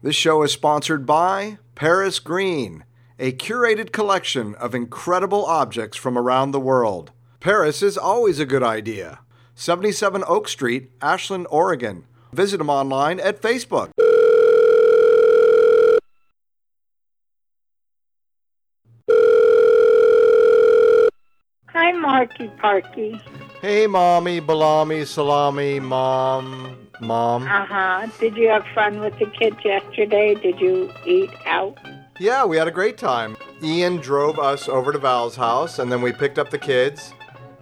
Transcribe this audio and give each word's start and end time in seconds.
This 0.00 0.14
show 0.14 0.44
is 0.44 0.52
sponsored 0.52 1.06
by 1.06 1.58
Paris 1.74 2.20
Green, 2.20 2.84
a 3.18 3.32
curated 3.32 3.90
collection 3.90 4.54
of 4.54 4.72
incredible 4.72 5.44
objects 5.44 5.96
from 5.96 6.16
around 6.16 6.52
the 6.52 6.60
world. 6.60 7.10
Paris 7.40 7.82
is 7.82 7.98
always 7.98 8.38
a 8.38 8.46
good 8.46 8.62
idea. 8.62 9.18
77 9.56 10.22
Oak 10.28 10.46
Street, 10.46 10.92
Ashland, 11.02 11.48
Oregon. 11.50 12.04
Visit 12.32 12.58
them 12.58 12.70
online 12.70 13.18
at 13.18 13.42
Facebook. 13.42 13.90
Hi, 21.70 21.90
Marky 21.90 22.46
Parky. 22.60 23.20
Hey, 23.60 23.88
mommy, 23.88 24.40
balami, 24.40 25.04
salami, 25.04 25.80
mom, 25.80 26.87
mom. 27.00 27.44
Uh 27.44 27.66
huh. 27.66 28.06
Did 28.20 28.36
you 28.36 28.48
have 28.48 28.64
fun 28.74 29.00
with 29.00 29.18
the 29.18 29.26
kids 29.26 29.56
yesterday? 29.64 30.34
Did 30.34 30.60
you 30.60 30.92
eat 31.06 31.30
out? 31.46 31.78
Yeah, 32.20 32.44
we 32.44 32.56
had 32.56 32.66
a 32.68 32.72
great 32.72 32.98
time. 32.98 33.36
Ian 33.62 33.98
drove 33.98 34.38
us 34.38 34.68
over 34.68 34.92
to 34.92 34.98
Val's 34.98 35.36
house, 35.36 35.78
and 35.78 35.90
then 35.92 36.02
we 36.02 36.12
picked 36.12 36.38
up 36.38 36.50
the 36.50 36.58
kids, 36.58 37.12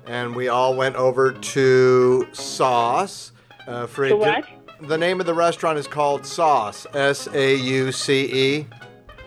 and 0.07 0.35
we 0.35 0.49
all 0.49 0.75
went 0.75 0.97
over 0.97 1.33
to 1.33 2.27
Sauce. 2.33 3.33
Uh, 3.67 3.87
for 3.87 4.05
To 4.09 4.15
di- 4.15 4.19
what? 4.19 4.45
the 4.89 4.97
name 4.97 5.21
of 5.21 5.27
the 5.27 5.35
restaurant 5.35 5.79
is 5.79 5.87
called 5.87 6.25
Sauce. 6.25 6.87
S 6.95 7.27
A 7.35 7.55
U 7.57 7.93
C 7.93 8.25
E. 8.59 8.67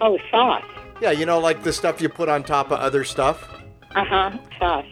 Oh, 0.02 0.18
sauce. 0.32 0.64
Yeah, 1.02 1.12
you 1.12 1.26
know, 1.26 1.40
like 1.40 1.64
the 1.64 1.74
stuff 1.74 2.02
you 2.02 2.10
put 2.10 2.28
on 2.30 2.44
top 2.44 2.72
of 2.72 2.80
other 2.80 3.04
stuff. 3.04 3.48
Uh 3.96 4.04
huh. 4.06 4.32
Sauce. 4.58 4.86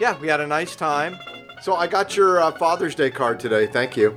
Yeah, 0.00 0.18
we 0.20 0.28
had 0.28 0.40
a 0.40 0.46
nice 0.46 0.74
time. 0.76 1.16
So 1.62 1.74
I 1.76 1.86
got 1.86 2.16
your 2.16 2.40
uh, 2.40 2.50
Father's 2.52 2.94
Day 2.94 3.10
card 3.10 3.38
today. 3.38 3.66
Thank 3.66 3.96
you. 3.96 4.16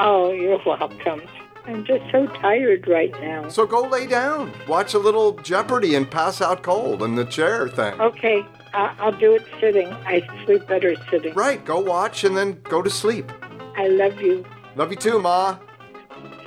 Oh, 0.00 0.30
you're 0.32 0.60
welcome. 0.64 1.22
I'm 1.66 1.84
just 1.84 2.02
so 2.10 2.26
tired 2.26 2.88
right 2.88 3.12
now. 3.20 3.48
So 3.48 3.66
go 3.66 3.82
lay 3.82 4.06
down, 4.06 4.52
watch 4.66 4.94
a 4.94 4.98
little 4.98 5.32
Jeopardy, 5.32 5.94
and 5.96 6.10
pass 6.10 6.40
out 6.40 6.62
cold 6.62 7.02
in 7.02 7.14
the 7.14 7.24
chair 7.26 7.68
thing. 7.68 8.00
Okay, 8.00 8.44
I- 8.72 8.94
I'll 8.98 9.12
do 9.12 9.34
it 9.34 9.44
sitting. 9.60 9.88
I 10.06 10.26
sleep 10.46 10.66
better 10.66 10.94
sitting. 11.10 11.34
Right, 11.34 11.62
go 11.64 11.78
watch 11.80 12.24
and 12.24 12.36
then 12.36 12.60
go 12.64 12.80
to 12.80 12.88
sleep. 12.88 13.30
I 13.76 13.88
love 13.88 14.20
you. 14.20 14.44
Love 14.76 14.90
you 14.90 14.96
too, 14.96 15.20
Ma. 15.20 15.58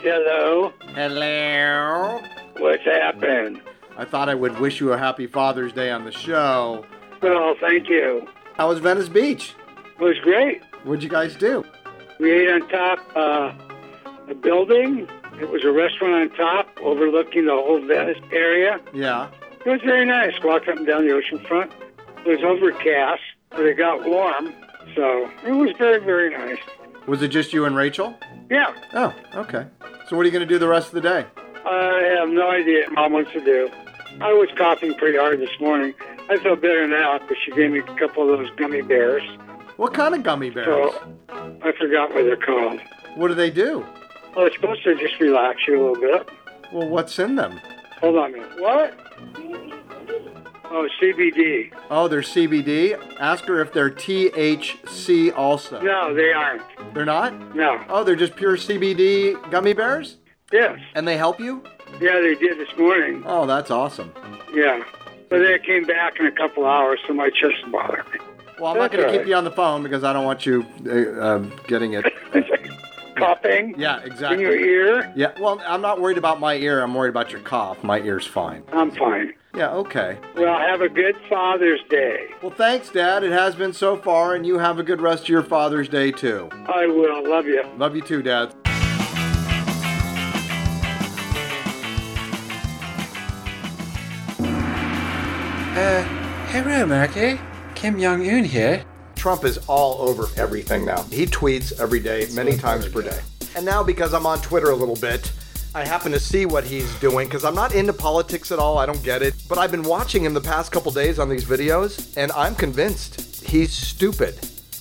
Hello. 0.01 0.73
Hello. 0.95 2.19
What's 2.57 2.83
happened? 2.83 3.61
I 3.97 4.05
thought 4.05 4.29
I 4.29 4.33
would 4.35 4.59
wish 4.59 4.79
you 4.79 4.93
a 4.93 4.97
happy 4.97 5.27
Father's 5.27 5.73
Day 5.73 5.91
on 5.91 6.05
the 6.05 6.11
show. 6.11 6.83
Well, 7.21 7.53
thank 7.59 7.87
you. 7.89 8.27
How 8.55 8.69
was 8.69 8.79
Venice 8.79 9.09
Beach? 9.09 9.53
It 9.99 10.03
was 10.03 10.17
great. 10.19 10.63
What'd 10.83 11.03
you 11.03 11.09
guys 11.09 11.35
do? 11.35 11.63
We 12.21 12.31
ate 12.31 12.49
on 12.49 12.69
top 12.69 12.99
uh, 13.15 13.51
a 14.29 14.35
building. 14.35 15.07
It 15.41 15.49
was 15.49 15.63
a 15.63 15.71
restaurant 15.71 16.13
on 16.13 16.37
top 16.37 16.67
overlooking 16.83 17.45
the 17.45 17.53
whole 17.53 17.83
Venice 17.83 18.19
area. 18.31 18.79
Yeah. 18.93 19.27
It 19.65 19.67
was 19.67 19.81
very 19.81 20.05
nice. 20.05 20.33
Walked 20.43 20.67
up 20.67 20.77
and 20.77 20.85
down 20.85 21.07
the 21.07 21.13
ocean 21.13 21.39
front. 21.39 21.71
It 22.23 22.29
was 22.29 22.43
overcast, 22.43 23.23
but 23.49 23.65
it 23.65 23.75
got 23.75 24.05
warm. 24.07 24.53
So 24.95 25.31
it 25.43 25.51
was 25.51 25.71
very, 25.79 25.99
very 25.99 26.29
nice. 26.29 26.59
Was 27.07 27.23
it 27.23 27.29
just 27.29 27.53
you 27.53 27.65
and 27.65 27.75
Rachel? 27.75 28.15
Yeah. 28.51 28.71
Oh, 28.93 29.15
okay. 29.33 29.65
So 30.07 30.15
what 30.15 30.21
are 30.21 30.25
you 30.25 30.31
going 30.31 30.47
to 30.47 30.53
do 30.53 30.59
the 30.59 30.67
rest 30.67 30.89
of 30.89 30.93
the 30.93 31.01
day? 31.01 31.25
I 31.65 32.17
have 32.19 32.29
no 32.29 32.51
idea 32.51 32.83
what 32.85 32.93
Mom 32.93 33.13
wants 33.13 33.31
to 33.31 33.43
do. 33.43 33.67
I 34.21 34.31
was 34.31 34.49
coughing 34.55 34.93
pretty 34.93 35.17
hard 35.17 35.39
this 35.39 35.59
morning. 35.59 35.95
I 36.29 36.37
feel 36.37 36.55
better 36.55 36.87
now 36.87 37.17
because 37.17 37.37
she 37.43 37.51
gave 37.51 37.71
me 37.71 37.79
a 37.79 37.95
couple 37.97 38.31
of 38.31 38.37
those 38.37 38.51
gummy 38.57 38.83
bears. 38.83 39.23
What 39.77 39.93
kind 39.93 40.13
of 40.15 40.23
gummy 40.23 40.49
bears? 40.49 40.65
So 40.67 41.15
I 41.29 41.71
forgot 41.79 42.13
what 42.13 42.23
they're 42.23 42.35
called. 42.37 42.79
What 43.15 43.29
do 43.29 43.33
they 43.33 43.49
do? 43.49 43.85
Well, 44.35 44.45
it's 44.45 44.55
supposed 44.55 44.83
to 44.83 44.95
just 44.95 45.19
relax 45.19 45.67
you 45.67 45.75
a 45.75 45.91
little 45.91 46.01
bit. 46.01 46.29
Well, 46.71 46.87
what's 46.87 47.19
in 47.19 47.35
them? 47.35 47.59
Hold 47.99 48.17
on 48.17 48.33
a 48.33 48.37
minute. 48.37 48.61
What? 48.61 48.97
Oh, 50.73 50.87
CBD. 51.01 51.73
Oh, 51.89 52.07
they're 52.07 52.21
CBD. 52.21 52.97
Ask 53.19 53.43
her 53.45 53.59
if 53.59 53.73
they're 53.73 53.89
THC 53.89 55.35
also. 55.35 55.81
No, 55.81 56.13
they 56.13 56.31
aren't. 56.31 56.61
They're 56.93 57.03
not? 57.03 57.55
No. 57.55 57.83
Oh, 57.89 58.05
they're 58.05 58.15
just 58.15 58.37
pure 58.37 58.55
CBD 58.55 59.35
gummy 59.51 59.73
bears? 59.73 60.17
Yes. 60.53 60.79
And 60.95 61.05
they 61.05 61.17
help 61.17 61.41
you? 61.41 61.63
Yeah, 61.99 62.21
they 62.21 62.35
did 62.35 62.57
this 62.57 62.73
morning. 62.77 63.23
Oh, 63.25 63.45
that's 63.45 63.69
awesome. 63.69 64.13
Yeah. 64.53 64.81
But 65.29 65.39
they 65.39 65.59
came 65.59 65.83
back 65.83 66.19
in 66.19 66.25
a 66.25 66.31
couple 66.31 66.65
hours, 66.65 66.99
so 67.05 67.13
my 67.13 67.29
chest 67.29 67.69
bothered 67.69 68.05
me. 68.13 68.19
Well, 68.61 68.73
I'm 68.73 68.77
not 68.77 68.91
That's 68.91 69.01
going 69.01 69.07
to 69.07 69.11
keep 69.13 69.19
right. 69.21 69.27
you 69.29 69.35
on 69.35 69.43
the 69.43 69.51
phone 69.51 69.81
because 69.81 70.03
I 70.03 70.13
don't 70.13 70.23
want 70.23 70.45
you 70.45 70.63
uh, 70.85 71.19
um, 71.19 71.51
getting 71.67 71.93
it. 71.93 72.05
Coughing 73.15 73.73
Yeah, 73.75 73.97
exactly. 74.01 74.05
in 74.05 74.11
exactly. 74.11 74.41
your 74.43 74.55
ear. 74.55 75.13
Yeah, 75.15 75.31
well, 75.39 75.59
I'm 75.65 75.81
not 75.81 75.99
worried 75.99 76.19
about 76.19 76.39
my 76.39 76.53
ear. 76.53 76.83
I'm 76.83 76.93
worried 76.93 77.09
about 77.09 77.31
your 77.31 77.41
cough. 77.41 77.83
My 77.83 77.99
ear's 78.01 78.27
fine. 78.27 78.63
I'm 78.71 78.91
fine. 78.91 79.33
Yeah, 79.55 79.71
okay. 79.71 80.19
Well, 80.35 80.59
have 80.59 80.81
a 80.81 80.89
good 80.89 81.15
Father's 81.27 81.81
Day. 81.89 82.27
Well, 82.43 82.51
thanks, 82.51 82.89
Dad. 82.89 83.23
It 83.23 83.31
has 83.31 83.55
been 83.55 83.73
so 83.73 83.97
far, 83.97 84.35
and 84.35 84.45
you 84.45 84.59
have 84.59 84.77
a 84.77 84.83
good 84.83 85.01
rest 85.01 85.23
of 85.23 85.29
your 85.29 85.43
Father's 85.43 85.89
Day, 85.89 86.11
too. 86.11 86.47
I 86.67 86.85
will. 86.85 87.27
Love 87.27 87.47
you. 87.47 87.63
Love 87.77 87.95
you, 87.95 88.01
too, 88.03 88.21
Dad. 88.21 88.53
Uh, 95.73 96.03
hello, 96.51 96.85
Marky. 96.85 97.39
Kim 97.81 97.99
Jong 97.99 98.21
Un 98.29 98.43
here. 98.43 98.85
Trump 99.15 99.43
is 99.43 99.57
all 99.67 100.07
over 100.07 100.27
everything 100.37 100.85
now. 100.85 101.01
He 101.05 101.25
tweets 101.25 101.79
every 101.79 101.99
day, 101.99 102.27
many 102.35 102.55
times 102.55 102.87
per 102.87 103.01
day. 103.01 103.19
And 103.55 103.65
now, 103.65 103.81
because 103.81 104.13
I'm 104.13 104.27
on 104.27 104.39
Twitter 104.39 104.69
a 104.69 104.75
little 104.75 104.97
bit, 104.97 105.31
I 105.73 105.83
happen 105.83 106.11
to 106.11 106.19
see 106.19 106.45
what 106.45 106.63
he's 106.63 106.93
doing 106.99 107.27
because 107.27 107.43
I'm 107.43 107.55
not 107.55 107.73
into 107.73 107.91
politics 107.91 108.51
at 108.51 108.59
all. 108.59 108.77
I 108.77 108.85
don't 108.85 109.01
get 109.01 109.23
it. 109.23 109.33
But 109.49 109.57
I've 109.57 109.71
been 109.71 109.81
watching 109.81 110.23
him 110.23 110.35
the 110.35 110.41
past 110.41 110.71
couple 110.71 110.91
days 110.91 111.17
on 111.17 111.27
these 111.27 111.43
videos, 111.43 112.15
and 112.15 112.31
I'm 112.33 112.53
convinced 112.53 113.43
he's 113.43 113.73
stupid. 113.73 114.37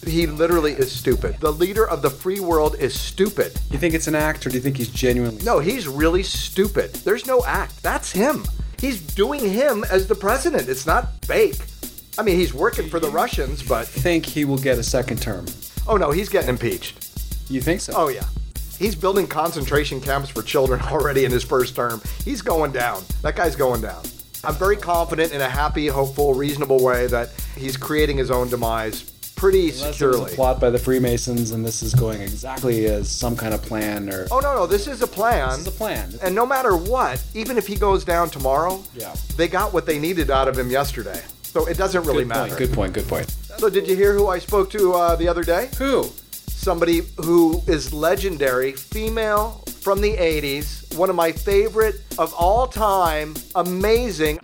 He 0.06 0.26
literally 0.26 0.72
is 0.72 0.92
stupid. 0.92 1.40
The 1.40 1.54
leader 1.54 1.88
of 1.88 2.02
the 2.02 2.10
free 2.10 2.40
world 2.40 2.76
is 2.78 2.92
stupid. 2.92 3.58
You 3.70 3.78
think 3.78 3.94
it's 3.94 4.08
an 4.08 4.14
act, 4.14 4.44
or 4.44 4.50
do 4.50 4.56
you 4.56 4.62
think 4.62 4.76
he's 4.76 4.90
genuinely? 4.90 5.42
No, 5.42 5.58
he's 5.58 5.88
really 5.88 6.22
stupid. 6.22 6.92
There's 6.96 7.26
no 7.26 7.42
act. 7.46 7.82
That's 7.82 8.12
him. 8.12 8.44
He's 8.78 9.00
doing 9.00 9.40
him 9.40 9.84
as 9.84 10.06
the 10.06 10.14
president. 10.14 10.68
It's 10.68 10.84
not 10.86 11.14
fake. 11.24 11.56
I 12.18 12.22
mean, 12.22 12.36
he's 12.36 12.52
working 12.52 12.88
for 12.88 13.00
the 13.00 13.08
Russians, 13.10 13.62
but 13.62 13.86
Think 13.86 14.26
he 14.26 14.44
will 14.44 14.58
get 14.58 14.78
a 14.78 14.82
second 14.82 15.20
term? 15.22 15.46
oh 15.88 15.96
no, 15.96 16.10
he's 16.10 16.28
getting 16.28 16.50
impeached. 16.50 17.08
You 17.48 17.60
think 17.60 17.80
so? 17.80 17.92
Oh 17.96 18.08
yeah. 18.08 18.24
He's 18.78 18.94
building 18.94 19.26
concentration 19.26 20.00
camps 20.00 20.28
for 20.30 20.42
children 20.42 20.80
already 20.90 21.24
in 21.24 21.30
his 21.32 21.44
first 21.44 21.74
term. 21.76 22.00
He's 22.24 22.42
going 22.42 22.72
down. 22.72 23.02
That 23.22 23.36
guy's 23.36 23.56
going 23.56 23.80
down. 23.82 24.02
I'm 24.42 24.54
very 24.54 24.76
confident 24.76 25.32
in 25.32 25.40
a 25.42 25.48
happy, 25.48 25.86
hopeful, 25.86 26.32
reasonable 26.34 26.82
way 26.82 27.06
that 27.08 27.28
he's 27.56 27.76
creating 27.76 28.16
his 28.16 28.30
own 28.30 28.48
demise 28.48 29.02
pretty 29.36 29.70
Unless 29.70 29.80
it 29.82 29.86
was 29.86 29.96
securely. 29.96 30.32
a 30.32 30.34
plot 30.34 30.60
by 30.60 30.68
the 30.70 30.78
Freemasons, 30.78 31.50
and 31.52 31.64
this 31.64 31.82
is 31.82 31.94
going 31.94 32.20
exactly 32.20 32.84
as 32.86 33.10
some 33.10 33.34
kind 33.36 33.54
of 33.54 33.62
plan, 33.62 34.10
or 34.12 34.26
Oh 34.30 34.38
no, 34.40 34.54
no, 34.54 34.66
this 34.66 34.86
is 34.86 35.00
a 35.02 35.06
plan. 35.06 35.48
this 35.50 35.60
is 35.60 35.66
a 35.68 35.70
plan. 35.72 36.12
And 36.22 36.34
no 36.34 36.44
matter 36.46 36.76
what, 36.76 37.22
even 37.34 37.56
if 37.58 37.66
he 37.66 37.74
goes 37.76 38.04
down 38.04 38.28
tomorrow, 38.30 38.82
Yeah. 38.94 39.14
they 39.36 39.48
got 39.48 39.72
what 39.72 39.86
they 39.86 39.98
needed 39.98 40.30
out 40.30 40.46
of 40.48 40.58
him 40.58 40.70
yesterday. 40.70 41.22
So 41.52 41.66
it 41.66 41.76
doesn't 41.76 42.04
really 42.04 42.24
good 42.24 42.28
matter. 42.28 42.48
point. 42.48 42.58
Good 42.58 42.72
point. 42.72 42.92
Good 42.94 43.08
point. 43.08 43.30
So 43.58 43.68
did 43.68 43.88
you 43.88 43.96
hear 43.96 44.14
who 44.14 44.28
I 44.28 44.38
spoke 44.38 44.70
to 44.70 44.92
uh, 44.94 45.16
the 45.16 45.28
other 45.28 45.42
day? 45.42 45.68
Who? 45.78 46.10
somebody 46.60 47.00
who 47.24 47.62
is 47.66 47.92
legendary, 47.92 48.72
female 48.72 49.64
from 49.80 50.00
the 50.02 50.14
80s, 50.14 50.94
one 50.96 51.08
of 51.08 51.16
my 51.16 51.32
favorite 51.32 52.02
of 52.18 52.34
all 52.34 52.66
time, 52.66 53.34
amazing. 53.54 54.38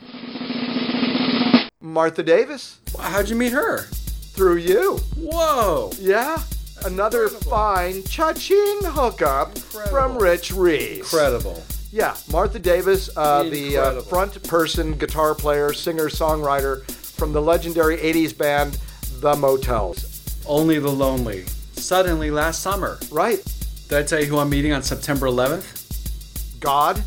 Martha 1.82 2.22
Davis, 2.22 2.80
How'd 2.98 3.28
you 3.28 3.36
meet 3.36 3.52
her? 3.52 3.82
through 3.82 4.56
you. 4.56 4.96
Whoa! 5.16 5.90
Yeah. 5.98 6.42
Another 6.84 7.28
fine 7.28 8.02
cha-ching 8.04 8.80
hookup 8.84 9.56
from 9.58 10.18
Rich 10.18 10.52
Reeves. 10.52 10.98
Incredible. 11.12 11.62
Yeah, 11.90 12.16
Martha 12.30 12.58
Davis, 12.58 13.08
uh, 13.16 13.44
the 13.44 13.78
uh, 13.78 14.00
front 14.02 14.42
person 14.46 14.92
guitar 14.92 15.34
player, 15.34 15.72
singer, 15.72 16.08
songwriter 16.08 16.82
from 17.16 17.32
the 17.32 17.40
legendary 17.40 17.96
80s 17.96 18.36
band 18.36 18.78
The 19.20 19.34
Motels. 19.34 20.22
Only 20.46 20.78
the 20.78 20.90
lonely. 20.90 21.46
Suddenly, 21.72 22.30
last 22.30 22.62
summer. 22.62 22.98
Right. 23.10 23.42
Did 23.88 23.98
I 23.98 24.02
tell 24.02 24.20
you 24.20 24.26
who 24.26 24.38
I'm 24.38 24.50
meeting 24.50 24.72
on 24.72 24.82
September 24.82 25.26
11th? 25.26 26.60
God. 26.60 27.02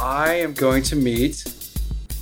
I 0.00 0.34
am 0.34 0.54
going 0.54 0.82
to 0.84 0.96
meet 0.96 1.44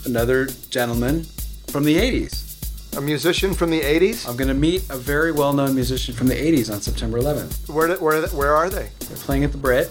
another 0.05 0.47
gentleman 0.71 1.25
from 1.69 1.85
the 1.85 1.97
80s. 1.97 2.97
A 2.97 3.01
musician 3.01 3.55
from 3.55 3.71
the 3.71 3.81
80s? 3.81 4.29
I'm 4.29 4.37
going 4.37 4.49
to 4.49 4.55
meet 4.55 4.89
a 4.91 4.97
very 4.97 5.31
well-known 5.31 5.75
musician 5.75 6.13
from 6.13 6.27
the 6.27 6.35
80s 6.35 6.73
on 6.73 6.81
September 6.81 7.21
11th. 7.21 7.69
Where, 7.69 7.97
where, 7.99 8.27
where 8.29 8.57
are 8.57 8.69
they? 8.69 8.89
They're 9.07 9.17
playing 9.17 9.45
at 9.45 9.53
the 9.53 9.59
Britt. 9.59 9.89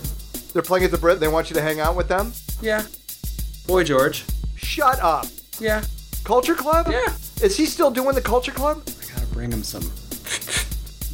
They're 0.53 0.61
playing 0.61 0.83
at 0.83 0.91
the 0.91 0.97
Britt. 0.97 1.21
They 1.21 1.29
want 1.29 1.49
you 1.49 1.53
to 1.53 1.61
hang 1.61 1.79
out 1.79 1.95
with 1.95 2.09
them? 2.09 2.33
Yeah. 2.61 2.83
Boy 3.65 3.85
George. 3.85 4.25
Shut 4.55 4.99
up. 4.99 5.25
Yeah. 5.59 5.83
Culture 6.23 6.55
Club? 6.55 6.87
Yeah. 6.89 7.13
Is 7.41 7.55
he 7.57 7.65
still 7.65 7.91
doing 7.91 8.15
the 8.15 8.21
Culture 8.21 8.51
Club? 8.51 8.83
I 8.87 9.13
gotta 9.13 9.25
bring 9.27 9.51
him 9.51 9.63
some. 9.63 9.83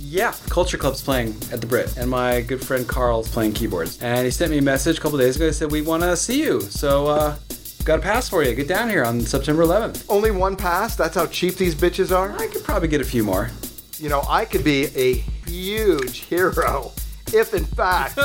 Yeah, 0.07 0.33
Culture 0.49 0.77
Club's 0.77 1.01
playing 1.01 1.35
at 1.51 1.61
the 1.61 1.67
Britt, 1.67 1.97
and 1.97 2.09
my 2.09 2.39
good 2.41 2.63
friend 2.63 2.87
Carl's 2.87 3.27
playing 3.27 3.53
keyboards. 3.53 4.01
And 4.03 4.23
he 4.23 4.29
sent 4.31 4.51
me 4.51 4.59
a 4.59 4.61
message 4.61 4.99
a 4.99 5.01
couple 5.01 5.17
days 5.17 5.35
ago. 5.35 5.47
He 5.47 5.51
said 5.51 5.71
we 5.71 5.81
want 5.81 6.03
to 6.03 6.15
see 6.15 6.41
you, 6.41 6.61
so 6.61 7.07
uh, 7.07 7.35
got 7.83 7.99
a 7.99 8.01
pass 8.03 8.29
for 8.29 8.43
you. 8.43 8.53
Get 8.53 8.67
down 8.67 8.87
here 8.87 9.03
on 9.03 9.19
September 9.19 9.63
11th. 9.65 10.05
Only 10.07 10.29
one 10.29 10.55
pass? 10.55 10.95
That's 10.95 11.15
how 11.15 11.25
cheap 11.25 11.55
these 11.55 11.73
bitches 11.75 12.15
are? 12.15 12.31
I 12.39 12.47
could 12.47 12.63
probably 12.63 12.87
get 12.87 13.01
a 13.01 13.03
few 13.03 13.23
more. 13.23 13.49
You 13.97 14.07
know, 14.09 14.21
I 14.29 14.45
could 14.45 14.63
be 14.63 14.85
a 14.95 15.15
huge 15.49 16.19
hero 16.19 16.91
if, 17.33 17.53
in 17.55 17.65
fact, 17.65 18.17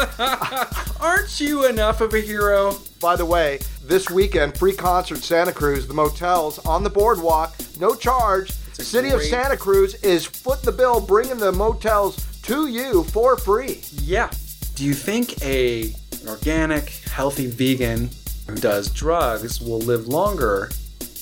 Aren't 1.00 1.41
you 1.41 1.65
enough 1.67 2.03
of 2.03 2.12
a 2.12 2.21
hero? 2.21 2.76
by 3.00 3.17
the 3.17 3.25
way, 3.25 3.59
this 3.90 4.08
weekend, 4.08 4.56
free 4.56 4.72
concert 4.72 5.19
Santa 5.19 5.52
Cruz, 5.52 5.88
the 5.88 5.92
motels 5.92 6.60
on 6.60 6.84
the 6.84 6.88
boardwalk, 6.88 7.56
no 7.81 7.96
charge. 7.96 8.52
City 8.52 9.10
of 9.10 9.20
Santa 9.20 9.56
Cruz 9.56 9.94
is 9.96 10.25
foot 10.25 10.62
the 10.62 10.70
bill, 10.70 11.00
bringing 11.00 11.38
the 11.38 11.50
motels 11.50 12.25
to 12.42 12.69
you 12.69 13.02
for 13.04 13.37
free. 13.37 13.82
Yeah. 13.96 14.31
Do 14.76 14.84
you 14.84 14.94
think 14.94 15.42
a 15.42 15.92
an 16.22 16.28
organic, 16.28 16.90
healthy 17.10 17.46
vegan 17.46 18.10
who 18.46 18.54
does 18.54 18.90
drugs 18.90 19.60
will 19.60 19.81
live 19.81 20.06
longer 20.06 20.70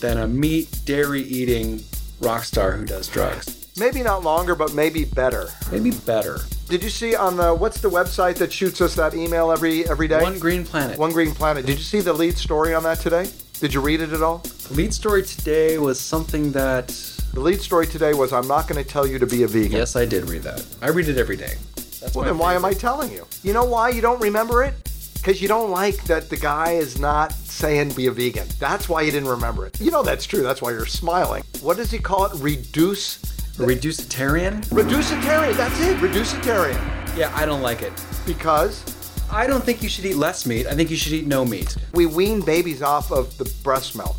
than 0.00 0.18
a 0.18 0.28
meat, 0.28 0.80
dairy 0.84 1.22
eating 1.22 1.82
rock 2.20 2.44
star 2.44 2.72
who 2.72 2.84
does 2.84 3.08
drugs? 3.08 3.66
Maybe 3.78 4.02
not 4.02 4.22
longer, 4.22 4.54
but 4.54 4.74
maybe 4.74 5.04
better. 5.06 5.48
Maybe 5.72 5.90
better. 5.90 6.40
Did 6.68 6.82
you 6.82 6.90
see 6.90 7.16
on 7.16 7.38
the 7.38 7.54
what's 7.54 7.80
the 7.80 7.88
website 7.88 8.36
that 8.36 8.52
shoots 8.52 8.82
us 8.82 8.94
that 8.96 9.14
email 9.14 9.50
every 9.50 9.88
every 9.88 10.06
day? 10.06 10.20
One 10.20 10.38
Green 10.38 10.66
Planet. 10.66 10.98
One 10.98 11.12
Green 11.12 11.34
Planet. 11.34 11.64
Did 11.64 11.78
you 11.78 11.84
see 11.84 12.00
the 12.00 12.12
lead 12.12 12.36
story 12.36 12.74
on 12.74 12.82
that 12.82 13.00
today? 13.00 13.30
Did 13.58 13.72
you 13.72 13.80
read 13.80 14.02
it 14.02 14.12
at 14.12 14.20
all? 14.20 14.38
The 14.38 14.74
lead 14.74 14.92
story 14.92 15.22
today 15.22 15.78
was 15.78 15.98
something 15.98 16.52
that. 16.52 16.88
The 17.32 17.40
lead 17.40 17.62
story 17.62 17.86
today 17.86 18.12
was 18.12 18.34
I'm 18.34 18.46
not 18.48 18.68
going 18.68 18.82
to 18.82 18.88
tell 18.88 19.06
you 19.06 19.18
to 19.18 19.26
be 19.26 19.44
a 19.44 19.46
vegan. 19.46 19.72
Yes, 19.72 19.96
I 19.96 20.04
did 20.04 20.28
read 20.28 20.42
that. 20.42 20.64
I 20.82 20.88
read 20.90 21.08
it 21.08 21.16
every 21.16 21.36
day. 21.36 21.54
That's 22.00 22.14
Well, 22.14 22.24
then 22.24 22.36
why 22.36 22.54
am 22.54 22.64
I 22.64 22.74
telling 22.74 23.12
you? 23.12 23.26
You 23.42 23.54
know 23.54 23.64
why 23.64 23.88
you 23.88 24.02
don't 24.02 24.20
remember 24.20 24.62
it? 24.62 24.74
Because 25.14 25.40
you 25.40 25.48
don't 25.48 25.70
like 25.70 26.04
that 26.04 26.28
the 26.28 26.36
guy 26.36 26.72
is 26.72 26.98
not 26.98 27.32
saying 27.32 27.92
be 27.92 28.06
a 28.06 28.10
vegan. 28.12 28.46
That's 28.58 28.88
why 28.88 29.02
you 29.02 29.10
didn't 29.10 29.28
remember 29.28 29.66
it. 29.66 29.80
You 29.80 29.90
know 29.90 30.02
that's 30.02 30.26
true. 30.26 30.42
That's 30.42 30.60
why 30.62 30.70
you're 30.72 30.86
smiling. 30.86 31.44
What 31.60 31.76
does 31.76 31.90
he 31.90 31.98
call 31.98 32.26
it? 32.26 32.32
Reduce. 32.36 33.38
Reducitarian? 33.58 34.62
Reducitarian. 34.70 35.56
That's 35.56 35.81
it. 35.81 35.96
Reducitarian. 35.99 36.81
Yeah, 37.16 37.32
I 37.34 37.44
don't 37.44 37.60
like 37.62 37.82
it. 37.82 37.93
Because 38.25 38.84
I 39.31 39.46
don't 39.46 39.64
think 39.64 39.82
you 39.82 39.88
should 39.88 40.05
eat 40.05 40.16
less 40.16 40.46
meat. 40.46 40.66
I 40.66 40.75
think 40.75 40.90
you 40.90 40.96
should 40.96 41.12
eat 41.12 41.26
no 41.26 41.44
meat. 41.44 41.76
we 41.93 42.06
wean 42.06 42.40
babies 42.40 42.82
off 42.82 43.10
of 43.10 43.37
the 43.38 43.44
breast 43.64 43.96
milk. 43.96 44.16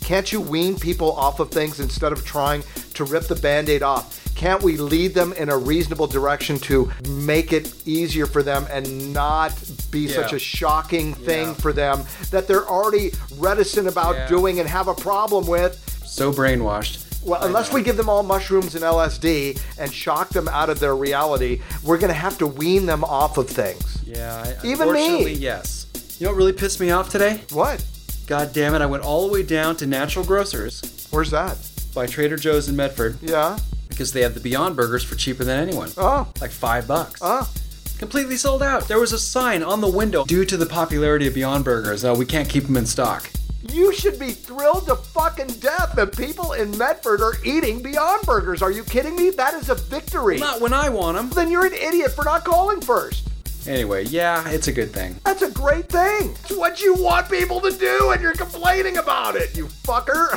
Can't 0.00 0.32
you 0.32 0.40
wean 0.40 0.76
people 0.78 1.12
off 1.12 1.38
of 1.38 1.50
things 1.52 1.78
instead 1.78 2.10
of 2.12 2.24
trying 2.24 2.64
to 2.94 3.04
rip 3.04 3.24
the 3.28 3.36
band 3.36 3.68
aid 3.68 3.82
off? 3.82 4.16
Can't 4.34 4.62
we 4.62 4.76
lead 4.76 5.14
them 5.14 5.32
in 5.34 5.50
a 5.50 5.56
reasonable 5.56 6.06
direction 6.08 6.58
to 6.60 6.90
make 7.08 7.52
it 7.52 7.72
easier 7.86 8.26
for 8.26 8.42
them 8.42 8.66
and 8.70 9.12
not 9.12 9.52
be 9.92 10.08
such 10.08 10.32
a 10.32 10.38
shocking 10.38 11.14
thing 11.14 11.48
Yeah. 11.48 11.54
for 11.54 11.72
them 11.72 12.02
that 12.30 12.48
they're 12.48 12.66
already 12.68 13.12
reticent 13.38 13.86
about 13.86 14.16
Yeah. 14.16 14.26
doing 14.28 14.58
and 14.58 14.68
have 14.68 14.88
a 14.88 14.94
problem 14.94 15.46
with? 15.46 15.78
So 16.04 16.32
brainwashed. 16.32 17.04
Well, 17.24 17.42
unless 17.42 17.72
we 17.72 17.82
give 17.82 17.96
them 17.96 18.08
all 18.08 18.22
mushrooms 18.22 18.74
and 18.74 18.82
LSD 18.84 19.60
and 19.78 19.92
shock 19.92 20.30
them 20.30 20.48
out 20.48 20.70
of 20.70 20.80
their 20.80 20.96
reality, 20.96 21.60
we're 21.84 21.98
going 21.98 22.08
to 22.08 22.14
have 22.18 22.38
to 22.38 22.46
wean 22.46 22.86
them 22.86 23.04
off 23.04 23.36
of 23.36 23.48
things. 23.48 24.02
Yeah, 24.06 24.54
I, 24.62 24.66
Even 24.66 24.92
me. 24.92 25.32
yes. 25.32 25.86
You 26.18 26.26
know 26.26 26.32
what 26.32 26.38
really 26.38 26.52
pissed 26.54 26.80
me 26.80 26.90
off 26.90 27.10
today? 27.10 27.42
What? 27.52 27.84
God 28.26 28.52
damn 28.52 28.74
it, 28.74 28.80
I 28.80 28.86
went 28.86 29.02
all 29.04 29.26
the 29.26 29.32
way 29.32 29.42
down 29.42 29.76
to 29.76 29.86
Natural 29.86 30.24
Grocers 30.24 31.08
Where's 31.10 31.30
that? 31.30 31.58
by 31.94 32.06
Trader 32.06 32.36
Joe's 32.36 32.68
in 32.68 32.76
Medford 32.76 33.18
Yeah. 33.20 33.58
because 33.88 34.12
they 34.12 34.22
have 34.22 34.34
the 34.34 34.40
Beyond 34.40 34.76
Burgers 34.76 35.02
for 35.04 35.14
cheaper 35.16 35.44
than 35.44 35.58
anyone. 35.58 35.90
Oh. 35.98 36.26
Like 36.40 36.52
five 36.52 36.86
bucks. 36.86 37.20
Oh. 37.22 37.50
Completely 37.98 38.36
sold 38.36 38.62
out. 38.62 38.88
There 38.88 38.98
was 39.00 39.12
a 39.12 39.18
sign 39.18 39.62
on 39.62 39.80
the 39.82 39.88
window 39.90 40.24
due 40.24 40.44
to 40.46 40.56
the 40.56 40.64
popularity 40.66 41.26
of 41.26 41.34
Beyond 41.34 41.64
Burgers. 41.64 42.04
Oh, 42.04 42.14
we 42.14 42.24
can't 42.24 42.48
keep 42.48 42.64
them 42.64 42.76
in 42.78 42.86
stock. 42.86 43.28
You 43.72 43.92
should 43.92 44.18
be 44.18 44.32
thrilled 44.32 44.86
to 44.86 44.96
fucking 44.96 45.46
death 45.60 45.92
that 45.94 46.16
people 46.16 46.54
in 46.54 46.76
Medford 46.76 47.20
are 47.20 47.34
eating 47.44 47.80
Beyond 47.82 48.22
Burgers. 48.22 48.62
Are 48.62 48.70
you 48.72 48.82
kidding 48.82 49.14
me? 49.14 49.30
That 49.30 49.54
is 49.54 49.70
a 49.70 49.76
victory. 49.76 50.38
Not 50.38 50.60
when 50.60 50.72
I 50.72 50.88
want 50.88 51.16
them. 51.16 51.30
Then 51.30 51.50
you're 51.50 51.66
an 51.66 51.74
idiot 51.74 52.10
for 52.10 52.24
not 52.24 52.44
calling 52.44 52.80
first. 52.80 53.28
Anyway, 53.70 54.04
yeah, 54.06 54.48
it's 54.48 54.66
a 54.66 54.72
good 54.72 54.90
thing. 54.92 55.14
That's 55.24 55.42
a 55.42 55.50
great 55.52 55.88
thing. 55.88 56.30
It's 56.42 56.56
what 56.56 56.82
you 56.82 56.92
want 56.94 57.30
people 57.30 57.60
to 57.60 57.70
do, 57.70 58.10
and 58.10 58.20
you're 58.20 58.32
complaining 58.34 58.96
about 58.96 59.36
it, 59.36 59.56
you 59.56 59.66
fucker. 59.66 60.28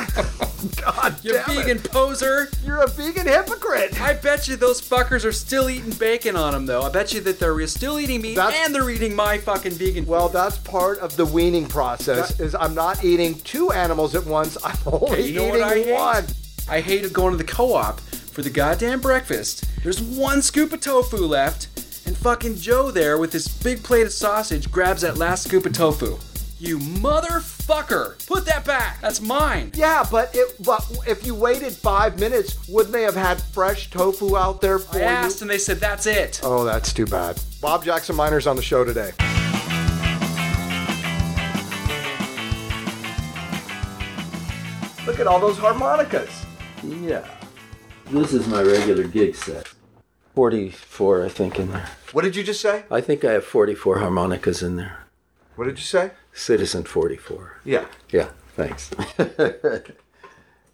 God 0.80 1.16
You 1.24 1.32
damn 1.32 1.44
vegan 1.46 1.78
it. 1.78 1.90
poser. 1.90 2.48
You're 2.64 2.82
a 2.82 2.86
vegan 2.86 3.26
hypocrite. 3.26 4.00
I 4.00 4.12
bet 4.14 4.46
you 4.46 4.54
those 4.54 4.80
fuckers 4.80 5.24
are 5.24 5.32
still 5.32 5.68
eating 5.68 5.90
bacon 5.90 6.36
on 6.36 6.52
them, 6.52 6.64
though. 6.64 6.82
I 6.82 6.90
bet 6.90 7.12
you 7.12 7.20
that 7.22 7.40
they're 7.40 7.66
still 7.66 7.98
eating 7.98 8.22
meat 8.22 8.36
That's- 8.36 8.54
and 8.64 8.72
they're 8.72 8.88
eating 8.88 9.16
my 9.16 9.38
fucking 9.38 9.72
vegan. 9.72 10.06
Well, 10.06 10.28
that's 10.28 10.58
part 10.58 11.00
of 11.00 11.16
the 11.16 11.26
weaning 11.26 11.66
process. 11.66 12.38
Is 12.38 12.54
I'm 12.54 12.74
not 12.74 13.02
eating 13.04 13.34
two 13.40 13.72
animals 13.72 14.14
at 14.14 14.24
once. 14.26 14.56
I'm 14.64 14.78
only 14.86 15.22
you 15.30 15.40
know 15.40 15.48
what 15.48 15.56
eating 15.56 15.64
I 15.64 15.74
hate? 15.84 15.92
one. 15.92 16.26
I 16.68 16.80
hated 16.80 17.12
going 17.12 17.32
to 17.32 17.36
the 17.36 17.42
co-op 17.52 17.98
for 18.00 18.42
the 18.42 18.50
goddamn 18.50 19.00
breakfast. 19.00 19.64
There's 19.82 20.00
one 20.00 20.40
scoop 20.40 20.72
of 20.72 20.80
tofu 20.80 21.16
left, 21.18 21.66
and 22.06 22.16
fucking 22.16 22.56
Joe 22.56 22.90
there 22.90 23.18
with 23.18 23.32
his 23.32 23.48
big 23.48 23.82
plate 23.82 24.06
of 24.06 24.12
sausage 24.12 24.70
grabs 24.70 25.02
that 25.02 25.16
last 25.16 25.44
scoop 25.44 25.66
of 25.66 25.72
tofu. 25.72 26.18
You 26.58 26.78
motherfucker! 26.78 28.26
Put 28.26 28.46
that 28.46 28.64
back. 28.64 29.00
That's 29.00 29.20
mine. 29.20 29.72
Yeah, 29.74 30.04
but 30.10 30.30
it, 30.34 30.54
but 30.64 30.86
if 31.06 31.26
you 31.26 31.34
waited 31.34 31.72
five 31.72 32.18
minutes, 32.18 32.68
wouldn't 32.68 32.92
they 32.92 33.02
have 33.02 33.16
had 33.16 33.42
fresh 33.42 33.90
tofu 33.90 34.36
out 34.36 34.60
there 34.60 34.78
for 34.78 34.96
I 34.96 35.00
you? 35.00 35.04
asked, 35.04 35.42
and 35.42 35.50
they 35.50 35.58
said 35.58 35.78
that's 35.78 36.06
it. 36.06 36.40
Oh, 36.42 36.64
that's 36.64 36.92
too 36.92 37.06
bad. 37.06 37.40
Bob 37.60 37.84
Jackson 37.84 38.16
Miner's 38.16 38.46
on 38.46 38.56
the 38.56 38.62
show 38.62 38.84
today. 38.84 39.10
Look 45.06 45.20
at 45.20 45.26
all 45.26 45.38
those 45.38 45.58
harmonicas. 45.58 46.30
Yeah. 46.82 47.28
This 48.10 48.32
is 48.32 48.46
my 48.48 48.62
regular 48.62 49.04
gig 49.04 49.34
set. 49.34 49.73
44, 50.34 51.24
I 51.24 51.28
think, 51.28 51.58
in 51.58 51.70
there. 51.70 51.88
What 52.12 52.22
did 52.22 52.34
you 52.36 52.42
just 52.42 52.60
say? 52.60 52.84
I 52.90 53.00
think 53.00 53.24
I 53.24 53.32
have 53.32 53.44
44 53.44 53.98
harmonicas 53.98 54.62
in 54.62 54.76
there. 54.76 55.06
What 55.56 55.66
did 55.66 55.78
you 55.78 55.84
say? 55.84 56.10
Citizen 56.32 56.84
44. 56.84 57.58
Yeah. 57.64 57.86
Yeah, 58.10 58.30
thanks. 58.56 58.90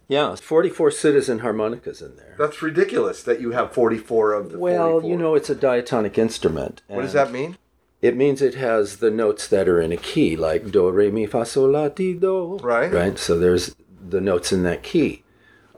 yeah, 0.07 0.35
44 0.35 0.91
Citizen 0.91 1.39
harmonicas 1.39 2.01
in 2.01 2.15
there. 2.17 2.35
That's 2.39 2.61
ridiculous 2.63 3.21
that 3.23 3.39
you 3.39 3.51
have 3.51 3.71
44 3.71 4.33
of 4.33 4.51
the 4.51 4.59
Well, 4.59 4.89
44. 5.01 5.09
you 5.11 5.17
know, 5.17 5.35
it's 5.35 5.49
a 5.49 5.55
diatonic 5.55 6.17
instrument. 6.17 6.81
What 6.87 7.03
does 7.03 7.13
that 7.13 7.31
mean? 7.31 7.57
It 8.01 8.17
means 8.17 8.41
it 8.41 8.55
has 8.55 8.97
the 8.97 9.11
notes 9.11 9.47
that 9.47 9.69
are 9.69 9.79
in 9.79 9.91
a 9.91 9.97
key, 9.97 10.35
like 10.35 10.71
do, 10.71 10.89
re, 10.89 11.11
mi, 11.11 11.27
fa, 11.27 11.45
sol, 11.45 11.69
la, 11.69 11.89
ti, 11.89 12.15
do. 12.15 12.57
Right. 12.57 12.91
Right? 12.91 13.19
So 13.19 13.37
there's 13.37 13.75
the 14.09 14.19
notes 14.21 14.51
in 14.51 14.63
that 14.63 14.81
key. 14.81 15.23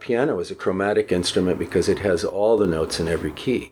Piano 0.03 0.39
is 0.41 0.51
a 0.51 0.55
chromatic 0.55 1.13
instrument 1.13 1.57
because 1.57 1.88
it 1.88 2.00
has 2.00 2.25
all 2.25 2.57
the 2.57 2.67
notes 2.67 3.00
in 3.00 3.07
every 3.07 3.31
key. 3.31 3.72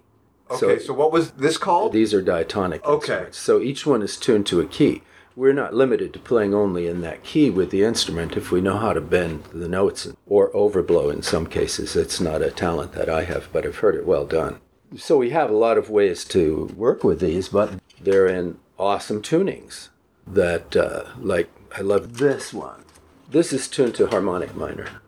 Okay, 0.50 0.80
so, 0.80 0.94
what 0.94 1.12
was 1.12 1.32
this 1.32 1.58
called? 1.58 1.92
These 1.92 2.14
are 2.14 2.22
diatonic 2.22 2.86
Okay. 2.86 2.96
instruments. 2.96 3.38
So 3.38 3.62
each 3.62 3.86
one 3.86 4.02
is 4.02 4.16
tuned 4.16 4.46
to 4.48 4.62
a 4.62 4.66
key. 4.66 5.04
We're 5.36 5.52
not 5.52 5.74
limited 5.74 6.14
to 6.14 6.20
playing 6.20 6.54
only 6.54 6.88
in 6.88 7.02
that 7.02 7.24
key 7.24 7.50
with 7.50 7.70
the 7.70 7.84
instrument 7.84 8.38
if 8.38 8.50
we 8.50 8.62
know 8.62 8.78
how 8.78 8.94
to 8.94 9.02
bend 9.02 9.44
the 9.54 9.68
notes 9.68 10.08
or 10.26 10.50
overblow 10.54 11.12
in 11.12 11.22
some 11.22 11.48
cases. 11.48 11.98
It's 11.98 12.22
not 12.22 12.42
a 12.42 12.50
talent 12.50 12.94
that 12.94 13.10
I 13.10 13.26
have, 13.26 13.50
but 13.52 13.66
I've 13.66 13.78
heard 13.80 13.96
it 13.96 14.06
well 14.08 14.26
done. 14.26 14.60
So 14.98 15.18
we 15.18 15.32
have 15.32 15.50
a 15.50 15.54
lot 15.68 15.78
of 15.78 15.90
ways 15.90 16.24
to 16.26 16.72
work 16.78 17.04
with 17.04 17.20
these, 17.20 17.50
but 17.50 17.74
they're 18.00 18.28
in 18.28 18.58
awesome 18.80 19.22
tunings 19.22 19.90
that, 20.26 20.78
uh, 20.78 21.04
like, 21.20 21.50
I 21.78 21.82
love 21.82 22.20
this 22.20 22.54
one. 22.54 22.86
This 23.30 23.52
is 23.52 23.68
tuned 23.68 23.96
to 23.96 24.08
harmonic 24.08 24.56
minor. 24.56 25.01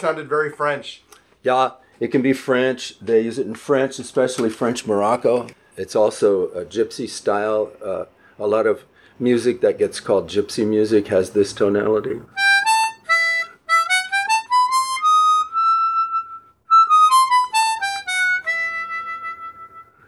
Sounded 0.00 0.30
very 0.30 0.50
French. 0.50 1.02
Yeah, 1.42 1.72
it 2.00 2.08
can 2.08 2.22
be 2.22 2.32
French. 2.32 2.98
They 3.00 3.20
use 3.20 3.38
it 3.38 3.46
in 3.46 3.54
French, 3.54 3.98
especially 3.98 4.48
French 4.48 4.86
Morocco. 4.86 5.48
It's 5.76 5.94
also 5.94 6.48
a 6.52 6.64
gypsy 6.64 7.06
style 7.06 7.70
uh, 7.84 8.06
A 8.38 8.46
lot 8.46 8.66
of 8.66 8.84
music 9.18 9.60
that 9.60 9.76
gets 9.76 10.00
called 10.00 10.30
gypsy 10.30 10.66
music 10.66 11.08
has 11.08 11.30
this 11.30 11.52
tonality. 11.52 12.22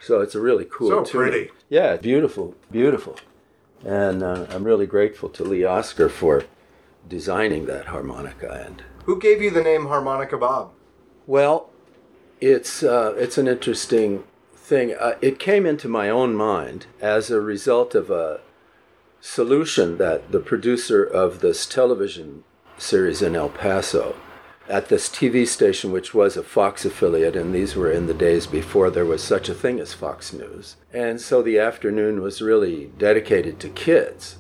So 0.01 0.21
it's 0.21 0.35
a 0.35 0.41
really 0.41 0.65
cool. 0.65 0.89
So 0.89 1.05
tune. 1.05 1.21
pretty. 1.21 1.51
Yeah, 1.69 1.97
beautiful, 1.97 2.55
beautiful, 2.71 3.17
and 3.85 4.23
uh, 4.23 4.47
I'm 4.51 4.65
really 4.65 4.87
grateful 4.87 5.29
to 5.29 5.45
Lee 5.45 5.65
Oskar 5.65 6.09
for 6.09 6.45
designing 7.09 7.67
that 7.67 7.87
harmonica. 7.87 8.67
And 8.67 8.83
Who 9.05 9.19
gave 9.19 9.43
you 9.43 9.51
the 9.51 9.63
name 9.63 9.87
Harmonica 9.87 10.39
Bob? 10.39 10.73
well, 11.27 11.71
it's 12.41 12.83
uh, 12.83 13.15
it's 13.17 13.39
an 13.39 13.47
interesting 13.47 14.25
thing. 14.55 14.95
Uh, 14.99 15.15
it 15.21 15.39
came 15.39 15.65
into 15.65 15.89
my 15.89 16.09
own 16.09 16.35
mind 16.35 16.87
as 17.01 17.31
a 17.31 17.41
result 17.41 17.95
of 17.95 18.11
a 18.11 18.41
solution 19.21 19.99
that 19.99 20.33
the 20.33 20.41
producer 20.41 21.05
of 21.05 21.41
this 21.41 21.67
television 21.67 22.43
series 22.77 23.23
in 23.23 23.37
El 23.37 23.49
Paso 23.49 24.17
at 24.69 24.89
this 24.89 25.09
TV 25.09 25.47
station, 25.47 25.93
which 25.93 26.15
was 26.15 26.37
a 26.37 26.43
Fox 26.43 26.85
affiliate, 26.85 27.37
and 27.37 27.55
these 27.55 27.77
were 27.77 27.91
in 27.91 28.07
the 28.07 28.15
days 28.15 28.47
before 28.47 28.91
there 28.91 29.05
was 29.05 29.23
such 29.23 29.49
a 29.49 29.55
thing 29.55 29.79
as 29.79 29.93
Fox 29.93 30.33
News. 30.33 30.77
And 30.93 31.21
so 31.21 31.43
the 31.43 31.59
afternoon 31.59 32.21
was 32.21 32.43
really 32.43 32.91
dedicated 32.99 33.61
to 33.61 33.69
kids. 33.69 34.39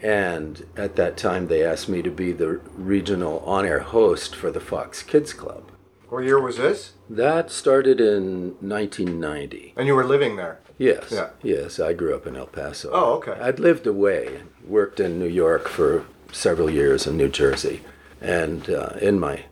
And 0.00 0.66
at 0.76 0.96
that 0.96 1.16
time, 1.16 1.46
they 1.48 1.62
asked 1.64 1.88
me 1.88 2.02
to 2.02 2.10
be 2.10 2.32
the 2.32 2.60
regional 2.76 3.38
on 3.40 3.64
air 3.64 3.80
host 3.80 4.36
for 4.36 4.50
the 4.50 4.60
Fox 4.60 5.02
Kids 5.02 5.32
Club. 5.32 5.70
What 6.08 6.24
year 6.24 6.40
was 6.40 6.58
this? 6.58 6.92
That 7.08 7.50
started 7.50 8.00
in 8.00 8.56
1990. 8.60 9.74
And 9.76 9.86
you 9.86 9.94
were 9.94 10.04
living 10.04 10.36
there. 10.36 10.60
Yes. 10.78 11.08
Yeah. 11.10 11.30
Yes, 11.42 11.80
I 11.80 11.92
grew 11.92 12.14
up 12.14 12.26
in 12.26 12.36
El 12.36 12.46
Paso. 12.46 12.90
Oh, 12.92 13.14
okay. 13.14 13.32
I'd 13.40 13.58
lived 13.58 13.86
away 13.86 14.36
and 14.36 14.50
worked 14.66 15.00
in 15.00 15.18
New 15.18 15.28
York 15.28 15.68
for 15.68 16.04
several 16.32 16.68
years 16.70 17.06
in 17.06 17.16
New 17.16 17.28
Jersey. 17.28 17.80
And 18.20 18.68
uh, 18.70 18.90
in 19.00 19.18
my 19.18 19.44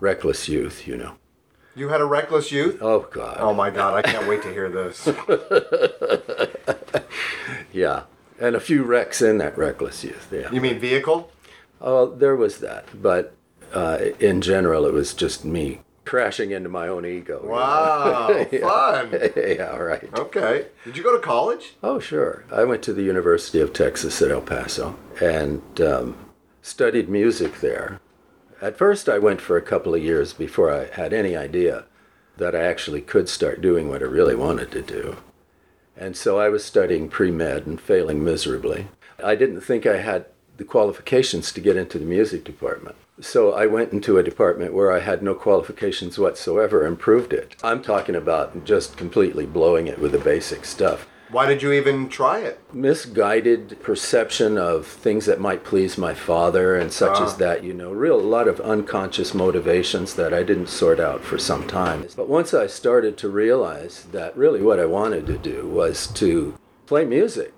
reckless 0.00 0.48
youth, 0.48 0.86
you 0.86 0.96
know. 0.96 1.14
You 1.74 1.88
had 1.90 2.00
a 2.00 2.04
reckless 2.06 2.50
youth? 2.50 2.78
Oh, 2.80 3.06
God. 3.12 3.36
Oh 3.40 3.54
my 3.54 3.70
God, 3.70 3.94
I 3.94 4.02
can't 4.02 4.26
wait 4.26 4.42
to 4.42 4.52
hear 4.52 4.68
this. 4.68 5.08
Yeah. 7.72 8.04
And 8.40 8.54
a 8.54 8.60
few 8.60 8.84
wrecks 8.84 9.20
in 9.20 9.38
that 9.38 9.58
reckless 9.58 10.04
youth. 10.04 10.28
Yeah. 10.32 10.50
You 10.52 10.60
mean 10.60 10.78
vehicle? 10.78 11.30
Oh, 11.80 12.14
there 12.14 12.36
was 12.36 12.58
that. 12.58 12.86
But 13.00 13.34
uh, 13.72 13.98
in 14.20 14.40
general, 14.40 14.86
it 14.86 14.92
was 14.92 15.14
just 15.14 15.44
me 15.44 15.80
crashing 16.04 16.52
into 16.52 16.70
my 16.70 16.88
own 16.88 17.04
ego. 17.04 17.40
you 17.42 17.48
know. 17.48 17.54
Wow, 17.54 18.28
fun. 18.60 19.10
yeah, 19.36 19.76
right. 19.76 20.08
Okay. 20.18 20.66
Did 20.84 20.96
you 20.96 21.02
go 21.02 21.14
to 21.14 21.22
college? 21.22 21.74
Oh, 21.82 21.98
sure. 21.98 22.44
I 22.50 22.64
went 22.64 22.82
to 22.84 22.94
the 22.94 23.02
University 23.02 23.60
of 23.60 23.72
Texas 23.72 24.22
at 24.22 24.30
El 24.30 24.40
Paso 24.40 24.96
and 25.20 25.62
um, 25.80 26.16
studied 26.62 27.08
music 27.10 27.60
there. 27.60 28.00
At 28.62 28.78
first, 28.78 29.08
I 29.08 29.18
went 29.18 29.40
for 29.40 29.56
a 29.56 29.62
couple 29.62 29.94
of 29.94 30.02
years 30.02 30.32
before 30.32 30.72
I 30.72 30.86
had 30.86 31.12
any 31.12 31.36
idea 31.36 31.84
that 32.38 32.56
I 32.56 32.62
actually 32.62 33.02
could 33.02 33.28
start 33.28 33.60
doing 33.60 33.88
what 33.88 34.02
I 34.02 34.06
really 34.06 34.34
wanted 34.34 34.70
to 34.72 34.82
do. 34.82 35.18
And 35.98 36.16
so 36.16 36.38
I 36.38 36.48
was 36.48 36.64
studying 36.64 37.08
pre 37.08 37.30
med 37.30 37.66
and 37.66 37.80
failing 37.80 38.22
miserably. 38.22 38.86
I 39.22 39.34
didn't 39.34 39.62
think 39.62 39.84
I 39.84 39.96
had 39.96 40.26
the 40.56 40.64
qualifications 40.64 41.52
to 41.52 41.60
get 41.60 41.76
into 41.76 41.98
the 41.98 42.04
music 42.04 42.44
department. 42.44 42.96
So 43.20 43.52
I 43.52 43.66
went 43.66 43.92
into 43.92 44.16
a 44.16 44.22
department 44.22 44.72
where 44.72 44.92
I 44.92 45.00
had 45.00 45.22
no 45.22 45.34
qualifications 45.34 46.18
whatsoever 46.18 46.86
and 46.86 46.96
proved 46.96 47.32
it. 47.32 47.56
I'm 47.64 47.82
talking 47.82 48.14
about 48.14 48.64
just 48.64 48.96
completely 48.96 49.44
blowing 49.44 49.88
it 49.88 49.98
with 49.98 50.12
the 50.12 50.18
basic 50.18 50.64
stuff 50.64 51.08
Why 51.30 51.46
did 51.46 51.62
you 51.62 51.72
even 51.72 52.08
try 52.08 52.40
it? 52.40 52.58
misguided 52.72 53.80
perception 53.82 54.58
of 54.58 54.86
things 54.86 55.26
that 55.26 55.40
might 55.40 55.64
please 55.64 55.96
my 55.98 56.14
father 56.14 56.76
and 56.76 56.92
such 56.92 57.20
as 57.20 57.34
ah. 57.34 57.36
that 57.36 57.64
you 57.64 57.72
know 57.72 57.92
real 57.92 58.20
a 58.20 58.20
lot 58.20 58.48
of 58.48 58.60
unconscious 58.60 59.32
motivations 59.32 60.14
that 60.14 60.34
i 60.34 60.42
didn't 60.42 60.68
sort 60.68 61.00
out 61.00 61.22
for 61.22 61.38
some 61.38 61.66
time. 61.66 62.06
But 62.16 62.28
once 62.28 62.52
i 62.52 62.66
started 62.66 63.16
to 63.18 63.28
realize 63.28 64.04
that 64.12 64.36
really 64.36 64.62
what 64.62 64.80
i 64.80 64.84
wanted 64.84 65.26
to 65.26 65.38
do 65.38 65.66
was 65.66 66.06
to 66.14 66.58
play 66.86 67.04
music. 67.04 67.54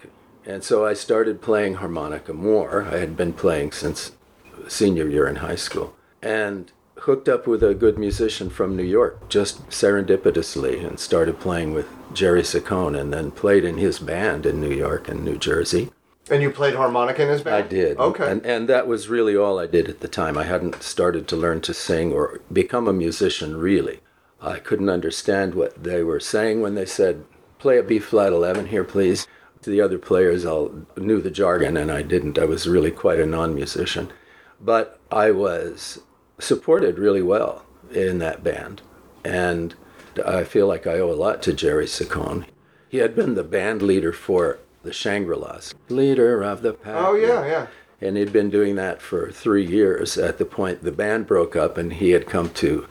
And 0.46 0.64
so 0.64 0.86
i 0.86 0.94
started 0.94 1.42
playing 1.42 1.74
harmonica 1.74 2.32
more. 2.32 2.84
I 2.84 2.98
had 2.98 3.16
been 3.16 3.32
playing 3.32 3.72
since 3.72 4.12
senior 4.68 5.08
year 5.08 5.26
in 5.26 5.36
high 5.36 5.56
school 5.56 5.94
and 6.22 6.70
hooked 7.00 7.28
up 7.28 7.46
with 7.46 7.62
a 7.62 7.74
good 7.74 7.98
musician 7.98 8.50
from 8.50 8.76
New 8.76 8.84
York 8.84 9.28
just 9.28 9.66
serendipitously 9.68 10.86
and 10.86 11.00
started 11.00 11.40
playing 11.40 11.72
with 11.72 11.88
Jerry 12.12 12.42
Saccone 12.42 12.98
and 12.98 13.12
then 13.12 13.30
played 13.30 13.64
in 13.64 13.78
his 13.78 13.98
band 13.98 14.46
in 14.46 14.60
New 14.60 14.72
York 14.72 15.08
and 15.08 15.24
New 15.24 15.36
Jersey. 15.36 15.90
And 16.30 16.42
you 16.42 16.50
played 16.50 16.74
harmonica 16.74 17.22
in 17.22 17.28
his 17.28 17.42
band? 17.42 17.64
I 17.64 17.66
did. 17.66 17.98
Okay. 17.98 18.30
And, 18.30 18.44
and 18.46 18.68
that 18.68 18.86
was 18.86 19.08
really 19.08 19.36
all 19.36 19.58
I 19.58 19.66
did 19.66 19.88
at 19.88 20.00
the 20.00 20.08
time. 20.08 20.38
I 20.38 20.44
hadn't 20.44 20.82
started 20.82 21.26
to 21.28 21.36
learn 21.36 21.60
to 21.62 21.74
sing 21.74 22.12
or 22.12 22.40
become 22.52 22.86
a 22.86 22.92
musician 22.92 23.56
really. 23.56 24.00
I 24.40 24.58
couldn't 24.58 24.88
understand 24.88 25.54
what 25.54 25.82
they 25.82 26.02
were 26.02 26.20
saying 26.20 26.60
when 26.60 26.74
they 26.74 26.86
said, 26.86 27.24
play 27.58 27.78
a 27.78 27.82
B 27.82 27.98
flat 27.98 28.32
11 28.32 28.66
here, 28.66 28.84
please. 28.84 29.26
To 29.62 29.70
the 29.70 29.80
other 29.80 29.98
players, 29.98 30.46
I 30.46 30.68
knew 30.96 31.20
the 31.20 31.30
jargon 31.30 31.76
and 31.76 31.90
I 31.92 32.00
didn't. 32.00 32.38
I 32.38 32.46
was 32.46 32.66
really 32.66 32.90
quite 32.90 33.20
a 33.20 33.26
non 33.26 33.54
musician. 33.54 34.10
But 34.60 34.98
I 35.10 35.32
was 35.32 36.00
supported 36.38 36.98
really 36.98 37.22
well 37.22 37.66
in 37.92 38.18
that 38.18 38.42
band. 38.42 38.80
And 39.24 39.74
I 40.20 40.44
feel 40.44 40.66
like 40.66 40.86
I 40.86 40.98
owe 40.98 41.10
a 41.10 41.14
lot 41.14 41.42
to 41.42 41.52
Jerry 41.52 41.86
Saccone. 41.86 42.46
He 42.88 42.98
had 42.98 43.14
been 43.14 43.34
the 43.34 43.44
band 43.44 43.82
leader 43.82 44.12
for 44.12 44.58
the 44.82 44.92
Shangri-Las. 44.92 45.74
Leader 45.88 46.42
of 46.42 46.62
the 46.62 46.72
pack. 46.72 46.94
oh, 46.96 47.14
yeah, 47.14 47.46
yeah. 47.46 47.66
And 48.00 48.16
he'd 48.16 48.32
been 48.32 48.50
doing 48.50 48.76
that 48.76 49.02
for 49.02 49.30
three 49.30 49.64
years 49.64 50.16
at 50.16 50.38
the 50.38 50.46
point 50.46 50.82
the 50.82 50.90
band 50.90 51.26
broke 51.26 51.54
up 51.54 51.76
and 51.76 51.92
he 51.92 52.10
had 52.10 52.26
come 52.26 52.48
to, 52.54 52.88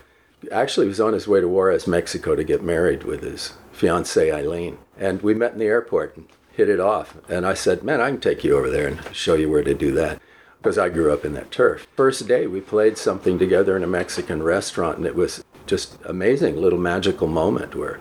actually 0.52 0.86
he 0.86 0.90
was 0.90 1.02
on 1.02 1.14
his 1.14 1.28
way 1.28 1.42
to 1.42 1.48
Juarez, 1.48 1.88
Mexico 1.88 2.36
to 2.36 2.44
get 2.44 2.64
married 2.64 3.04
with 3.04 3.24
his 3.24 3.54
fiancee 3.72 4.32
Eileen. 4.32 4.78
And 4.98 5.22
we 5.22 5.34
met 5.34 5.54
in 5.54 5.60
the 5.60 5.66
airport 5.66 6.16
and 6.16 6.28
hit 6.52 6.70
it 6.70 6.80
off. 6.80 7.18
And 7.28 7.46
I 7.46 7.56
said, 7.56 7.84
man, 7.84 8.02
I 8.02 8.12
can 8.12 8.20
take 8.20 8.44
you 8.44 8.56
over 8.56 8.70
there 8.70 8.88
and 8.88 9.16
show 9.16 9.34
you 9.34 9.50
where 9.50 9.64
to 9.64 9.74
do 9.74 9.92
that. 9.94 10.22
Because 10.62 10.78
I 10.78 10.90
grew 10.90 11.14
up 11.14 11.24
in 11.24 11.32
that 11.36 11.52
turf. 11.52 11.88
First 11.96 12.28
day, 12.28 12.46
we 12.46 12.60
played 12.60 12.98
something 12.98 13.40
together 13.40 13.78
in 13.78 13.84
a 13.84 13.88
Mexican 13.88 14.44
restaurant, 14.44 14.98
and 14.98 15.06
it 15.06 15.16
was 15.16 15.42
just 15.70 15.98
amazing, 16.06 16.60
little 16.60 16.80
magical 16.80 17.28
moment 17.28 17.76
where 17.76 18.00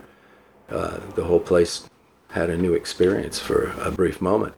uh, 0.69 0.99
the 1.15 1.23
whole 1.25 1.39
place 1.39 1.87
had 2.31 2.49
a 2.49 2.57
new 2.57 2.73
experience 2.73 3.39
for 3.39 3.71
a 3.81 3.91
brief 3.91 4.19
moment. 4.21 4.55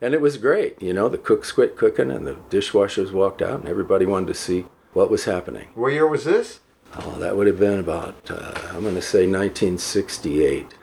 And 0.00 0.14
it 0.14 0.20
was 0.20 0.36
great. 0.36 0.80
You 0.82 0.92
know, 0.92 1.08
the 1.08 1.18
cooks 1.18 1.52
quit 1.52 1.76
cooking 1.76 2.10
and 2.10 2.26
the 2.26 2.34
dishwashers 2.50 3.12
walked 3.12 3.42
out 3.42 3.60
and 3.60 3.68
everybody 3.68 4.06
wanted 4.06 4.26
to 4.28 4.34
see 4.34 4.66
what 4.92 5.10
was 5.10 5.24
happening. 5.24 5.68
What 5.74 5.92
year 5.92 6.06
was 6.06 6.24
this? 6.24 6.60
Oh, 6.98 7.18
that 7.20 7.36
would 7.36 7.46
have 7.46 7.58
been 7.58 7.78
about, 7.78 8.30
uh, 8.30 8.52
I'm 8.70 8.82
going 8.82 8.94
to 8.96 9.02
say 9.02 9.26
1968. 9.26 10.74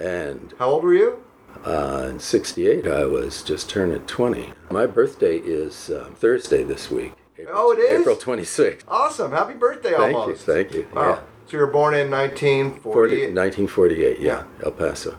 And 0.00 0.54
How 0.58 0.70
old 0.70 0.84
were 0.84 0.94
you? 0.94 1.22
uh, 1.64 2.06
in 2.10 2.20
68, 2.20 2.86
I 2.86 3.04
was 3.04 3.42
just 3.42 3.68
turning 3.68 4.00
20. 4.06 4.52
My 4.70 4.86
birthday 4.86 5.38
is 5.38 5.90
uh, 5.90 6.10
Thursday 6.14 6.62
this 6.62 6.90
week. 6.90 7.12
April, 7.48 7.60
Oh, 7.60 7.72
it 7.72 7.78
is? 7.78 8.00
April 8.00 8.16
26th. 8.16 8.82
Awesome. 8.88 9.32
Happy 9.32 9.54
birthday 9.54 9.94
Thank 9.96 10.12
you, 10.12 10.18
almost. 10.18 10.44
thank 10.44 10.74
you. 10.74 10.86
Wow. 10.94 11.08
Yeah. 11.10 11.20
So 11.46 11.52
you 11.56 11.58
were 11.60 11.66
born 11.66 11.94
in 11.94 12.10
1948. 12.10 13.34
1948, 13.34 14.20
yeah, 14.20 14.44
El 14.62 14.72
Paso. 14.72 15.16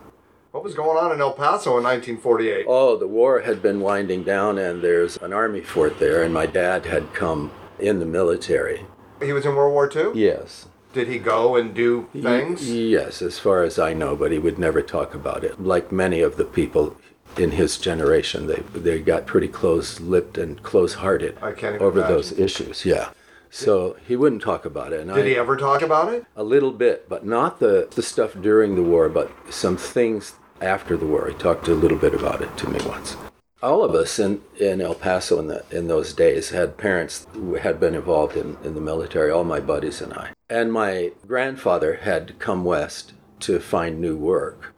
What 0.52 0.64
was 0.64 0.76
going 0.76 0.98
on 0.98 1.12
in 1.12 1.22
El 1.22 1.34
Paso 1.34 1.78
in 1.78 1.84
1948? 1.84 2.66
Oh, 2.68 2.98
the 2.98 3.08
war 3.08 3.42
had 3.42 3.62
been 3.62 3.80
winding 3.82 4.24
down, 4.24 4.58
and 4.60 4.84
there's 4.84 5.18
an 5.18 5.34
army 5.34 5.62
fort 5.62 6.00
there, 6.00 6.22
and 6.24 6.34
my 6.34 6.46
dad 6.46 6.86
had 6.86 7.14
come 7.14 7.52
in 7.80 8.00
the 8.00 8.06
military. 8.06 8.86
He 9.22 9.34
was 9.34 9.46
in 9.46 9.56
World 9.56 9.74
War 9.74 9.90
II? 9.94 10.12
Yes. 10.20 10.68
Did 10.94 11.08
he 11.08 11.20
go 11.20 11.56
and 11.56 11.74
do 11.74 12.10
things? 12.14 12.70
Yes, 12.70 13.22
as 13.22 13.38
far 13.40 13.64
as 13.64 13.78
I 13.80 13.94
know, 13.94 14.16
but 14.16 14.32
he 14.32 14.40
would 14.40 14.58
never 14.60 14.82
talk 14.82 15.14
about 15.14 15.44
it. 15.44 15.62
Like 15.62 15.92
many 15.92 16.22
of 16.22 16.38
the 16.38 16.46
people 16.46 16.96
in 17.38 17.52
his 17.52 17.78
generation, 17.78 18.48
they 18.48 18.64
they 18.74 19.00
got 19.00 19.26
pretty 19.26 19.48
close-lipped 19.48 20.38
and 20.38 20.62
close-hearted 20.64 21.38
over 21.42 22.00
imagine. 22.00 22.16
those 22.16 22.32
issues. 22.32 22.86
Yeah. 22.86 23.10
So 23.52 23.98
he 24.08 24.16
wouldn't 24.16 24.42
talk 24.42 24.66
about 24.66 24.94
it. 24.94 25.02
And 25.02 25.14
Did 25.14 25.26
I, 25.26 25.30
he 25.30 25.36
ever 25.36 25.58
talk 25.58 25.82
about 25.82 26.14
it? 26.14 26.26
A 26.36 26.44
little 26.44 26.72
bit, 26.72 27.10
but 27.10 27.26
not 27.26 27.60
the, 27.60 27.88
the 27.96 28.04
stuff 28.04 28.36
during 28.40 28.76
the 28.76 28.84
war, 28.84 29.10
but 29.10 29.32
some 29.52 29.76
things 29.76 30.36
after 30.62 30.96
the 30.96 31.08
war. 31.08 31.28
He 31.28 31.34
talked 31.36 31.68
a 31.68 31.74
little 31.74 31.98
bit 31.98 32.14
about 32.14 32.42
it 32.42 32.56
to 32.58 32.70
me 32.70 32.80
once. 32.86 33.18
All 33.62 33.84
of 33.84 33.94
us 33.94 34.20
in, 34.20 34.42
in 34.58 34.82
El 34.82 34.96
Paso 34.96 35.40
in, 35.40 35.48
the, 35.48 35.66
in 35.72 35.88
those 35.88 36.14
days 36.14 36.52
had 36.52 36.78
parents 36.78 37.28
who 37.34 37.56
had 37.56 37.80
been 37.80 37.96
involved 37.96 38.38
in, 38.38 38.56
in 38.64 38.74
the 38.74 38.82
military, 38.82 39.32
all 39.32 39.44
my 39.44 39.60
buddies 39.60 40.00
and 40.00 40.14
I. 40.14 40.32
And 40.50 40.72
my 40.72 41.12
grandfather 41.28 41.96
had 41.96 42.40
come 42.40 42.64
west 42.64 43.14
to 43.42 43.60
find 43.60 44.00
new 44.00 44.16
work 44.16 44.74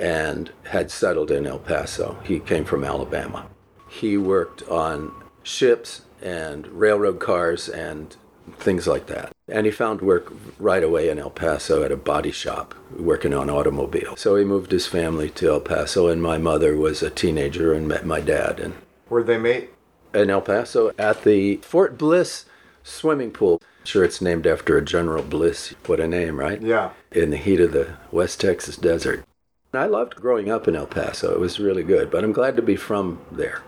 and 0.00 0.50
had 0.64 0.90
settled 0.90 1.30
in 1.30 1.46
El 1.46 1.58
Paso. 1.58 2.18
He 2.24 2.40
came 2.40 2.64
from 2.64 2.82
Alabama. 2.82 3.46
He 3.88 4.16
worked 4.16 4.62
on 4.68 5.12
ships 5.42 6.02
and 6.22 6.66
railroad 6.68 7.20
cars 7.20 7.68
and 7.68 8.16
things 8.58 8.86
like 8.86 9.06
that. 9.06 9.32
And 9.46 9.66
he 9.66 9.72
found 9.72 10.00
work 10.00 10.32
right 10.58 10.82
away 10.82 11.08
in 11.08 11.18
El 11.18 11.30
Paso 11.30 11.82
at 11.82 11.92
a 11.92 11.96
body 11.96 12.30
shop 12.30 12.74
working 12.98 13.34
on 13.34 13.50
automobiles. 13.50 14.20
So 14.20 14.36
he 14.36 14.44
moved 14.44 14.72
his 14.72 14.86
family 14.86 15.28
to 15.30 15.50
El 15.50 15.60
Paso, 15.60 16.08
and 16.08 16.22
my 16.22 16.38
mother 16.38 16.76
was 16.76 17.02
a 17.02 17.10
teenager 17.10 17.72
and 17.72 17.86
met 17.86 18.06
my 18.06 18.20
dad 18.20 18.58
and 18.58 18.74
Where'd 19.08 19.26
they 19.26 19.38
meet? 19.38 19.70
in 20.14 20.30
El 20.30 20.40
Paso 20.40 20.92
at 20.98 21.22
the 21.24 21.56
Fort 21.58 21.96
Bliss 21.98 22.44
swimming 22.82 23.30
pool. 23.30 23.60
Sure, 23.84 24.04
it's 24.04 24.20
named 24.20 24.46
after 24.46 24.76
a 24.76 24.84
General 24.84 25.22
Bliss. 25.22 25.74
What 25.86 26.00
a 26.00 26.08
name, 26.08 26.38
right? 26.38 26.60
Yeah. 26.60 26.90
In 27.12 27.30
the 27.30 27.36
heat 27.36 27.60
of 27.60 27.72
the 27.72 27.96
West 28.10 28.40
Texas 28.40 28.76
desert. 28.76 29.24
I 29.72 29.86
loved 29.86 30.16
growing 30.16 30.50
up 30.50 30.66
in 30.66 30.74
El 30.74 30.86
Paso. 30.86 31.32
It 31.32 31.38
was 31.38 31.60
really 31.60 31.84
good, 31.84 32.10
but 32.10 32.24
I'm 32.24 32.32
glad 32.32 32.56
to 32.56 32.62
be 32.62 32.74
from 32.74 33.20
there. 33.30 33.62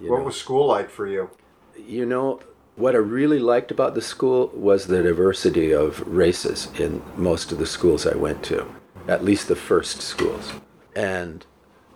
What 0.00 0.18
know. 0.18 0.24
was 0.24 0.36
school 0.36 0.66
like 0.66 0.88
for 0.88 1.06
you? 1.06 1.30
You 1.76 2.06
know, 2.06 2.40
what 2.76 2.94
I 2.94 2.98
really 2.98 3.38
liked 3.38 3.70
about 3.70 3.94
the 3.94 4.00
school 4.00 4.50
was 4.54 4.86
the 4.86 5.02
diversity 5.02 5.72
of 5.72 6.00
races 6.08 6.68
in 6.78 7.02
most 7.16 7.52
of 7.52 7.58
the 7.58 7.66
schools 7.66 8.06
I 8.06 8.16
went 8.16 8.42
to, 8.44 8.66
at 9.06 9.22
least 9.22 9.48
the 9.48 9.56
first 9.56 10.00
schools. 10.00 10.52
And 10.96 11.44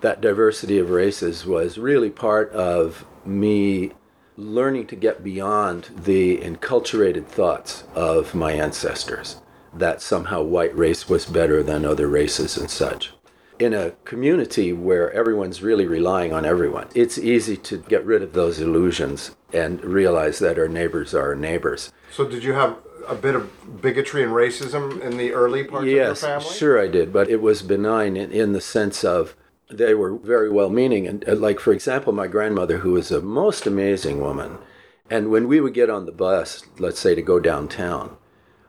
that 0.02 0.20
diversity 0.20 0.78
of 0.78 0.90
races 0.90 1.46
was 1.46 1.78
really 1.78 2.10
part 2.10 2.52
of 2.52 3.06
me 3.24 3.92
learning 4.36 4.88
to 4.88 4.96
get 4.96 5.24
beyond 5.24 5.88
the 5.96 6.36
enculturated 6.38 7.26
thoughts 7.26 7.84
of 7.94 8.34
my 8.34 8.52
ancestors 8.52 9.40
that 9.74 10.02
somehow 10.02 10.42
white 10.42 10.76
race 10.76 11.08
was 11.08 11.26
better 11.26 11.62
than 11.62 11.84
other 11.84 12.08
races 12.08 12.56
and 12.56 12.70
such 12.70 13.12
in 13.58 13.74
a 13.74 13.92
community 14.04 14.72
where 14.72 15.12
everyone's 15.12 15.62
really 15.62 15.86
relying 15.86 16.32
on 16.32 16.44
everyone, 16.44 16.88
it's 16.94 17.18
easy 17.18 17.56
to 17.56 17.78
get 17.78 18.04
rid 18.04 18.22
of 18.22 18.32
those 18.32 18.60
illusions 18.60 19.36
and 19.52 19.82
realize 19.84 20.38
that 20.38 20.58
our 20.58 20.68
neighbors 20.68 21.14
are 21.14 21.28
our 21.28 21.34
neighbors. 21.34 21.92
So 22.12 22.28
did 22.28 22.44
you 22.44 22.52
have 22.52 22.76
a 23.08 23.14
bit 23.14 23.34
of 23.34 23.80
bigotry 23.80 24.22
and 24.22 24.32
racism 24.32 25.00
in 25.00 25.16
the 25.16 25.32
early 25.32 25.64
parts 25.64 25.86
yes, 25.86 26.22
of 26.22 26.28
your 26.28 26.40
family? 26.40 26.44
Yes, 26.46 26.58
sure 26.58 26.80
I 26.80 26.88
did, 26.88 27.12
but 27.12 27.28
it 27.28 27.40
was 27.40 27.62
benign 27.62 28.16
in, 28.16 28.30
in 28.30 28.52
the 28.52 28.60
sense 28.60 29.04
of 29.04 29.34
they 29.70 29.94
were 29.94 30.16
very 30.16 30.50
well 30.50 30.70
meaning. 30.70 31.06
And, 31.06 31.28
uh, 31.28 31.34
like, 31.34 31.60
for 31.60 31.72
example, 31.72 32.12
my 32.12 32.26
grandmother, 32.26 32.78
who 32.78 32.92
was 32.92 33.10
a 33.10 33.20
most 33.20 33.66
amazing 33.66 34.20
woman, 34.20 34.58
and 35.10 35.30
when 35.30 35.48
we 35.48 35.60
would 35.60 35.74
get 35.74 35.90
on 35.90 36.06
the 36.06 36.12
bus, 36.12 36.64
let's 36.78 37.00
say 37.00 37.14
to 37.14 37.22
go 37.22 37.40
downtown 37.40 38.16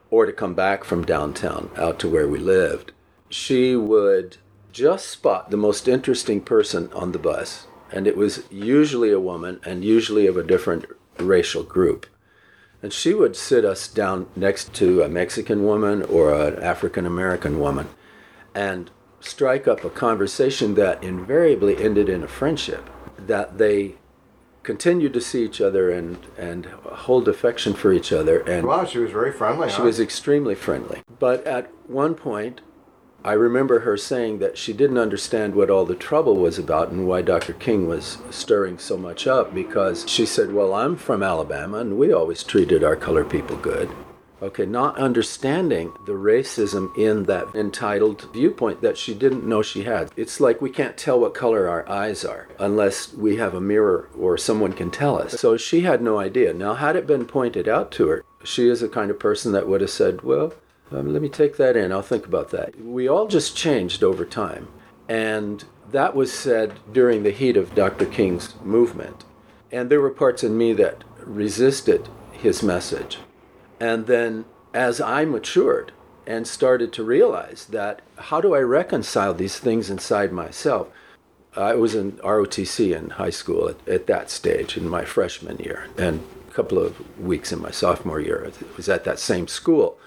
or 0.10 0.26
to 0.26 0.34
come 0.34 0.56
back 0.56 0.84
from 0.84 1.06
downtown 1.06 1.70
out 1.76 2.00
to 2.00 2.10
where 2.10 2.28
we 2.28 2.40
lived, 2.40 2.92
she 3.30 3.76
would 3.76 4.38
just 4.72 5.08
spot 5.08 5.52
the 5.52 5.58
most 5.58 5.88
interesting 5.88 6.42
person 6.42 6.92
on 6.94 7.12
the 7.12 7.20
bus. 7.20 7.68
And 7.92 8.08
it 8.08 8.16
was 8.16 8.44
usually 8.52 9.12
a 9.12 9.20
woman 9.20 9.60
and 9.66 9.84
usually 9.84 10.28
of 10.28 10.38
a 10.38 10.44
different 10.44 10.86
racial 11.18 11.64
group. 11.64 12.06
And 12.82 12.94
she 12.94 13.14
would 13.14 13.36
sit 13.36 13.66
us 13.66 13.88
down 13.88 14.28
next 14.36 14.74
to 14.76 15.02
a 15.02 15.10
Mexican 15.10 15.66
woman 15.66 16.04
or 16.04 16.34
an 16.34 16.62
African 16.62 17.06
American 17.06 17.60
woman 17.60 17.90
and 18.56 18.90
strike 19.20 19.68
up 19.68 19.84
a 19.84 19.90
conversation 19.90 20.76
that 20.76 21.04
invariably 21.04 21.78
ended 21.84 22.08
in 22.08 22.24
a 22.24 22.28
friendship. 22.28 22.90
That 23.18 23.58
they 23.58 23.96
continued 24.64 25.14
to 25.14 25.22
see 25.22 25.44
each 25.44 25.60
other 25.60 25.90
and, 25.90 26.18
and 26.38 26.66
hold 26.66 27.28
affection 27.28 27.74
for 27.74 27.92
each 27.92 28.12
other. 28.14 28.40
And 28.42 28.66
Wow, 28.68 28.86
she 28.86 29.00
was 29.00 29.12
very 29.12 29.32
friendly. 29.32 29.70
she 29.70 29.78
huh? 29.78 29.84
was 29.84 30.00
extremely 30.00 30.56
friendly. 30.56 31.02
But 31.18 31.46
at 31.46 31.72
one 31.88 32.16
point, 32.16 32.62
I 33.24 33.34
remember 33.34 33.80
her 33.80 33.98
saying 33.98 34.40
that 34.40 34.58
she 34.58 34.72
didn't 34.72 34.98
understand 34.98 35.54
what 35.54 35.70
all 35.70 35.86
the 35.86 35.96
trouble 35.96 36.38
was 36.38 36.58
about 36.58 36.90
and 36.90 37.06
why 37.06 37.22
Dr. 37.22 37.54
King 37.54 37.88
was 37.88 38.18
stirring 38.30 38.78
so 38.78 38.98
much 38.98 39.28
up 39.28 39.54
because 39.54 40.10
she 40.10 40.26
said, 40.26 40.54
Well, 40.54 40.74
I'm 40.74 40.96
from 40.96 41.22
Alabama 41.22 41.80
and 41.80 41.98
we 41.98 42.14
always 42.14 42.44
treated 42.44 42.84
our 42.84 42.96
colored 42.96 43.30
people 43.30 43.58
good. 43.58 43.90
Okay, 44.42 44.66
not 44.66 44.98
understanding 44.98 45.92
the 46.06 46.14
racism 46.14 46.98
in 46.98 47.24
that 47.26 47.54
entitled 47.54 48.32
viewpoint 48.32 48.82
that 48.82 48.98
she 48.98 49.14
didn't 49.14 49.46
know 49.46 49.62
she 49.62 49.84
had. 49.84 50.12
It's 50.16 50.40
like 50.40 50.62
we 50.62 50.70
can't 50.70 50.96
tell 50.96 51.20
what 51.20 51.34
color 51.34 51.68
our 51.68 51.88
eyes 51.90 52.24
are 52.24 52.48
unless 52.58 53.14
we 53.14 53.36
have 53.36 53.54
a 53.54 53.60
mirror 53.60 54.08
or 54.18 54.38
someone 54.38 54.72
can 54.72 54.92
tell 54.92 55.22
us. 55.22 55.42
So 55.42 55.58
she 55.58 55.82
had 55.82 56.02
no 56.02 56.20
idea. 56.20 56.54
Now, 56.54 56.76
had 56.76 56.96
it 56.96 57.06
been 57.06 57.26
pointed 57.26 57.68
out 57.68 57.92
to 57.94 58.08
her, 58.08 58.24
she 58.46 58.70
is 58.70 58.80
the 58.80 58.88
kind 58.88 59.12
of 59.12 59.20
person 59.20 59.52
that 59.52 59.68
would 59.68 59.82
have 59.82 59.90
said, 59.90 60.22
Well, 60.22 60.54
um, 60.92 61.14
let 61.14 61.22
me 61.22 61.30
take 61.30 61.58
that 61.58 61.78
in. 61.78 61.92
I'll 61.92 62.02
think 62.02 62.26
about 62.26 62.50
that. 62.52 62.80
We 62.82 63.08
all 63.08 63.28
just 63.28 63.56
changed 63.56 64.04
over 64.04 64.26
time. 64.26 64.68
And 65.08 65.64
that 65.92 66.16
was 66.16 66.32
said 66.32 66.74
during 66.92 67.24
the 67.24 67.32
heat 67.32 67.58
of 67.58 67.76
Dr. 67.76 68.06
King's 68.06 68.56
movement. 68.64 69.26
And 69.72 69.90
there 69.90 70.02
were 70.02 70.10
parts 70.10 70.44
in 70.44 70.58
me 70.58 70.74
that 70.74 71.04
resisted 71.24 72.10
his 72.32 72.64
message. 72.64 73.18
And 73.80 74.08
then 74.08 74.46
as 74.74 75.02
I 75.02 75.26
matured 75.26 75.92
and 76.28 76.48
started 76.48 76.94
to 76.94 77.04
realize 77.04 77.66
that 77.66 78.02
how 78.18 78.42
do 78.42 78.54
I 78.54 78.60
reconcile 78.60 79.34
these 79.34 79.58
things 79.58 79.90
inside 79.90 80.32
myself? 80.32 80.90
I 81.56 81.74
was 81.74 81.96
in 81.96 82.14
ROTC 82.14 82.96
in 82.96 83.12
high 83.12 83.32
school 83.32 83.68
at, 83.68 83.88
at 83.88 84.08
that 84.08 84.30
stage 84.30 84.78
in 84.78 84.88
my 84.88 85.04
freshman 85.04 85.58
year, 85.58 85.88
and 85.98 86.24
a 86.48 86.52
couple 86.52 86.78
of 86.78 87.20
weeks 87.20 87.52
in 87.52 87.60
my 87.60 87.72
sophomore 87.72 88.20
year. 88.20 88.46
I 88.46 88.76
was 88.78 88.88
at 88.88 89.04
that 89.06 89.18
same 89.18 89.48
school. 89.48 89.98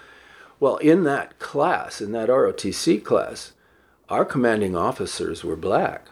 Well, 0.63 0.77
in 0.77 1.03
that 1.03 1.39
class, 1.39 1.99
in 1.99 2.13
that 2.13 2.29
ROTC 2.29 3.03
class, 3.03 3.51
our 4.07 4.23
commanding 4.23 4.77
officers 4.77 5.43
were 5.43 5.57
black. 5.57 6.07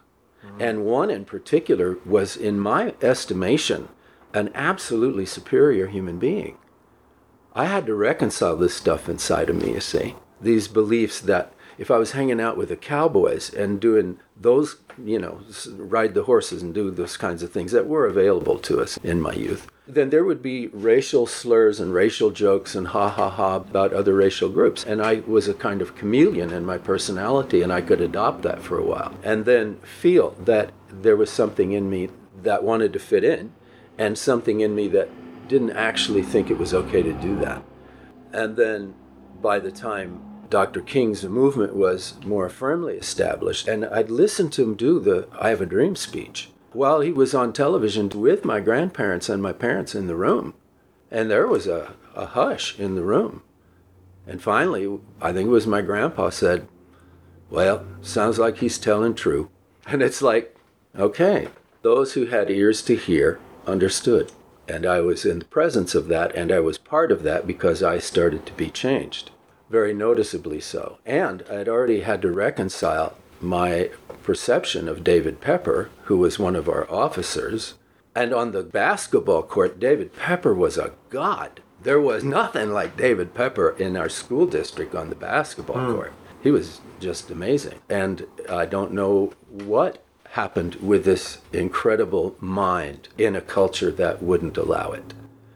Mm-hmm. 0.46 0.62
And 0.62 0.86
one 0.86 1.10
in 1.10 1.24
particular 1.24 1.98
was, 2.06 2.36
in 2.36 2.60
my 2.60 2.94
estimation, 3.02 3.88
an 4.34 4.52
absolutely 4.54 5.26
superior 5.26 5.88
human 5.88 6.20
being. 6.20 6.58
I 7.56 7.64
had 7.64 7.86
to 7.86 7.96
reconcile 7.96 8.58
this 8.58 8.76
stuff 8.76 9.08
inside 9.08 9.50
of 9.50 9.56
me, 9.56 9.72
you 9.76 9.80
see. 9.80 10.16
These 10.42 10.68
beliefs 10.68 11.22
that 11.22 11.54
if 11.78 11.90
I 11.90 11.98
was 11.98 12.12
hanging 12.12 12.42
out 12.42 12.58
with 12.58 12.68
the 12.68 12.76
cowboys 12.76 13.54
and 13.54 13.80
doing 13.80 14.20
those, 14.36 14.82
you 15.02 15.18
know, 15.18 15.40
ride 15.78 16.14
the 16.14 16.24
horses 16.24 16.62
and 16.62 16.74
do 16.74 16.92
those 16.92 17.16
kinds 17.16 17.42
of 17.42 17.54
things 17.54 17.72
that 17.72 17.88
were 17.88 18.06
available 18.06 18.60
to 18.60 18.82
us 18.82 18.98
in 18.98 19.22
my 19.22 19.32
youth, 19.32 19.72
then 19.94 20.10
there 20.10 20.24
would 20.24 20.42
be 20.42 20.68
racial 20.68 21.26
slurs 21.28 21.80
and 21.80 21.94
racial 21.94 22.32
jokes 22.32 22.76
and 22.76 22.88
ha 22.88 23.10
ha 23.10 23.30
ha 23.30 23.56
about 23.56 23.94
other 23.94 24.14
racial 24.14 24.50
groups. 24.50 24.84
And 24.84 25.02
I 25.02 25.22
was 25.28 25.48
a 25.48 25.54
kind 25.54 25.82
of 25.82 25.96
chameleon 25.96 26.52
in 26.52 26.66
my 26.66 26.78
personality 26.78 27.62
and 27.62 27.72
I 27.72 27.82
could 27.82 28.02
adopt 28.02 28.42
that 28.44 28.62
for 28.62 28.78
a 28.78 28.86
while 28.86 29.14
and 29.24 29.46
then 29.46 29.76
feel 29.78 30.32
that 30.46 30.72
there 30.90 31.16
was 31.16 31.30
something 31.30 31.72
in 31.72 31.90
me 31.90 32.10
that 32.42 32.64
wanted 32.64 32.94
to 32.94 33.00
fit 33.00 33.24
in 33.24 33.54
and 33.98 34.18
something 34.18 34.62
in 34.62 34.76
me 34.76 34.88
that 34.90 35.10
didn't 35.48 35.72
actually 35.72 36.24
think 36.24 36.50
it 36.50 36.58
was 36.58 36.74
okay 36.74 37.04
to 37.04 37.14
do 37.14 37.36
that. 37.38 37.62
And 38.32 38.56
then 38.56 38.96
by 39.42 39.60
the 39.60 39.72
time 39.72 40.22
Dr. 40.50 40.82
King's 40.82 41.24
movement 41.24 41.76
was 41.76 42.16
more 42.26 42.50
firmly 42.50 42.98
established, 42.98 43.70
and 43.70 43.86
I'd 43.86 44.10
listen 44.10 44.50
to 44.52 44.64
him 44.64 44.76
do 44.76 45.00
the 45.00 45.28
I 45.40 45.50
Have 45.50 45.62
a 45.62 45.66
Dream 45.66 45.96
speech 45.96 46.51
while 46.74 47.02
he 47.02 47.12
was 47.12 47.34
on 47.34 47.54
television 47.54 48.10
with 48.10 48.46
my 48.46 48.60
grandparents 48.60 49.30
and 49.30 49.42
my 49.42 49.54
parents 49.54 49.96
in 49.96 50.08
the 50.08 50.16
room. 50.16 50.54
And 51.10 51.30
there 51.30 51.48
was 51.48 51.68
a, 51.68 51.94
a 52.16 52.28
hush 52.28 52.80
in 52.80 52.96
the 52.96 53.04
room. 53.04 53.44
And 54.26 54.42
finally, 54.42 55.00
I 55.22 55.34
think 55.34 55.48
it 55.48 55.52
was 55.52 55.68
my 55.68 55.82
grandpa 55.82 56.30
said, 56.30 56.68
Well, 57.50 57.86
sounds 58.02 58.40
like 58.40 58.58
he's 58.58 58.78
telling 58.78 59.16
true. 59.16 59.50
And 59.86 60.02
it's 60.02 60.22
like, 60.22 60.56
okay, 60.98 61.50
those 61.82 62.14
who 62.14 62.26
had 62.28 62.50
ears 62.50 62.82
to 62.84 62.96
hear 62.96 63.40
understood. 63.66 64.32
And 64.68 64.86
I 64.86 65.02
was 65.02 65.26
in 65.26 65.40
the 65.40 65.46
presence 65.46 65.96
of 65.96 66.08
that, 66.08 66.34
and 66.36 66.52
I 66.52 66.60
was 66.60 66.78
part 66.78 67.12
of 67.12 67.24
that 67.24 67.48
because 67.48 67.84
I 67.84 67.98
started 67.98 68.46
to 68.46 68.54
be 68.54 68.70
changed, 68.70 69.32
very 69.70 69.94
noticeably 69.94 70.62
so. 70.62 71.00
And 71.06 71.44
I'd 71.52 71.68
already 71.68 72.02
had 72.02 72.22
to 72.22 72.32
reconcile 72.32 73.18
my 73.42 73.90
perception 74.24 74.88
of 74.88 75.04
David 75.04 75.42
Pepper, 75.42 75.90
who 76.04 76.18
was 76.18 76.40
one 76.40 76.56
of 76.56 76.70
our 76.70 76.90
officers. 76.92 77.76
And 78.16 78.34
on 78.34 78.52
the 78.52 78.64
basketball 78.64 79.44
court, 79.44 79.80
David 79.80 80.14
Pepper 80.16 80.54
was 80.54 80.78
a 80.78 80.94
god. 81.10 81.62
There 81.82 82.02
was 82.02 82.24
nothing 82.24 82.72
like 82.72 82.98
David 82.98 83.34
Pepper 83.34 83.72
in 83.72 83.98
our 83.98 84.10
school 84.10 84.46
district 84.46 84.94
on 84.94 85.10
the 85.10 85.16
basketball 85.16 85.80
hmm. 85.80 85.94
court. 85.94 86.14
He 86.44 86.52
was 86.52 86.82
just 87.00 87.32
amazing. 87.32 87.80
And 87.90 88.28
I 88.50 88.66
don't 88.66 88.94
know 88.94 89.34
what 89.50 90.04
happened 90.32 90.76
with 90.76 91.04
this 91.04 91.40
incredible 91.52 92.36
mind 92.40 93.10
in 93.18 93.36
a 93.36 93.42
culture 93.42 93.92
that 93.92 94.24
wouldn't 94.24 94.58
allow 94.58 94.92
it. 94.92 95.14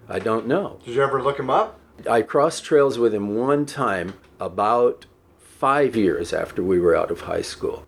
I 0.09 0.19
don't 0.19 0.47
know. 0.47 0.79
Did 0.85 0.95
you 0.95 1.03
ever 1.03 1.21
look 1.21 1.39
him 1.39 1.49
up? 1.49 1.79
I 2.09 2.21
crossed 2.21 2.63
trails 2.63 2.99
with 2.99 3.13
him 3.13 3.35
one 3.35 3.65
time 3.65 4.15
about 4.39 5.05
five 5.57 5.95
years 5.95 6.33
after 6.33 6.61
we 6.61 6.79
were 6.79 6.95
out 6.95 7.11
of 7.11 7.21
high 7.21 7.41
school. 7.41 7.85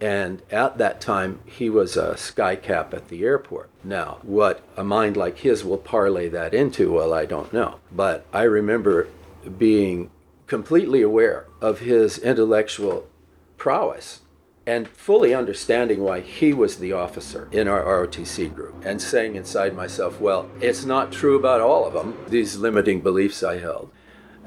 And 0.00 0.42
at 0.50 0.78
that 0.78 1.00
time, 1.00 1.40
he 1.44 1.68
was 1.68 1.96
a 1.96 2.16
sky 2.16 2.54
cap 2.54 2.94
at 2.94 3.08
the 3.08 3.24
airport. 3.24 3.70
Now, 3.82 4.18
what 4.22 4.62
a 4.76 4.84
mind 4.84 5.16
like 5.16 5.38
his 5.38 5.64
will 5.64 5.78
parlay 5.78 6.28
that 6.28 6.54
into, 6.54 6.92
well, 6.92 7.12
I 7.12 7.24
don't 7.24 7.52
know. 7.52 7.80
But 7.90 8.26
I 8.32 8.42
remember 8.42 9.08
being 9.56 10.10
completely 10.46 11.02
aware 11.02 11.46
of 11.60 11.80
his 11.80 12.18
intellectual 12.18 13.08
prowess 13.56 14.20
and 14.66 14.86
fully 14.86 15.34
understanding 15.34 16.00
why 16.00 16.20
he 16.20 16.52
was 16.52 16.76
the 16.76 16.92
officer 16.92 17.48
in 17.50 17.66
our 17.66 17.82
ROTC 17.82 18.54
group 18.54 18.74
and 18.84 19.00
saying 19.00 19.34
inside 19.34 19.74
myself, 19.74 20.20
well, 20.20 20.48
it's 20.60 20.84
not 20.84 21.10
true 21.10 21.36
about 21.36 21.62
all 21.62 21.86
of 21.86 21.94
them, 21.94 22.16
these 22.28 22.56
limiting 22.56 23.00
beliefs 23.00 23.42
I 23.42 23.58
held. 23.58 23.90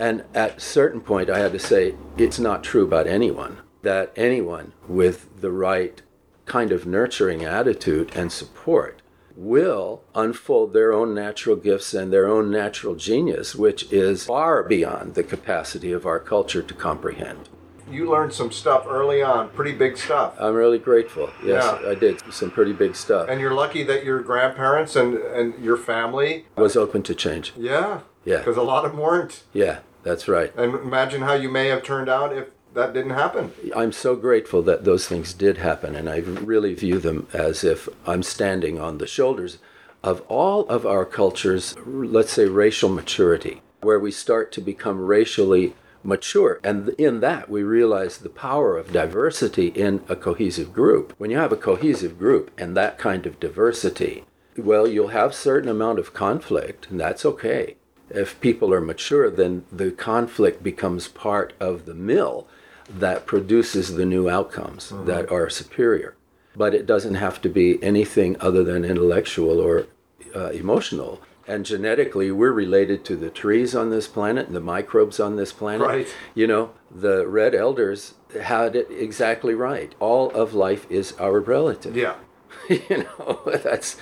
And 0.01 0.23
at 0.33 0.57
a 0.57 0.59
certain 0.59 0.99
point, 0.99 1.29
I 1.29 1.37
had 1.37 1.51
to 1.51 1.59
say, 1.59 1.93
it's 2.17 2.39
not 2.39 2.63
true 2.63 2.83
about 2.83 3.05
anyone, 3.05 3.59
that 3.83 4.11
anyone 4.15 4.73
with 4.87 5.41
the 5.41 5.51
right 5.51 6.01
kind 6.45 6.71
of 6.71 6.87
nurturing 6.87 7.45
attitude 7.45 8.11
and 8.15 8.31
support 8.31 8.99
will 9.35 10.01
unfold 10.15 10.73
their 10.73 10.91
own 10.91 11.13
natural 11.13 11.55
gifts 11.55 11.93
and 11.93 12.11
their 12.11 12.27
own 12.27 12.49
natural 12.49 12.95
genius, 12.95 13.53
which 13.55 13.91
is 13.93 14.25
far 14.25 14.63
beyond 14.63 15.13
the 15.13 15.23
capacity 15.23 15.91
of 15.91 16.07
our 16.07 16.19
culture 16.19 16.63
to 16.63 16.73
comprehend. 16.73 17.47
You 17.87 18.09
learned 18.09 18.33
some 18.33 18.51
stuff 18.51 18.85
early 18.89 19.21
on, 19.21 19.49
pretty 19.49 19.73
big 19.73 19.97
stuff. 19.97 20.33
I'm 20.39 20.55
really 20.55 20.79
grateful. 20.79 21.29
Yes, 21.45 21.63
Yeah. 21.83 21.89
I 21.91 21.93
did 21.95 22.21
some 22.33 22.49
pretty 22.49 22.73
big 22.73 22.95
stuff. 22.95 23.29
And 23.29 23.39
you're 23.39 23.53
lucky 23.53 23.83
that 23.83 24.03
your 24.03 24.19
grandparents 24.21 24.95
and, 24.95 25.13
and 25.15 25.63
your 25.63 25.77
family, 25.77 26.45
was 26.55 26.75
open 26.75 27.03
to 27.03 27.13
change. 27.13 27.53
yeah, 27.55 27.99
Yeah. 28.25 28.37
because 28.39 28.57
a 28.57 28.63
lot 28.63 28.83
of 28.85 28.91
them 28.91 28.99
weren't. 28.99 29.43
Yeah, 29.53 29.79
that's 30.03 30.27
right. 30.27 30.53
And 30.55 30.73
imagine 30.75 31.21
how 31.21 31.33
you 31.33 31.49
may 31.49 31.67
have 31.67 31.83
turned 31.83 32.09
out 32.09 32.35
if 32.35 32.49
that 32.73 32.93
didn't 32.93 33.11
happen. 33.11 33.51
I'm 33.75 33.91
so 33.91 34.15
grateful 34.15 34.61
that 34.63 34.85
those 34.85 35.07
things 35.07 35.33
did 35.33 35.57
happen, 35.57 35.95
and 35.95 36.09
I 36.09 36.17
really 36.19 36.73
view 36.73 36.99
them 36.99 37.27
as 37.33 37.63
if 37.63 37.89
I'm 38.07 38.23
standing 38.23 38.79
on 38.79 38.97
the 38.97 39.07
shoulders 39.07 39.57
of 40.03 40.21
all 40.27 40.67
of 40.67 40.85
our 40.85 41.05
culture's, 41.05 41.75
let's 41.85 42.31
say, 42.31 42.45
racial 42.45 42.89
maturity, 42.89 43.61
where 43.81 43.99
we 43.99 44.11
start 44.11 44.51
to 44.53 44.61
become 44.61 45.01
racially 45.01 45.75
mature. 46.03 46.59
And 46.63 46.89
in 46.97 47.19
that, 47.19 47.49
we 47.49 47.61
realize 47.61 48.17
the 48.17 48.29
power 48.29 48.77
of 48.77 48.93
diversity 48.93 49.67
in 49.67 50.03
a 50.09 50.15
cohesive 50.15 50.73
group. 50.73 51.13
When 51.17 51.29
you 51.29 51.37
have 51.37 51.51
a 51.51 51.57
cohesive 51.57 52.17
group 52.17 52.51
and 52.57 52.75
that 52.75 52.97
kind 52.97 53.25
of 53.25 53.39
diversity, 53.39 54.23
well, 54.57 54.87
you'll 54.87 55.09
have 55.09 55.35
certain 55.35 55.69
amount 55.69 55.99
of 55.99 56.13
conflict, 56.13 56.87
and 56.89 56.99
that's 56.99 57.25
okay. 57.25 57.75
If 58.13 58.39
people 58.41 58.73
are 58.73 58.81
mature, 58.81 59.29
then 59.29 59.65
the 59.71 59.91
conflict 59.91 60.63
becomes 60.63 61.07
part 61.07 61.53
of 61.59 61.85
the 61.85 61.93
mill 61.93 62.47
that 62.89 63.25
produces 63.25 63.95
the 63.95 64.05
new 64.05 64.29
outcomes 64.29 64.91
that 65.05 65.31
are 65.31 65.49
superior. 65.49 66.15
But 66.55 66.73
it 66.73 66.85
doesn't 66.85 67.15
have 67.15 67.41
to 67.41 67.49
be 67.49 67.81
anything 67.81 68.35
other 68.39 68.63
than 68.63 68.83
intellectual 68.83 69.59
or 69.59 69.87
uh, 70.35 70.49
emotional. 70.49 71.21
And 71.47 71.65
genetically, 71.65 72.31
we're 72.31 72.51
related 72.51 73.03
to 73.05 73.15
the 73.15 73.29
trees 73.29 73.73
on 73.75 73.89
this 73.89 74.07
planet 74.07 74.47
and 74.47 74.55
the 74.55 74.61
microbes 74.61 75.19
on 75.19 75.37
this 75.37 75.51
planet. 75.51 75.87
Right. 75.87 76.15
You 76.35 76.47
know, 76.47 76.71
the 76.89 77.27
red 77.27 77.55
elders 77.55 78.15
had 78.41 78.75
it 78.75 78.87
exactly 78.91 79.53
right. 79.53 79.95
All 79.99 80.29
of 80.31 80.53
life 80.53 80.89
is 80.89 81.13
our 81.13 81.39
relative. 81.39 81.95
Yeah. 81.95 82.15
you 82.69 83.05
know, 83.05 83.41
that's 83.63 83.97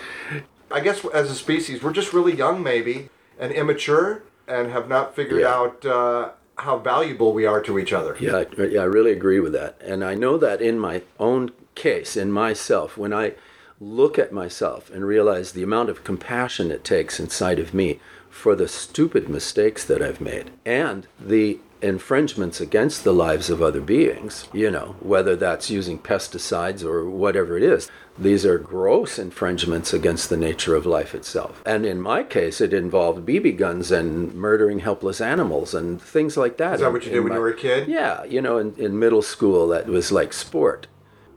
I 0.72 0.80
guess 0.82 1.04
as 1.06 1.32
a 1.32 1.36
species, 1.36 1.82
we're 1.82 1.94
just 1.94 2.14
really 2.14 2.36
young, 2.36 2.62
maybe, 2.62 3.10
and 3.40 3.52
immature, 3.52 4.22
and 4.48 4.72
have 4.72 4.88
not 4.90 5.16
figured 5.16 5.42
Yeah. 5.42 5.54
out 5.56 5.86
uh, 5.86 6.30
how 6.58 6.78
valuable 6.78 7.34
we 7.34 7.46
are 7.46 7.62
to 7.62 7.80
each 7.80 7.94
other. 7.94 8.18
Yeah, 8.20 8.38
I- 8.58 8.64
yeah, 8.66 8.82
I 8.82 8.86
really 8.86 9.12
agree 9.12 9.40
with 9.40 9.54
that. 9.54 9.80
And 9.84 10.04
I 10.04 10.14
know 10.16 10.38
that 10.38 10.62
in 10.62 10.78
my 10.78 11.04
own 11.20 11.52
case, 11.76 12.18
in 12.18 12.32
myself, 12.32 12.98
when 12.98 13.14
I 13.14 13.34
look 13.80 14.20
at 14.20 14.34
myself 14.34 14.92
and 14.94 15.06
realize 15.06 15.54
the 15.54 15.64
amount 15.64 15.90
of 15.90 16.04
compassion 16.04 16.70
it 16.70 16.84
takes 16.84 17.18
inside 17.20 17.60
of 17.60 17.74
me 17.74 18.00
for 18.30 18.56
the 18.56 18.68
stupid 18.68 19.30
mistakes 19.30 19.86
that 19.86 20.02
I've 20.02 20.20
made 20.20 20.52
and 20.66 21.08
the 21.18 21.60
infringements 21.82 22.60
against 22.60 23.06
the 23.06 23.14
lives 23.14 23.50
of 23.50 23.62
other 23.62 23.80
beings, 23.80 24.50
you 24.52 24.70
know, 24.70 24.96
whether 25.00 25.38
that's 25.38 25.70
using 25.70 25.98
pesticides 25.98 26.84
or 26.84 27.10
whatever 27.10 27.56
it 27.56 27.64
is, 27.64 27.90
these 28.20 28.46
are 28.46 28.58
gross 28.58 29.18
infringements 29.18 29.94
against 29.94 30.30
the 30.30 30.38
nature 30.38 30.76
of 30.76 30.86
life 30.86 31.16
itself. 31.16 31.62
And 31.66 31.86
in 31.86 32.02
my 32.02 32.24
case, 32.24 32.60
it 32.60 32.74
involved 32.74 33.26
BB 33.26 33.58
guns 33.58 33.92
and 33.92 34.34
murdering 34.34 34.80
helpless 34.80 35.22
animals 35.22 35.74
and 35.74 36.02
things 36.02 36.36
like 36.36 36.58
that. 36.58 36.76
Is 36.76 36.80
that 36.82 36.88
in- 36.88 36.94
what 36.94 37.06
you 37.06 37.12
did 37.12 37.20
when 37.22 37.30
my- 37.30 37.36
you 37.36 37.42
were 37.42 37.50
a 37.50 37.56
kid? 37.56 37.88
yeah, 37.88 38.24
you 38.26 38.42
know, 38.42 38.58
in, 38.58 38.76
in 38.76 39.00
middle 39.00 39.22
school, 39.22 39.68
that 39.70 39.88
was 39.88 40.12
like 40.12 40.34
sport. 40.34 40.88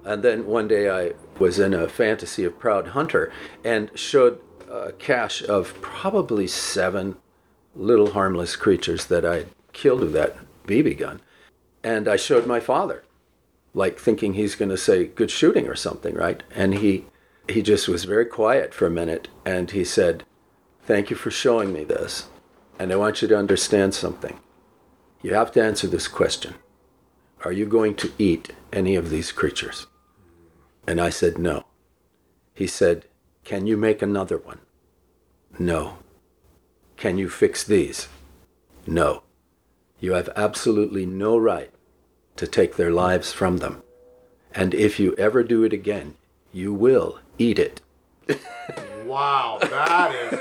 And 0.04 0.24
then 0.24 0.46
one 0.46 0.66
day 0.66 0.90
I 0.90 1.12
was 1.38 1.60
in 1.60 1.72
a 1.72 1.88
fantasy 1.88 2.44
of 2.44 2.58
Proud 2.58 2.88
Hunter 2.88 3.32
and 3.64 3.90
showed 3.94 4.40
a 4.68 4.90
cache 4.92 5.42
of 5.44 5.80
probably 5.80 6.46
seven 6.48 7.16
little 7.76 8.10
harmless 8.10 8.56
creatures 8.56 9.06
that 9.06 9.24
I 9.24 9.44
killed 9.72 10.00
with 10.00 10.12
that 10.14 10.36
BB 10.66 10.98
gun. 10.98 11.20
And 11.84 12.08
I 12.08 12.16
showed 12.16 12.46
my 12.46 12.58
father, 12.58 13.04
like 13.74 13.98
thinking 13.98 14.34
he's 14.34 14.54
going 14.54 14.68
to 14.68 14.76
say 14.76 15.04
good 15.04 15.30
shooting 15.30 15.66
or 15.66 15.74
something, 15.74 16.14
right? 16.14 16.42
And 16.54 16.74
he 16.74 17.06
he 17.48 17.62
just 17.62 17.88
was 17.88 18.04
very 18.04 18.26
quiet 18.26 18.72
for 18.72 18.86
a 18.86 18.90
minute 18.90 19.28
and 19.44 19.70
he 19.70 19.84
said, 19.84 20.24
"Thank 20.82 21.10
you 21.10 21.16
for 21.16 21.30
showing 21.30 21.72
me 21.72 21.84
this. 21.84 22.28
And 22.78 22.92
I 22.92 22.96
want 22.96 23.22
you 23.22 23.28
to 23.28 23.36
understand 23.36 23.94
something. 23.94 24.40
You 25.22 25.34
have 25.34 25.52
to 25.52 25.62
answer 25.62 25.86
this 25.86 26.08
question. 26.08 26.54
Are 27.44 27.52
you 27.52 27.66
going 27.66 27.94
to 27.96 28.12
eat 28.18 28.52
any 28.72 28.94
of 28.94 29.10
these 29.10 29.32
creatures?" 29.32 29.86
And 30.86 31.00
I 31.00 31.10
said, 31.10 31.38
"No." 31.38 31.64
He 32.54 32.66
said, 32.66 33.06
"Can 33.44 33.66
you 33.66 33.76
make 33.76 34.02
another 34.02 34.38
one?" 34.38 34.60
No. 35.58 35.98
Can 36.96 37.18
you 37.18 37.28
fix 37.28 37.64
these? 37.64 38.08
No. 38.86 39.22
You 39.98 40.12
have 40.12 40.30
absolutely 40.36 41.04
no 41.04 41.36
right 41.36 41.70
to 42.36 42.46
take 42.46 42.76
their 42.76 42.90
lives 42.90 43.32
from 43.32 43.58
them. 43.58 43.82
And 44.54 44.74
if 44.74 45.00
you 45.00 45.14
ever 45.16 45.42
do 45.42 45.64
it 45.64 45.72
again, 45.72 46.14
you 46.52 46.72
will 46.72 47.18
eat 47.38 47.58
it. 47.58 47.80
Wow, 49.04 49.58
that 49.60 50.14
is 50.32 50.40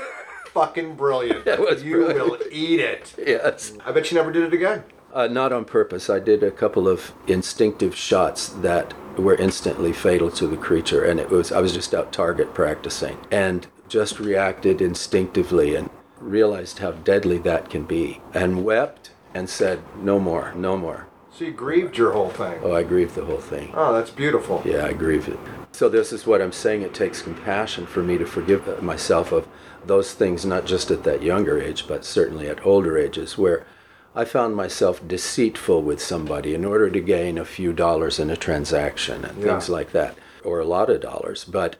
fucking 0.54 0.94
brilliant. 0.94 1.44
You 1.44 1.56
brilliant. 1.56 2.30
will 2.30 2.38
eat 2.50 2.80
it. 2.80 3.14
Yes. 3.18 3.74
I 3.84 3.92
bet 3.92 4.10
you 4.10 4.16
never 4.16 4.32
did 4.32 4.44
it 4.44 4.54
again. 4.54 4.84
Uh, 5.12 5.26
not 5.26 5.52
on 5.52 5.66
purpose. 5.66 6.08
I 6.08 6.18
did 6.20 6.42
a 6.42 6.50
couple 6.50 6.88
of 6.88 7.12
instinctive 7.26 7.94
shots 7.94 8.48
that 8.48 8.94
were 9.18 9.34
instantly 9.34 9.92
fatal 9.92 10.30
to 10.30 10.46
the 10.46 10.56
creature, 10.56 11.04
and 11.04 11.20
it 11.20 11.28
was 11.28 11.52
I 11.52 11.60
was 11.60 11.74
just 11.74 11.92
out 11.92 12.12
target 12.14 12.54
practicing, 12.54 13.18
and 13.30 13.66
just 13.88 14.18
reacted 14.18 14.80
instinctively 14.80 15.74
and 15.74 15.90
realized 16.18 16.78
how 16.78 16.92
deadly 16.92 17.36
that 17.38 17.68
can 17.68 17.84
be, 17.84 18.22
and 18.32 18.64
wept 18.64 19.10
and 19.34 19.50
said, 19.50 19.80
"No 19.98 20.18
more, 20.18 20.54
no 20.56 20.78
more." 20.78 21.08
So 21.34 21.46
you 21.46 21.52
grieved 21.52 21.96
your 21.96 22.12
whole 22.12 22.28
thing. 22.28 22.60
Oh, 22.62 22.74
I 22.74 22.82
grieved 22.82 23.14
the 23.14 23.24
whole 23.24 23.40
thing. 23.40 23.72
Oh, 23.74 23.94
that's 23.94 24.10
beautiful. 24.10 24.62
Yeah, 24.66 24.84
I 24.84 24.92
grieved 24.92 25.28
it. 25.28 25.38
So 25.72 25.88
this 25.88 26.12
is 26.12 26.26
what 26.26 26.42
I'm 26.42 26.52
saying. 26.52 26.82
It 26.82 26.92
takes 26.92 27.22
compassion 27.22 27.86
for 27.86 28.02
me 28.02 28.18
to 28.18 28.26
forgive 28.26 28.82
myself 28.82 29.32
of 29.32 29.48
those 29.86 30.12
things, 30.12 30.44
not 30.44 30.66
just 30.66 30.90
at 30.90 31.04
that 31.04 31.22
younger 31.22 31.58
age, 31.58 31.88
but 31.88 32.04
certainly 32.04 32.48
at 32.48 32.66
older 32.66 32.98
ages, 32.98 33.38
where 33.38 33.66
I 34.14 34.26
found 34.26 34.54
myself 34.54 35.06
deceitful 35.08 35.82
with 35.82 36.02
somebody 36.02 36.54
in 36.54 36.66
order 36.66 36.90
to 36.90 37.00
gain 37.00 37.38
a 37.38 37.46
few 37.46 37.72
dollars 37.72 38.18
in 38.18 38.28
a 38.28 38.36
transaction 38.36 39.24
and 39.24 39.42
things 39.42 39.70
like 39.70 39.92
that, 39.92 40.18
or 40.44 40.60
a 40.60 40.66
lot 40.66 40.90
of 40.90 41.00
dollars. 41.00 41.44
But 41.44 41.76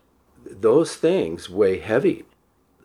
those 0.47 0.97
things 0.97 1.51
weigh 1.51 1.79
heavy. 1.79 2.25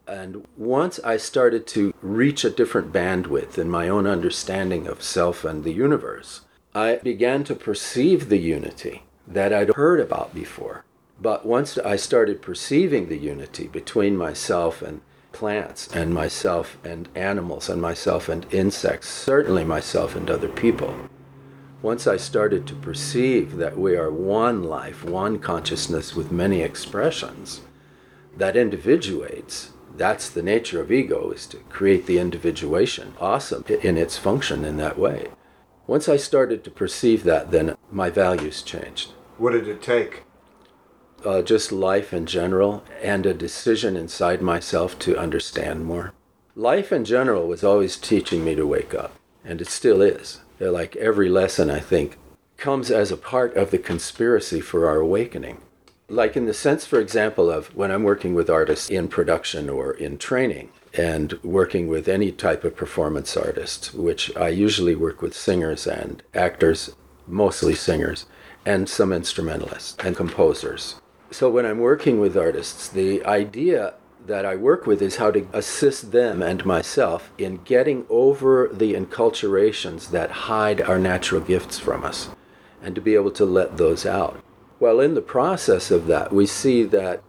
And 0.06 0.45
once 0.58 0.99
I 0.99 1.15
started 1.15 1.65
to 1.67 1.93
reach 2.01 2.43
a 2.43 2.49
different 2.49 2.91
bandwidth 2.91 3.58
in 3.58 3.69
my 3.69 3.88
own 3.88 4.06
understanding 4.06 4.86
of 4.86 5.01
self 5.01 5.45
and 5.45 5.63
the 5.63 5.73
universe, 5.73 6.41
I 6.78 6.98
began 6.98 7.44
to 7.46 7.56
perceive 7.56 8.30
the 8.30 8.38
unity 8.38 9.02
that 9.28 9.52
I'd 9.52 9.74
heard 9.74 10.00
about 10.00 10.36
before. 10.36 10.86
But 11.20 11.44
once 11.44 11.80
I 11.80 11.96
started 11.96 12.40
perceiving 12.40 13.10
the 13.10 13.18
unity 13.18 13.68
between 13.68 14.16
myself 14.16 14.84
and 14.84 15.02
plants, 15.32 15.88
and 15.88 16.13
myself 16.13 16.78
and 16.84 17.10
animals, 17.16 17.68
and 17.68 17.82
myself 17.82 18.30
and 18.30 18.46
insects, 18.54 19.10
certainly 19.10 19.66
myself 19.66 20.16
and 20.16 20.30
other 20.30 20.50
people, 20.50 20.96
once 21.82 22.06
I 22.06 22.18
started 22.18 22.68
to 22.68 22.76
perceive 22.76 23.58
that 23.58 23.80
we 23.80 23.96
are 23.96 24.12
one 24.12 24.62
life, 24.62 25.04
one 25.04 25.40
consciousness 25.40 26.16
with 26.16 26.32
many 26.32 26.62
expressions, 26.62 27.62
that 28.36 28.56
individuates, 28.56 29.72
that's 29.96 30.30
the 30.30 30.44
nature 30.44 30.80
of 30.80 30.92
ego, 30.92 31.32
is 31.32 31.48
to 31.48 31.58
create 31.58 32.06
the 32.06 32.20
individuation. 32.20 33.16
Awesome 33.20 33.66
in 33.68 33.98
its 33.98 34.20
function 34.20 34.63
in 34.63 34.78
that 34.78 35.00
way. 35.00 35.30
Once 35.88 36.10
I 36.10 36.17
started 36.17 36.65
to 36.65 36.71
perceive 36.71 37.23
that, 37.23 37.52
then 37.52 37.78
my 37.89 38.10
values 38.10 38.62
changed. 38.62 39.13
What 39.38 39.54
did 39.54 39.69
it 39.69 39.82
take? 39.82 40.23
Uh, 41.26 41.41
just 41.41 41.71
life 41.71 42.13
in 42.13 42.26
general, 42.26 42.84
and 43.02 43.26
a 43.26 43.34
decision 43.34 43.95
inside 43.95 44.41
myself 44.41 45.00
to 45.00 45.17
understand 45.17 45.86
more. 45.86 46.13
Life 46.56 46.91
in 46.91 47.06
general 47.06 47.47
was 47.47 47.63
always 47.63 47.95
teaching 47.95 48.43
me 48.43 48.54
to 48.56 48.67
wake 48.67 48.93
up, 48.93 49.13
and 49.45 49.62
it 49.62 49.67
still 49.67 50.02
is. 50.02 50.41
They're 50.60 50.71
like 50.71 50.95
every 50.97 51.30
lesson, 51.30 51.69
I 51.69 51.80
think, 51.80 52.17
comes 52.58 52.91
as 52.91 53.12
a 53.12 53.17
part 53.17 53.56
of 53.56 53.71
the 53.71 53.78
conspiracy 53.78 54.60
for 54.60 54.88
our 54.88 54.97
awakening. 54.97 55.62
Like 56.10 56.36
in 56.36 56.45
the 56.45 56.54
sense, 56.54 56.86
for 56.86 57.00
example, 57.00 57.50
of 57.50 57.76
when 57.76 57.91
I'm 57.91 58.04
working 58.04 58.34
with 58.34 58.50
artists 58.50 58.89
in 58.89 59.08
production 59.08 59.69
or 59.69 59.93
in 59.93 60.17
training, 60.17 60.69
and 60.97 61.33
working 61.43 61.88
with 61.88 62.07
any 62.07 62.31
type 62.31 62.63
of 62.63 62.75
performance 62.75 63.38
artist, 63.38 63.93
which 63.93 64.36
I 64.36 64.49
usually 64.49 64.95
work 64.95 65.21
with 65.21 65.36
singers 65.36 65.86
and 65.86 66.23
actors, 66.33 66.95
mostly 67.27 67.75
singers, 67.75 68.25
and 68.65 68.89
some 68.89 69.13
instrumentalists 69.13 69.95
and 70.03 70.15
composers. 70.15 70.95
So 71.29 71.49
when 71.49 71.65
I'm 71.65 71.79
working 71.79 72.19
with 72.19 72.36
artists, 72.36 72.89
the 72.89 73.23
idea 73.25 73.93
that 74.25 74.45
I 74.45 74.55
work 74.55 74.86
with 74.86 75.01
is 75.01 75.17
how 75.17 75.31
to 75.31 75.47
assist 75.53 76.12
them 76.12 76.41
and 76.41 76.65
myself 76.65 77.31
in 77.38 77.57
getting 77.63 78.05
over 78.10 78.69
the 78.73 78.93
enculturations 78.93 80.10
that 80.10 80.31
hide 80.31 80.81
our 80.81 80.99
natural 80.99 81.41
gifts 81.41 81.79
from 81.79 82.03
us 82.03 82.29
and 82.81 82.95
to 82.95 83.01
be 83.01 83.15
able 83.15 83.31
to 83.31 83.45
let 83.45 83.77
those 83.77 84.05
out. 84.05 84.41
Well, 84.79 84.99
in 84.99 85.15
the 85.15 85.21
process 85.21 85.91
of 85.91 86.07
that, 86.07 86.31
we 86.31 86.45
see 86.45 86.83
that 86.83 87.23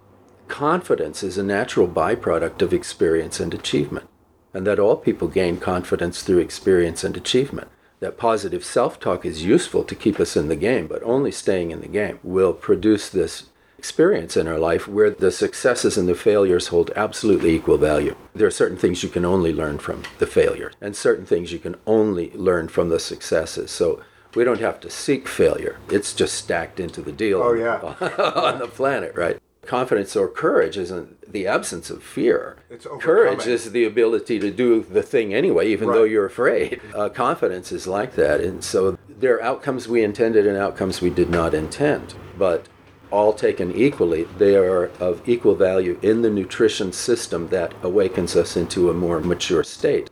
confidence 0.48 1.22
is 1.22 1.38
a 1.38 1.42
natural 1.42 1.86
byproduct 1.86 2.62
of 2.62 2.72
experience 2.72 3.40
and 3.40 3.54
achievement, 3.54 4.08
and 4.52 4.66
that 4.66 4.78
all 4.78 4.96
people 4.96 5.28
gain 5.28 5.58
confidence 5.58 6.22
through 6.22 6.38
experience 6.38 7.04
and 7.04 7.16
achievement. 7.16 7.68
That 8.00 8.16
positive 8.16 8.64
self 8.64 8.98
talk 9.00 9.24
is 9.24 9.44
useful 9.44 9.84
to 9.84 9.94
keep 9.94 10.20
us 10.20 10.36
in 10.36 10.48
the 10.48 10.56
game, 10.56 10.86
but 10.86 11.02
only 11.02 11.32
staying 11.32 11.70
in 11.70 11.80
the 11.80 11.88
game 11.88 12.18
will 12.22 12.52
produce 12.52 13.08
this 13.10 13.44
experience 13.78 14.36
in 14.36 14.48
our 14.48 14.58
life 14.58 14.88
where 14.88 15.10
the 15.10 15.30
successes 15.30 15.96
and 15.96 16.08
the 16.08 16.14
failures 16.14 16.68
hold 16.68 16.90
absolutely 16.96 17.54
equal 17.54 17.78
value. 17.78 18.16
There 18.34 18.46
are 18.46 18.50
certain 18.50 18.76
things 18.76 19.02
you 19.02 19.08
can 19.08 19.24
only 19.24 19.52
learn 19.52 19.78
from 19.78 20.02
the 20.18 20.26
failure, 20.26 20.72
and 20.80 20.96
certain 20.96 21.26
things 21.26 21.52
you 21.52 21.58
can 21.58 21.76
only 21.86 22.30
learn 22.32 22.68
from 22.68 22.88
the 22.88 22.98
successes. 22.98 23.70
So 23.70 24.00
we 24.34 24.44
don't 24.44 24.60
have 24.60 24.80
to 24.80 24.90
seek 24.90 25.26
failure. 25.28 25.78
It's 25.90 26.12
just 26.12 26.34
stacked 26.34 26.80
into 26.80 27.02
the 27.02 27.12
deal 27.12 27.40
Oh, 27.42 27.52
yeah. 27.54 27.78
on 28.34 28.58
the 28.58 28.68
planet, 28.68 29.14
right? 29.14 29.38
Confidence 29.68 30.16
or 30.16 30.28
courage 30.28 30.78
isn't 30.78 31.30
the 31.30 31.46
absence 31.46 31.90
of 31.90 32.02
fear. 32.02 32.56
It's 32.70 32.86
courage 33.00 33.46
is 33.46 33.70
the 33.70 33.84
ability 33.84 34.38
to 34.38 34.50
do 34.50 34.82
the 34.82 35.02
thing 35.02 35.34
anyway, 35.34 35.68
even 35.68 35.90
though 35.90 36.04
you're 36.04 36.24
afraid. 36.24 36.80
Uh, 36.94 37.08
confidence 37.10 37.70
is 37.70 37.86
like 37.86 38.14
that. 38.14 38.40
And 38.40 38.64
so 38.64 38.96
there 39.08 39.36
are 39.36 39.42
outcomes 39.42 39.86
we 39.86 40.02
intended 40.02 40.46
and 40.46 40.56
outcomes 40.56 41.02
we 41.02 41.10
did 41.10 41.28
not 41.28 41.52
intend. 41.52 42.14
But 42.38 42.66
all 43.10 43.34
taken 43.34 43.70
equally, 43.72 44.24
they 44.38 44.56
are 44.56 44.86
of 44.98 45.28
equal 45.28 45.54
value 45.54 45.98
in 46.02 46.22
the 46.22 46.30
nutrition 46.30 46.90
system 46.92 47.48
that 47.48 47.74
awakens 47.82 48.34
us 48.36 48.56
into 48.56 48.90
a 48.90 48.94
more 48.94 49.20
mature 49.20 49.62
state. 49.62 50.08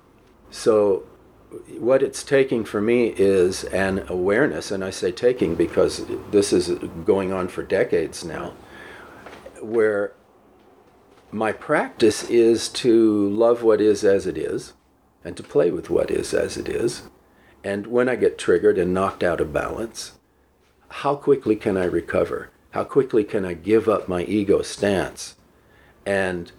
So, 0.50 1.04
what 1.78 2.02
it's 2.02 2.22
taking 2.22 2.64
for 2.64 2.82
me 2.82 3.14
is 3.16 3.64
an 3.64 4.04
awareness, 4.08 4.70
and 4.70 4.84
I 4.84 4.90
say 4.90 5.12
taking 5.12 5.54
because 5.54 6.04
this 6.30 6.52
is 6.52 6.68
going 7.04 7.32
on 7.32 7.48
for 7.48 7.62
decades 7.62 8.22
now, 8.22 8.52
where 9.70 10.12
my 11.30 11.52
practice 11.52 12.24
is 12.30 12.68
to 12.68 13.28
love 13.28 13.62
what 13.62 13.80
is 13.80 14.04
as 14.04 14.26
it 14.26 14.38
is 14.38 14.74
and 15.24 15.36
to 15.36 15.42
play 15.42 15.70
with 15.70 15.90
what 15.90 16.10
is 16.10 16.32
as 16.32 16.56
it 16.56 16.68
is. 16.68 17.02
And 17.64 17.88
when 17.88 18.08
I 18.08 18.16
get 18.16 18.38
triggered 18.38 18.78
and 18.78 18.94
knocked 18.94 19.22
out 19.22 19.40
of 19.40 19.52
balance, 19.52 20.12
how 20.88 21.16
quickly 21.16 21.56
can 21.56 21.76
I 21.76 21.84
recover? 21.84 22.50
How 22.70 22.84
quickly 22.84 23.24
can 23.24 23.44
I 23.44 23.54
give 23.54 23.88
up 23.88 24.08
my 24.08 24.22
ego 24.22 24.62
stance 24.62 25.36
and 26.04 26.52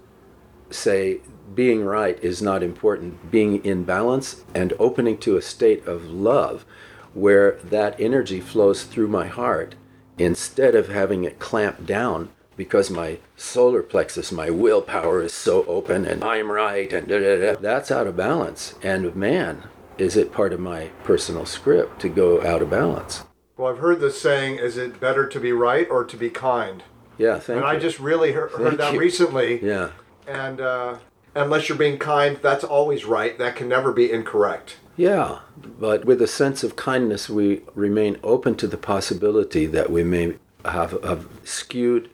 say 0.70 1.22
being 1.56 1.86
right 1.86 2.22
is 2.22 2.41
not 2.41 2.62
important, 2.62 3.32
being 3.32 3.63
in 3.63 3.86
balance 3.86 4.43
and 4.54 4.74
opening 4.80 5.17
to 5.20 5.38
a 5.38 5.41
state 5.41 5.88
of 5.88 6.06
love 6.06 6.65
where 7.13 7.54
that 7.63 8.00
energy 8.00 8.41
flows 8.41 8.84
through 8.84 9.08
my 9.08 9.28
heart 9.28 9.76
instead 10.17 10.76
of 10.76 10.89
having 10.89 11.24
it 11.24 11.39
clamped 11.39 11.86
down 11.86 12.30
because 12.58 12.89
my 12.89 13.20
solar 13.38 13.82
plexus, 13.84 14.32
my 14.32 14.50
willpower 14.50 15.22
is 15.22 15.34
so 15.34 15.63
open 15.65 16.04
and 16.06 16.24
I'm 16.24 16.52
right 16.52 16.91
and 16.91 17.08
da, 17.08 17.20
da, 17.20 17.54
da. 17.54 17.60
that's 17.62 17.91
out 17.91 18.08
of 18.08 18.17
balance. 18.17 18.74
And 18.84 19.15
man, 19.15 19.63
is 19.98 20.17
it 20.17 20.34
part 20.34 20.52
of 20.52 20.60
my 20.60 20.88
personal 21.06 21.46
script 21.46 22.02
to 22.02 22.10
go 22.10 22.46
out 22.46 22.62
of 22.62 22.70
balance? 22.70 23.24
Well, 23.56 23.72
I've 23.72 23.80
heard 23.80 24.00
this 24.02 24.22
saying: 24.22 24.60
"Is 24.60 24.78
it 24.78 25.00
better 25.00 25.26
to 25.28 25.39
be 25.39 25.52
right 25.52 25.88
or 25.89 26.04
to 26.04 26.17
be 26.17 26.30
kind?" 26.30 26.84
Yeah, 27.17 27.39
thank 27.39 27.58
And 27.58 27.62
you. 27.62 27.65
I 27.78 27.80
just 27.80 28.00
really 28.00 28.34
heard, 28.34 28.52
that 28.78 28.93
you. 28.93 29.00
recently. 29.00 29.63
yeah. 29.65 29.89
And 30.28 30.62
uh, 30.62 30.98
unless 31.34 31.67
you're 31.67 31.78
being 31.78 31.98
kind, 31.98 32.38
that's 32.43 32.63
always 32.63 33.06
right. 33.06 33.36
That 33.39 33.56
can 33.56 33.67
never 33.67 33.91
be 33.91 34.12
incorrect. 34.12 34.76
Yeah, 34.96 35.39
but 35.80 36.06
with 36.06 36.22
a 36.22 36.28
sense 36.28 36.63
of 36.63 36.76
kindness, 36.76 37.30
we 37.30 37.62
remain 37.74 38.17
open 38.24 38.54
to 38.56 38.67
the 38.67 38.78
possibility 38.78 39.65
that 39.65 39.89
we 39.89 40.04
may 40.04 40.36
have 40.65 40.93
a 41.04 41.26
skewed, 41.43 42.10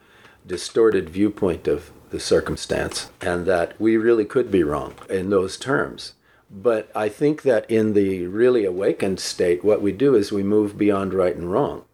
distorted 0.46 1.10
viewpoint 1.10 1.68
of 1.68 1.92
the 2.10 2.20
circumstance 2.20 3.10
and 3.22 3.46
that 3.46 3.80
we 3.80 3.98
really 3.98 4.26
could 4.26 4.52
be 4.52 4.64
wrong 4.64 4.94
in 5.10 5.30
those 5.30 5.58
terms. 5.58 6.14
But 6.50 6.92
I 6.96 7.10
think 7.10 7.42
that 7.42 7.70
in 7.70 7.94
the 7.94 8.28
really 8.28 8.64
awakened 8.64 9.20
state, 9.20 9.64
what 9.64 9.82
we 9.82 9.92
do 9.92 10.14
is 10.14 10.32
we 10.32 10.44
move 10.44 10.78
beyond 10.78 11.14
right 11.14 11.36
and 11.36 11.52
wrong. 11.52 11.86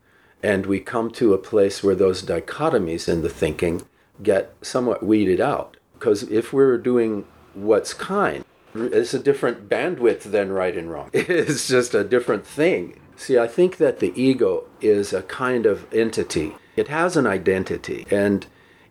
And 0.44 0.66
we 0.66 0.80
come 0.80 1.12
to 1.12 1.34
a 1.34 1.38
place 1.38 1.82
where 1.82 1.96
those 1.96 2.24
dichotomies 2.24 3.08
in 3.08 3.22
the 3.22 3.30
thinking 3.30 3.84
get 4.22 4.54
somewhat 4.62 5.04
weeded 5.04 5.40
out. 5.40 5.78
Because 5.94 6.24
if 6.24 6.52
we're 6.52 6.78
doing 6.78 7.26
what's 7.54 7.94
kind, 7.94 8.44
it's 8.76 9.14
a 9.14 9.20
different 9.20 9.70
bandwidth 9.70 10.24
than 10.24 10.52
right 10.52 10.78
and 10.78 10.92
wrong. 10.92 11.10
It's 11.14 11.68
just 11.68 11.94
a 11.94 12.04
different 12.04 12.46
thing. 12.46 13.00
See, 13.16 13.38
I 13.38 13.48
think 13.48 13.78
that 13.78 14.00
the 14.00 14.14
ego 14.22 14.66
is 14.82 15.12
a 15.14 15.24
kind 15.24 15.66
of 15.66 15.92
entity. 15.94 16.56
It 16.80 16.88
has 16.88 17.18
an 17.18 17.28
identity, 17.28 18.08
and 18.10 18.46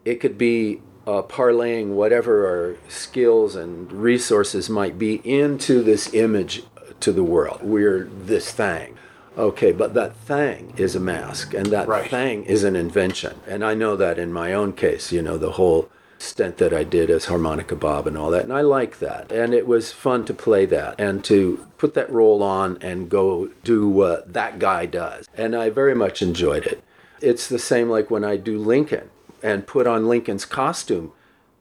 it 0.05 0.17
could 0.21 0.37
be 0.37 0.83
uh, 1.07 1.23
parlaying 1.23 1.95
whatever 2.01 2.47
our 2.47 2.77
skills 2.89 3.57
and 3.57 3.91
resources 3.91 4.69
might 4.69 4.99
be 4.99 5.23
into 5.25 5.83
this 5.83 6.13
image 6.13 6.65
to 7.01 7.13
the 7.13 7.25
world. 7.25 7.61
We're 7.63 8.05
this 8.05 8.53
thing. 8.53 8.99
Okay, 9.39 9.73
but 9.73 9.95
that 9.95 10.15
thing 10.17 10.75
is 10.77 10.95
a 10.95 11.01
mask, 11.01 11.55
and 11.55 11.67
that 11.67 11.89
Right. 11.89 12.11
thing 12.11 12.45
is 12.45 12.63
an 12.63 12.77
invention. 12.77 13.37
And 13.47 13.65
I 13.65 13.73
know 13.73 13.97
that 13.97 14.19
in 14.19 14.33
my 14.33 14.53
own 14.53 14.75
case, 14.75 15.11
you 15.11 15.23
know, 15.23 15.39
the 15.39 15.53
whole 15.53 15.89
stint 16.19 16.59
that 16.59 16.75
I 16.75 16.85
did 16.85 17.09
as 17.09 17.27
harmonica 17.27 17.77
Bob 17.77 18.07
and 18.07 18.19
all 18.19 18.31
that. 18.33 18.43
And 18.43 18.53
I 18.53 18.61
like 18.61 18.99
that. 18.99 19.33
And 19.33 19.55
it 19.55 19.67
was 19.67 19.93
fun 19.93 20.25
to 20.27 20.35
play 20.35 20.67
that 20.67 20.97
and 20.99 21.25
to 21.25 21.65
put 21.79 21.95
that 21.95 22.11
role 22.11 22.43
on 22.43 22.77
and 22.83 23.09
go 23.09 23.51
do 23.65 23.89
what 23.89 24.33
that 24.33 24.59
guy 24.59 24.85
does. 24.85 25.27
And 25.35 25.55
I 25.55 25.71
very 25.71 25.95
much 25.95 26.21
enjoyed 26.21 26.67
it. 26.67 26.83
It's 27.21 27.49
the 27.49 27.59
same 27.59 27.89
like 27.89 28.11
when 28.11 28.25
I 28.25 28.37
do 28.37 28.59
Lincoln 28.59 29.11
and 29.43 29.67
put 29.67 29.87
on 29.87 30.09
Lincoln's 30.09 30.45
costume. 30.45 31.13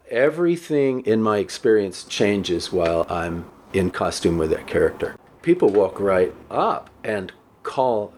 Everything 0.10 1.02
in 1.02 1.22
my 1.22 1.39
experience 1.39 2.04
changes 2.04 2.72
while 2.72 3.06
I'm 3.10 3.50
in 3.74 3.91
costume 3.91 4.38
with 4.38 4.52
that 4.52 4.67
character. 4.67 5.15
People 5.41 5.70
walk 5.70 6.00
right 6.00 6.34
up 6.50 6.89
and 7.04 7.32
call 7.63 8.13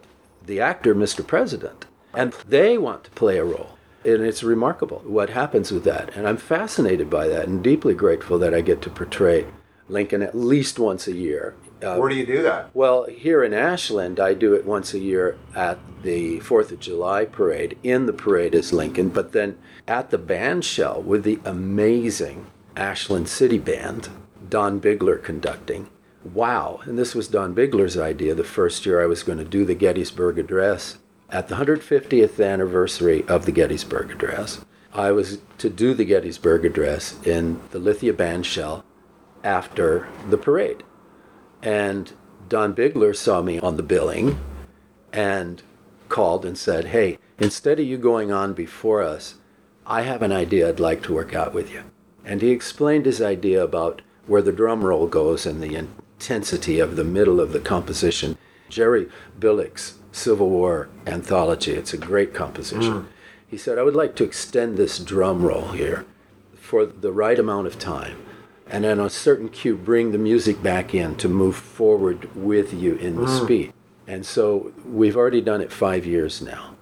the 0.45 0.59
actor 0.59 0.93
Mr. 0.93 1.25
President, 1.25 1.85
and 2.13 2.33
they 2.47 2.77
want 2.77 3.05
to 3.05 3.11
play 3.11 3.37
a 3.37 3.43
role. 3.43 3.77
And 4.03 4.23
it's 4.23 4.43
remarkable 4.43 5.01
what 5.05 5.29
happens 5.29 5.71
with 5.71 5.83
that. 5.83 6.15
And 6.15 6.27
I'm 6.27 6.37
fascinated 6.37 7.09
by 7.09 7.27
that 7.27 7.47
and 7.47 7.63
deeply 7.63 7.93
grateful 7.93 8.39
that 8.39 8.53
I 8.53 8.61
get 8.61 8.81
to 8.83 8.89
portray 8.89 9.45
Lincoln 9.87 10.21
at 10.21 10.37
least 10.37 10.79
once 10.79 11.07
a 11.07 11.15
year. 11.15 11.55
Uh, 11.81 11.95
Where 11.95 12.09
do 12.09 12.15
you 12.15 12.25
do 12.25 12.41
that? 12.43 12.69
well, 12.73 13.05
here 13.05 13.43
in 13.43 13.53
Ashland, 13.53 14.19
I 14.19 14.33
do 14.33 14.53
it 14.53 14.65
once 14.65 14.93
a 14.93 14.99
year 14.99 15.37
at 15.55 15.79
the 16.03 16.39
Fourth 16.41 16.71
of 16.71 16.79
July 16.79 17.25
parade. 17.25 17.77
In 17.83 18.05
the 18.05 18.13
parade 18.13 18.53
is 18.53 18.73
Lincoln, 18.73 19.09
but 19.09 19.31
then 19.31 19.57
at 19.87 20.09
the 20.09 20.17
band 20.17 20.65
shell 20.65 21.01
with 21.01 21.23
the 21.23 21.39
amazing 21.45 22.47
Ashland 22.75 23.29
City 23.29 23.57
Band, 23.57 24.09
Don 24.49 24.79
Bigler 24.79 25.17
conducting. 25.17 25.89
Wow! 26.23 26.81
And 26.83 26.97
this 26.97 27.15
was 27.15 27.27
Don 27.29 27.53
Bigler's 27.53 27.97
idea. 27.97 28.35
The 28.35 28.43
first 28.43 28.85
year 28.85 29.01
I 29.01 29.05
was 29.05 29.23
going 29.23 29.37
to 29.37 29.45
do 29.45 29.63
the 29.63 29.75
Gettysburg 29.75 30.37
Address 30.37 30.97
at 31.29 31.47
the 31.47 31.55
150th 31.55 32.43
anniversary 32.45 33.23
of 33.27 33.45
the 33.45 33.51
Gettysburg 33.53 34.11
Address. 34.11 34.65
I 34.93 35.11
was 35.11 35.37
to 35.59 35.69
do 35.69 35.93
the 35.93 36.03
Gettysburg 36.05 36.65
Address 36.65 37.15
in 37.25 37.61
the 37.71 37.79
Lithia 37.79 38.11
band 38.13 38.45
shell 38.45 38.83
after 39.43 40.07
the 40.29 40.37
parade. 40.37 40.83
And 41.61 42.11
Don 42.47 42.73
Bigler 42.73 43.13
saw 43.13 43.41
me 43.41 43.59
on 43.59 43.77
the 43.77 43.83
billing 43.83 44.39
and 45.11 45.61
called 46.07 46.45
and 46.45 46.57
said, 46.57 46.85
Hey, 46.85 47.17
instead 47.37 47.79
of 47.79 47.85
you 47.85 47.97
going 47.97 48.31
on 48.31 48.53
before 48.53 49.01
us, 49.03 49.35
I 49.85 50.01
have 50.03 50.21
an 50.21 50.31
idea 50.31 50.67
I'd 50.67 50.79
like 50.79 51.03
to 51.03 51.13
work 51.13 51.33
out 51.33 51.53
with 51.53 51.71
you. 51.71 51.83
And 52.25 52.41
he 52.41 52.51
explained 52.51 53.05
his 53.05 53.21
idea 53.21 53.63
about 53.63 54.01
where 54.27 54.41
the 54.41 54.51
drum 54.51 54.83
roll 54.83 55.07
goes 55.07 55.45
and 55.45 55.61
the 55.61 55.75
intensity 55.75 56.79
of 56.79 56.95
the 56.95 57.03
middle 57.03 57.39
of 57.39 57.53
the 57.53 57.59
composition. 57.59 58.37
Jerry 58.69 59.09
Billick's 59.39 59.97
Civil 60.11 60.49
War 60.49 60.89
anthology, 61.07 61.71
it's 61.73 61.93
a 61.93 61.97
great 61.97 62.33
composition. 62.33 62.93
Mm. 62.93 63.05
He 63.47 63.57
said, 63.57 63.79
I 63.79 63.83
would 63.83 63.95
like 63.95 64.15
to 64.17 64.23
extend 64.23 64.77
this 64.77 64.99
drum 64.99 65.43
roll 65.43 65.69
here 65.69 66.05
for 66.55 66.85
the 66.85 67.11
right 67.11 67.39
amount 67.39 67.65
of 67.65 67.79
time 67.79 68.17
and 68.69 68.85
on 68.85 68.99
a 68.99 69.09
certain 69.09 69.49
cue 69.49 69.75
bring 69.75 70.11
the 70.11 70.17
music 70.17 70.61
back 70.61 70.93
in 70.93 71.15
to 71.15 71.27
move 71.27 71.55
forward 71.55 72.33
with 72.35 72.73
you 72.73 72.95
in 72.95 73.15
the 73.15 73.25
mm. 73.25 73.43
speed. 73.43 73.73
And 74.07 74.25
so 74.25 74.71
we've 74.85 75.17
already 75.17 75.41
done 75.41 75.61
it 75.61 75.71
five 75.71 76.05
years 76.05 76.41
now. 76.41 76.75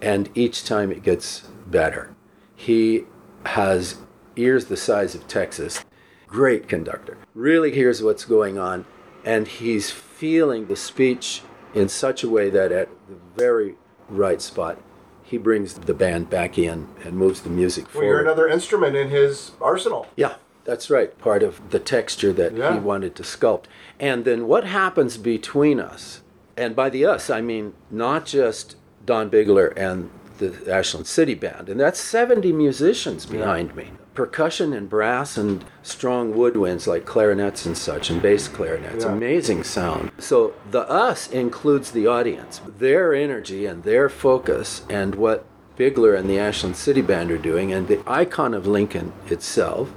And 0.00 0.28
each 0.34 0.64
time 0.64 0.90
it 0.90 1.02
gets 1.02 1.40
better. 1.66 2.14
He 2.56 3.04
has 3.46 3.96
ears 4.36 4.66
the 4.66 4.76
size 4.76 5.14
of 5.14 5.26
texas. 5.28 5.84
Great 6.26 6.68
conductor. 6.68 7.16
Really 7.34 7.72
hears 7.72 8.02
what's 8.02 8.24
going 8.24 8.58
on. 8.58 8.84
And 9.24 9.48
he's 9.48 9.90
feeling 9.90 10.66
the 10.66 10.76
speech 10.76 11.42
in 11.74 11.88
such 11.88 12.22
a 12.22 12.28
way 12.28 12.50
that 12.50 12.72
at 12.72 12.88
the 13.08 13.16
very 13.36 13.76
right 14.08 14.40
spot, 14.40 14.78
he 15.22 15.38
brings 15.38 15.74
the 15.74 15.94
band 15.94 16.28
back 16.28 16.58
in 16.58 16.88
and 17.02 17.16
moves 17.16 17.40
the 17.40 17.50
music 17.50 17.84
Well, 17.86 17.92
forward. 17.92 18.08
you're 18.08 18.20
another 18.20 18.48
instrument 18.48 18.94
in 18.94 19.08
his 19.08 19.52
arsenal. 19.60 20.06
Yeah, 20.16 20.34
that's 20.64 20.90
right. 20.90 21.16
Part 21.18 21.42
of 21.42 21.70
the 21.70 21.78
texture 21.78 22.32
that 22.32 22.56
Yeah. 22.56 22.74
he 22.74 22.78
wanted 22.78 23.14
to 23.16 23.22
sculpt. 23.22 23.64
And 24.00 24.24
then 24.24 24.46
what 24.46 24.64
happens 24.64 25.16
between 25.16 25.78
us? 25.80 26.20
And 26.56 26.74
by 26.76 26.88
the 26.90 27.04
us, 27.04 27.30
I 27.30 27.40
mean 27.40 27.74
not 27.90 28.26
just 28.26 28.76
Don 29.04 29.28
Bigler 29.28 29.68
and 29.76 30.10
the 30.38 30.52
Ashland 30.70 31.06
City 31.06 31.34
Band. 31.34 31.68
And 31.68 31.78
that's 31.78 32.00
70 32.00 32.52
musicians 32.52 33.26
behind 33.26 33.74
me. 33.76 33.90
Percussion 34.14 34.72
and 34.72 34.88
brass 34.88 35.36
and 35.36 35.64
strong 35.82 36.32
woodwinds 36.34 36.86
like 36.86 37.04
clarinets 37.04 37.66
and 37.66 37.76
such, 37.76 38.10
and 38.10 38.22
bass 38.22 38.46
clarinets. 38.46 39.04
Yeah. 39.04 39.12
Amazing 39.12 39.64
sound. 39.64 40.12
So 40.18 40.54
the 40.70 40.88
us 40.88 41.28
includes 41.30 41.90
the 41.90 42.06
audience. 42.06 42.60
Their 42.78 43.12
energy 43.12 43.66
and 43.66 43.82
their 43.82 44.08
focus 44.08 44.82
and 44.88 45.16
what 45.16 45.44
Bigler 45.76 46.14
and 46.14 46.30
the 46.30 46.38
Ashland 46.38 46.76
City 46.76 47.02
Band 47.02 47.32
are 47.32 47.38
doing, 47.38 47.72
and 47.72 47.88
the 47.88 48.00
icon 48.06 48.54
of 48.54 48.64
Lincoln 48.68 49.12
itself, 49.26 49.92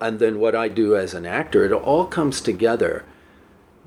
and 0.00 0.18
then 0.18 0.38
what 0.38 0.54
I 0.54 0.68
do 0.68 0.96
as 0.96 1.14
an 1.14 1.26
actor, 1.26 1.64
it 1.64 1.72
all 1.72 2.06
comes 2.06 2.40
together 2.40 3.04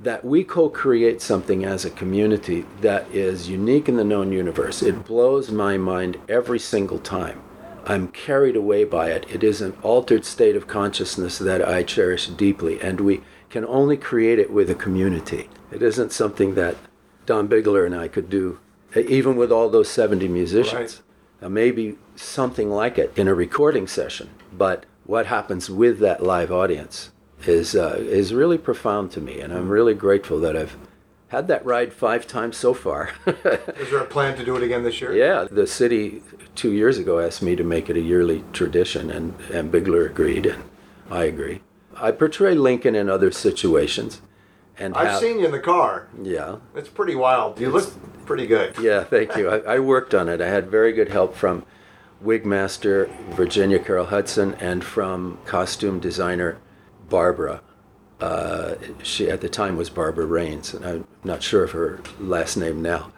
that 0.02 0.26
we 0.26 0.43
co 0.43 0.69
create 0.69 1.21
something 1.21 1.63
as 1.63 1.86
a 1.86 1.89
community 1.89 2.65
that 2.82 3.10
is 3.12 3.50
unique 3.50 3.88
in 3.88 3.97
the 3.97 4.04
known 4.04 4.32
universe. 4.32 4.82
It 4.82 5.06
blows 5.06 5.52
my 5.52 5.78
mind 5.78 6.17
every 6.28 6.60
single 6.60 7.00
time. 7.00 7.41
I'm 7.86 8.10
carried 8.10 8.56
away 8.56 8.84
by 8.84 9.12
it. 9.12 9.26
It 9.30 9.43
is 9.43 9.62
an 9.62 9.76
altered 9.82 10.26
state 10.26 10.56
of 10.56 10.67
consciousness 10.67 11.38
that 11.39 11.67
I 11.67 11.84
cherish 11.84 12.28
deeply, 12.28 12.80
and 12.80 13.02
we 13.02 13.21
can 13.50 13.65
only 13.65 13.97
create 13.97 14.39
it 14.39 14.52
with 14.52 14.69
a 14.69 14.76
community. 14.76 15.50
It 15.71 15.82
isn't 15.82 16.12
something 16.12 16.56
that 16.56 16.78
Don 17.26 17.47
Bigler 17.47 17.86
and 17.86 17.95
I 17.95 18.08
could 18.08 18.30
do, 18.30 18.60
even 18.95 19.36
with 19.36 19.52
all 19.52 19.69
those 19.69 19.89
70 19.89 20.28
musicians. 20.28 21.02
Right. 21.41 21.52
Maybe 21.52 21.97
something 22.15 22.69
like 22.69 23.00
it 23.00 23.12
in 23.15 23.28
a 23.28 23.34
recording 23.34 23.88
session, 23.88 24.30
but 24.54 24.86
what 25.12 25.26
happens 25.26 25.69
with 25.69 26.00
that 26.00 26.24
live 26.24 26.54
audience 26.54 27.12
is 27.45 27.76
uh, 27.76 27.97
is 27.97 28.34
really 28.34 28.58
profound 28.58 29.12
to 29.12 29.19
me, 29.19 29.41
and 29.41 29.52
I'm 29.52 29.67
really 29.67 29.93
grateful 29.93 30.39
that 30.39 30.56
I've 30.56 30.78
had 31.28 31.50
that 31.50 31.65
ride 31.65 31.91
five 31.91 32.26
times 32.26 32.56
so 32.56 32.74
far. 32.74 33.10
Is 33.28 33.89
there 33.89 34.00
a 34.00 34.06
plan 34.06 34.38
to 34.38 34.45
do 34.45 34.56
it 34.56 34.63
again 34.63 34.84
this 34.84 35.02
year? 35.02 35.13
yeah, 35.13 35.47
the 35.52 35.67
city 35.67 36.24
two 36.56 36.71
years 36.71 36.97
ago 36.97 37.19
asked 37.19 37.41
me 37.41 37.58
to 37.58 37.63
make 37.65 37.89
it 37.89 37.97
a 37.97 38.00
yearly 38.00 38.45
tradition, 38.54 39.12
and, 39.12 39.38
and 39.52 39.69
Bigler 39.69 40.06
agreed, 40.10 40.45
and 40.45 40.63
I 41.10 41.26
agree. 41.26 41.60
I 41.97 42.12
portray 42.12 42.56
Lincoln 42.56 42.95
in 42.95 43.10
other 43.10 43.32
situations, 43.32 44.21
and 44.80 44.95
I've 44.95 45.08
have- 45.10 45.19
seen 45.19 45.39
you 45.39 45.45
in 45.45 45.52
the 45.52 45.60
car. 45.60 46.08
yeah, 46.24 46.56
It's 46.74 46.88
pretty 46.88 47.15
wild. 47.15 47.60
You 47.60 47.69
look 47.69 47.91
pretty 48.26 48.47
good. 48.47 48.78
yeah, 48.80 49.04
thank 49.04 49.36
you. 49.36 49.50
I, 49.50 49.76
I 49.76 49.80
worked 49.80 50.13
on 50.15 50.30
it. 50.30 50.39
I 50.39 50.47
had 50.47 50.71
very 50.71 50.93
good 50.93 51.10
help 51.10 51.36
from 51.36 51.65
wigmaster 52.23 53.10
Virginia 53.31 53.79
Carol 53.79 54.07
Hudson 54.07 54.55
and 54.55 54.84
from 54.84 55.39
costume 55.45 55.99
designer 55.99 56.60
Barbara. 57.10 57.62
Uh, 58.19 58.75
she 59.01 59.29
at 59.29 59.41
the 59.41 59.49
time 59.49 59.77
was 59.77 59.89
Barbara 59.89 60.25
Rains, 60.25 60.73
and 60.73 60.86
I'm 60.86 61.07
not 61.23 61.41
sure 61.41 61.63
of 61.63 61.71
her 61.71 62.01
last 62.19 62.55
name 62.55 62.81
now, 62.81 63.12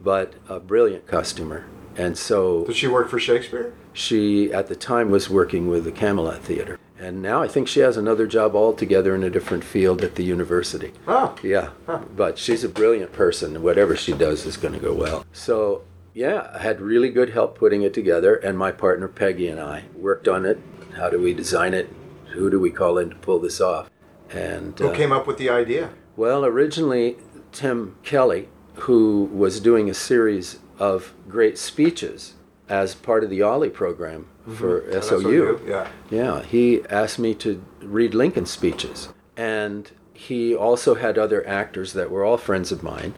but 0.00 0.34
a 0.48 0.60
brilliant 0.60 1.06
costumer. 1.06 1.64
And 1.96 2.16
so 2.16 2.64
did 2.64 2.76
she 2.76 2.86
work 2.86 3.08
for 3.08 3.18
Shakespeare? 3.18 3.72
she 3.92 4.52
at 4.52 4.68
the 4.68 4.76
time 4.76 5.10
was 5.10 5.28
working 5.28 5.68
with 5.68 5.84
the 5.84 5.92
Camelot 5.92 6.40
Theater, 6.42 6.78
and 6.98 7.20
now 7.22 7.42
I 7.42 7.48
think 7.48 7.68
she 7.68 7.80
has 7.80 7.96
another 7.96 8.26
job 8.26 8.54
altogether 8.54 9.14
in 9.14 9.24
a 9.24 9.30
different 9.30 9.64
field 9.64 10.02
at 10.02 10.14
the 10.14 10.22
university. 10.22 10.92
Oh. 11.08 11.34
Yeah, 11.42 11.70
but 12.14 12.38
she's 12.38 12.62
a 12.62 12.68
brilliant 12.68 13.12
person, 13.12 13.56
and 13.56 13.64
whatever 13.64 13.96
she 13.96 14.12
does 14.12 14.46
is 14.46 14.56
going 14.56 14.74
to 14.74 14.80
go 14.80 14.94
well. 14.94 15.24
So, 15.32 15.82
yeah, 16.14 16.50
I 16.54 16.58
had 16.58 16.80
really 16.80 17.10
good 17.10 17.30
help 17.30 17.58
putting 17.58 17.82
it 17.82 17.94
together, 17.94 18.36
and 18.36 18.58
my 18.58 18.72
partner 18.72 19.08
Peggy 19.08 19.48
and 19.48 19.60
I 19.60 19.84
worked 19.94 20.28
on 20.28 20.44
it. 20.46 20.58
How 20.96 21.08
do 21.08 21.20
we 21.20 21.34
design 21.34 21.74
it? 21.74 21.88
Who 22.32 22.50
do 22.50 22.60
we 22.60 22.70
call 22.70 22.98
in 22.98 23.10
to 23.10 23.16
pull 23.16 23.38
this 23.38 23.60
off? 23.60 23.90
And 24.30 24.78
Who 24.78 24.88
uh, 24.88 24.94
came 24.94 25.12
up 25.12 25.26
with 25.26 25.38
the 25.38 25.50
idea? 25.50 25.90
well, 26.16 26.44
originally, 26.44 27.16
Tim 27.52 27.96
Kelly, 28.02 28.48
who 28.74 29.24
was 29.32 29.60
doing 29.60 29.88
a 29.88 29.94
series 29.94 30.58
of 30.78 31.14
great 31.28 31.58
speeches 31.58 32.34
as 32.68 32.94
part 32.94 33.24
of 33.24 33.30
the 33.30 33.40
OLLI 33.40 33.72
program 33.72 34.26
for 34.56 34.88
At 34.90 35.04
SOU. 35.04 35.60
Yeah. 35.66 35.88
Yeah, 36.10 36.42
he 36.42 36.82
asked 36.88 37.18
me 37.18 37.34
to 37.36 37.64
read 37.80 38.14
Lincoln's 38.14 38.50
speeches. 38.50 39.08
And 39.36 39.90
he 40.12 40.54
also 40.54 40.94
had 40.94 41.18
other 41.18 41.46
actors 41.46 41.92
that 41.94 42.10
were 42.10 42.24
all 42.24 42.36
friends 42.36 42.70
of 42.70 42.82
mine 42.82 43.14